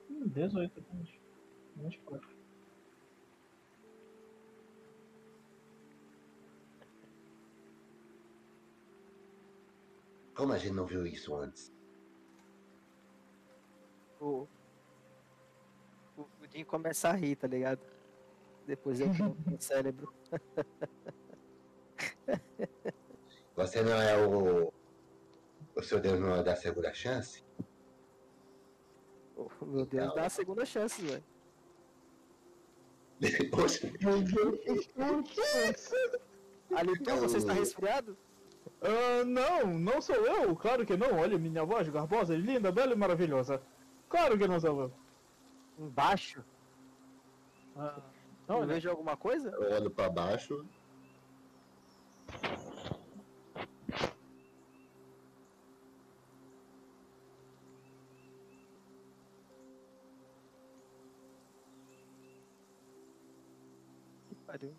Hum, 0.09 0.29
18 0.29 0.79
apenas. 0.79 1.09
24. 1.75 2.37
Como 10.37 10.53
a 10.53 10.59
gente 10.59 10.75
não 10.75 10.87
viu 10.87 11.05
isso 11.05 11.35
antes? 11.35 11.75
O. 14.25 14.49
O 16.17 16.25
Pudim 16.39 16.65
começa 16.65 17.11
a 17.11 17.13
rir, 17.13 17.37
tá 17.37 17.47
ligado? 17.47 17.81
Depois 18.67 18.99
eu 19.01 19.09
no 19.09 19.61
cérebro. 19.61 20.11
Você 23.55 23.83
não 23.83 23.93
é 23.93 24.27
o. 24.27 24.73
O 25.77 25.83
seu 25.83 26.01
Deus 26.01 26.19
não 26.19 26.37
é 26.37 26.43
da 26.43 26.57
segunda 26.57 26.95
chance? 26.95 27.45
Oh, 29.37 29.51
meu 29.67 29.85
Deus, 29.85 30.15
dá 30.15 30.25
a 30.25 30.31
segunda 30.31 30.65
chance, 30.65 31.03
velho. 31.03 31.23
Alitu, 36.75 37.17
você 37.17 37.37
está 37.39 37.53
resfriado? 37.53 38.17
Ah, 38.81 39.25
não, 39.25 39.79
não 39.79 40.01
sou 40.01 40.17
eu, 40.17 40.57
claro 40.57 40.87
que 40.87 40.97
não. 40.97 41.19
Olha 41.19 41.39
minha 41.39 41.65
voz 41.65 41.89
garbosa, 41.89 42.37
linda, 42.37 42.73
bela 42.73 42.93
e 42.93 42.97
maravilhosa. 42.97 43.63
Claro 44.15 44.39
que 44.39 44.47
não 44.47 44.61
salvou. 44.61 44.93
Embaixo? 45.77 46.45
Ah, 47.75 48.01
não, 48.47 48.65
vejo 48.65 48.89
alguma 48.89 49.17
coisa? 49.17 49.51
Eu 49.51 49.75
olho 49.75 49.91
pra 49.91 50.09
baixo. 50.09 50.65
Que 64.29 64.35
pariu. 64.47 64.77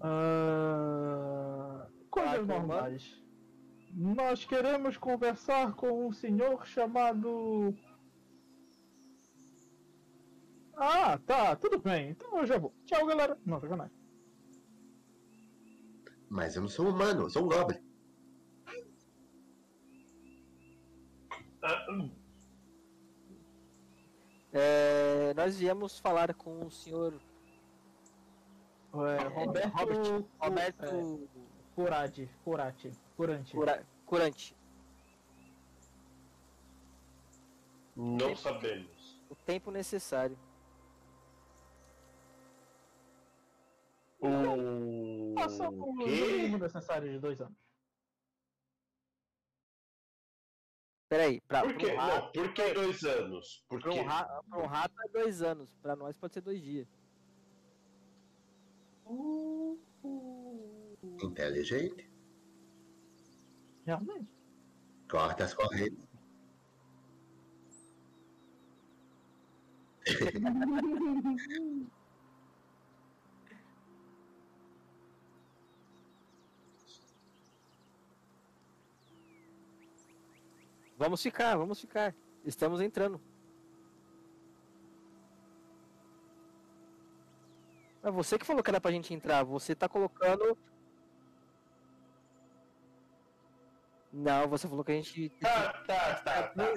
Ah, 0.00 1.86
coisas 2.08 2.46
tá, 2.46 2.54
normais. 2.54 3.22
Nós 3.92 4.44
queremos 4.44 4.96
conversar 4.96 5.74
com 5.74 6.06
um 6.06 6.12
senhor 6.12 6.66
chamado. 6.66 7.74
Ah, 10.76 11.18
tá, 11.18 11.54
tudo 11.56 11.78
bem. 11.78 12.10
Então 12.10 12.38
eu 12.38 12.46
já 12.46 12.58
vou. 12.58 12.72
Tchau, 12.86 13.06
galera. 13.06 13.38
Não, 13.44 13.60
sacanagem. 13.60 13.94
Mas 16.28 16.56
eu 16.56 16.62
não 16.62 16.68
sou 16.68 16.88
humano, 16.88 17.22
eu 17.24 17.30
sou 17.30 17.44
um 17.44 17.48
Goblin. 17.48 17.78
Ah, 21.62 21.86
hum, 21.90 22.10
É, 24.54 25.32
nós 25.34 25.58
viemos 25.58 25.98
falar 25.98 26.34
com 26.34 26.66
o 26.66 26.70
senhor 26.70 27.14
É, 28.94 29.28
Roberto. 29.28 29.74
Robert, 29.76 30.22
Cu- 30.22 30.28
Roberto 30.38 30.84
é, 30.84 31.42
Curati. 31.74 32.30
Curati. 32.44 32.92
Curante. 33.22 33.52
Cura- 33.54 33.86
Curante. 34.04 34.56
não 37.94 38.34
sabemos. 38.34 39.20
O 39.30 39.36
tempo 39.36 39.70
necessário. 39.70 40.36
O 44.18 45.34
Passa 45.36 45.68
o 45.68 45.92
mínimo 45.94 46.58
necessário 46.58 47.08
de 47.12 47.18
dois 47.20 47.40
anos. 47.40 47.56
Peraí, 51.08 51.40
pra, 51.42 51.62
Por 51.62 51.76
quê? 51.76 51.92
um 51.92 51.96
rato, 51.96 52.24
Não, 52.24 52.32
por 52.32 52.54
que 52.54 52.74
dois 52.74 53.04
anos? 53.04 53.64
Por 53.68 53.80
pra 53.82 53.92
quê? 53.92 54.00
um 54.00 54.04
ra- 54.04 54.42
pra 54.48 54.58
um 54.58 54.66
rato 54.66 54.94
é 55.04 55.08
dois 55.10 55.42
anos. 55.42 55.68
Pra 55.80 55.94
nós 55.94 56.16
pode 56.16 56.34
ser 56.34 56.40
dois 56.40 56.60
dias. 56.60 56.88
Inteligente. 61.22 62.10
Realmente. 63.84 64.28
Corta 65.08 65.44
as 65.44 65.54
correntes. 65.54 66.08
Vamos 81.02 81.20
ficar, 81.20 81.56
vamos 81.56 81.80
ficar. 81.80 82.14
Estamos 82.44 82.80
entrando. 82.80 83.20
É 88.04 88.10
você 88.10 88.38
que 88.38 88.46
falou 88.46 88.62
que 88.62 88.70
era 88.70 88.80
pra 88.80 88.92
gente 88.92 89.12
entrar. 89.12 89.42
Você 89.42 89.74
tá 89.74 89.88
colocando. 89.88 90.56
Não, 94.12 94.46
você 94.48 94.68
falou 94.68 94.84
que 94.84 94.92
a 94.92 94.94
gente. 94.96 95.30
Tá, 95.40 95.72
tá, 95.86 96.14
tá, 96.16 96.48
tá. 96.48 96.74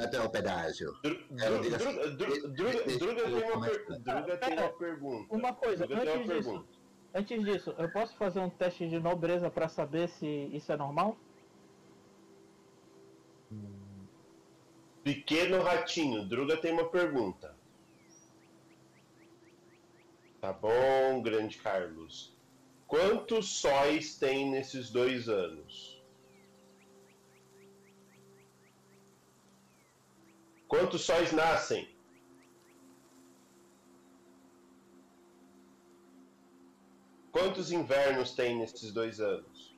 Até 0.00 0.20
o 0.20 0.28
pedágio. 0.28 0.94
É, 1.04 1.74
assim, 1.74 2.16
Dru- 2.16 2.48
Dru- 2.52 2.98
Druga 2.98 4.36
tem 4.36 4.54
uma 4.54 4.62
uma 4.66 4.72
pergunta. 4.72 5.34
Uma 5.34 5.52
coisa, 5.54 5.86
Druga 5.86 6.02
tem 6.02 6.14
uma 6.14 6.20
antes 6.22 6.36
disso, 6.36 6.66
antes 7.14 7.44
disso, 7.44 7.74
eu 7.78 7.90
posso 7.90 8.16
fazer 8.16 8.40
um 8.40 8.50
teste 8.50 8.88
de 8.88 9.00
nobreza 9.00 9.50
pra 9.50 9.68
saber 9.68 10.08
se 10.08 10.26
isso 10.26 10.70
é 10.72 10.76
normal? 10.76 11.16
Pequeno 15.02 15.62
ratinho, 15.62 16.28
Druga 16.28 16.56
tem 16.56 16.72
uma 16.72 16.88
pergunta. 16.90 17.56
Tá 20.40 20.52
bom, 20.52 21.22
grande 21.22 21.58
Carlos. 21.58 22.36
Quantos 22.86 23.48
sóis 23.60 24.18
tem 24.18 24.50
nesses 24.50 24.90
dois 24.90 25.28
anos? 25.28 25.97
Quantos 30.68 31.00
sóis 31.00 31.32
nascem? 31.32 31.88
Quantos 37.32 37.72
invernos 37.72 38.32
tem 38.32 38.58
nesses 38.58 38.92
dois 38.92 39.18
anos? 39.18 39.74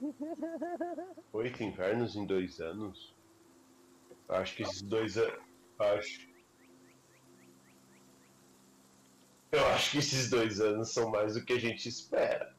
Oito 1.32 1.62
invernos 1.62 2.16
em 2.16 2.26
dois 2.26 2.60
anos? 2.60 3.14
Acho 4.28 4.56
que 4.56 4.62
esses 4.64 4.82
dois 4.82 5.16
anos. 5.16 5.38
Acho. 5.78 6.28
Eu 9.52 9.66
acho 9.68 9.90
que 9.92 9.98
esses 9.98 10.28
dois 10.28 10.60
anos 10.60 10.92
são 10.92 11.10
mais 11.10 11.34
do 11.34 11.44
que 11.44 11.52
a 11.52 11.60
gente 11.60 11.88
espera. 11.88 12.55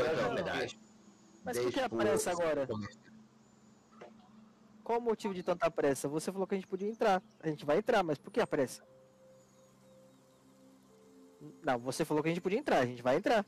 É 0.00 0.66
o? 0.66 0.92
Mas 1.44 1.58
por 1.58 1.72
que 1.72 1.80
Deixa 1.80 1.86
a 1.86 1.88
pressa 1.88 2.30
agora? 2.30 2.68
Qual 4.84 4.98
o 4.98 5.02
motivo 5.02 5.34
de 5.34 5.42
tanta 5.42 5.70
pressa? 5.70 6.08
Você 6.08 6.32
falou 6.32 6.46
que 6.46 6.54
a 6.54 6.58
gente 6.58 6.66
podia 6.66 6.88
entrar. 6.88 7.22
A 7.40 7.48
gente 7.48 7.64
vai 7.64 7.78
entrar, 7.78 8.02
mas 8.02 8.18
por 8.18 8.30
que 8.30 8.40
a 8.40 8.46
pressa? 8.46 8.82
Não, 11.62 11.78
você 11.78 12.04
falou 12.04 12.22
que 12.22 12.28
a 12.28 12.32
gente 12.32 12.42
podia 12.42 12.58
entrar. 12.58 12.78
A 12.78 12.86
gente 12.86 13.02
vai 13.02 13.16
entrar. 13.16 13.44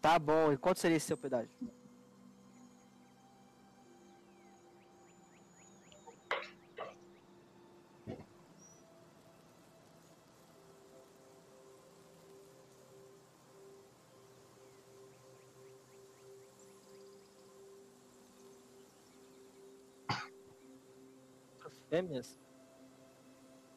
Tá 0.00 0.18
bom, 0.18 0.52
e 0.52 0.56
quanto 0.56 0.80
seria 0.80 0.96
esse 0.96 1.06
seu 1.06 1.16
pedágio? 1.16 1.50
Fêmeas? 21.94 22.40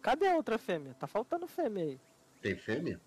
Cadê 0.01 0.27
a 0.27 0.35
outra 0.35 0.57
fêmea? 0.57 0.95
Tá 0.95 1.05
faltando 1.05 1.45
fêmea 1.45 1.83
aí. 1.83 2.01
Tem 2.41 2.57
fêmea? 2.57 2.99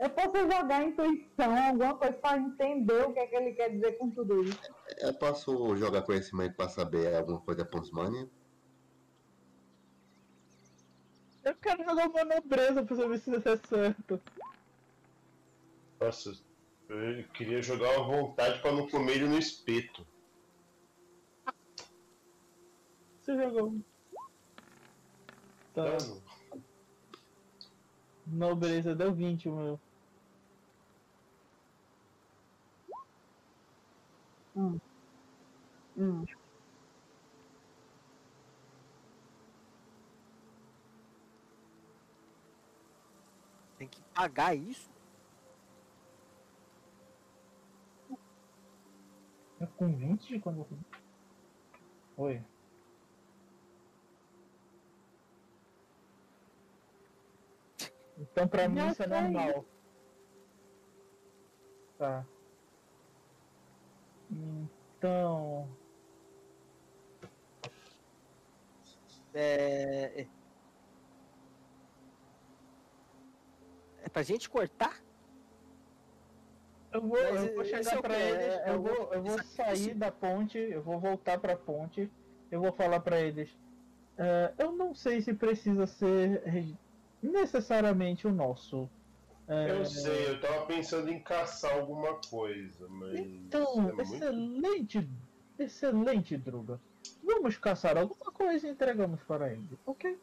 Eu 0.00 0.10
posso 0.10 0.36
jogar 0.36 0.82
intuição, 0.82 1.56
alguma 1.68 1.94
coisa 1.94 2.14
pra 2.14 2.38
entender 2.38 3.06
o 3.06 3.12
que 3.12 3.20
é 3.20 3.26
que 3.28 3.36
ele 3.36 3.52
quer 3.52 3.70
dizer 3.70 3.92
com 3.98 4.10
tudo 4.10 4.42
isso. 4.42 4.74
Eu 4.98 5.14
posso 5.14 5.76
jogar 5.76 6.02
conhecimento 6.02 6.56
pra 6.56 6.68
saber 6.68 7.14
alguma 7.14 7.40
coisa 7.40 7.64
Ponsmania? 7.64 8.28
Eu 11.44 11.54
quero 11.54 11.84
jogar 11.84 12.08
uma 12.08 12.24
nobreza 12.24 12.82
pra 12.82 12.96
saber 12.96 13.18
se 13.20 13.30
isso 13.30 13.48
é 13.48 13.56
certo. 13.56 14.20
Nossa, 16.02 16.32
eu 16.88 17.28
queria 17.28 17.62
jogar 17.62 17.94
à 17.94 18.02
vontade 18.02 18.60
pra 18.60 18.72
não 18.72 18.88
comer 18.88 19.18
ele 19.18 19.28
no 19.28 19.38
espeto. 19.38 20.04
Você 23.20 23.36
jogou. 23.36 23.68
um. 23.68 23.82
Tá. 25.72 25.84
Dano. 25.84 26.22
Nobreza 28.26 28.96
deu 28.96 29.14
20 29.14 29.48
o 29.48 29.54
meu. 29.54 29.80
Hum. 34.56 36.24
Tem 43.78 43.86
que 43.88 44.02
pagar 44.14 44.56
isso? 44.56 44.91
É 49.62 49.66
com 49.76 49.94
20 49.96 50.26
de 50.26 50.40
quando 50.40 50.58
eu? 50.58 50.78
Oi. 52.16 52.42
Então 58.18 58.48
pra 58.48 58.68
mim 58.68 58.76
Já 58.76 58.88
isso 58.90 59.02
é 59.04 59.06
normal. 59.06 59.64
Tá. 61.96 62.26
Então. 64.28 65.68
É. 69.32 70.22
É 70.22 70.28
É 74.04 74.08
pra 74.08 74.22
gente 74.24 74.50
cortar? 74.50 75.01
Eu 76.92 77.00
vou, 77.00 77.10
Mas 77.22 77.42
eu 77.46 77.54
vou 77.54 77.64
chegar 77.64 77.96
é 77.98 78.00
pra 78.02 78.18
eles, 78.18 78.54
É- 78.54 78.70
eu 78.70 78.74
o- 78.78 78.82
vou, 78.82 79.14
eu 79.14 79.22
vou 79.22 79.42
sair 79.42 79.94
da 79.94 80.10
ponte, 80.12 80.58
eu 80.58 80.82
vou 80.82 81.00
voltar 81.00 81.38
pra 81.38 81.56
ponte, 81.56 82.10
eu 82.50 82.60
vou 82.60 82.72
falar 82.72 83.00
pra 83.00 83.18
eles. 83.20 83.50
É, 84.18 84.52
eu 84.58 84.72
não 84.72 84.94
sei 84.94 85.22
se 85.22 85.32
precisa 85.32 85.86
ser 85.86 86.42
necessariamente 87.22 88.26
o 88.26 88.32
nosso. 88.32 88.88
É, 89.48 89.70
Eu 89.70 89.84
sei, 89.84 90.28
eu 90.28 90.40
tava 90.40 90.66
pensando 90.66 91.08
em 91.10 91.18
caçar 91.20 91.72
alguma 91.72 92.14
coisa, 92.28 92.86
mas. 92.88 93.18
Então, 93.18 93.88
é 93.88 93.92
muito- 93.92 94.00
excelente, 94.02 95.08
excelente, 95.58 96.36
Druga. 96.36 96.80
Vamos 97.22 97.56
caçar 97.56 97.96
alguma 97.96 98.30
coisa 98.32 98.68
e 98.68 98.70
entregamos 98.70 99.20
para 99.22 99.50
ele, 99.50 99.78
ok? 99.86 100.18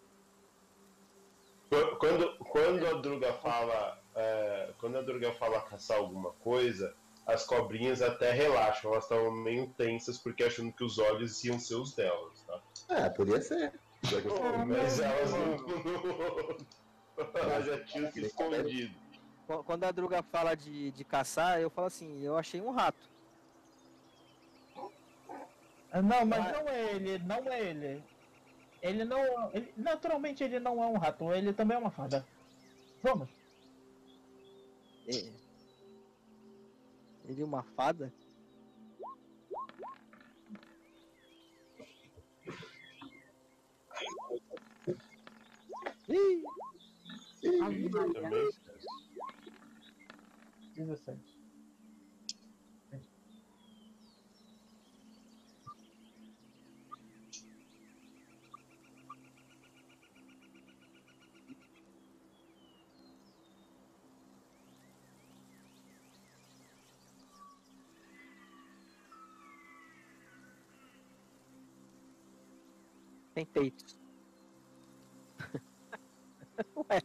Qu- 1.70 1.96
Quando, 1.98 2.38
quando 2.46 2.88
a 2.88 2.94
Druga 3.02 3.34
fala. 3.34 3.99
É, 4.20 4.74
quando 4.78 4.98
a 4.98 5.02
Druga 5.02 5.32
fala 5.34 5.62
caçar 5.62 5.98
alguma 5.98 6.32
coisa, 6.34 6.94
as 7.26 7.46
cobrinhas 7.46 8.02
até 8.02 8.32
relaxam, 8.32 8.92
elas 8.92 9.06
estavam 9.06 9.32
meio 9.32 9.74
tensas 9.76 10.18
porque 10.18 10.44
achando 10.44 10.74
que 10.74 10.84
os 10.84 10.98
olhos 11.00 11.42
iam 11.46 11.58
ser 11.58 11.76
os 11.76 11.96
delas, 11.96 12.44
tá? 12.44 12.62
Ah, 12.90 13.10
podia 13.10 13.42
ser. 13.42 13.80
Já 14.04 14.22
que 14.22 14.28
eu 14.28 14.44
Ah, 14.44 14.66
Mas 14.66 15.00
elas 15.00 15.32
não. 15.32 15.56
elas 17.36 17.66
já 17.66 17.86
tinham 17.86 18.12
se 18.12 18.22
escondido. 18.26 19.00
Qu- 19.48 19.64
Quando 19.64 19.84
a 19.86 19.92
Druga 19.92 20.22
fala 20.24 20.56
de, 20.56 20.92
de 20.92 21.06
caçar, 21.06 21.62
eu 21.62 21.70
falo 21.70 21.88
assim, 21.88 22.22
eu 22.22 22.38
achei 22.38 22.60
um 22.62 22.72
rato. 22.72 23.10
Ah, 25.92 26.02
Não, 26.02 26.26
mas 26.26 26.52
não 26.52 26.68
é 26.68 26.92
ele, 26.94 27.20
não 27.20 27.38
é 27.52 27.62
ele. 27.62 28.04
Ele 28.82 29.04
não. 29.06 29.20
ele- 29.54 29.74
naturalmente 29.78 30.44
ele 30.44 30.60
não 30.60 30.84
é 30.84 30.88
um 30.88 30.98
rato, 30.98 31.32
ele 31.34 31.54
também 31.54 31.76
é 31.76 31.80
uma 31.80 31.92
fada. 31.92 32.26
Vamos. 33.02 33.30
É. 35.10 35.34
Ele 37.26 37.42
é 37.42 37.46
uma 37.46 37.64
fada? 37.64 38.14
Ih, 46.08 46.44
Ave 47.64 47.90
Maria. 47.90 48.22
Também. 48.22 48.50
17. 50.76 51.29
Tem 73.40 73.46
peitos. 73.54 73.98
Ué. 76.90 77.00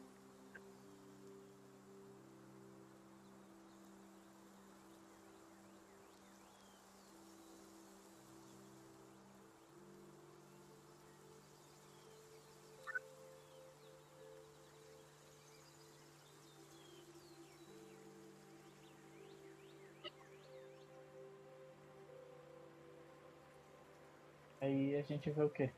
Aí 24.61 24.97
a 24.97 25.03
gente 25.03 25.31
vê 25.31 25.43
o 25.43 25.51
quê? 25.51 25.73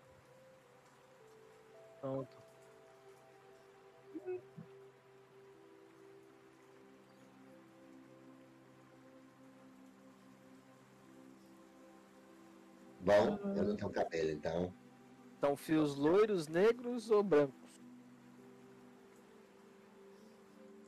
Eu 13.76 13.88
não 13.88 13.92
tenho 13.92 13.92
cabelo, 13.92 14.30
então. 14.30 14.72
São 15.40 15.56
fios 15.56 15.96
loiros, 15.96 16.48
negros 16.48 17.10
ou 17.10 17.22
brancos? 17.22 17.84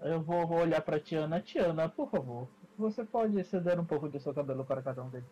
Eu 0.01 0.23
vou, 0.23 0.47
vou 0.47 0.59
olhar 0.59 0.81
pra 0.81 1.01
Tiana. 1.01 1.41
Tiana, 1.41 1.89
por 1.89 2.09
favor, 2.09 2.49
você 2.77 3.05
pode 3.05 3.43
ceder 3.45 3.79
um 3.79 3.85
pouco 3.85 4.09
do 4.09 4.19
seu 4.19 4.33
cabelo 4.33 4.65
para 4.65 4.83
cada 4.83 5.03
um 5.03 5.11
deles. 5.11 5.29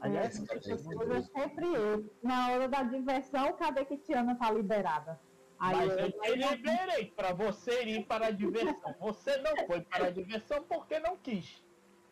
Aliás, 0.00 0.38
tem 0.38 0.46
Mas 0.46 0.86
é 0.86 0.94
cabelo. 0.94 1.22
sempre 1.24 1.66
eu. 1.74 2.14
Na 2.22 2.50
hora 2.50 2.68
da 2.68 2.82
diversão, 2.82 3.52
cadê 3.54 3.84
que 3.84 3.98
Tiana 3.98 4.34
tá 4.36 4.50
liberada? 4.50 5.20
Aí 5.58 5.76
mas 5.76 5.90
eu, 5.92 6.06
eu 6.06 6.12
te 6.12 6.34
liberei 6.34 7.06
para 7.12 7.32
você 7.32 7.84
ir 7.84 8.06
para 8.06 8.28
a 8.28 8.30
diversão. 8.30 8.96
Você 9.00 9.36
não 9.38 9.66
foi 9.66 9.80
para 9.82 10.06
a 10.06 10.10
diversão 10.10 10.64
porque 10.64 10.98
não 10.98 11.16
quis. 11.16 11.61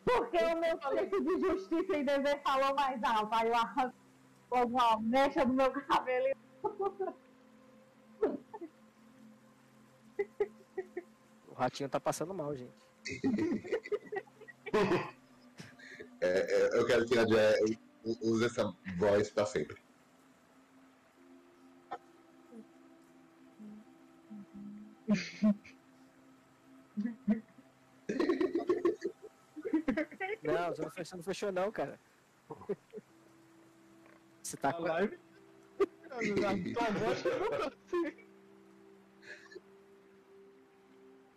Porque 0.03 0.37
o 0.37 0.59
meu 0.59 0.79
senso 0.81 1.21
de 1.23 1.39
justiça 1.39 1.97
e 1.97 2.03
dever 2.03 2.41
falou 2.43 2.75
mais 2.75 3.01
alto. 3.03 3.33
Aí 3.33 3.47
eu 3.47 3.55
arranco 3.55 3.95
uma 4.51 4.99
mecha 5.01 5.45
do 5.45 5.53
meu 5.53 5.71
cabelo 5.71 6.27
e 6.27 6.35
O 11.47 11.53
ratinho 11.53 11.89
tá 11.89 11.99
passando 11.99 12.33
mal, 12.33 12.55
gente. 12.55 12.73
É, 16.23 16.27
é, 16.27 16.77
eu 16.77 16.85
quero 16.85 17.03
que 17.07 17.17
a 17.17 17.25
Jé 17.25 17.55
use 18.21 18.45
essa 18.45 18.71
voz 18.99 19.31
pra 19.31 19.43
sempre. 19.43 19.75
Não, 30.51 30.69
você 30.69 30.81
não 30.81 30.91
fechou, 30.91 31.17
não 31.17 31.23
fechou 31.23 31.51
não, 31.51 31.71
cara. 31.71 31.99
Você 34.41 34.57
tá 34.57 34.73
com... 34.73 34.83
live? 34.83 35.19
Tua 35.77 36.91
voz 36.91 37.19
chegou 37.19 37.53
assim. 37.55 38.27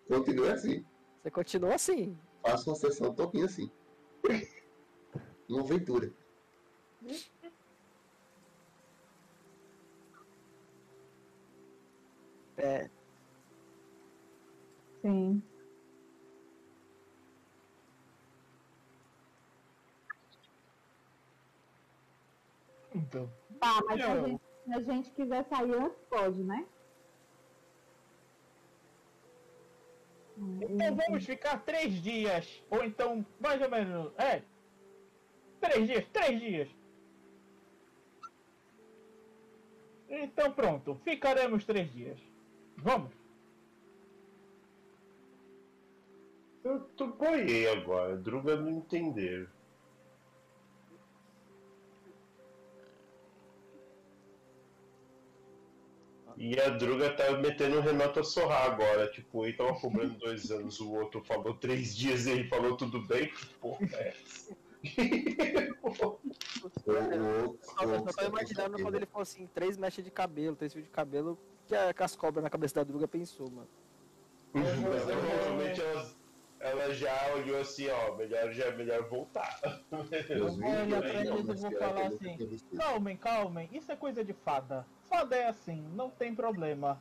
Continue 0.08 0.48
assim. 0.50 0.86
Você 1.22 1.30
continua 1.30 1.74
assim. 1.74 2.18
Faça 2.42 2.70
uma 2.70 2.76
sessão 2.76 3.14
todinha 3.14 3.46
assim. 3.46 3.70
Uma 5.48 5.60
aventura. 5.60 6.12
É, 12.56 12.88
Sim. 15.04 15.42
Então, 22.94 23.30
Tá, 23.60 23.80
mas 23.86 23.96
se 23.96 24.02
a 24.02 24.14
Eu- 24.14 24.26
gente, 24.26 24.42
se 24.64 24.72
a 24.72 24.80
gente 24.80 25.10
quiser 25.12 25.44
sair 25.48 25.74
antes, 25.74 25.98
pode, 26.08 26.42
né? 26.42 26.66
então 30.36 30.96
vamos 30.96 31.24
ficar 31.24 31.58
três 31.64 32.02
dias. 32.02 32.62
Ou 32.70 32.84
então, 32.84 33.24
mais 33.40 33.60
ou 33.62 33.70
menos. 33.70 34.12
É. 34.18 34.42
Três 35.60 35.86
dias, 35.86 36.06
três 36.12 36.40
dias. 36.40 36.68
Então 40.08 40.52
pronto, 40.52 41.00
ficaremos 41.04 41.64
três 41.64 41.90
dias. 41.92 42.18
Vamos. 42.76 43.12
Eu 46.62 46.80
tô 46.96 47.08
boiei 47.08 47.68
agora, 47.68 48.16
Druga 48.16 48.56
não 48.56 48.70
entender. 48.70 49.48
E 56.36 56.58
a 56.60 56.68
Druga 56.70 57.10
tá 57.10 57.30
metendo 57.38 57.78
o 57.78 57.80
Renato 57.80 58.20
a 58.20 58.24
sorrar 58.24 58.72
agora. 58.72 59.10
Tipo, 59.10 59.44
ele 59.44 59.56
tava 59.56 59.74
cobrando 59.74 60.18
dois 60.18 60.50
anos, 60.50 60.80
o 60.80 60.92
outro 60.92 61.22
falou 61.24 61.54
três 61.54 61.96
dias 61.96 62.26
e 62.26 62.30
ele 62.30 62.48
falou 62.48 62.76
tudo 62.76 63.00
bem. 63.06 63.32
Porra 63.60 63.86
é 63.92 64.08
essa? 64.08 64.56
Eu 66.86 67.58
só, 67.62 67.82
eu 67.82 67.98
só 68.00 68.12
tô 68.12 68.24
imaginando 68.26 68.82
quando 68.82 68.94
ele 68.94 69.06
falou 69.06 69.22
assim, 69.22 69.46
três 69.48 69.76
mechas 69.76 70.04
de 70.04 70.10
cabelo, 70.10 70.56
três 70.56 70.72
fios 70.72 70.84
de 70.84 70.90
cabelo, 70.90 71.38
que, 71.66 71.74
a, 71.74 71.92
que 71.92 72.02
as 72.02 72.16
cobras 72.16 72.42
na 72.42 72.50
cabeça 72.50 72.74
da 72.76 72.84
Druga 72.84 73.08
pensou, 73.08 73.50
mano. 73.50 73.68
Mas 74.52 74.68
provavelmente 74.80 75.80
ela, 75.80 76.10
ela 76.60 76.94
já 76.94 77.34
olhou 77.34 77.60
assim, 77.60 77.88
ó, 77.88 78.16
melhor, 78.16 78.52
já 78.52 78.64
é 78.66 78.76
melhor 78.76 79.08
voltar. 79.08 79.60
Eu 80.28 80.48
vou 80.48 80.70
olhar 80.70 81.00
pra 81.00 81.20
eles 81.20 81.30
e 81.30 81.42
vou 81.42 81.72
falar 81.78 82.06
assim. 82.06 82.58
Calmem, 82.76 83.16
calmem. 83.16 83.68
Isso 83.72 83.92
é 83.92 83.96
coisa 83.96 84.24
de 84.24 84.32
fada. 84.32 84.86
Fada 85.14 85.36
é 85.36 85.46
assim, 85.46 85.80
não 85.94 86.10
tem 86.10 86.34
problema. 86.34 87.00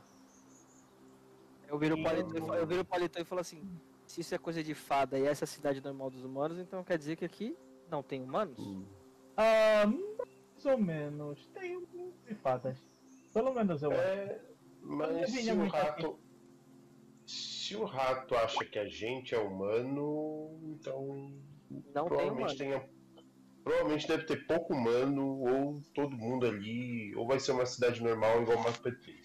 Eu 1.68 1.80
viro 1.80 1.96
o 1.96 2.04
paletó, 2.04 2.56
e 2.56 2.60
eu 2.60 2.68
viro 2.68 2.82
o 2.82 2.86
paletó 2.86 3.20
e 3.20 3.26
falo 3.26 3.42
assim, 3.42 3.68
se 4.06 4.22
isso 4.22 4.36
é 4.36 4.38
coisa 4.38 4.64
de 4.64 4.76
fada 4.76 5.18
e 5.18 5.26
essa 5.26 5.44
é 5.44 5.46
a 5.46 5.48
cidade 5.48 5.82
normal 5.82 6.12
dos 6.12 6.24
humanos, 6.24 6.60
então 6.60 6.84
quer 6.84 7.00
dizer 7.00 7.16
que 7.16 7.26
aqui 7.26 7.58
não 7.90 8.04
tem 8.04 8.22
humanos? 8.22 8.60
Ah, 9.36 9.88
mais 9.88 10.66
ou 10.66 10.78
menos. 10.78 11.48
Tem 11.48 11.76
um 11.76 12.12
de 12.28 12.36
fadas. 12.36 12.78
Pelo 13.34 13.52
menos 13.52 13.82
eu 13.82 13.92
acho. 13.92 14.00
É, 14.00 14.42
mas 14.80 15.34
Eu 15.34 15.42
se 15.42 15.52
o 15.52 15.68
rato. 15.68 16.20
Se 17.26 17.76
o 17.76 17.86
rato 17.86 18.36
acha 18.36 18.64
que 18.66 18.78
a 18.78 18.88
gente 18.88 19.34
é 19.34 19.40
humano, 19.40 20.60
então 20.66 21.34
Não 21.72 21.82
tem 21.82 21.92
provavelmente 22.06 22.62
humano. 22.64 22.80
tenha. 22.80 22.93
Provavelmente 23.64 24.08
deve 24.08 24.26
ter 24.26 24.46
pouco 24.48 24.74
humano, 24.74 25.26
ou 25.42 25.82
todo 25.94 26.16
mundo 26.16 26.46
ali, 26.46 27.14
ou 27.16 27.28
vai 27.28 27.40
ser 27.42 27.52
uma 27.52 27.66
cidade 27.66 28.02
normal 28.02 28.42
igual 28.42 28.60
Mato 28.64 28.82
Petri. 28.82 29.22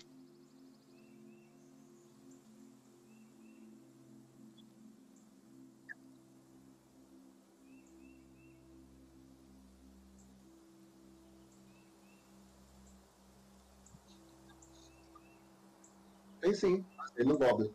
Tem 16.41 16.53
sim, 16.53 16.85
tem 17.15 17.25
no 17.27 17.39
Goblin. 17.39 17.73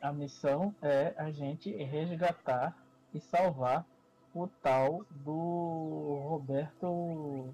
A 0.00 0.12
missão 0.12 0.74
é 0.80 1.14
a 1.16 1.30
gente 1.30 1.70
resgatar 1.70 2.76
e 3.12 3.20
salvar 3.20 3.84
o 4.34 4.46
tal 4.46 5.04
do 5.10 6.20
Roberto 6.28 7.52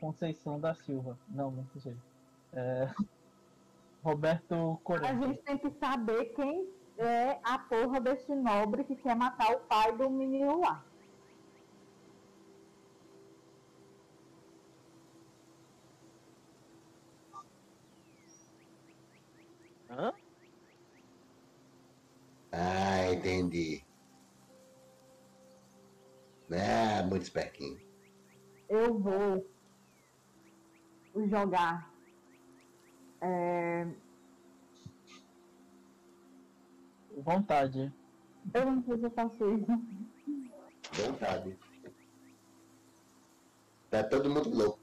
Conceição 0.00 0.58
da 0.58 0.74
Silva. 0.74 1.18
Não, 1.28 1.50
não 1.50 1.66
sei. 1.80 1.96
É... 2.52 2.88
Roberto 4.02 4.78
A 4.80 4.84
Corinthians. 4.84 5.20
gente 5.20 5.42
tem 5.42 5.58
que 5.58 5.70
saber 5.70 6.26
quem 6.34 6.68
é 6.98 7.38
a 7.42 7.58
porra 7.58 8.00
desse 8.00 8.34
nobre 8.34 8.84
que 8.84 8.96
quer 8.96 9.16
matar 9.16 9.52
o 9.52 9.60
pai 9.60 9.96
do 9.96 10.10
menino 10.10 10.60
lá. 10.60 10.84
Entendi. 23.24 23.82
Ah, 26.52 27.02
muito 27.04 27.22
espertinho. 27.22 27.80
Eu 28.68 28.98
vou 28.98 29.46
jogar. 31.28 31.90
é, 33.22 33.86
Vontade. 37.16 37.92
Eu 38.52 38.66
não 38.66 38.82
sei 38.84 38.98
se 38.98 39.04
eu 39.04 39.10
faço 39.12 39.54
isso. 39.54 41.02
Vontade. 41.02 41.58
Tá 43.90 44.02
todo 44.04 44.28
mundo 44.28 44.50
louco. 44.50 44.80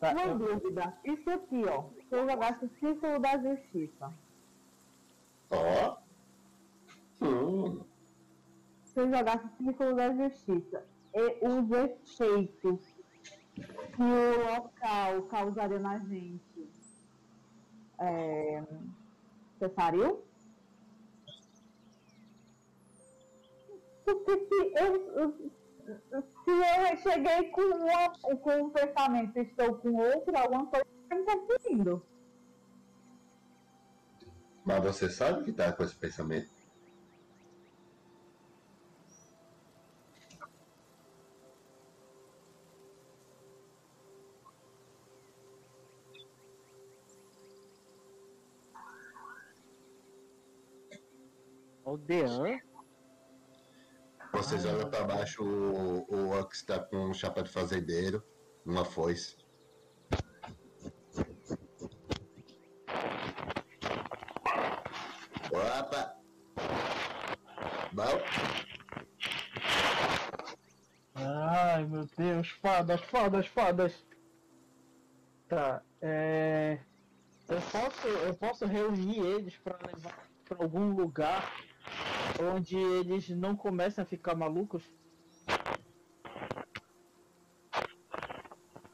Tá, 0.00 0.12
Uma 0.12 0.22
eu- 0.22 0.38
dúvida. 0.38 0.98
Isso 1.04 1.30
aqui, 1.30 1.64
ó. 1.64 1.84
Se 2.08 2.14
eu 2.14 2.28
jogasse 2.28 2.64
o 2.64 2.70
Círculo 2.80 3.18
da 3.20 3.38
Justiça. 3.38 4.12
Ó. 5.50 6.01
Hum. 7.22 7.84
Se 8.84 9.00
eu 9.00 9.10
jogasse 9.10 9.46
o 9.46 9.64
Círculo 9.64 9.94
da 9.94 10.12
Justiça 10.12 10.84
e 11.14 11.46
os 11.46 11.70
efeitos 11.70 13.02
que 13.54 14.02
o 14.02 14.54
local 14.54 15.22
causaria 15.28 15.78
na 15.78 15.98
gente. 15.98 16.68
É... 17.98 18.62
Você 19.58 19.68
faria? 19.70 20.16
Porque 24.04 24.46
se 24.46 24.72
eu, 24.82 25.52
se 26.10 26.50
eu 26.50 26.96
cheguei 26.98 27.50
com, 27.50 27.60
uma, 27.60 28.38
com 28.38 28.62
um 28.62 28.70
pensamento 28.70 29.36
estou 29.38 29.76
com 29.76 29.94
outro, 29.94 30.36
alguma 30.36 30.66
coisa 30.66 30.86
está 31.02 31.16
interferindo. 31.16 32.04
Mas 34.64 34.82
você 34.82 35.08
sabe 35.08 35.44
que 35.44 35.52
tá 35.52 35.72
com 35.72 35.84
esse 35.84 35.96
pensamento? 35.96 36.61
O 51.92 51.98
Dean? 51.98 52.58
Vocês 54.32 54.64
olham 54.64 54.88
pra 54.88 55.04
baixo, 55.04 55.44
o, 55.44 56.06
o 56.10 56.30
Ox 56.40 56.62
tá 56.62 56.78
com 56.78 57.10
um 57.10 57.12
chapéu 57.12 57.42
de 57.42 57.50
fazendeiro, 57.50 58.24
uma 58.64 58.82
foice. 58.82 59.36
Opa! 65.50 66.16
Bom, 67.92 68.04
Ai 71.14 71.84
meu 71.84 72.06
Deus, 72.16 72.48
fadas, 72.52 73.02
fadas, 73.02 73.46
fadas. 73.48 74.06
Tá, 75.46 75.82
é. 76.00 76.78
Eu 77.50 77.60
posso, 77.60 78.08
eu 78.08 78.34
posso 78.36 78.64
reunir 78.64 79.18
eles 79.18 79.58
pra 79.58 79.76
levar 79.86 80.26
pra 80.46 80.64
algum 80.64 80.94
lugar 80.94 81.52
onde 82.40 82.76
eles 82.76 83.28
não 83.30 83.56
comecem 83.56 84.02
a 84.02 84.06
ficar 84.06 84.34
malucos? 84.34 84.82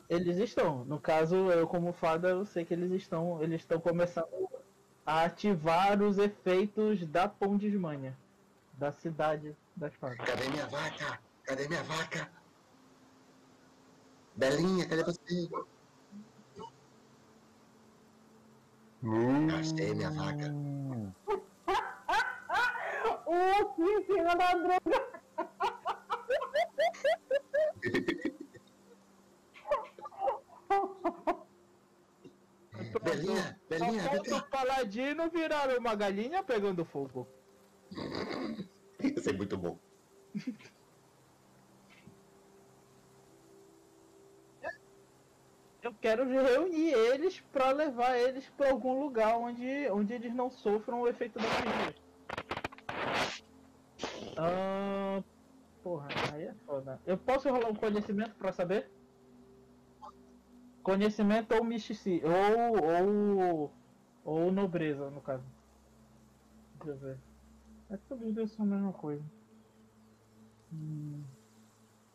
Eles 0.09 0.39
estão. 0.39 0.85
No 0.85 0.99
caso, 0.99 1.37
eu 1.51 1.67
como 1.67 1.93
fada, 1.93 2.29
eu 2.29 2.47
sei 2.47 2.65
que 2.65 2.73
eles 2.73 2.91
estão. 2.93 3.43
Eles 3.43 3.61
estão 3.61 3.79
começando 3.79 4.27
a 5.05 5.25
ativar 5.25 6.03
os 6.03 6.19
efeitos 6.19 7.07
da 7.07 7.29
Pondismania. 7.29 8.17
Da 8.73 8.93
cidade 8.93 9.57
das 9.77 9.95
fadas. 9.95 10.19
cadê 10.19 10.49
minha 10.49 10.67
vaca? 10.67 11.21
Cadê 11.45 11.69
minha 11.69 11.83
vaca? 11.83 12.31
Belinha, 14.37 14.89
cadê 14.89 15.03
você? 15.03 15.49
Achei 19.59 19.95
minha 19.95 20.11
vaca. 20.11 20.55
O 23.29 23.35
aqui 23.61 23.83
em 23.83 24.05
cima 24.07 24.35
da 24.37 24.53
droga. 24.55 24.99
Belinha, 33.03 33.61
Belinha, 33.69 34.03
Só 34.03 34.11
vem 34.11 34.25
falta 34.25 34.31
cá. 34.31 34.37
o 34.37 34.51
paladino 34.51 35.31
virar 35.31 35.69
uma 35.79 35.95
galinha 35.95 36.43
pegando 36.43 36.85
fogo. 36.85 37.27
Isso 39.01 39.31
é 39.31 39.33
muito 39.33 39.57
bom. 39.57 39.79
Eu 45.83 45.95
quero 46.01 46.25
reunir 46.29 46.93
eles 46.93 47.41
pra 47.53 47.71
levar 47.73 48.17
eles 48.17 48.49
pra 48.51 48.71
algum 48.71 49.01
lugar 49.01 49.37
onde, 49.37 49.89
onde 49.91 50.13
eles 50.13 50.35
não 50.35 50.51
sofram 50.51 51.01
o 51.01 51.09
efeito 51.09 51.39
da 51.39 51.47
magia. 51.49 52.08
Ah, 54.37 55.23
porra, 55.83 56.09
aí 56.33 56.45
é 56.45 56.55
foda. 56.67 57.01
Eu 57.07 57.19
posso 57.19 57.49
rolar 57.51 57.69
um 57.69 57.75
conhecimento 57.75 58.35
pra 58.37 58.53
saber? 58.53 58.91
conhecimento 60.89 61.55
ou 61.55 61.63
misticismo. 61.65 62.29
Ou, 62.29 63.67
ou. 63.67 63.73
Ou 64.25 64.53
nobreza, 64.53 65.11
no 65.11 65.21
caso. 65.21 65.45
Deixa 66.77 66.91
eu 66.91 66.97
ver. 66.99 67.19
É 67.91 67.97
que 67.97 68.03
todos 68.09 68.27
os 68.27 68.35
dois 68.35 68.51
são 68.53 68.65
a 68.65 68.69
mesma 68.69 68.93
coisa. 68.93 69.23
Hum, 70.73 71.23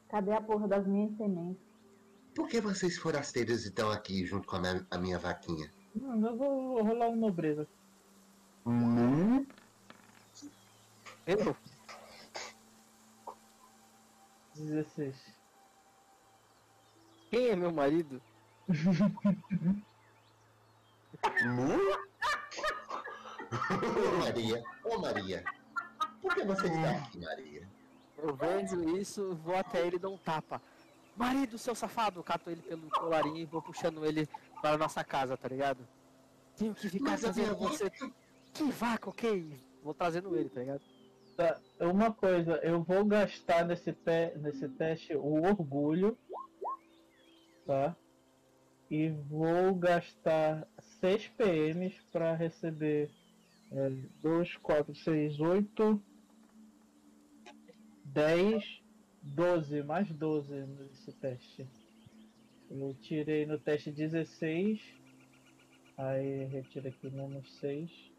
Cadê 0.10 0.32
a 0.32 0.42
porra 0.42 0.68
das 0.68 0.86
minhas 0.88 1.16
sementes? 1.18 1.64
Por 2.36 2.48
que 2.48 2.62
vocês 2.62 2.98
forasteiros 2.98 3.66
estão 3.66 3.92
aqui 3.92 4.26
junto 4.26 4.48
com 4.48 4.58
a 4.58 4.60
minha, 4.60 4.88
a 4.92 4.98
minha 4.98 5.20
vaquinha? 5.20 5.72
não, 5.96 6.30
eu 6.30 6.38
vou, 6.38 6.74
vou 6.74 6.84
rolar 6.84 7.10
um 7.10 7.16
nobreza. 7.16 7.68
Hum? 8.66 9.46
Eu? 11.26 11.56
16. 14.56 15.16
Quem 17.30 17.48
é 17.48 17.56
meu 17.56 17.72
marido? 17.72 18.22
Ô 23.54 24.18
Maria, 24.20 24.64
ô 24.84 24.98
Maria. 25.00 25.44
Por 26.22 26.34
que 26.34 26.44
você 26.44 26.68
está 26.68 26.92
aqui, 26.92 27.20
Maria? 27.20 27.70
Eu 28.18 28.36
vejo 28.36 28.98
isso, 28.98 29.36
vou 29.36 29.56
até 29.56 29.86
ele 29.86 29.98
e 29.98 30.00
dou 30.00 30.14
um 30.14 30.18
tapa. 30.18 30.62
Marido, 31.16 31.58
seu 31.58 31.76
safado! 31.76 32.24
Cato 32.24 32.50
ele 32.50 32.62
pelo 32.62 32.90
colarinho 32.90 33.38
e 33.38 33.46
vou 33.46 33.62
puxando 33.62 34.06
ele 34.06 34.28
para 34.62 34.72
a 34.72 34.78
nossa 34.78 35.04
casa, 35.04 35.38
tá 35.38 35.48
ligado? 35.48 35.88
Tenho 36.58 36.74
que 36.74 36.90
ficar 36.90 37.12
Mas 37.12 37.36
minha 37.36 37.54
você. 37.54 37.92
Que 38.54 38.72
vaca, 38.72 39.10
ok? 39.10 39.60
Vou 39.84 39.94
trazendo 39.94 40.36
ele, 40.36 40.50
tá 40.50 40.60
ligado? 40.62 40.82
Tá, 41.36 41.60
uma 41.80 42.14
coisa, 42.14 42.58
eu 42.58 42.84
vou 42.84 43.04
gastar 43.04 43.66
nesse, 43.66 43.92
te 43.92 44.38
nesse 44.38 44.70
teste 44.70 45.16
o 45.16 45.42
orgulho, 45.42 46.16
tá? 47.66 47.96
E 48.90 49.10
vou 49.10 49.74
gastar 49.74 50.68
6 51.00 51.30
PMs 51.30 51.96
para 52.12 52.36
receber 52.36 53.10
2, 54.22 54.58
4, 54.58 54.94
6, 54.94 55.40
8, 55.40 56.04
10, 58.06 58.84
12, 59.24 59.84
mais 59.84 60.08
12 60.12 60.54
nesse 60.54 61.12
teste. 61.14 61.68
Eu 62.70 62.96
tirei 63.02 63.48
no 63.48 63.58
teste 63.58 63.92
16, 63.92 64.80
aí 65.98 66.46
retiro 66.46 66.88
aqui 66.88 67.10
menos 67.10 67.52
6. 67.60 68.13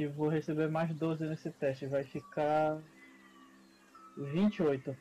E 0.00 0.06
vou 0.06 0.28
receber 0.30 0.70
mais 0.70 0.94
12 0.94 1.26
nesse 1.26 1.50
teste. 1.50 1.84
Vai 1.86 2.02
ficar 2.04 2.82
28. 4.16 4.96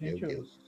Meu 0.00 0.14
28. 0.14 0.34
Deus. 0.34 0.67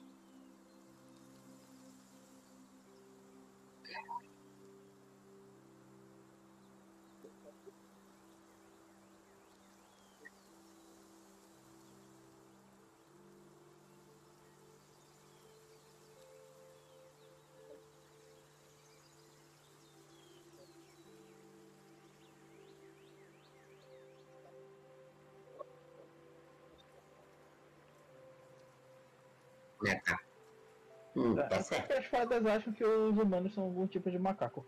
É, 31.70 31.81
tá 31.81 31.95
é 31.95 31.99
as 31.99 32.07
fadas 32.07 32.45
acham 32.47 32.73
que 32.73 32.85
os 32.85 33.16
humanos 33.16 33.55
são 33.55 33.65
algum 33.65 33.87
tipo 33.87 34.11
de 34.11 34.19
macaco. 34.19 34.65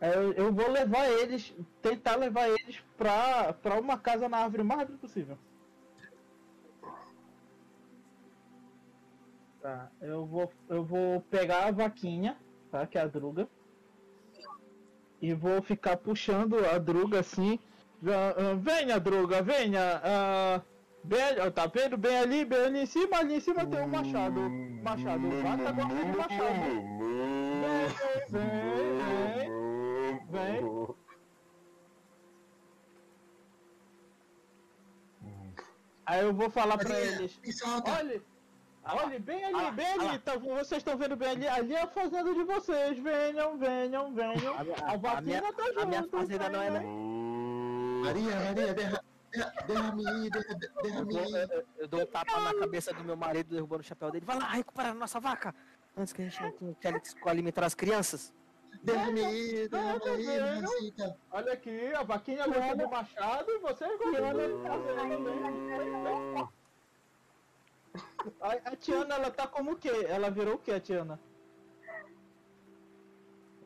Aí 0.00 0.12
Eu, 0.12 0.32
eu 0.34 0.52
vou 0.52 0.70
levar 0.70 1.08
eles, 1.08 1.54
tentar 1.80 2.16
levar 2.16 2.48
eles 2.48 2.82
pra, 2.96 3.52
pra 3.52 3.80
uma 3.80 3.98
casa 3.98 4.28
na 4.28 4.38
árvore 4.38 4.62
o 4.62 4.64
mais 4.64 4.80
rápido 4.80 4.98
possível. 4.98 5.38
Tá, 9.60 9.90
eu 10.00 10.24
vou, 10.26 10.52
eu 10.68 10.84
vou 10.84 11.20
pegar 11.22 11.66
a 11.66 11.70
vaquinha, 11.72 12.36
tá? 12.70 12.86
Que 12.86 12.98
é 12.98 13.00
a 13.00 13.06
druga. 13.06 13.48
E 15.20 15.32
vou 15.34 15.62
ficar 15.62 15.96
puxando 15.96 16.64
a 16.64 16.78
druga 16.78 17.20
assim. 17.20 17.58
Ah, 18.04 18.34
ah, 18.36 18.54
Venha, 18.54 19.00
druga, 19.00 19.42
venha! 19.42 20.00
ah, 20.04 20.62
bem, 21.06 21.50
tá 21.52 21.66
vendo? 21.66 21.96
Bem 21.96 22.18
ali, 22.18 22.44
bem 22.44 22.58
ali 22.66 22.78
em 22.80 22.86
cima, 22.86 23.18
ali 23.18 23.34
em 23.36 23.40
cima 23.40 23.64
tem 23.66 23.80
um 23.80 23.88
machado. 23.88 24.40
Machado, 24.82 25.20
mata 25.20 25.72
gosta 25.72 25.94
de 25.94 26.16
machado. 26.16 26.66
Vem, 28.30 28.48
vem, 30.30 30.60
vem. 30.60 30.86
Aí 36.04 36.20
eu 36.24 36.32
vou 36.32 36.48
falar 36.50 36.78
pra 36.78 36.98
eles. 37.00 37.38
solta. 37.58 37.90
Olha, 37.92 38.22
olha, 38.84 39.18
bem 39.18 39.44
ali, 39.44 39.54
Ah, 39.56 39.70
bem 39.72 39.86
ah 39.86 40.08
ali. 40.10 40.18
Tá, 40.20 40.36
vocês 40.36 40.78
estão 40.80 40.96
vendo 40.96 41.16
bem 41.16 41.30
ali? 41.30 41.48
Ali 41.48 41.74
é 41.74 41.82
a 41.82 41.88
fazenda 41.88 42.32
de 42.32 42.44
vocês. 42.44 42.98
Venham, 42.98 43.58
venham, 43.58 44.14
venham. 44.14 44.54
A 44.56 44.62
minha- 44.64 44.76
A 44.84 44.92
a 44.92 44.96
vacina 44.96 45.20
minha- 45.40 45.52
tá 45.52 45.62
a 45.64 45.66
junto. 45.72 45.86
minha 45.88 46.04
fazenda 46.08 46.48
não 46.48 46.62
é 46.62 46.70
venham. 46.70 47.06
Maria, 48.04 48.36
Maria, 48.36 48.54
derra, 48.54 48.74
derra, 48.74 49.04
derra-me 49.66 50.04
Eu 50.04 50.30
derra-me 50.82 51.14
dou, 51.88 51.98
eu- 52.00 52.02
um 52.02 52.06
tapa 52.06 52.40
na 52.40 52.54
cabeça 52.58 52.92
do 52.92 53.04
meu 53.04 53.16
marido, 53.16 53.54
derrubando 53.54 53.80
o 53.82 53.84
chapéu 53.84 54.10
dele. 54.10 54.24
Vai 54.24 54.38
lá, 54.38 54.48
recuperar 54.52 54.92
a 54.92 54.94
nossa 54.94 55.18
vaca! 55.20 55.54
Antes 55.96 56.12
que 56.12 56.22
a 56.22 56.24
gente 56.28 56.42
não 56.42 56.74
tenha 56.74 57.00
que 57.00 57.28
alimentar 57.28 57.64
as 57.64 57.74
crianças. 57.74 58.32
Derra-me. 58.82 59.22
Olha 61.30 61.52
aqui, 61.54 61.94
a 61.94 62.02
vaquinha 62.02 62.46
gosta 62.46 62.76
do 62.76 62.90
machado 62.90 63.50
e 63.50 63.58
vocês 63.58 63.98
gostam 63.98 64.22
do 64.22 65.28
machado. 65.42 66.48
A, 68.40 68.52
a 68.70 68.76
Tiana, 68.76 69.14
ela 69.14 69.30
tá 69.30 69.46
como 69.46 69.72
o 69.72 69.76
quê? 69.76 69.90
Ela 70.08 70.30
virou 70.30 70.54
o 70.54 70.58
quê, 70.58 70.72
a 70.72 70.80
Tiana? 70.80 71.18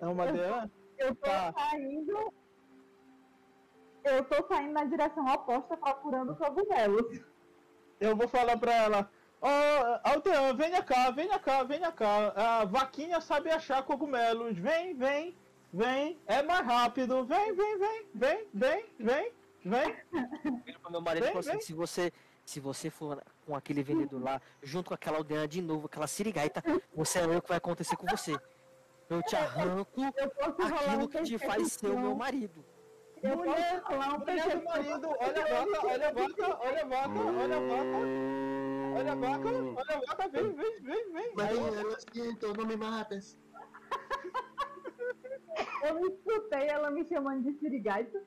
É 0.01 0.07
uma 0.07 0.31
dela? 0.31 0.71
Eu 0.99 1.15
tô 1.15 1.23
Tá. 1.23 1.53
saindo. 1.53 2.33
Eu 4.05 4.25
tô 4.25 4.47
saindo 4.49 4.73
na 4.73 4.85
direção 4.85 5.27
oposta 5.27 5.77
procurando 5.77 6.35
cogumelos. 6.37 7.21
Eu 7.99 8.17
vou 8.17 8.29
falar 8.29 8.57
pra 8.57 8.73
ela. 8.75 9.11
Ó, 9.41 9.49
Aldean, 10.05 10.55
venha 10.55 10.83
cá, 10.83 11.11
venha 11.11 11.39
cá, 11.39 11.63
venha 11.63 11.93
cá. 11.93 12.33
A 12.37 12.65
vaquinha 12.65 13.21
sabe 13.21 13.51
achar 13.51 13.83
cogumelos. 13.83 14.57
Vem, 14.59 14.95
vem, 14.95 15.37
vem. 15.73 16.19
É 16.27 16.43
mais 16.43 16.67
rápido. 16.67 17.25
Vem, 17.25 17.55
vem, 17.55 17.79
vem, 17.79 18.07
vem, 18.15 18.47
vem, 18.53 18.87
vem, 18.99 19.33
vem. 19.65 19.97
Meu 20.91 21.01
marido 21.01 21.25
Vem, 21.25 21.39
assim, 21.39 21.51
vem. 21.53 21.61
se 21.61 21.73
você, 21.73 22.13
se 22.45 22.61
você 22.61 22.91
for 22.91 23.23
com 23.47 23.55
aquele 23.55 23.83
vendedor 23.83 24.23
lá, 24.23 24.41
junto 24.63 24.89
com 24.89 24.95
aquela 24.95 25.19
aldeia 25.19 25.47
de 25.47 25.63
novo, 25.63 25.87
aquela 25.87 26.07
sirigaita, 26.07 26.63
você 26.95 27.21
é 27.21 27.27
o 27.27 27.41
que 27.43 27.49
vai 27.49 27.59
acontecer 27.59 27.97
com 27.97 28.07
você. 28.07 28.39
Eu 29.09 29.23
te 29.23 29.35
arranco 29.37 30.01
Eu 30.17 30.31
posso 30.31 30.63
rolar 30.63 30.93
aquilo 30.95 31.09
que 31.09 31.23
te 31.23 31.39
faz 31.39 31.73
ser 31.73 31.89
o 31.89 31.99
meu 31.99 32.15
marido. 32.15 32.65
Eu 33.23 33.37
Mulher, 33.37 33.83
posso 33.83 33.93
rolar 33.93 34.15
um 34.15 34.19
mulher 34.21 34.57
do 34.57 34.65
marido, 34.65 35.09
olha 35.09 35.43
a 35.43 35.65
vaca, 35.65 35.87
olha 35.87 36.09
a 36.09 36.13
vaca, 36.13 36.61
olha 36.65 36.81
a 36.81 36.87
vaca, 36.87 37.21
olha 37.21 37.57
a 37.57 37.61
vaca. 37.61 37.99
Olha 38.97 39.13
a 39.13 39.15
vaca, 39.15 39.49
olha 39.49 39.97
a 39.97 40.01
vaca, 40.01 40.29
vem, 40.29 40.53
vem, 40.55 40.81
vem, 40.81 41.13
vem. 41.13 41.25
Aí 41.27 41.61
Maria, 41.61 41.83
lo 41.83 41.97
siento, 42.13 42.55
não 42.55 42.67
me 42.67 42.77
mates. 42.77 43.39
Eu 45.85 45.95
me 45.97 46.09
escutei 46.09 46.69
ela 46.69 46.91
me 46.91 47.05
chamando 47.07 47.43
de 47.43 47.59
sirigaita. 47.59 48.23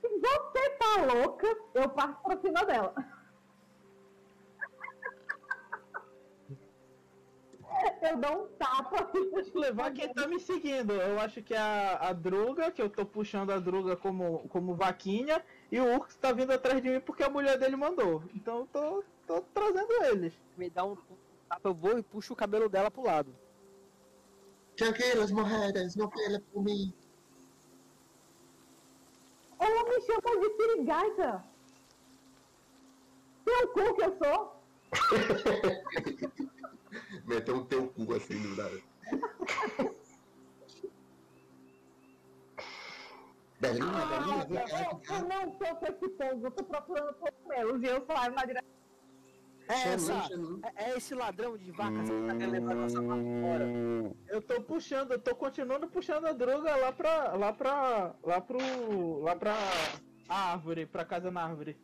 Se 0.00 0.08
você 0.08 0.70
tá 0.70 1.14
louca, 1.14 1.46
eu 1.74 1.88
passo 1.90 2.20
pra 2.22 2.40
cima 2.40 2.64
dela. 2.64 2.94
Eu 8.02 8.16
dou 8.18 8.44
um 8.44 8.48
tapa. 8.56 9.04
Que 9.06 9.58
levar 9.58 9.92
quem 9.92 10.12
tá 10.12 10.26
me 10.26 10.40
seguindo. 10.40 10.92
Eu 10.92 11.20
acho 11.20 11.42
que 11.42 11.54
é 11.54 11.58
a, 11.58 12.08
a 12.08 12.12
Druga, 12.12 12.70
que 12.70 12.82
eu 12.82 12.90
tô 12.90 13.04
puxando 13.04 13.50
a 13.50 13.58
Druga 13.58 13.96
como, 13.96 14.48
como 14.48 14.74
vaquinha, 14.74 15.44
e 15.70 15.80
o 15.80 15.94
Urx 15.94 16.16
tá 16.16 16.32
vindo 16.32 16.52
atrás 16.52 16.82
de 16.82 16.90
mim 16.90 17.00
porque 17.00 17.22
a 17.22 17.30
mulher 17.30 17.58
dele 17.58 17.76
mandou. 17.76 18.22
Então 18.34 18.58
eu 18.60 18.66
tô, 18.66 19.04
tô 19.26 19.40
trazendo 19.54 19.92
eles. 20.04 20.32
Me 20.56 20.68
dá 20.70 20.84
um, 20.84 20.96
tapa, 21.48 21.68
eu 21.68 21.74
vou 21.74 21.98
e 21.98 22.02
puxo 22.02 22.32
o 22.32 22.36
cabelo 22.36 22.68
dela 22.68 22.90
pro 22.90 23.04
lado. 23.04 23.34
Tranquilos, 24.76 25.30
mujeres, 25.30 25.96
não 25.96 26.08
pele 26.08 26.38
por 26.52 26.62
mim. 26.62 26.92
Ela 29.58 29.84
me 29.84 30.00
chama 30.02 30.40
de 30.40 30.56
sirigaita. 30.56 31.44
Seu 33.44 33.68
cu 33.68 33.94
que 33.94 34.04
eu 34.04 34.18
sou. 34.18 34.56
Meteu 37.26 37.56
um 37.56 37.64
teu 37.64 37.88
cu 37.88 38.14
assim 38.14 38.40
do 38.40 38.56
nada. 38.56 38.80
Belinha, 43.58 44.06
Belinha, 44.06 44.46
cá, 44.46 44.76
vem 44.76 44.86
Eu, 44.86 44.96
cá. 44.98 45.14
eu 45.14 45.28
não 45.28 45.50
tô 45.52 45.76
com 45.76 45.86
esse 45.86 46.08
povo, 46.10 46.46
eu 46.46 46.50
tô 46.50 46.64
procurando 46.64 47.14
cogumelos 47.14 47.82
e 47.82 47.86
eu 47.86 48.04
saio 48.06 48.32
na 48.34 48.44
direção. 48.44 48.76
É, 49.68 49.88
essa, 49.94 50.12
é, 50.76 50.84
é 50.84 50.96
esse 50.96 51.14
ladrão 51.14 51.56
de 51.56 51.72
vacas 51.72 52.08
que 52.08 52.26
tá 52.26 52.36
querendo 52.36 52.52
levar 52.52 52.74
nossa 52.76 53.02
vaca 53.02 53.20
embora. 53.20 53.64
Hum, 53.64 54.14
Eu 54.28 54.40
tô 54.40 54.60
puxando, 54.62 55.10
eu 55.12 55.18
tô 55.18 55.34
continuando 55.34 55.88
puxando 55.88 56.26
a 56.26 56.32
droga 56.32 56.76
lá 56.76 56.92
pra. 56.92 57.32
lá 57.34 57.52
pra. 57.52 58.14
lá 58.22 58.40
pro. 58.40 59.18
lá 59.22 59.34
pra. 59.34 59.54
a 60.28 60.52
árvore, 60.52 60.86
pra 60.86 61.04
casa 61.04 61.30
na 61.32 61.42
árvore. 61.42 61.76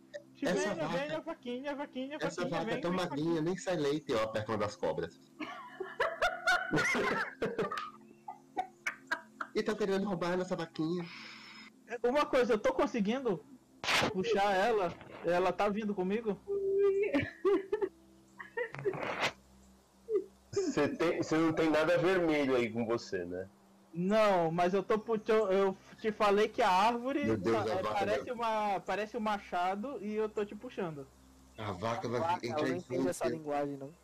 Essa 0.43 0.75
venha, 0.75 0.89
vaca- 0.89 0.99
venha, 0.99 1.21
vaquinha, 1.21 1.75
vaquinha, 1.77 2.17
Essa 2.21 2.43
vaquinha, 2.43 2.61
vaca 2.61 2.71
é 2.71 2.75
vem, 2.75 2.83
tão 2.83 2.91
vem, 2.91 3.01
magrinha, 3.01 3.41
nem 3.41 3.57
sai 3.57 3.77
leite, 3.77 4.13
ó, 4.13 4.27
perto 4.27 4.49
uma 4.51 4.59
das 4.59 4.75
cobras. 4.75 5.21
e 9.55 9.63
tá 9.63 9.75
querendo 9.75 10.05
roubar 10.05 10.33
a 10.33 10.37
nossa 10.39 10.57
vaquinha. 10.57 11.05
Uma 12.03 12.27
coisa, 12.27 12.55
eu 12.55 12.59
tô 12.59 12.73
conseguindo 12.73 13.45
puxar 14.13 14.53
ela. 14.55 14.93
Ela 15.25 15.53
tá 15.53 15.69
vindo 15.69 15.95
comigo? 15.95 16.41
Você, 20.51 20.89
tem, 20.89 21.19
você 21.19 21.37
não 21.37 21.53
tem 21.53 21.71
nada 21.71 21.97
vermelho 21.99 22.57
aí 22.57 22.69
com 22.71 22.85
você, 22.85 23.25
né? 23.25 23.49
Não, 23.95 24.51
mas 24.51 24.75
eu 24.75 24.83
tô 24.83 24.99
puxando. 24.99 25.53
Eu 25.53 25.77
te 26.03 26.11
falei 26.13 26.49
que 26.49 26.61
a 26.61 26.69
árvore 26.69 27.25
Meu 27.25 27.37
Deus, 27.37 27.57
pa- 27.57 27.63
a 27.73 27.77
vaca 27.77 27.95
parece, 27.95 28.25
dela. 28.25 28.35
uma, 28.37 28.81
parece 28.81 29.17
um 29.17 29.21
machado 29.21 29.99
e 30.05 30.13
eu 30.15 30.29
tô 30.29 30.45
te 30.45 30.55
puxando. 30.57 31.07
A 31.57 31.71
vaca 31.73 32.09
vai 32.09 32.21
Vaca, 32.21 32.45
entrar 32.47 32.63
eu 32.63 32.69
não 32.69 32.75
em 32.75 32.79
entendo 32.79 33.09
essa 33.09 33.29
linguagem, 33.29 33.77
não. 33.77 33.95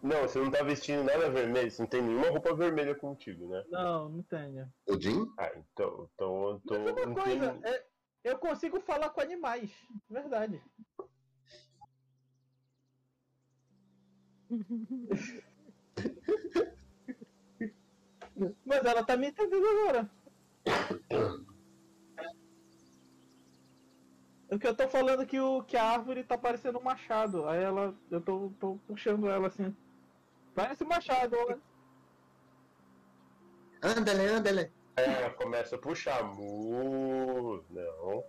Não, 0.00 0.22
você 0.22 0.38
não 0.38 0.50
tá 0.50 0.62
vestindo 0.62 1.02
nada 1.04 1.28
vermelho, 1.30 1.70
você 1.70 1.82
não 1.82 1.88
tem 1.88 2.02
nenhuma 2.02 2.28
roupa 2.30 2.54
vermelha 2.54 2.94
contigo, 2.94 3.48
né? 3.48 3.64
Não, 3.68 4.08
não 4.08 4.22
tenho. 4.22 4.72
O 4.88 5.00
Jim? 5.00 5.32
Ah, 5.38 5.50
então, 5.56 6.08
então 6.14 6.50
eu 6.50 6.60
tô. 6.66 6.78
Mas 6.78 6.92
uma 6.92 7.06
não 7.06 7.14
coisa, 7.14 7.52
tem- 7.54 7.70
é, 7.72 7.84
eu 8.24 8.38
consigo 8.38 8.80
falar 8.80 9.10
com 9.10 9.20
animais. 9.20 9.70
Verdade. 10.08 10.62
Mas 18.64 18.84
ela 18.84 19.04
tá 19.04 19.16
me 19.16 19.28
entendendo 19.28 19.64
agora. 19.66 20.10
O 24.50 24.58
que 24.58 24.66
eu 24.66 24.74
tô 24.76 24.86
falando 24.88 25.22
é 25.22 25.26
que, 25.26 25.40
o, 25.40 25.62
que 25.62 25.76
a 25.76 25.84
árvore 25.84 26.22
tá 26.24 26.36
parecendo 26.36 26.78
um 26.78 26.82
machado. 26.82 27.48
Aí 27.48 27.62
ela. 27.62 27.94
Eu 28.10 28.20
tô, 28.20 28.52
tô 28.60 28.78
puxando 28.86 29.28
ela 29.28 29.46
assim. 29.46 29.74
Parece 30.54 30.84
um 30.84 30.88
machado, 30.88 31.34
olha. 31.36 31.58
Andale, 33.82 34.26
andale. 34.26 34.72
Aí 34.96 35.04
ela 35.06 35.30
começa 35.30 35.76
a 35.76 35.78
puxar. 35.78 36.22
Mu, 36.22 37.62
não. 37.70 38.24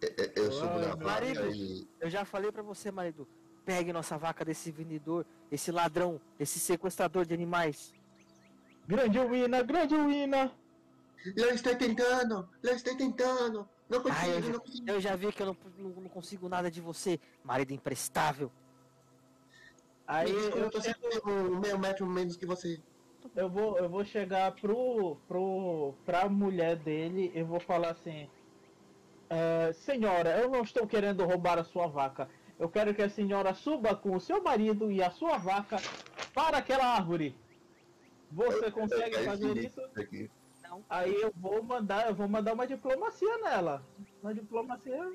Eu- 0.00 0.32
Eu 0.36 0.52
subo 0.52 0.78
na 0.78 0.88
vaca 0.94 1.04
marido. 1.04 1.50
e. 1.52 1.88
Eu 2.00 2.08
já 2.08 2.24
falei 2.24 2.52
pra 2.52 2.62
você, 2.62 2.90
marido. 2.92 3.26
Pegue 3.64 3.92
nossa 3.92 4.16
vaca 4.16 4.44
desse 4.44 4.70
vendedor, 4.70 5.26
esse 5.50 5.70
ladrão, 5.70 6.20
esse 6.38 6.58
sequestrador 6.58 7.24
de 7.26 7.34
animais. 7.34 7.92
Grande 8.86 9.18
Wina, 9.18 9.62
grande 9.62 9.94
Wina! 9.94 10.50
Eu 11.36 11.50
estou 11.50 11.74
tentando, 11.76 12.48
eu 12.62 12.74
estou 12.74 12.96
tentando. 12.96 13.68
Não 13.88 13.98
Ah, 13.98 14.02
consigo, 14.02 14.30
eu, 14.32 14.42
já, 14.42 14.52
não 14.52 14.60
consigo. 14.60 14.90
eu 14.90 15.00
já 15.00 15.16
vi 15.16 15.32
que 15.32 15.42
eu 15.42 15.46
não, 15.46 15.56
não, 15.78 15.90
não 16.02 16.08
consigo 16.08 16.48
nada 16.48 16.70
de 16.70 16.80
você, 16.80 17.20
marido 17.44 17.72
imprestável. 17.72 18.50
Aí 20.06 20.30
eu, 20.30 20.50
eu 20.56 20.70
tô 20.70 20.80
chego- 20.80 20.96
sempre 21.12 21.20
um 21.30 21.60
meio 21.60 21.78
metro 21.78 22.06
menos 22.06 22.36
que 22.36 22.46
você. 22.46 22.82
eu 23.36 23.48
vou, 23.48 23.78
eu 23.78 23.88
vou 23.88 24.04
chegar 24.04 24.52
pro, 24.52 25.16
pro, 25.28 25.94
pra 26.04 26.28
mulher 26.28 26.76
dele 26.76 27.30
eu 27.34 27.46
vou 27.46 27.60
falar 27.60 27.90
assim: 27.90 28.28
"É, 29.28 29.72
Senhora, 29.72 30.38
eu 30.40 30.48
não 30.50 30.62
estou 30.62 30.86
querendo 30.86 31.24
roubar 31.24 31.58
a 31.58 31.64
sua 31.64 31.86
vaca. 31.86 32.28
Eu 32.58 32.68
quero 32.68 32.94
que 32.94 33.02
a 33.02 33.08
senhora 33.08 33.54
suba 33.54 33.94
com 33.96 34.14
o 34.16 34.20
seu 34.20 34.42
marido 34.42 34.90
e 34.92 35.02
a 35.02 35.10
sua 35.10 35.38
vaca 35.38 35.76
para 36.34 36.58
aquela 36.58 36.84
árvore. 36.86 37.34
Você 38.30 38.70
consegue 38.70 39.16
É 39.16 39.24
fazer 39.24 39.46
infinito 39.50 39.80
isso? 39.80 40.00
aqui. 40.00 40.30
Aí 40.88 41.14
eu 41.20 41.32
vou 41.36 41.62
mandar, 41.62 42.08
eu 42.08 42.14
vou 42.14 42.28
mandar 42.28 42.52
uma 42.54 42.66
diplomacia 42.66 43.38
nela. 43.38 43.84
Uma 44.22 44.32
diplomacia. 44.34 45.12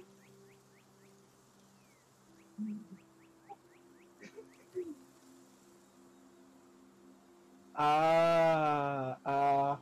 A, 7.74 9.18
a, 9.24 9.80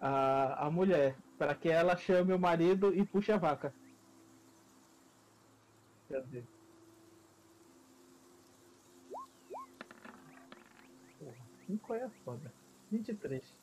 a, 0.00 0.66
a 0.66 0.70
mulher, 0.70 1.16
para 1.38 1.54
que 1.54 1.68
ela 1.68 1.96
chame 1.96 2.32
o 2.32 2.38
marido 2.38 2.94
e 2.94 3.04
puxe 3.04 3.32
a 3.32 3.36
vaca. 3.36 3.74
Cadê? 6.08 6.42
Porra, 11.18 11.34
cinco 11.66 11.94
é 11.94 12.08
foda. 12.24 12.52
23. 12.90 13.61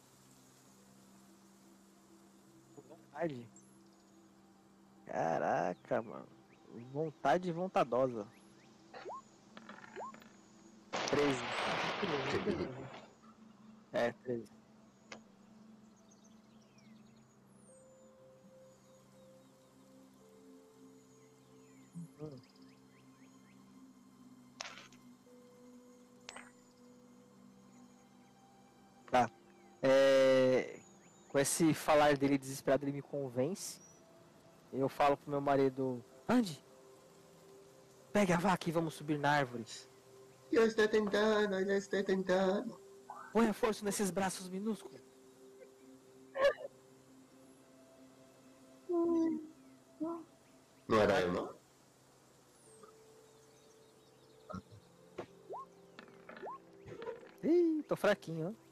Vontade. 3.20 3.50
Caraca, 5.06 6.02
mano. 6.02 6.28
Vontade 6.94 7.52
vontadosa. 7.52 8.26
13. 11.10 11.44
É, 13.92 14.12
13. 14.24 14.46
Hum. 22.22 22.30
Tá. 29.12 29.30
É, 29.82 30.79
com 31.30 31.40
esse 31.40 31.74
falar 31.74 32.18
dele 32.18 32.38
desesperado, 32.38 32.84
ele 32.84 32.92
me 32.92 33.02
convence. 33.02 33.80
Eu 34.74 34.90
falo 34.90 35.16
pro 35.16 35.32
meu 35.32 35.40
marido: 35.40 36.04
Ande, 36.28 36.64
pegue 38.12 38.34
a 38.34 38.38
vaca 38.38 38.68
e 38.68 38.72
vamos 38.72 38.96
subir 38.96 39.18
na 39.18 39.32
árvore. 39.32 39.66
Eu 40.52 40.66
estou 40.66 40.88
tentando, 40.88 41.56
eu 41.56 41.78
estou 41.78 42.04
tentando. 42.04 42.80
Põe 43.32 43.54
força 43.54 43.86
nesses 43.86 44.10
braços 44.10 44.50
minúsculos. 44.50 45.00
Não 50.88 51.00
era 51.00 51.22
eu, 51.22 51.32
não? 51.32 51.60
Ih, 57.44 57.84
tô 57.84 57.96
fraquinho, 57.96 58.50
ó. 58.50 58.69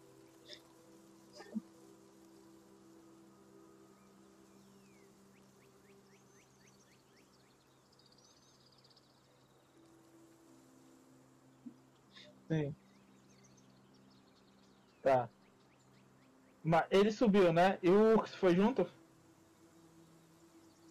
Sim. 12.50 12.76
Tá. 15.02 15.30
Mas 16.64 16.86
ele 16.92 17.12
subiu, 17.12 17.54
né? 17.54 17.80
E 17.82 17.90
o 17.90 18.16
Ux 18.16 18.36
foi 18.36 18.56
junto? 18.56 18.86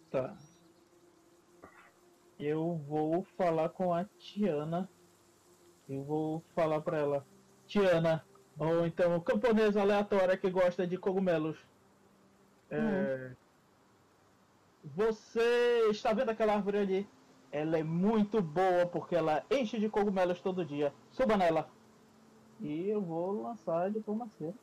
Tá. 0.09 0.37
Eu 2.39 2.77
vou 2.87 3.23
falar 3.35 3.69
com 3.69 3.93
a 3.93 4.05
Tiana. 4.17 4.89
Eu 5.87 6.03
vou 6.03 6.43
falar 6.53 6.81
pra 6.81 6.97
ela. 6.97 7.27
Tiana, 7.65 8.25
ou 8.57 8.85
então 8.85 9.19
camponesa 9.21 9.81
aleatória 9.81 10.37
que 10.37 10.49
gosta 10.49 10.87
de 10.87 10.97
cogumelos. 10.97 11.57
É, 12.69 13.35
Você 14.95 15.89
está 15.89 16.13
vendo 16.13 16.29
aquela 16.29 16.53
árvore 16.55 16.77
ali? 16.77 17.16
Ela 17.57 17.79
é 17.79 17.83
muito 17.83 18.39
boa 18.39 18.85
porque 18.85 19.15
ela 19.15 19.43
enche 19.49 19.79
de 19.79 19.89
cogumelos 19.89 20.39
todo 20.41 20.63
dia. 20.63 20.93
Suba 21.11 21.35
nela. 21.35 21.67
E 22.59 22.87
eu 22.87 23.01
vou 23.01 23.41
lançar 23.41 23.85
a 23.85 23.89
diplomacia. 23.89 24.53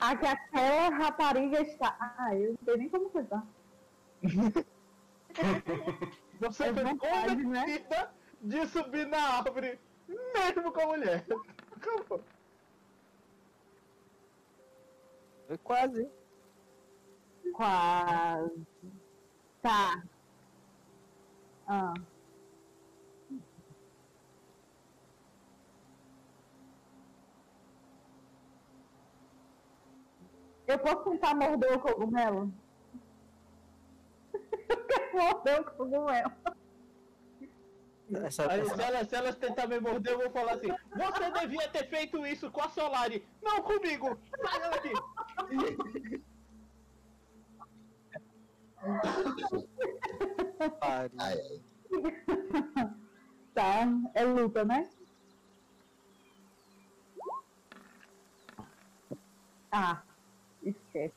A 0.00 0.16
que 0.16 0.24
aquela 0.26 0.88
rapariga 0.88 1.60
está. 1.60 1.94
Ah, 2.00 2.34
eu 2.34 2.52
não 2.52 2.58
sei 2.64 2.76
nem 2.78 2.88
como 2.88 3.10
coisar. 3.10 3.46
Você 6.40 6.64
É 6.64 6.72
foi 6.72 6.82
vontade, 6.84 7.44
né? 7.44 7.82
de 8.40 8.66
subir 8.68 9.06
na 9.06 9.18
árvore, 9.18 9.78
mesmo 10.08 10.72
com 10.72 10.80
a 10.80 10.86
mulher. 10.86 11.26
Acabou. 11.76 12.22
Foi 15.46 15.58
quase, 15.58 16.00
hein? 16.02 16.10
Quase. 17.52 18.66
Tá. 19.60 20.02
Ah. 21.68 21.92
Eu 30.70 30.78
posso 30.78 31.10
tentar 31.10 31.34
morder 31.34 31.72
o 31.76 31.80
cogumelo? 31.80 32.52
Eu 34.68 34.86
quero 34.86 35.16
morder 35.16 35.60
o 35.60 35.64
cogumelo. 35.64 36.32
Essa, 38.24 38.50
Aí 38.50 38.60
essa- 38.60 38.74
se 38.76 38.82
elas, 38.82 39.08
se 39.08 39.14
elas 39.16 39.36
tentarem 39.36 39.80
me 39.80 39.88
morder, 39.88 40.12
eu 40.12 40.18
vou 40.18 40.30
falar 40.30 40.54
assim: 40.54 40.68
Você 40.68 41.30
devia 41.40 41.68
ter 41.68 41.88
feito 41.88 42.26
isso 42.26 42.50
com 42.50 42.60
a 42.62 42.68
Solari, 42.68 43.24
não 43.42 43.62
comigo! 43.62 44.18
Sai 44.42 44.60
daqui! 44.60 44.92
Tá, 53.54 53.86
é 54.14 54.24
luta, 54.24 54.64
né? 54.64 54.88
Ah, 59.72 60.02
esquece. 60.62 61.14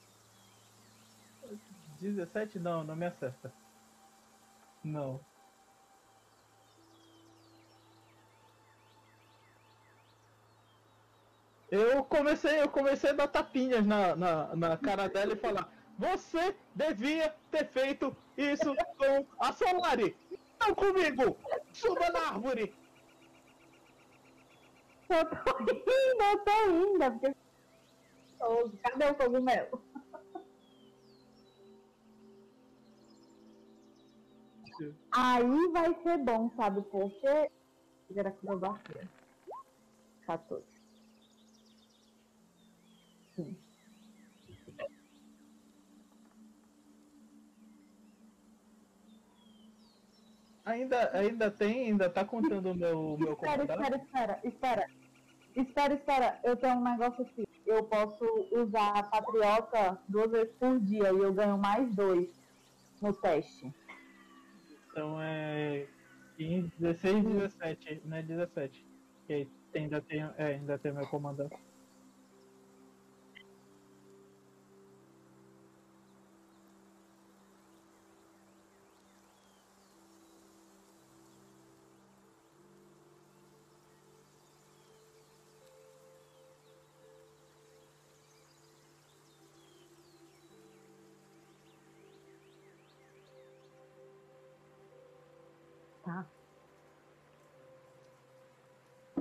17 1.99 2.60
não, 2.60 2.84
não 2.84 2.95
me 2.95 3.06
acerta. 3.06 3.52
Não. 4.84 5.20
Eu 11.72 12.04
comecei, 12.04 12.62
eu 12.62 12.70
comecei 12.70 13.10
a 13.10 13.13
dar 13.13 13.28
tapinhas 13.28 13.86
na, 13.86 14.15
na, 14.15 14.55
na 14.55 14.78
cara 14.78 15.10
dela 15.10 15.34
e 15.34 15.38
falar: 15.38 15.72
Você 15.97 16.55
devia 16.76 17.34
ter 17.49 17.65
feito 17.70 18.15
isso 18.38 18.76
com 18.97 19.26
a 19.39 19.52
Solari! 19.54 20.15
Não 20.60 20.76
comigo! 20.76 21.36
Suba 21.72 22.12
na 22.12 22.20
árvore! 22.28 22.76
Eu 25.10 25.26
tô 25.26 25.36
eu 25.60 26.44
tô 26.44 26.70
indo. 26.70 27.20
Porque... 27.20 27.43
Ô, 28.44 28.70
Cadê 28.84 29.05
o 29.10 29.15
cogumelo? 29.15 29.81
Aí 35.12 35.72
vai 35.72 35.94
ser 36.04 36.18
bom, 36.18 36.49
sabe 36.55 36.81
por 36.84 37.12
quê? 37.20 37.49
Era 38.15 38.30
acrobacia. 38.30 39.10
14. 40.26 40.65
Sim. 43.36 43.57
Ainda, 50.65 51.12
ainda 51.18 51.52
tem, 51.52 51.88
ainda 51.88 52.10
tá 52.10 52.23
contando 52.23 52.72
o 52.72 52.76
meu, 52.76 53.18
meu 53.18 53.34
Espera, 53.34 53.68
comandante? 53.68 54.04
espera, 54.04 54.41
espera, 54.41 54.41
espera. 54.44 54.89
Espera, 55.55 55.94
espera. 55.94 56.39
Eu 56.44 56.55
tenho 56.55 56.76
um 56.76 56.84
negócio 56.84 57.22
aqui. 57.23 57.44
Eu 57.66 57.84
posso 57.84 58.26
usar 58.52 58.98
a 58.98 59.04
patriota 59.04 60.00
duas 60.08 60.32
vezes 60.32 60.54
por 60.54 60.80
dia 60.80 61.12
e 61.12 61.20
eu 61.20 61.34
ganho 61.34 61.58
mais 61.58 61.94
dois 61.96 62.30
no 63.02 63.14
teste. 63.14 63.74
Então 64.90 65.20
é 65.22 65.88
15, 66.38 66.72
16, 66.78 67.24
17, 67.24 68.02
né? 68.06 68.22
17. 68.22 68.86
Que 69.28 69.48
ainda 69.74 70.02
tem, 70.02 70.22
é, 70.38 70.46
ainda 70.46 70.78
tem 70.78 70.92
meu 70.92 71.08
comandante. 71.08 71.56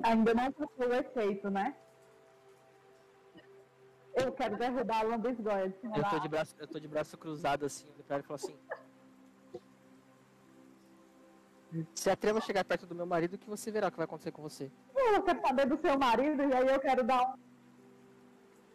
Ainda 0.02 0.34
não 0.34 0.52
passou 0.52 0.88
o 0.88 0.94
efeito, 0.94 1.50
né? 1.50 1.76
Eu 4.14 4.32
quero 4.32 4.58
derrubar 4.58 5.00
a 5.00 5.02
lambisgoia 5.04 5.74
Eu 5.82 6.04
tô 6.10 6.18
de 6.18 6.28
braço, 6.28 6.54
eu 6.58 6.68
tô 6.68 6.78
de 6.78 6.88
braço 6.88 7.16
cruzado 7.16 7.64
assim, 7.64 7.88
olho 7.94 8.04
pra 8.04 8.16
ela 8.16 8.24
e 8.24 8.26
falo 8.26 8.36
assim. 8.36 8.58
Se 11.94 12.10
a 12.10 12.16
trema 12.16 12.40
chegar 12.40 12.64
perto 12.64 12.86
do 12.86 12.94
meu 12.94 13.06
marido, 13.06 13.38
que 13.38 13.48
você 13.48 13.70
verá 13.70 13.88
o 13.88 13.90
que 13.90 13.96
vai 13.96 14.04
acontecer 14.04 14.30
com 14.30 14.42
você. 14.42 14.70
Eu 14.94 15.22
quero 15.22 15.40
saber 15.40 15.66
do 15.66 15.78
seu 15.78 15.98
marido 15.98 16.42
e 16.42 16.54
aí 16.54 16.66
eu 16.66 16.80
quero 16.80 17.02
dar 17.02 17.22
um. 17.22 17.34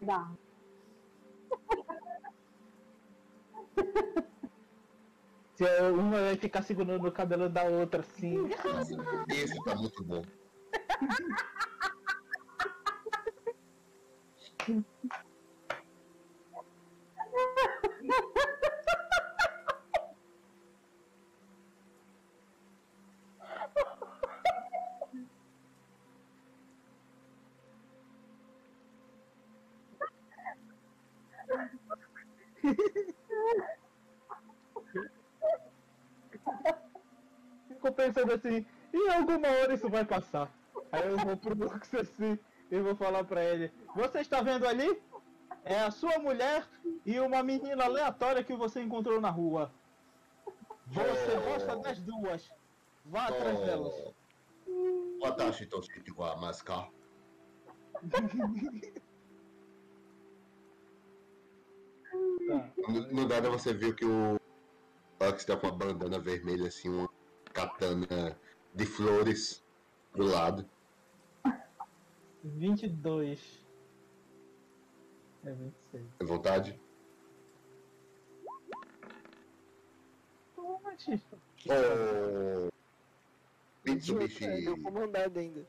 Dá. 0.01 0.31
Se 5.56 5.64
uma 5.91 6.19
vai 6.22 6.35
ficar 6.38 6.64
segurando 6.64 7.07
o 7.07 7.11
cabelo 7.11 7.49
da 7.49 7.64
outra 7.64 8.01
assim. 8.01 8.47
Isso 9.27 9.64
tá 9.64 9.75
muito 9.75 10.03
bom. 10.03 10.23
Fico 37.67 37.92
pensando 37.93 38.34
assim, 38.34 38.66
em 38.93 39.09
alguma 39.11 39.48
hora 39.48 39.74
isso 39.74 39.90
vai 39.90 40.03
passar. 40.03 40.57
Aí 40.91 41.07
eu 41.07 41.17
vou 41.17 41.38
pro 41.38 41.56
Lux 41.57 41.93
assim 41.93 42.40
e 42.72 42.80
vou 42.80 42.95
falar 42.95 43.24
pra 43.24 43.43
ele: 43.43 43.72
Você 43.95 44.19
está 44.19 44.41
vendo 44.41 44.67
ali? 44.67 45.01
É 45.64 45.82
a 45.82 45.91
sua 45.91 46.17
mulher 46.19 46.66
e 47.06 47.19
uma 47.19 47.43
menina 47.43 47.83
aleatória 47.85 48.43
que 48.43 48.56
você 48.56 48.82
encontrou 48.82 49.19
na 49.19 49.30
rua. 49.30 49.72
Você 50.88 51.32
é. 51.32 51.40
gosta 51.40 51.75
das 51.77 51.99
duas. 51.99 52.49
Vá 53.06 53.27
atrás 53.27 53.59
é. 53.59 53.66
delas. 53.66 53.93
Watashi 55.22 55.66
to 55.66 55.82
shiki 55.82 56.11
wa 56.11 56.38
masu 56.38 56.64
No, 62.88 63.11
no 63.11 63.27
dado 63.27 63.51
você 63.51 63.74
viu 63.74 63.93
que 63.93 64.06
o 64.06 64.40
Lux 65.19 65.43
tá 65.43 65.57
com 65.57 65.67
uma 65.67 65.75
bandana 65.75 66.19
vermelha 66.19 66.67
assim, 66.67 66.88
uma 66.90 67.09
katana 67.53 68.40
de 68.74 68.85
flores 68.85 69.64
pro 70.14 70.25
lado. 70.25 70.66
22. 72.48 73.66
É 75.45 75.51
26. 75.51 76.06
Tem 76.17 76.27
vontade? 76.27 76.80
Pode. 80.56 81.24
Oh, 81.69 82.69
Mitsubishi. 83.85 84.48
Deu 84.64 84.82
comandado 84.82 85.40
ainda. 85.40 85.67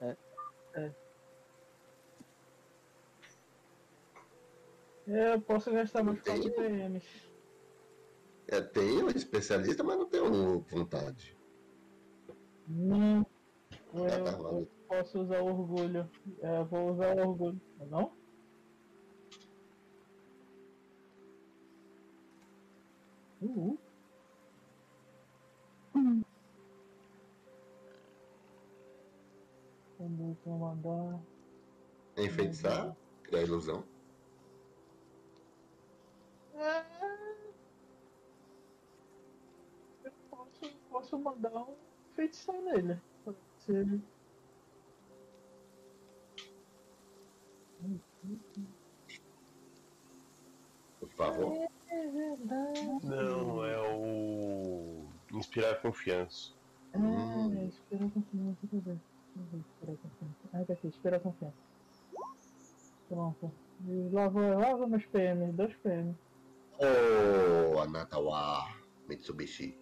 É, 0.00 0.92
Eu 5.08 5.40
posso 5.40 5.72
gastar 5.72 6.04
meus 6.04 6.20
Tem? 6.22 6.42
4 6.42 6.52
PMs. 6.52 7.06
É, 8.48 8.60
tem 8.60 9.02
um 9.02 9.08
especialista, 9.08 9.82
mas 9.82 9.98
não 9.98 10.06
tem 10.06 10.20
um 10.20 10.60
vontade. 10.60 11.36
Não. 12.66 13.24
Eu, 13.92 14.04
Ah, 14.06 14.20
tá, 14.22 14.36
eu 14.50 14.66
valeu. 14.66 14.72
posso 14.86 15.20
usar 15.20 15.42
orgulho. 15.42 16.10
É, 16.40 16.64
vou 16.64 16.90
usar 16.92 17.16
orgulho. 17.18 17.60
Não? 17.76 18.18
Uhul. 23.40 23.78
Vamos 29.96 30.38
mandar. 30.44 31.28
Enfeitiçar, 32.18 32.98
criar 33.22 33.44
ilusão. 33.44 33.90
É... 36.52 37.48
Eu 40.02 40.12
posso, 40.28 40.80
posso 40.88 41.18
mandar 41.20 41.52
um 41.54 41.78
feitiço 42.14 42.52
nele. 42.62 43.00
Ser. 43.68 44.00
Por 50.98 51.08
favor. 51.10 51.68
Não, 53.02 53.64
é 53.66 53.78
o. 53.94 55.04
Inspirar 55.34 55.82
confiança. 55.82 56.54
Hum. 56.94 57.58
Ah, 57.60 57.64
espera 57.64 58.06
a 58.06 58.10
confiança, 58.10 58.58
deixa 58.62 58.76
eu 58.76 58.80
ver. 58.80 58.98
A 59.82 59.86
confiança. 59.86 60.34
Ah, 60.54 60.64
tá 60.64 60.72
aqui, 60.72 60.86
espera 60.86 61.16
a 61.18 61.20
confiança. 61.20 61.56
Pronto. 63.10 63.52
E 63.86 64.08
lá 64.10 64.28
vou, 64.28 64.58
lá 64.58 64.74
vou 64.74 64.88
meus 64.88 65.04
PM, 65.04 65.52
dois 65.52 65.76
PM. 65.76 66.16
Oh, 66.78 67.78
Anata 67.80 68.18
wa 68.18 68.66
Mitsubishi. 69.06 69.78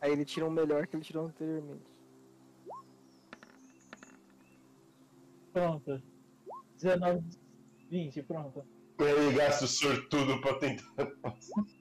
Aí 0.00 0.12
ele 0.12 0.24
tira 0.24 0.46
um 0.46 0.50
melhor 0.50 0.86
que 0.88 0.96
ele 0.96 1.04
tirou 1.04 1.26
anteriormente. 1.26 1.99
Pronto. 5.52 6.02
19, 6.76 7.24
20, 7.90 8.22
pronto. 8.22 8.64
Ele 8.98 9.36
gasta 9.36 9.64
o 9.64 9.68
sortudo 9.68 10.40
pra 10.40 10.58
tentar 10.58 11.06
passar. 11.22 11.64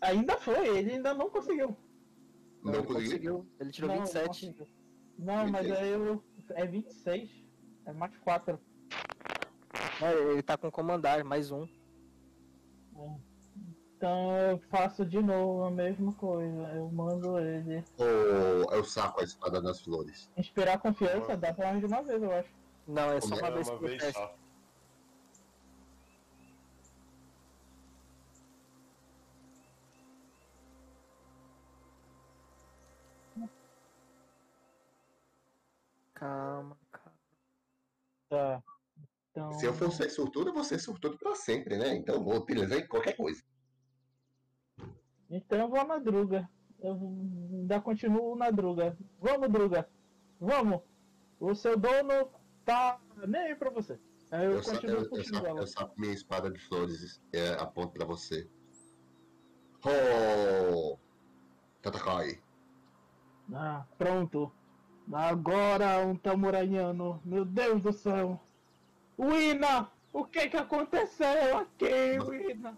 Ainda 0.00 0.36
foi, 0.38 0.78
ele 0.78 0.92
ainda 0.92 1.12
não 1.12 1.28
conseguiu. 1.28 1.76
Não 2.62 2.84
consegui. 2.84 3.06
conseguiu. 3.06 3.46
Ele 3.58 3.70
tirou 3.70 3.88
não, 3.88 3.96
não 3.96 4.04
27. 4.04 4.26
conseguiu. 4.28 4.68
Não, 5.18 5.50
mas 5.50 5.66
26. 5.66 5.78
aí 5.78 5.88
eu. 5.90 6.24
É 6.50 6.66
26. 6.66 7.44
É 7.86 7.92
mais 7.92 8.16
4. 8.18 8.60
É, 10.00 10.32
ele 10.32 10.42
tá 10.42 10.56
com 10.56 10.70
comandar, 10.70 11.24
mais 11.24 11.50
um. 11.50 11.66
Então 13.98 14.36
eu 14.38 14.60
faço 14.70 15.04
de 15.04 15.20
novo 15.20 15.64
a 15.64 15.72
mesma 15.72 16.14
coisa. 16.14 16.72
Eu 16.72 16.88
mando 16.92 17.36
ele. 17.36 17.82
Ou 17.98 18.72
eu 18.72 18.84
saco 18.84 19.20
a 19.20 19.24
espada 19.24 19.60
das 19.60 19.80
flores? 19.80 20.30
Inspirar 20.36 20.78
confiança 20.78 21.36
dá 21.36 21.52
pra 21.52 21.72
mais 21.72 21.80
de 21.80 21.86
uma 21.86 22.00
vez, 22.04 22.22
eu 22.22 22.32
acho. 22.32 22.48
Não, 22.86 23.10
é 23.10 23.20
só 23.20 23.34
uma 23.34 23.48
É 23.48 23.50
vez 23.50 23.68
uma 23.68 23.76
por 23.76 23.88
vez 23.88 24.00
teste. 24.00 24.20
só. 24.20 24.32
Calma, 36.14 36.78
calma. 36.92 37.18
Tá. 38.28 38.62
Então. 39.30 39.52
Se 39.54 39.66
eu 39.66 39.74
for 39.74 39.90
ser 39.90 40.08
sortudo, 40.10 40.50
eu 40.50 40.54
vou 40.54 40.62
ser 40.62 40.78
sortudo 40.78 41.18
pra 41.18 41.34
sempre, 41.34 41.76
né? 41.76 41.96
Então 41.96 42.22
vou 42.22 42.36
utilizar 42.36 42.78
em 42.78 42.86
qualquer 42.86 43.16
coisa. 43.16 43.42
Então 45.30 45.58
eu 45.58 45.68
vou 45.68 45.84
na 45.86 45.98
Druga. 45.98 46.48
Eu 46.80 46.92
ainda 47.52 47.80
continuo 47.80 48.36
na 48.36 48.50
Druga. 48.50 48.96
Vamos, 49.20 49.48
Druga. 49.50 49.88
Vamos. 50.40 50.80
O 51.40 51.54
seu 51.54 51.76
dono 51.78 52.30
tá 52.64 53.00
nem 53.26 53.40
aí 53.42 53.54
pra 53.54 53.70
você. 53.70 53.98
Aí 54.30 54.44
eu, 54.44 54.52
Eu, 54.52 54.62
sa 54.62 54.72
continuo 54.72 54.96
eu, 54.96 55.02
eu, 55.04 55.10
puxando 55.10 55.46
ela. 55.46 55.60
eu 55.60 55.66
saco 55.66 55.98
minha 56.00 56.12
espada 56.12 56.50
de 56.50 56.58
flores 56.60 57.20
é, 57.32 57.50
aponto 57.54 57.92
pra 57.92 58.04
você. 58.06 58.48
Oh! 59.84 60.98
Tatakai. 61.82 62.40
Ah, 63.54 63.84
pronto. 63.96 64.52
Agora 65.12 66.04
um 66.06 66.16
tamuranhano. 66.16 67.20
Meu 67.24 67.44
Deus 67.44 67.82
do 67.82 67.92
céu. 67.92 68.40
Wina! 69.18 69.90
O 70.12 70.24
que 70.24 70.48
que 70.48 70.56
aconteceu 70.56 71.58
aqui, 71.58 72.18
Wina? 72.20 72.76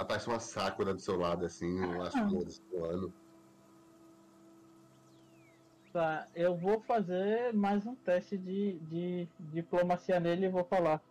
Aparece 0.00 0.28
uma 0.28 0.40
Sakura 0.40 0.94
do 0.94 1.00
seu 1.00 1.18
lado, 1.18 1.44
assim, 1.44 1.78
as 2.00 2.14
flores 2.14 2.62
voando. 2.72 3.12
Tá, 5.92 6.26
eu 6.34 6.56
vou 6.56 6.80
fazer 6.80 7.52
mais 7.52 7.84
um 7.84 7.94
teste 7.96 8.38
de, 8.38 8.78
de 8.78 9.28
diplomacia 9.52 10.18
nele 10.18 10.46
e 10.46 10.48
vou 10.48 10.64
falar. 10.64 11.02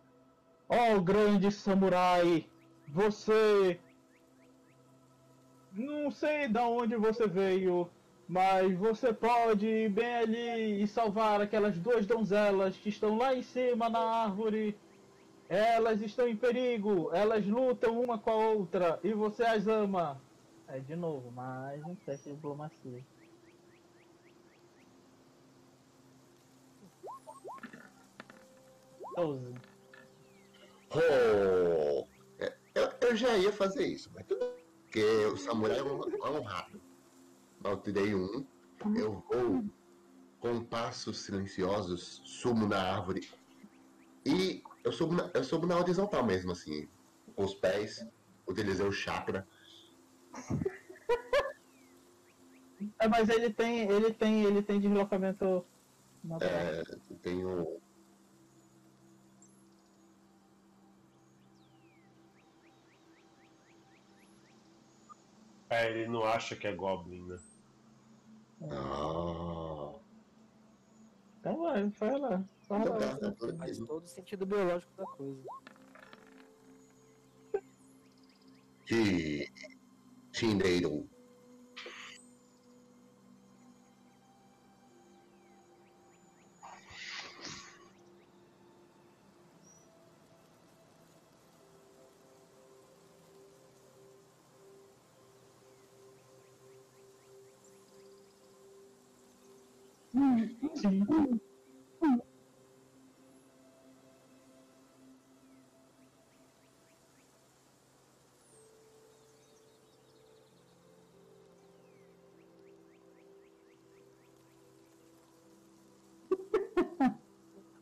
Ó, 0.68 0.98
grande 0.98 1.52
samurai, 1.52 2.48
você. 2.88 3.78
Não 5.72 6.10
sei 6.10 6.48
da 6.48 6.66
onde 6.66 6.96
você 6.96 7.28
veio, 7.28 7.88
mas 8.26 8.76
você 8.76 9.12
pode 9.12 9.66
ir 9.66 9.88
bem 9.88 10.16
ali 10.16 10.82
e 10.82 10.88
salvar 10.88 11.40
aquelas 11.40 11.78
duas 11.78 12.06
donzelas 12.06 12.76
que 12.76 12.88
estão 12.88 13.16
lá 13.16 13.32
em 13.36 13.42
cima 13.42 13.88
na 13.88 14.00
árvore. 14.00 14.76
Elas 15.50 16.00
estão 16.00 16.28
em 16.28 16.36
perigo, 16.36 17.10
elas 17.12 17.44
lutam 17.44 18.00
uma 18.00 18.16
com 18.16 18.30
a 18.30 18.36
outra 18.36 19.00
e 19.02 19.12
você 19.12 19.42
as 19.42 19.66
ama. 19.66 20.22
É 20.68 20.78
de 20.78 20.94
novo, 20.94 21.28
mais 21.32 21.82
um 21.84 21.96
teste 21.96 22.28
de 22.28 22.36
diplomacia. 22.36 23.04
Doze. 29.16 29.54
Oh! 30.94 32.06
É, 32.38 32.56
Eu, 32.76 33.08
eu 33.08 33.16
já 33.16 33.36
ia 33.36 33.52
fazer 33.52 33.88
isso, 33.88 34.08
mas 34.14 34.24
tudo 34.26 34.46
porque 34.84 35.04
o 35.26 35.36
samurai 35.36 35.78
é 35.78 35.82
um, 35.82 36.00
é 36.26 36.30
um 36.30 36.42
rato. 36.42 36.80
Eu 37.64 37.76
tirei 37.78 38.14
um, 38.14 38.46
eu 38.96 39.20
vou 39.28 39.64
com 40.38 40.64
passos 40.64 41.18
silenciosos, 41.18 42.22
sumo 42.24 42.68
na 42.68 42.80
árvore. 42.80 43.28
E 44.24 44.62
eu 44.84 44.92
subo 44.92 45.14
na, 45.14 45.30
eu 45.34 45.44
subo 45.44 45.66
na 45.66 45.76
horizontal 45.76 46.24
mesmo, 46.24 46.52
assim, 46.52 46.88
com 47.34 47.44
os 47.44 47.54
pés, 47.54 48.06
utilizei 48.48 48.86
o 48.86 48.92
chakra. 48.92 49.46
É, 52.98 53.08
mas 53.08 53.28
ele 53.28 53.52
tem, 53.52 53.80
ele 53.90 54.12
tem, 54.12 54.44
ele 54.44 54.62
tem 54.62 54.80
deslocamento 54.80 55.66
natural. 56.24 56.52
É, 56.52 56.82
eu 57.10 57.18
tenho. 57.18 57.80
É, 65.68 65.90
ele 65.90 66.08
não 66.08 66.24
acha 66.24 66.56
que 66.56 66.66
é 66.66 66.74
Goblin, 66.74 67.26
né? 67.26 67.36
Ah, 68.72 69.94
Então 71.40 71.58
vai, 71.58 71.88
vai 71.88 72.18
lá. 72.18 72.44
Vai 72.68 72.80
então 72.82 72.98
lá. 72.98 73.16
tudo 73.32 73.56
Faz 73.56 73.78
todo 73.78 74.04
o 74.04 74.06
sentido 74.06 74.46
biológico 74.46 74.92
da 74.96 75.04
coisa. 75.06 75.42
Que. 78.86 79.48
Chindeiro. 80.32 81.09
Sim. 100.80 101.04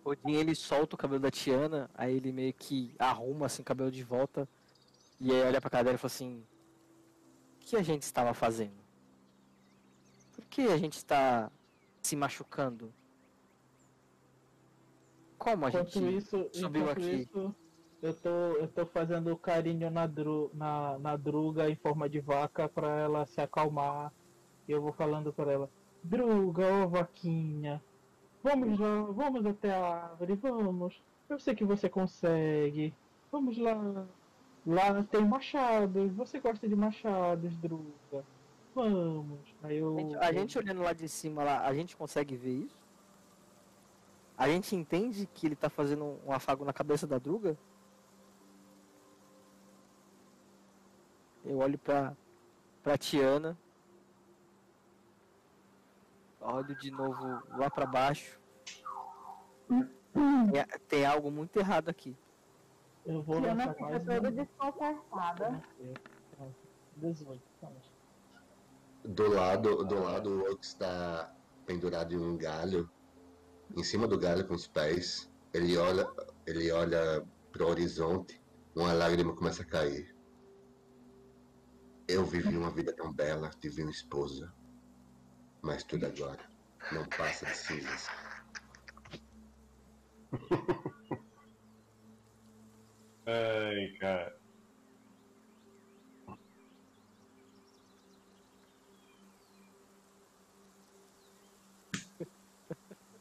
Odin 0.04 0.34
ele 0.34 0.54
solta 0.54 0.94
o 0.94 0.98
cabelo 0.98 1.20
da 1.20 1.30
Tiana, 1.30 1.88
aí 1.94 2.16
ele 2.16 2.32
meio 2.32 2.52
que 2.52 2.94
arruma 2.98 3.46
assim 3.46 3.62
o 3.62 3.64
cabelo 3.64 3.90
de 3.90 4.02
volta 4.02 4.48
e 5.20 5.30
aí 5.30 5.42
olha 5.42 5.60
pra 5.60 5.70
cara 5.70 5.84
dela 5.84 5.94
e 5.94 5.98
fala 5.98 6.06
assim: 6.12 6.44
O 7.54 7.58
que 7.60 7.76
a 7.76 7.82
gente 7.82 8.02
estava 8.02 8.34
fazendo? 8.34 8.82
Por 10.32 10.44
que 10.46 10.62
a 10.62 10.76
gente 10.76 10.96
está 10.96 11.50
se 12.02 12.16
machucando? 12.16 12.92
Como 15.36 15.66
a 15.66 15.68
Enquanto 15.68 15.92
gente 15.92 16.16
isso, 16.16 16.48
subiu 16.52 16.90
aqui? 16.90 17.10
isso, 17.22 17.54
eu 18.02 18.14
tô, 18.14 18.28
eu 18.28 18.68
tô 18.68 18.86
fazendo 18.86 19.36
carinho 19.36 19.90
na, 19.90 20.06
dru, 20.06 20.50
na, 20.54 20.98
na 20.98 21.16
druga 21.16 21.68
em 21.70 21.76
forma 21.76 22.08
de 22.08 22.20
vaca 22.20 22.68
pra 22.68 22.88
ela 23.00 23.26
se 23.26 23.40
acalmar. 23.40 24.12
E 24.66 24.72
eu 24.72 24.82
vou 24.82 24.92
falando 24.92 25.32
pra 25.32 25.52
ela, 25.52 25.70
druga, 26.02 26.66
ó 26.84 26.86
vaquinha, 26.86 27.82
vamos 28.42 28.78
lá, 28.78 29.02
vamos 29.02 29.46
até 29.46 29.74
a 29.74 30.10
árvore, 30.10 30.34
vamos. 30.34 31.02
Eu 31.28 31.38
sei 31.38 31.54
que 31.54 31.64
você 31.64 31.88
consegue. 31.88 32.94
Vamos 33.30 33.58
lá. 33.58 34.06
Lá 34.66 35.02
tem 35.04 35.24
machados. 35.24 36.12
Você 36.14 36.40
gosta 36.40 36.68
de 36.68 36.74
machados, 36.74 37.56
druga? 37.58 38.24
Vamos. 38.82 39.40
Aí 39.62 39.76
eu. 39.78 39.96
A 39.96 40.00
gente- 40.00 40.16
A 40.16 40.32
gente 40.32 40.58
olhando 40.58 40.82
lá 40.82 40.92
de 40.92 41.08
cima 41.08 41.42
lá, 41.42 41.66
a 41.66 41.74
gente 41.74 41.96
consegue 41.96 42.36
ver 42.36 42.52
isso? 42.64 42.78
A 44.36 44.48
gente 44.48 44.76
entende 44.76 45.26
que 45.34 45.46
ele 45.46 45.56
tá 45.56 45.68
fazendo 45.68 46.18
um 46.24 46.32
afago 46.32 46.64
na 46.64 46.72
cabeça 46.72 47.06
da 47.06 47.18
Druga? 47.18 47.58
Eu 51.44 51.58
olho 51.58 51.78
pra, 51.78 52.16
pra 52.82 52.96
Tiana. 52.96 53.58
Olho 56.40 56.74
de 56.76 56.90
novo 56.92 57.20
lá 57.56 57.68
pra 57.68 57.84
baixo. 57.84 58.38
Tem, 59.68 60.78
tem 60.86 61.04
algo 61.06 61.30
muito 61.32 61.56
errado 61.58 61.88
aqui. 61.88 62.16
Eu 63.04 63.22
vou 63.22 63.40
Tiana 63.40 63.74
fica 63.74 64.00
toda 64.00 64.30
desconcertada. 64.30 65.62
Pronto. 66.36 66.54
18. 66.96 67.47
Do 69.08 69.26
lado, 69.32 69.84
do 69.84 70.02
lado, 70.04 70.28
o 70.28 70.52
Ox 70.52 70.68
está 70.68 71.34
pendurado 71.64 72.12
em 72.12 72.18
um 72.18 72.36
galho. 72.36 72.90
Em 73.74 73.82
cima 73.82 74.06
do 74.06 74.18
galho 74.18 74.46
com 74.46 74.52
os 74.52 74.66
pés. 74.66 75.30
Ele 75.54 75.78
olha, 75.78 76.06
ele 76.46 76.70
olha 76.70 77.26
pro 77.50 77.68
horizonte. 77.68 78.38
Uma 78.76 78.92
lágrima 78.92 79.34
começa 79.34 79.62
a 79.62 79.64
cair. 79.64 80.14
Eu 82.06 82.22
vivi 82.26 82.54
uma 82.54 82.70
vida 82.70 82.92
tão 82.92 83.10
bela, 83.10 83.48
tive 83.58 83.80
uma 83.80 83.90
esposa. 83.90 84.52
Mas 85.62 85.82
tudo 85.84 86.04
agora 86.04 86.46
não 86.92 87.06
passa 87.06 87.46
de 87.46 87.56
cinzas. 87.56 88.08
Ai, 93.26 93.88
cara. 93.98 94.37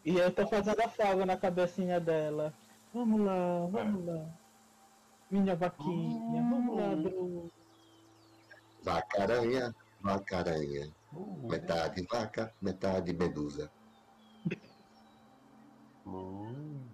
E 0.07 0.17
eu 0.17 0.31
tô 0.31 0.47
fazendo 0.47 0.79
afago 0.79 1.25
na 1.25 1.35
cabecinha 1.35 1.99
dela. 1.99 2.53
Vamos 2.93 3.19
lá, 3.19 3.67
vamos 3.69 4.05
lá. 4.05 4.25
Minha 5.29 5.53
vaquinha, 5.53 6.41
vamos 6.49 6.77
lá, 6.77 6.95
Dru. 6.95 7.51
Vaca-aranha, 8.83 9.75
vaca-aranha. 9.99 10.89
Metade 11.43 12.07
vaca, 12.09 12.55
metade 12.61 13.11
medusa. 13.11 13.69
Hum. 16.05 16.87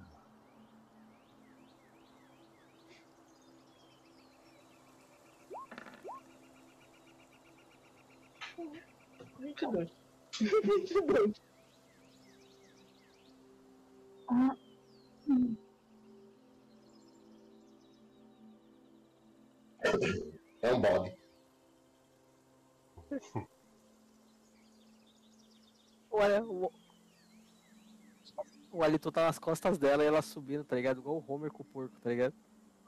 Vinte 9.39 9.61
e 9.61 9.71
dois. 9.71 9.91
Vinte 10.41 10.91
e 10.95 11.01
dois. 11.01 11.52
Ah, 14.29 14.55
hum. 15.27 15.57
É 20.61 20.73
um 20.73 20.81
bode. 20.81 21.11
Olha, 26.11 26.41
o, 26.43 26.71
o 28.71 28.83
Alito 28.83 29.11
tá 29.11 29.25
nas 29.25 29.39
costas 29.39 29.77
dela 29.77 30.03
e 30.03 30.07
ela 30.07 30.21
subindo, 30.21 30.63
tá 30.63 30.75
ligado? 30.75 30.99
Igual 30.99 31.17
o 31.17 31.31
Homer 31.31 31.51
com 31.51 31.63
o 31.63 31.65
porco, 31.65 31.99
tá 31.99 32.09
ligado? 32.09 32.33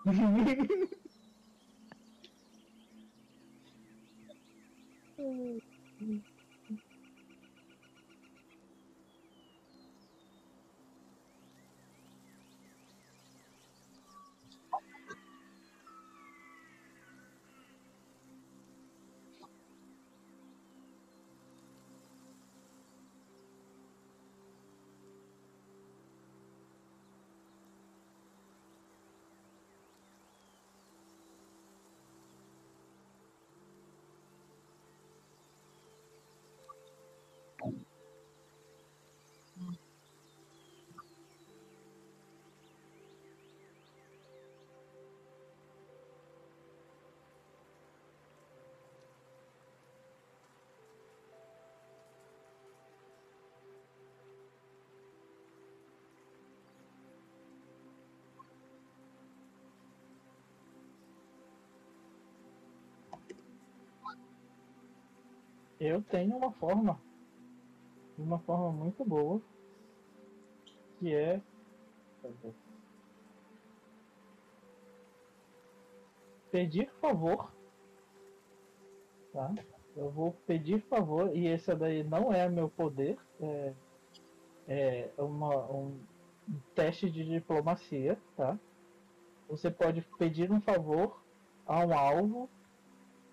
Eu 65.85 66.01
tenho 66.01 66.35
uma 66.35 66.51
forma. 66.51 66.99
Uma 68.17 68.39
forma 68.39 68.71
muito 68.71 69.05
boa. 69.05 69.41
Que 70.99 71.13
é. 71.13 71.41
Pedir 76.51 76.89
favor. 76.99 77.51
Tá? 79.31 79.53
Eu 79.95 80.09
vou 80.09 80.33
pedir 80.45 80.81
favor, 80.81 81.35
e 81.35 81.47
esse 81.47 81.73
daí 81.75 82.03
não 82.03 82.33
é 82.33 82.49
meu 82.49 82.69
poder. 82.69 83.17
É, 83.39 83.73
é 84.67 85.13
uma, 85.17 85.71
um 85.71 85.99
teste 86.73 87.09
de 87.09 87.23
diplomacia, 87.23 88.17
tá? 88.35 88.57
Você 89.47 89.69
pode 89.69 90.01
pedir 90.17 90.51
um 90.51 90.59
favor 90.59 91.23
a 91.65 91.85
um 91.85 91.93
alvo 91.93 92.49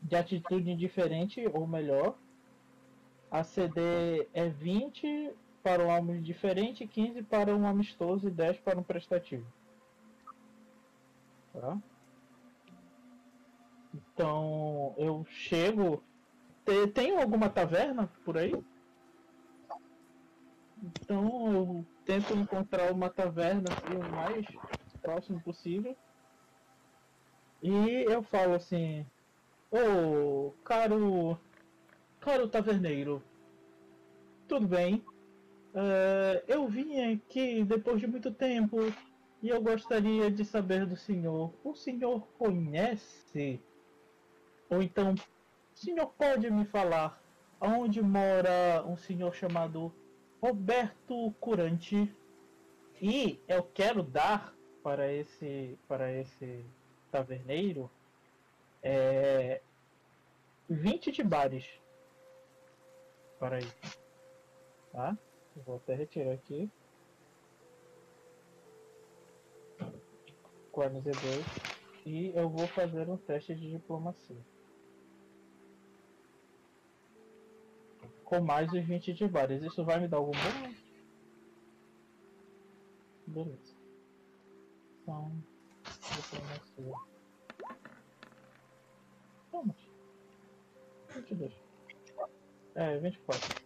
de 0.02 0.16
atitude 0.16 0.70
indiferente 0.70 1.44
ou 1.52 1.66
melhor. 1.66 2.16
A 3.32 3.42
CD 3.42 4.28
é 4.34 4.46
20 4.50 5.06
para 5.62 5.82
um 5.86 5.90
alvo 5.90 6.14
indiferente, 6.14 6.86
15 6.86 7.22
para 7.22 7.56
um 7.56 7.66
amistoso 7.66 8.28
e 8.28 8.30
10 8.30 8.58
para 8.58 8.78
um 8.78 8.82
prestativo. 8.82 9.46
Tá? 11.50 11.78
Então 13.94 14.94
eu 14.98 15.24
chego. 15.24 16.02
Te- 16.66 16.88
Tem 16.88 17.16
alguma 17.16 17.48
taverna 17.48 18.06
por 18.22 18.36
aí? 18.36 18.52
Então 21.00 21.52
eu 21.52 21.86
tento 22.04 22.34
encontrar 22.34 22.92
uma 22.92 23.08
taverna 23.08 23.64
assim, 23.72 23.96
o 23.96 24.12
mais 24.14 24.46
próximo 25.00 25.40
possível. 25.40 25.96
E 27.62 27.70
eu 28.12 28.22
falo 28.22 28.54
assim, 28.54 29.06
ô 29.70 30.50
caro. 30.64 31.38
Caro 32.22 32.46
taverneiro, 32.46 33.20
tudo 34.46 34.68
bem? 34.68 35.04
Eh, 35.74 36.44
eu 36.46 36.68
vim 36.68 37.00
aqui 37.00 37.64
depois 37.64 37.98
de 37.98 38.06
muito 38.06 38.30
tempo 38.30 38.76
e 39.42 39.48
eu 39.48 39.60
gostaria 39.60 40.30
de 40.30 40.44
saber 40.44 40.86
do 40.86 40.96
senhor. 40.96 41.52
O 41.64 41.74
senhor 41.74 42.24
conhece? 42.38 43.60
Ou 44.70 44.80
então, 44.80 45.14
o 45.14 45.76
senhor 45.76 46.06
pode 46.16 46.48
me 46.48 46.64
falar 46.64 47.20
aonde 47.58 48.00
mora 48.00 48.84
um 48.86 48.96
senhor 48.96 49.34
chamado 49.34 49.92
Roberto 50.40 51.34
Curante? 51.40 52.14
E 53.00 53.40
eu 53.48 53.64
quero 53.64 54.00
dar 54.00 54.54
para 54.80 55.12
esse 55.12 55.76
para 55.88 56.12
esse 56.12 56.64
taverneiro 57.10 57.90
é, 58.80 59.60
20 60.70 61.10
de 61.10 61.24
bares 61.24 61.81
para 63.42 63.58
isso. 63.58 63.98
Tá? 64.92 65.18
Eu 65.56 65.62
vou 65.64 65.76
até 65.76 65.96
retirar 65.96 66.32
aqui. 66.32 66.70
Quase 70.70 71.00
Z2. 71.00 72.06
E 72.06 72.28
eu 72.36 72.48
vou 72.48 72.68
fazer 72.68 73.08
um 73.08 73.16
teste 73.16 73.52
de 73.56 73.68
diplomacia. 73.68 74.36
Com 78.24 78.40
mais 78.42 78.72
os 78.72 78.84
20 78.84 79.12
de 79.12 79.26
bares. 79.26 79.60
Isso 79.64 79.84
vai 79.84 79.98
me 79.98 80.06
dar 80.06 80.18
algum 80.18 80.30
bônus? 80.30 80.76
Beleza. 83.26 83.74
Então, 85.02 85.32
diplomacia. 86.14 86.94
Vamos. 89.50 89.76
22. 91.08 91.61
É, 92.74 92.98
24. 92.98 93.61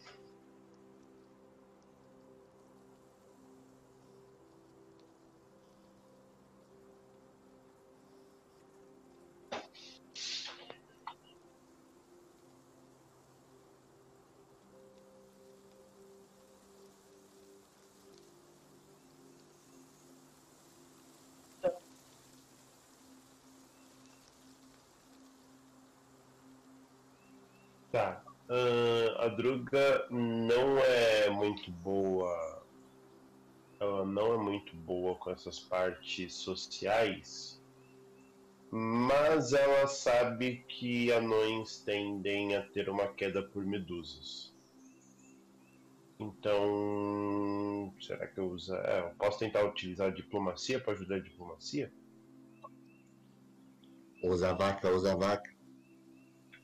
Ahn, 29.36 29.40
a 29.40 29.42
Druga 29.42 30.06
não 30.10 30.78
é 30.78 31.31
muito 31.31 31.70
boa. 31.70 32.62
Ela 33.78 34.05
não 34.06 34.34
é 34.34 34.39
muito 34.39 34.74
boa 34.76 35.15
com 35.16 35.31
essas 35.31 35.58
partes 35.58 36.34
sociais. 36.34 37.60
Mas 38.70 39.52
ela 39.52 39.86
sabe 39.86 40.65
que 40.66 41.12
anões 41.12 41.81
tendem 41.81 42.56
a 42.56 42.62
ter 42.62 42.89
uma 42.89 43.08
queda 43.08 43.42
por 43.42 43.65
medusas. 43.65 44.52
Então, 46.18 47.94
será 48.00 48.26
que 48.26 48.39
eu 48.40 48.50
uso? 48.50 48.74
É, 48.74 49.00
eu 49.00 49.10
posso 49.16 49.39
tentar 49.39 49.65
utilizar 49.65 50.08
a 50.08 50.15
diplomacia 50.15 50.81
para 50.81 50.94
ajudar 50.94 51.16
a 51.16 51.20
diplomacia? 51.20 51.92
Usa 54.24 54.50
a 54.50 54.55
vaca, 54.55 54.90
usa 54.90 55.12
a 55.12 55.16
vaca. 55.16 55.56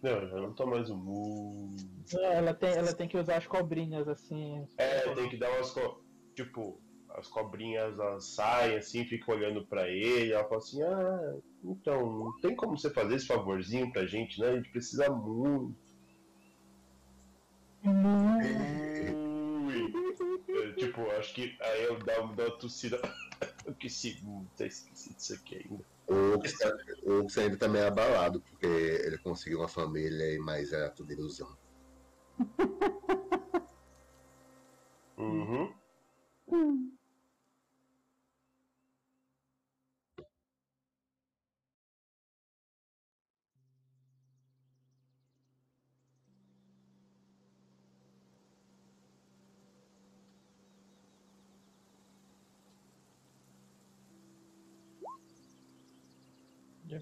Não, 0.03 0.11
eu 0.11 0.29
já 0.29 0.37
não 0.37 0.53
tô 0.53 0.67
mais 0.67 0.91
o 0.91 0.97
mu. 0.97 1.71
Ela 2.13 2.53
tem, 2.53 2.71
ela 2.71 2.93
tem 2.93 3.09
que 3.09 3.17
usar 3.17 3.37
as 3.37 3.47
cobrinhas 3.47 4.09
assim. 4.09 4.67
É, 4.77 5.15
tem 5.15 5.29
que 5.29 5.37
dar 5.37 5.51
umas. 5.53 5.71
Co... 5.71 6.03
Tipo, 6.35 6.83
as 7.11 7.29
cobrinhas 7.29 7.99
elas 7.99 8.35
saem 8.35 8.77
assim, 8.77 9.05
ficam 9.05 9.37
olhando 9.37 9.65
pra 9.67 9.89
ele. 9.89 10.33
Ela 10.33 10.45
fala 10.45 10.57
assim: 10.57 10.83
Ah, 10.83 11.39
então, 11.63 12.19
não 12.19 12.41
tem 12.41 12.57
como 12.57 12.77
você 12.77 12.91
fazer 12.91 13.15
esse 13.15 13.27
favorzinho 13.27 13.93
pra 13.93 14.05
gente, 14.05 14.41
né? 14.41 14.49
A 14.49 14.57
gente 14.57 14.73
precisa 14.73 15.09
muito. 15.09 15.77
Ui. 17.85 19.93
Eu, 20.49 20.77
tipo, 20.77 21.01
acho 21.13 21.35
que 21.35 21.57
aí 21.61 21.85
eu 21.85 21.99
dou 21.99 22.25
uma, 22.25 22.35
dou 22.35 22.47
uma 22.47 22.59
tossida. 22.59 23.01
eu 23.65 23.73
esqueci, 23.73 24.21
não 24.25 24.45
sei 24.57 24.69
se 24.69 24.83
esqueci 24.83 25.15
disso 25.15 25.35
aqui 25.35 25.57
ainda. 25.57 25.92
O 26.09 26.37
Ux 26.37 26.59
tá- 26.59 26.77
o 27.05 27.13
Ux 27.21 27.39
ainda 27.39 27.57
tá 27.59 27.69
meio 27.69 27.87
abalado, 27.87 28.41
porque 28.43 28.67
ele 28.67 29.19
conseguiu 29.19 29.61
uma 29.61 29.69
família, 29.69 30.39
mas 30.43 30.73
era 30.73 30.91
tudo 30.91 31.13
ilusão. 31.13 31.49
Uhum. 35.17 36.92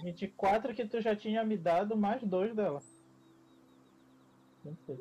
De 0.01 0.07
24 0.07 0.75
que 0.75 0.87
tu 0.87 1.01
já 1.01 1.15
tinha 1.15 1.45
me 1.45 1.59
dado 1.59 1.95
mais 1.95 2.23
dois 2.23 2.55
dela. 2.55 2.83
Não 4.65 4.75
sei. 4.87 4.99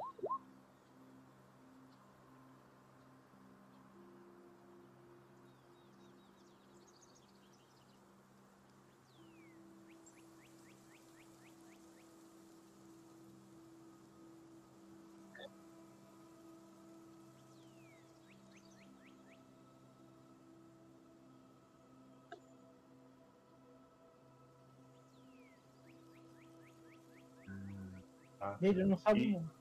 Ele 28.61 28.83
não 28.83 28.97
sabe 28.97 29.31
não. 29.31 29.59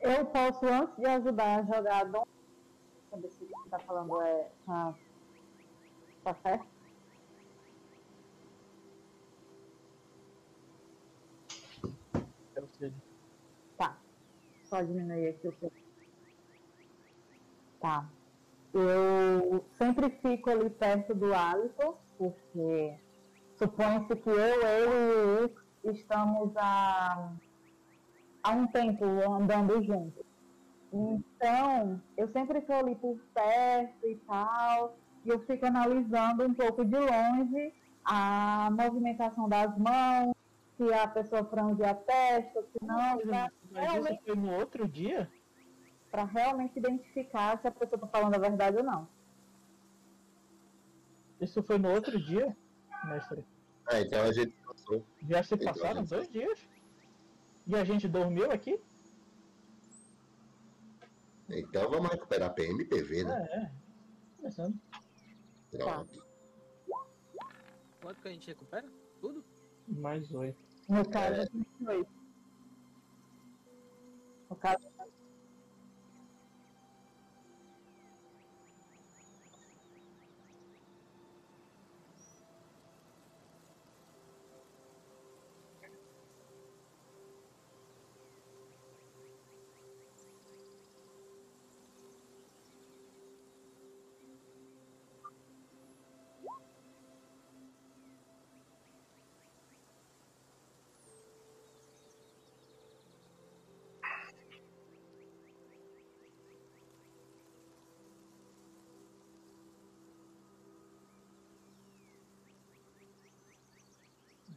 Eu 0.00 0.26
posso, 0.26 0.66
antes 0.66 0.96
de 0.96 1.06
ajudar 1.06 1.60
a 1.60 1.62
jogar 1.62 2.04
Dom. 2.06 2.26
Saber 3.10 3.28
se 3.28 3.44
o 3.44 3.46
que 3.46 3.70
tá 3.70 3.78
falando 3.78 4.20
é. 4.22 4.50
Tá, 4.66 4.94
tá 6.24 6.34
certo? 6.34 6.66
Tá. 13.76 13.96
Só 14.64 14.82
diminuir 14.82 15.28
aqui 15.28 15.48
o 15.48 15.52
que. 15.52 15.72
Tá. 17.80 18.08
Eu 18.72 19.64
sempre 19.72 20.08
fico 20.08 20.48
ali 20.48 20.70
perto 20.70 21.14
do 21.14 21.34
hálito, 21.34 21.96
porque 22.16 22.98
supõe-se 23.56 24.16
que 24.16 24.30
eu, 24.30 24.66
ele 24.66 24.94
e 24.94 25.42
o 25.42 25.44
Ux 25.44 25.61
estamos 25.84 26.56
há, 26.56 27.32
há 28.42 28.50
um 28.50 28.66
tempo 28.66 29.04
andando 29.30 29.82
juntos. 29.82 30.24
Então, 30.92 32.00
eu 32.16 32.28
sempre 32.28 32.58
estou 32.58 32.76
ali 32.76 32.94
por 32.96 33.18
perto 33.34 34.06
e 34.06 34.16
tal, 34.26 34.96
e 35.24 35.30
eu 35.30 35.40
fico 35.46 35.64
analisando 35.64 36.44
um 36.44 36.54
pouco 36.54 36.84
de 36.84 36.98
longe 36.98 37.74
a 38.04 38.68
movimentação 38.70 39.48
das 39.48 39.76
mãos, 39.78 40.34
se 40.76 40.92
a 40.92 41.06
pessoa 41.08 41.44
franze 41.44 41.82
a 41.84 41.94
testa, 41.94 42.62
se 42.62 42.84
não, 42.84 43.20
Mas 43.24 43.50
realmente, 43.72 44.14
isso 44.14 44.24
foi 44.24 44.36
no 44.36 44.52
outro 44.52 44.88
dia? 44.88 45.30
pra 46.12 46.24
realmente 46.24 46.78
identificar 46.78 47.58
se 47.58 47.66
a 47.66 47.70
pessoa 47.70 47.96
está 47.96 48.06
falando 48.06 48.34
a 48.34 48.38
verdade 48.38 48.76
ou 48.76 48.84
não. 48.84 49.08
Isso 51.40 51.62
foi 51.62 51.78
no 51.78 51.90
outro 51.90 52.20
dia, 52.20 52.54
mestre? 53.04 53.46
Ah, 53.86 54.00
então 54.00 54.22
a 54.22 54.32
gente 54.32 54.52
passou. 54.64 55.04
Já 55.28 55.42
se 55.42 55.54
Então, 55.54 55.66
passaram 55.72 56.00
gente. 56.00 56.10
dois 56.10 56.30
dias? 56.30 56.68
E 57.66 57.74
a 57.76 57.84
gente 57.84 58.08
dormiu 58.08 58.50
aqui? 58.50 58.80
Então 61.48 61.90
vamos 61.90 62.10
recuperar 62.10 62.54
PMPV, 62.54 63.24
né? 63.24 63.48
É, 63.50 63.56
é. 63.58 63.72
Começando. 64.38 64.80
Pronto. 65.70 66.24
Quanto 68.00 68.20
que 68.22 68.28
a 68.28 68.30
gente 68.32 68.46
recupera? 68.48 68.88
Tudo? 69.20 69.44
Mais 69.88 70.32
oito. 70.32 70.58
No 70.88 71.08
caso, 71.08 71.40
é. 71.42 71.46
28. 71.52 72.10
No 74.50 74.56
caso, 74.56 74.88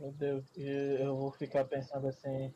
Meu 0.05 0.13
Deus, 0.13 0.45
eu 0.55 1.17
vou 1.17 1.31
ficar 1.31 1.65
pensando 1.65 2.07
assim. 2.07 2.53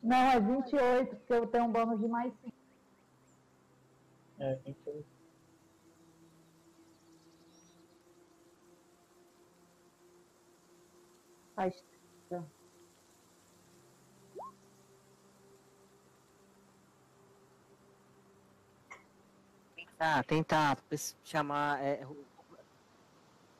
não, 0.00 0.16
é 0.16 0.38
28, 0.38 1.16
porque 1.16 1.32
eu 1.32 1.46
tenho 1.48 1.64
um 1.64 1.72
bônus 1.72 1.98
de 1.98 2.06
mais 2.06 2.32
5. 2.34 2.52
É, 4.38 4.54
28. 4.64 5.04
Faz 11.56 11.74
Tentar, 19.74 20.24
tentar 20.24 20.76
pes- 20.88 21.16
chamar 21.24 21.82
é, 21.82 22.06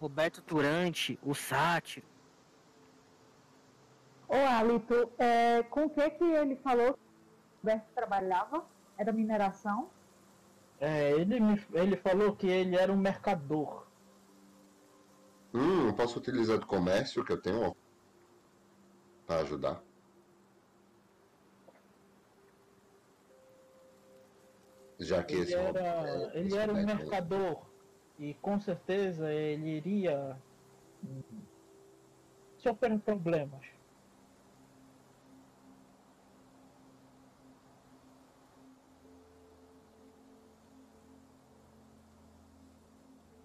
Roberto 0.05 0.43
Turante, 0.43 1.19
o 1.23 1.35
sátiro. 1.35 2.07
Ô, 4.29 4.35
Alito, 4.35 5.11
é, 5.19 5.63
com 5.63 5.87
o 5.87 5.91
que 5.91 6.11
que 6.11 6.25
ele 6.25 6.57
falou 6.57 6.93
que 6.93 7.01
o 7.01 7.57
Roberto 7.63 7.87
trabalhava? 7.95 8.67
Era 8.99 9.13
mineração? 9.13 9.89
É, 10.79 11.13
ele, 11.13 11.41
me, 11.41 11.67
ele 11.73 11.97
falou 11.97 12.37
que 12.37 12.47
ele 12.47 12.77
era 12.77 12.93
um 12.93 12.99
mercador. 12.99 13.87
Hum, 15.55 15.87
eu 15.87 15.95
posso 15.95 16.19
utilizar 16.19 16.59
do 16.59 16.67
comércio 16.67 17.25
que 17.25 17.33
eu 17.33 17.41
tenho 17.41 17.71
ó, 17.71 17.75
pra 19.25 19.37
ajudar. 19.37 19.83
Já 24.99 25.23
que 25.23 25.33
Ele 25.35 25.43
esse 25.45 25.55
era, 25.55 25.81
é, 25.81 26.39
ele 26.39 26.49
esse 26.49 26.59
era 26.59 26.73
um 26.75 26.85
mercador. 26.85 27.74
E 28.19 28.35
com 28.35 28.61
certeza 28.61 29.33
ele 29.33 29.77
iria 29.77 30.37
sofrer 32.59 32.99
problemas. 33.01 33.67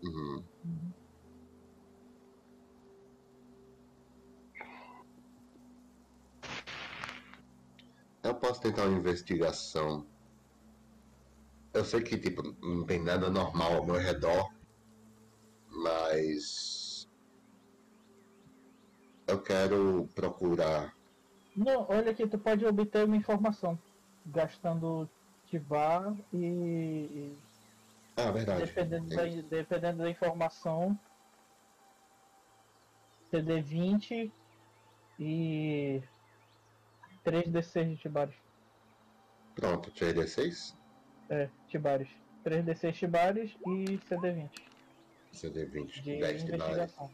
Uhum. 0.01 0.43
Eu 8.23 8.35
posso 8.35 8.61
tentar 8.61 8.85
uma 8.85 8.98
investigação. 8.98 10.06
Eu 11.73 11.83
sei 11.83 12.01
que 12.01 12.17
tipo 12.17 12.43
não 12.61 12.85
tem 12.85 13.03
nada 13.03 13.30
normal 13.30 13.77
ao 13.77 13.85
meu 13.85 13.95
redor, 13.95 14.49
mas 15.83 17.08
eu 19.27 19.41
quero 19.41 20.08
procurar. 20.16 20.93
Não, 21.56 21.88
olha 21.90 22.11
aqui, 22.11 22.27
tu 22.27 22.38
pode 22.38 22.66
obter 22.66 23.06
uma 23.06 23.16
informação 23.17 23.77
gastando 24.25 25.09
ativar 25.45 26.16
e, 26.33 26.45
e 26.45 27.38
Ah, 28.17 28.32
verdade. 28.32 28.66
dependendo, 28.66 29.09
da, 29.09 29.25
dependendo 29.49 29.98
da 29.99 30.09
informação 30.09 30.98
CD20 33.32 34.32
e 35.19 36.01
3D6 37.25 37.90
de 37.90 37.98
Tibares. 37.98 38.35
Pronto, 39.56 39.91
3D6, 39.91 40.74
É, 41.30 41.49
Tibares. 41.67 42.09
3D6 42.45 42.95
Tibares 42.95 43.58
e 43.66 43.99
CD20 44.09 44.68
CD20, 45.33 46.01
de 46.01 46.19
10 46.19 46.43
de 46.43 46.51
base. 46.58 46.72
investigação. 46.72 47.09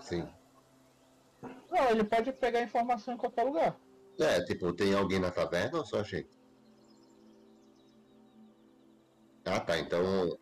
Sim. 0.00 0.28
Não, 1.70 1.90
ele 1.90 2.04
pode 2.04 2.32
pegar 2.32 2.62
informação 2.62 3.14
em 3.14 3.16
qualquer 3.16 3.42
lugar. 3.42 3.78
É, 4.18 4.42
tipo, 4.44 4.72
tem 4.72 4.94
alguém 4.94 5.18
na 5.18 5.30
taverna 5.30 5.78
ou 5.78 5.84
só 5.84 6.00
a 6.00 6.02
gente? 6.02 6.30
Ah, 9.44 9.60
tá, 9.60 9.78
então. 9.78 10.36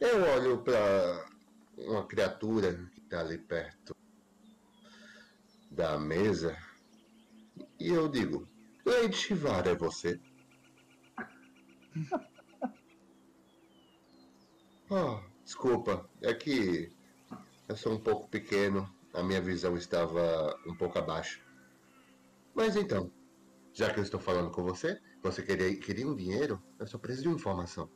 Eu 0.00 0.22
olho 0.34 0.62
pra 0.62 1.26
uma 1.78 2.06
criatura 2.06 2.74
que 2.92 3.00
tá 3.02 3.20
ali 3.20 3.38
perto 3.38 4.01
da 5.72 5.98
mesa 5.98 6.56
e 7.78 7.88
eu 7.88 8.08
digo: 8.08 8.46
Lady 8.84 9.16
Shivara 9.16 9.70
é 9.70 9.74
você? 9.74 10.20
Ah, 14.90 15.22
desculpa, 15.44 16.08
é 16.20 16.32
que 16.34 16.92
eu 17.68 17.76
sou 17.76 17.92
um 17.92 18.00
pouco 18.00 18.28
pequeno, 18.28 18.88
a 19.14 19.22
minha 19.22 19.40
visão 19.40 19.76
estava 19.76 20.54
um 20.66 20.76
pouco 20.76 20.98
abaixo. 20.98 21.44
Mas 22.54 22.76
então, 22.76 23.10
já 23.72 23.92
que 23.92 23.98
eu 23.98 24.04
estou 24.04 24.20
falando 24.20 24.50
com 24.50 24.62
você, 24.62 25.00
você 25.22 25.42
queria, 25.42 25.74
queria 25.78 26.06
um 26.06 26.14
dinheiro? 26.14 26.62
Eu 26.78 26.86
só 26.86 26.98
preciso 26.98 27.22
de 27.22 27.28
uma 27.28 27.36
informação. 27.36 27.88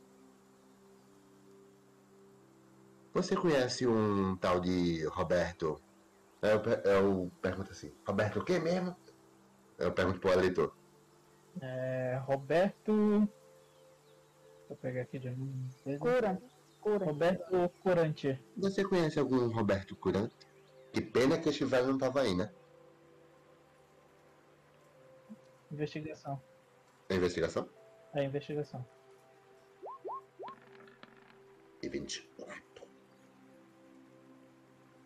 Você 3.13 3.35
conhece 3.35 3.87
um 3.87 4.35
tal 4.35 4.59
de 4.59 5.05
Roberto? 5.05 5.81
Eu, 6.51 6.61
per- 6.61 6.81
eu 6.85 7.31
pergunto 7.41 7.71
assim, 7.71 7.93
Roberto 8.05 8.39
o 8.39 8.43
quê 8.45 8.59
mesmo? 8.59 8.95
Eu 9.77 9.91
pergunto 9.91 10.19
pro 10.19 10.31
eleitor. 10.31 10.73
É, 11.61 12.19
Roberto. 12.25 13.27
Vou 14.67 14.77
pegar 14.77 15.01
aqui 15.01 15.17
de 15.19 15.29
novo. 15.29 15.51
Cura. 15.99 16.41
Cura. 16.81 17.05
Roberto 17.05 17.69
Curante. 17.81 18.39
Você 18.57 18.83
conhece 18.83 19.19
algum 19.19 19.47
Roberto 19.47 19.95
Curante? 19.95 20.35
Que 20.93 21.01
pena 21.01 21.39
que 21.39 21.49
esse 21.49 21.63
velho 21.65 21.87
não 21.87 21.95
estava 21.95 22.21
aí, 22.21 22.35
né? 22.35 22.51
Investigação. 25.71 26.41
Na 27.09 27.15
investigação? 27.15 27.69
É, 28.13 28.23
investigação. 28.23 28.85
E 31.83 31.89
24. 31.89 32.63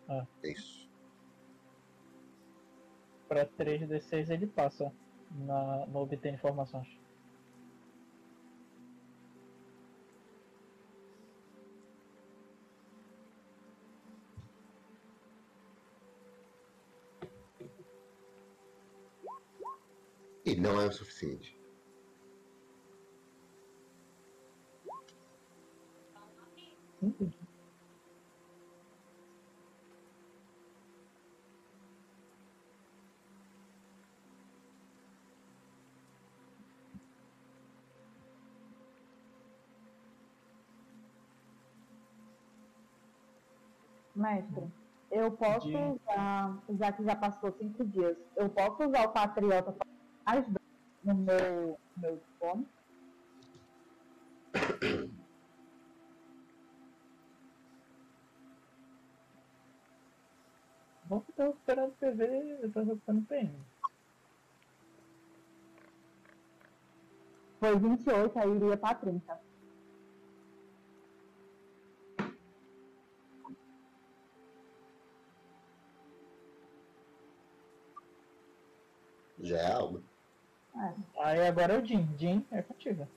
Ah. 0.08 0.26
Isso. 0.44 0.81
Pra 3.32 3.46
3D6 3.46 4.28
ele 4.28 4.46
passa 4.46 4.92
na, 5.30 5.86
no 5.86 6.00
obter 6.00 6.34
informações. 6.34 6.86
E 20.44 20.54
não 20.54 20.78
é 20.78 20.88
o 20.88 20.92
suficiente. 20.92 21.58
Entendi. 27.00 27.41
Mestre, 44.22 44.72
eu 45.10 45.36
posso 45.36 45.66
De- 45.68 45.76
usar, 45.76 46.64
já 46.78 46.92
que 46.92 47.04
já 47.04 47.16
passou 47.16 47.52
cinco 47.58 47.84
dias, 47.86 48.16
eu 48.36 48.48
posso 48.50 48.88
usar 48.88 49.08
o 49.08 49.12
Patriota 49.12 49.76
mais 50.26 50.46
dano 50.46 50.58
no 51.02 51.14
meu, 51.14 51.80
meu 51.96 52.22
fone? 52.38 52.68
Bom 61.04 61.20
que 61.20 61.32
eu 61.32 61.34
tava 61.34 61.50
esperando 61.50 61.96
PV, 61.96 62.64
eu 62.64 62.72
tava 62.72 62.96
ficando 62.96 63.26
PM. 63.26 63.66
Foi 67.58 67.78
28, 67.78 68.38
aí 68.38 68.50
iria 68.56 68.76
para 68.76 68.94
30. 68.98 69.51
Aí 81.32 81.46
agora 81.48 81.72
é 81.72 81.78
o 81.78 81.84
Jim. 81.84 82.06
Jim 82.18 82.46
é 82.50 82.60
contigo. 82.60 83.08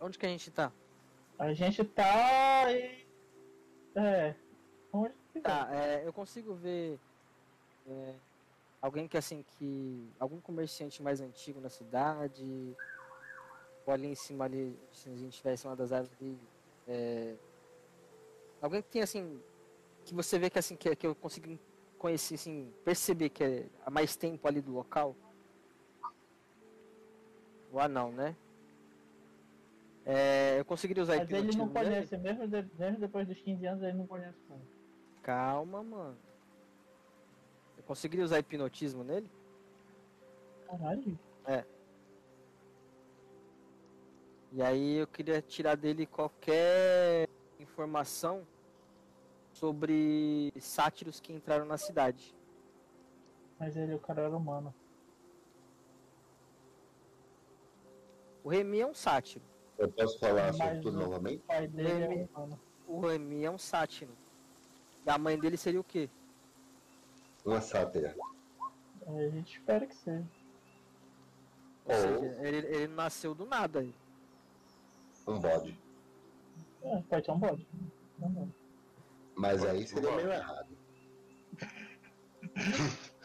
Onde 0.00 0.16
que 0.16 0.24
a 0.24 0.28
gente 0.28 0.52
tá? 0.52 0.70
A 1.36 1.52
gente 1.52 1.82
tá. 1.82 2.70
É. 3.96 4.32
Onde 4.92 5.14
que 5.32 5.40
Tá, 5.40 5.68
é, 5.72 6.06
eu 6.06 6.12
consigo 6.12 6.54
ver 6.54 6.96
é, 7.88 8.14
alguém 8.80 9.08
que 9.08 9.18
assim 9.18 9.44
que. 9.58 10.08
algum 10.20 10.40
comerciante 10.40 11.02
mais 11.02 11.20
antigo 11.20 11.60
na 11.60 11.68
cidade. 11.68 12.76
Ou 13.84 13.92
ali 13.92 14.06
em 14.06 14.14
cima 14.14 14.44
ali, 14.44 14.78
se 14.92 15.08
a 15.08 15.16
gente 15.16 15.30
estiver 15.30 15.54
em 15.54 15.56
cima 15.56 15.74
das 15.74 15.90
árvores 15.90 16.16
ali. 16.20 16.38
é, 16.86 17.34
alguém 18.62 18.80
que 18.80 18.90
tem 18.90 19.02
assim. 19.02 19.42
Que 20.04 20.14
você 20.14 20.38
vê 20.38 20.48
que 20.48 20.58
assim, 20.60 20.76
que, 20.76 20.94
que 20.94 21.04
eu 21.04 21.16
consigo 21.16 21.58
conhecer, 21.98 22.36
assim, 22.36 22.72
perceber 22.84 23.28
que 23.30 23.42
é 23.42 23.66
há 23.84 23.90
mais 23.90 24.14
tempo 24.14 24.46
ali 24.46 24.60
do 24.60 24.70
local. 24.70 25.16
O 27.76 27.80
anão, 27.80 28.10
né? 28.10 28.34
É, 30.06 30.58
eu 30.58 30.64
conseguiria 30.64 31.02
usar 31.02 31.18
Mas 31.18 31.30
ele 31.30 31.42
não 31.58 31.68
hipnotismo 31.68 31.74
nele? 31.74 31.90
conhece, 31.90 32.16
mesmo, 32.16 32.48
de- 32.48 32.70
mesmo 32.78 33.00
depois 33.00 33.28
dos 33.28 33.38
15 33.42 33.66
anos, 33.66 33.82
ele 33.82 33.98
não 33.98 34.06
conhece 34.06 34.38
como. 34.48 34.66
Calma, 35.22 35.82
mano. 35.82 36.16
Eu 37.76 37.84
conseguiria 37.84 38.24
usar 38.24 38.38
hipnotismo 38.38 39.04
nele? 39.04 39.30
Caralho. 40.66 41.18
E 44.52 44.62
aí 44.62 44.94
eu 44.94 45.06
queria 45.06 45.42
tirar 45.42 45.76
dele 45.76 46.06
qualquer 46.06 47.28
informação 47.60 48.46
sobre 49.52 50.50
sátiros 50.58 51.20
que 51.20 51.30
entraram 51.30 51.66
na 51.66 51.76
cidade. 51.76 52.34
Mas 53.60 53.76
ele, 53.76 53.92
o 53.94 53.98
cara 54.00 54.22
era 54.22 54.34
humano. 54.34 54.74
O 58.46 58.48
Remy 58.48 58.78
é 58.78 58.86
um 58.86 58.94
sátiro. 58.94 59.44
Eu 59.76 59.90
posso 59.90 60.20
falar 60.20 60.52
sobre 60.52 60.78
tudo 60.78 60.96
o- 60.96 61.00
novamente? 61.00 61.38
O 61.42 61.46
pai 61.48 61.66
dele 61.66 61.88
é 61.90 62.12
Ele- 62.12 62.28
humano. 62.32 62.60
O 62.86 63.00
Remy 63.00 63.44
é 63.44 63.50
um 63.50 63.58
sátiro. 63.58 64.12
E 65.04 65.10
a 65.10 65.18
mãe 65.18 65.36
dele 65.36 65.56
seria 65.56 65.80
o 65.80 65.84
quê? 65.84 66.08
Uma 67.44 67.60
sátira. 67.60 68.14
A 69.04 69.30
gente 69.30 69.58
espera 69.58 69.84
que 69.84 69.96
seja. 69.96 70.24
Ou 71.86 71.92
Ou- 71.96 72.00
seja, 72.20 72.46
ele, 72.46 72.56
ele 72.68 72.86
nasceu 72.86 73.34
do 73.34 73.44
nada. 73.46 73.80
aí. 73.80 73.92
Um 75.26 75.40
bode. 75.40 75.76
É, 76.84 77.02
pode 77.02 77.26
ser 77.26 77.32
um 77.32 77.38
bode. 77.40 77.66
Um 78.22 78.28
bode. 78.28 78.54
Mas 79.34 79.64
aí 79.64 79.84
seria 79.88 80.12
meio 80.14 80.30
errado. 80.30 80.68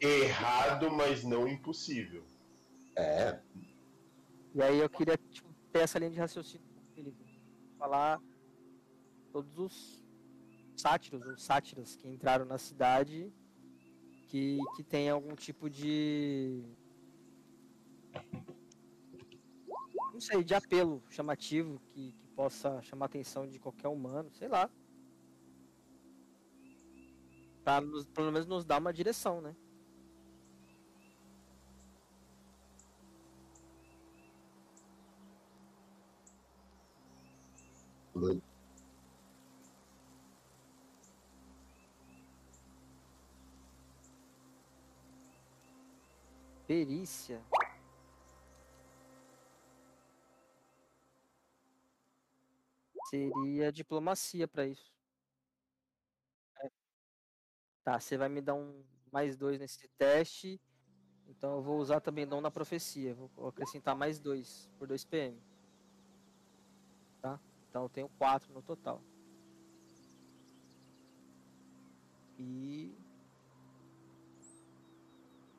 Errado, 0.00 0.90
mas 0.90 1.22
não 1.22 1.46
impossível. 1.46 2.24
É, 2.96 3.40
E 4.54 4.62
aí 4.62 4.78
eu 4.78 4.90
queria 4.90 5.16
tipo, 5.16 5.48
ter 5.72 5.80
essa 5.80 5.98
linha 5.98 6.10
de 6.10 6.18
raciocínio 6.18 6.66
com 6.68 7.00
ele. 7.00 7.16
Falar 7.78 8.20
todos 9.32 9.58
os 9.58 10.04
sátiros 10.76 11.24
ou 11.26 11.38
sátiras 11.38 11.96
que 11.96 12.08
entraram 12.08 12.44
na 12.44 12.58
cidade 12.58 13.32
que, 14.26 14.58
que 14.76 14.82
tem 14.82 15.08
algum 15.08 15.34
tipo 15.34 15.68
de. 15.68 16.62
Não 20.12 20.20
sei, 20.20 20.44
de 20.44 20.54
apelo 20.54 21.02
chamativo 21.08 21.80
que, 21.88 22.12
que 22.12 22.26
possa 22.28 22.82
chamar 22.82 23.06
a 23.06 23.08
atenção 23.08 23.48
de 23.48 23.58
qualquer 23.58 23.88
humano, 23.88 24.30
sei 24.32 24.48
lá. 24.48 24.70
Pra 27.64 27.80
nos, 27.80 28.06
pelo 28.06 28.32
menos 28.32 28.46
nos 28.46 28.64
dar 28.64 28.78
uma 28.78 28.92
direção, 28.92 29.40
né? 29.40 29.54
Perícia. 46.66 47.42
Seria 53.08 53.72
diplomacia 53.72 54.46
pra 54.46 54.66
isso. 54.66 54.92
É. 56.62 56.70
Tá, 57.84 57.98
você 57.98 58.16
vai 58.16 58.28
me 58.28 58.40
dar 58.40 58.54
um 58.54 58.84
mais 59.10 59.36
dois 59.36 59.58
nesse 59.58 59.88
teste. 59.98 60.60
Então 61.26 61.56
eu 61.56 61.62
vou 61.62 61.78
usar 61.80 62.00
também 62.00 62.26
dom 62.26 62.40
na 62.40 62.50
profecia. 62.50 63.14
Vou 63.14 63.48
acrescentar 63.48 63.96
mais 63.96 64.20
dois 64.20 64.70
por 64.78 64.86
2 64.86 65.04
PM. 65.04 65.49
Então 67.70 67.84
eu 67.84 67.88
tenho 67.88 68.08
quatro 68.18 68.52
no 68.52 68.60
total. 68.62 69.00
E. 72.36 72.92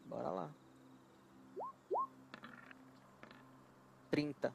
Bora 0.05 0.29
lá. 0.29 0.51
30. 4.09 4.53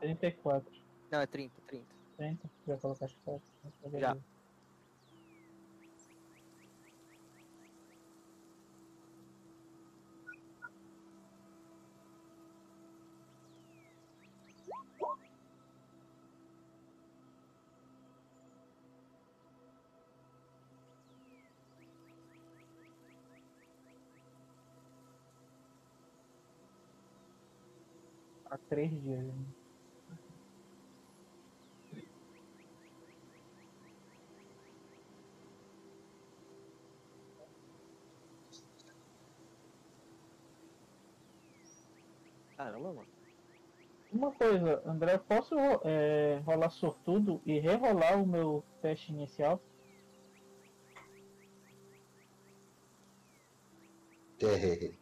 34. 0.00 0.70
Não, 1.10 1.20
é 1.20 1.26
30, 1.26 1.62
30. 1.66 1.86
30. 2.18 2.50
Já 2.66 2.76
colocaste 2.76 3.18
4. 3.24 3.42
Já. 3.98 4.16
3 28.70 28.90
dias. 29.02 29.24
né? 29.24 29.34
Caramba, 42.56 42.92
mano. 42.92 43.08
Uma 44.12 44.32
coisa, 44.32 44.82
André, 44.86 45.14
eu 45.14 45.18
posso 45.20 45.54
é, 45.84 46.40
rolar 46.44 46.70
sortudo 46.70 47.40
e 47.46 47.58
rerolar 47.58 48.22
o 48.22 48.26
meu 48.26 48.64
teste 48.82 49.12
inicial? 49.12 49.60
é, 54.42 54.90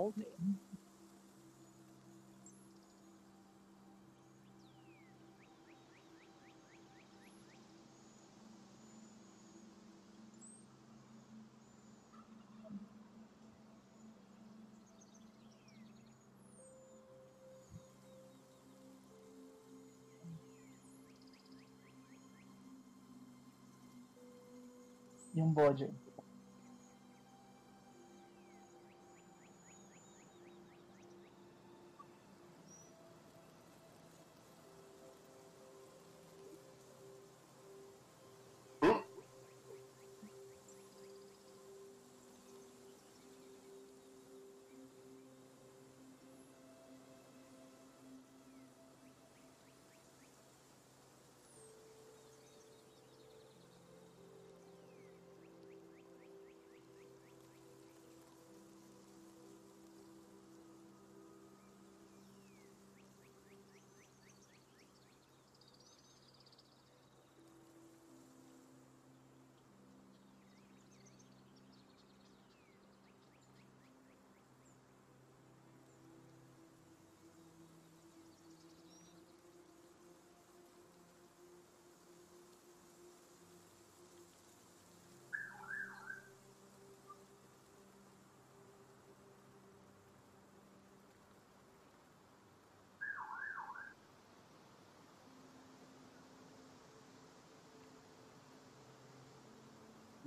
Ontem. 0.00 0.24
E 25.34 25.42
um 25.42 25.52
bode 25.52 25.88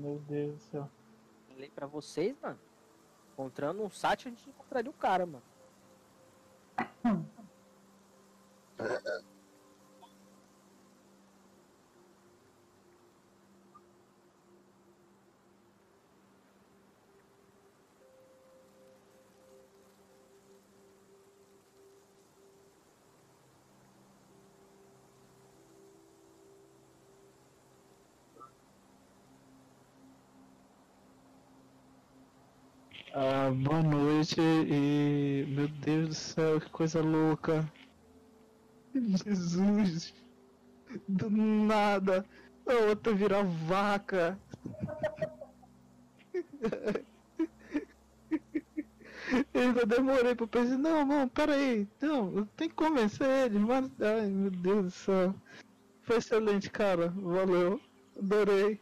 Meu 0.04 0.20
Deus 0.28 0.56
do 0.56 0.60
céu. 0.60 0.90
Falei 1.48 1.70
pra 1.70 1.88
vocês, 1.88 2.36
mano. 2.42 2.60
Encontrando 3.32 3.82
um 3.82 3.90
sátiro, 3.90 4.32
a 4.32 4.36
gente 4.36 4.50
encontraria 4.50 4.92
o 4.92 4.94
cara, 4.94 5.26
mano. 5.26 5.44
Ah, 33.16 33.52
boa 33.52 33.84
noite 33.84 34.42
e. 34.42 35.46
Meu 35.48 35.68
Deus 35.68 36.10
do 36.10 36.16
céu, 36.16 36.60
que 36.60 36.68
coisa 36.72 37.00
louca! 37.00 37.72
Jesus! 38.96 40.12
Do 41.08 41.30
nada! 41.30 42.26
A 42.66 42.74
outra 42.90 43.14
vira 43.14 43.44
vaca! 43.44 44.40
Eu 49.54 49.62
ainda 49.62 49.86
demorei 49.86 50.34
pra 50.36 50.48
pensar, 50.48 50.78
não, 50.78 51.06
não, 51.06 51.28
peraí, 51.28 51.88
não, 52.02 52.38
eu 52.38 52.46
tenho 52.58 52.70
que 52.70 52.76
convencer 52.76 53.28
eles, 53.46 53.62
mas. 53.62 53.90
Ai 54.02 54.28
meu 54.28 54.52
Deus 54.52 54.86
do 54.86 54.92
céu. 54.92 55.36
Foi 56.02 56.18
excelente, 56.18 56.70
cara. 56.70 57.10
Valeu. 57.10 57.80
Adorei. 58.18 58.80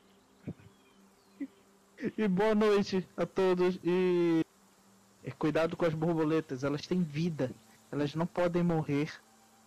E 2.18 2.28
boa 2.28 2.56
noite 2.56 3.08
a 3.16 3.26
todos. 3.26 3.80
E 3.84 4.42
e 5.24 5.32
cuidado 5.32 5.78
com 5.78 5.86
as 5.86 5.94
borboletas, 5.94 6.64
elas 6.64 6.86
têm 6.88 7.04
vida. 7.04 7.52
Elas 7.92 8.16
não 8.16 8.26
podem 8.26 8.64
morrer, 8.64 9.12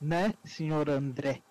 né, 0.00 0.34
senhor 0.44 0.88
André? 0.90 1.42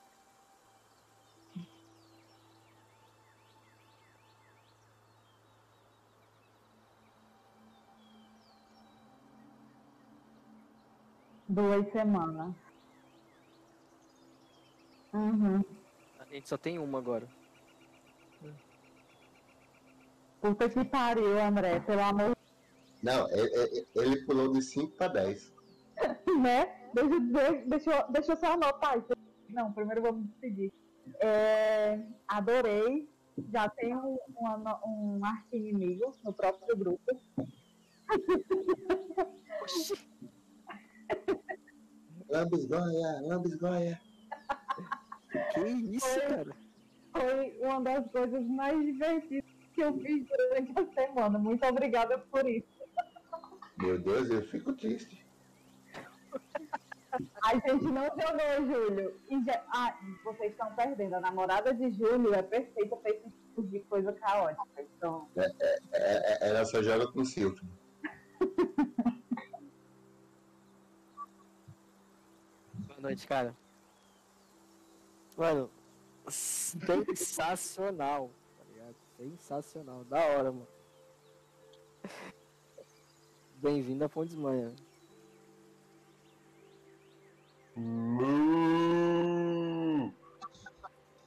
Duas 11.47 11.91
semanas. 11.91 12.53
Uhum. 15.13 15.63
A 16.19 16.25
gente 16.25 16.49
só 16.49 16.57
tem 16.57 16.79
uma 16.79 16.97
agora. 16.97 17.27
Puta 20.43 20.67
que 20.67 20.83
pariu, 20.83 21.39
André, 21.41 21.79
pelo 21.79 22.01
amor 22.01 22.35
Não, 23.01 23.27
é- 23.29 23.39
é- 23.39 23.79
é- 23.79 23.85
ele 23.95 24.25
pulou 24.25 24.51
de 24.51 24.61
5 24.61 24.91
para 24.97 25.07
10. 25.13 25.49
né? 26.41 26.89
Deixa, 26.93 27.19
de- 27.21 27.65
deixa, 27.69 27.91
eu- 27.91 28.11
deixa 28.11 28.31
eu 28.33 28.35
só 28.35 28.47
anotar 28.53 28.97
isso. 28.97 29.07
Não, 29.49 29.71
primeiro 29.71 30.01
vamos 30.01 30.25
despedir. 30.27 30.69
É, 31.21 31.97
adorei. 32.27 33.09
Já 33.51 33.69
tenho 33.69 34.19
um, 34.37 34.47
ano- 34.47 34.79
um 34.85 35.25
arqui-inimigo 35.25 36.13
no 36.25 36.33
próprio 36.33 36.75
grupo. 36.75 37.21
Lambisgoia, 42.29 43.21
lambisgoia. 43.21 43.99
Que 45.53 45.61
isso, 45.95 46.05
Foi. 46.07 46.21
cara? 46.27 46.55
Foi 47.11 47.59
uma 47.61 47.81
das 47.81 48.11
coisas 48.11 48.45
mais 48.47 48.79
divertidas 48.85 49.52
que 49.73 49.81
eu 49.81 49.93
fiz 49.99 50.25
durante 50.27 50.73
a 50.79 50.85
semana. 50.93 51.39
Muito 51.39 51.65
obrigada 51.65 52.17
por 52.17 52.47
isso. 52.47 52.67
Meu 53.77 53.97
Deus, 53.99 54.29
eu 54.29 54.41
fico 54.49 54.73
triste. 54.73 55.23
A 57.43 57.53
gente 57.55 57.85
não 57.85 58.05
jogou, 58.05 58.65
Júlio. 58.67 59.19
E 59.29 59.43
já- 59.43 59.63
Ah, 59.69 59.95
vocês 60.23 60.51
estão 60.51 60.73
perdendo. 60.75 61.15
A 61.15 61.19
namorada 61.21 61.73
de 61.73 61.91
Júlio 61.91 62.33
é 62.33 62.41
perfeita 62.41 62.95
para 62.95 63.11
esse 63.11 63.29
tipo 63.29 63.63
de 63.63 63.79
coisa 63.81 64.11
caótica. 64.13 64.81
Então, 64.97 65.27
É, 65.35 65.51
é, 65.93 66.49
ela 66.49 66.65
só 66.65 66.81
joga 66.81 67.11
com 67.11 67.23
Silvio. 67.23 67.63
Boa 72.87 72.99
noite, 72.99 73.27
cara. 73.27 73.55
Mano, 75.37 75.69
sensacional? 76.27 78.31
Sensacional, 79.23 80.03
da 80.03 80.17
hora, 80.19 80.51
mano. 80.51 80.67
Bem-vindo 83.55 84.03
a 84.03 84.09
Pontes 84.09 84.35
Manha. 84.35 84.73
Mu. 87.77 88.23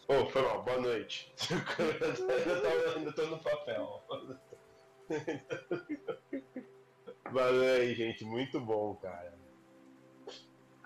Oh, 0.09 0.27
foi 0.27 0.43
mal, 0.43 0.63
boa 0.63 0.79
noite. 0.79 1.33
eu 1.51 2.63
tava- 2.63 2.97
ainda 2.99 3.13
tô 3.15 3.27
no 3.29 3.39
papel. 3.43 4.05
Valeu 7.33 7.75
aí, 7.81 7.95
gente. 7.95 8.25
Muito 8.27 8.61
bom, 8.61 8.95
cara. 8.97 9.35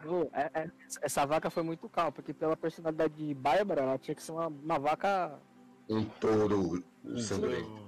Ô, 0.07 0.31
é- 0.33 0.51
é- 0.63 0.71
essa 1.03 1.27
vaca 1.27 1.51
foi 1.51 1.65
muito 1.65 1.89
calma, 1.89 2.13
porque 2.13 2.33
pela 2.33 2.57
personalidade 2.57 3.15
de 3.15 3.35
Bárbara, 3.35 3.83
ela 3.83 3.99
tinha 3.99 4.15
que 4.15 4.23
ser 4.23 4.31
uma, 4.33 4.47
uma 4.47 4.79
vaca 4.79 5.39
Um 5.89 6.05
touro 6.05 6.83
É, 7.05 7.81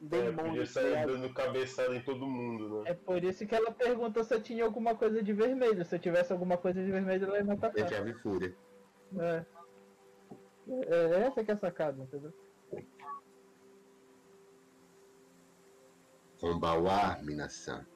demônio, 0.00 0.36
podia 0.36 0.60
tá 0.60 0.66
sair 0.66 1.06
dando 1.06 1.34
cabeçada 1.34 1.94
em 1.94 2.02
todo 2.02 2.26
mundo, 2.26 2.82
né? 2.82 2.90
É 2.90 2.94
por 2.94 3.22
isso 3.22 3.46
que 3.46 3.54
ela 3.54 3.70
perguntou 3.70 4.24
se 4.24 4.34
eu 4.34 4.42
tinha 4.42 4.64
alguma 4.64 4.94
coisa 4.94 5.22
de 5.22 5.32
vermelho. 5.32 5.84
Se 5.84 5.96
eu 5.96 5.98
tivesse 5.98 6.32
alguma 6.32 6.56
coisa 6.56 6.82
de 6.82 6.90
vermelho, 6.90 7.26
ela 7.26 7.38
ia 7.38 7.44
me 7.44 7.52
atacar. 7.52 7.78
Ele 7.78 7.88
teve 7.88 8.14
fúria. 8.14 8.56
É. 9.18 9.44
É 10.68 11.26
essa 11.26 11.44
que 11.44 11.50
é 11.50 11.54
a 11.54 11.58
sacada, 11.58 12.02
entendeu? 12.02 12.32
Kombawa, 16.40 17.18
Minasan. 17.22 17.86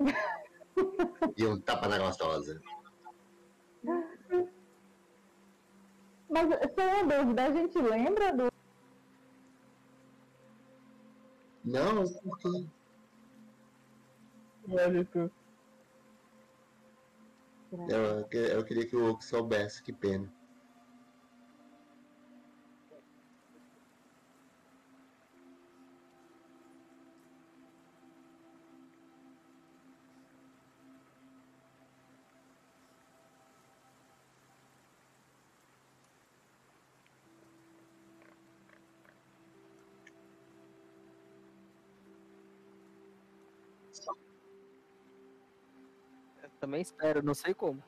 E 1.36 1.46
um 1.46 1.60
tapa 1.60 1.88
na 1.88 1.98
gostosa. 1.98 2.60
mas 6.28 6.48
só 6.48 7.02
uma 7.02 7.16
dúvida, 7.16 7.44
a 7.44 7.52
gente 7.52 7.78
lembra 7.78 8.32
do. 8.32 8.48
Não, 11.64 12.04
porque 12.04 12.66
Olha 14.68 15.04
tu. 15.06 15.30
eu, 17.88 18.28
eu 18.30 18.64
queria 18.64 18.86
que 18.86 18.96
o 18.96 19.10
Oak 19.10 19.24
soubesse, 19.24 19.82
que 19.82 19.92
pena. 19.92 20.30
Também 46.74 46.82
espero, 46.82 47.22
não 47.22 47.34
sei 47.34 47.54
como. 47.54 47.80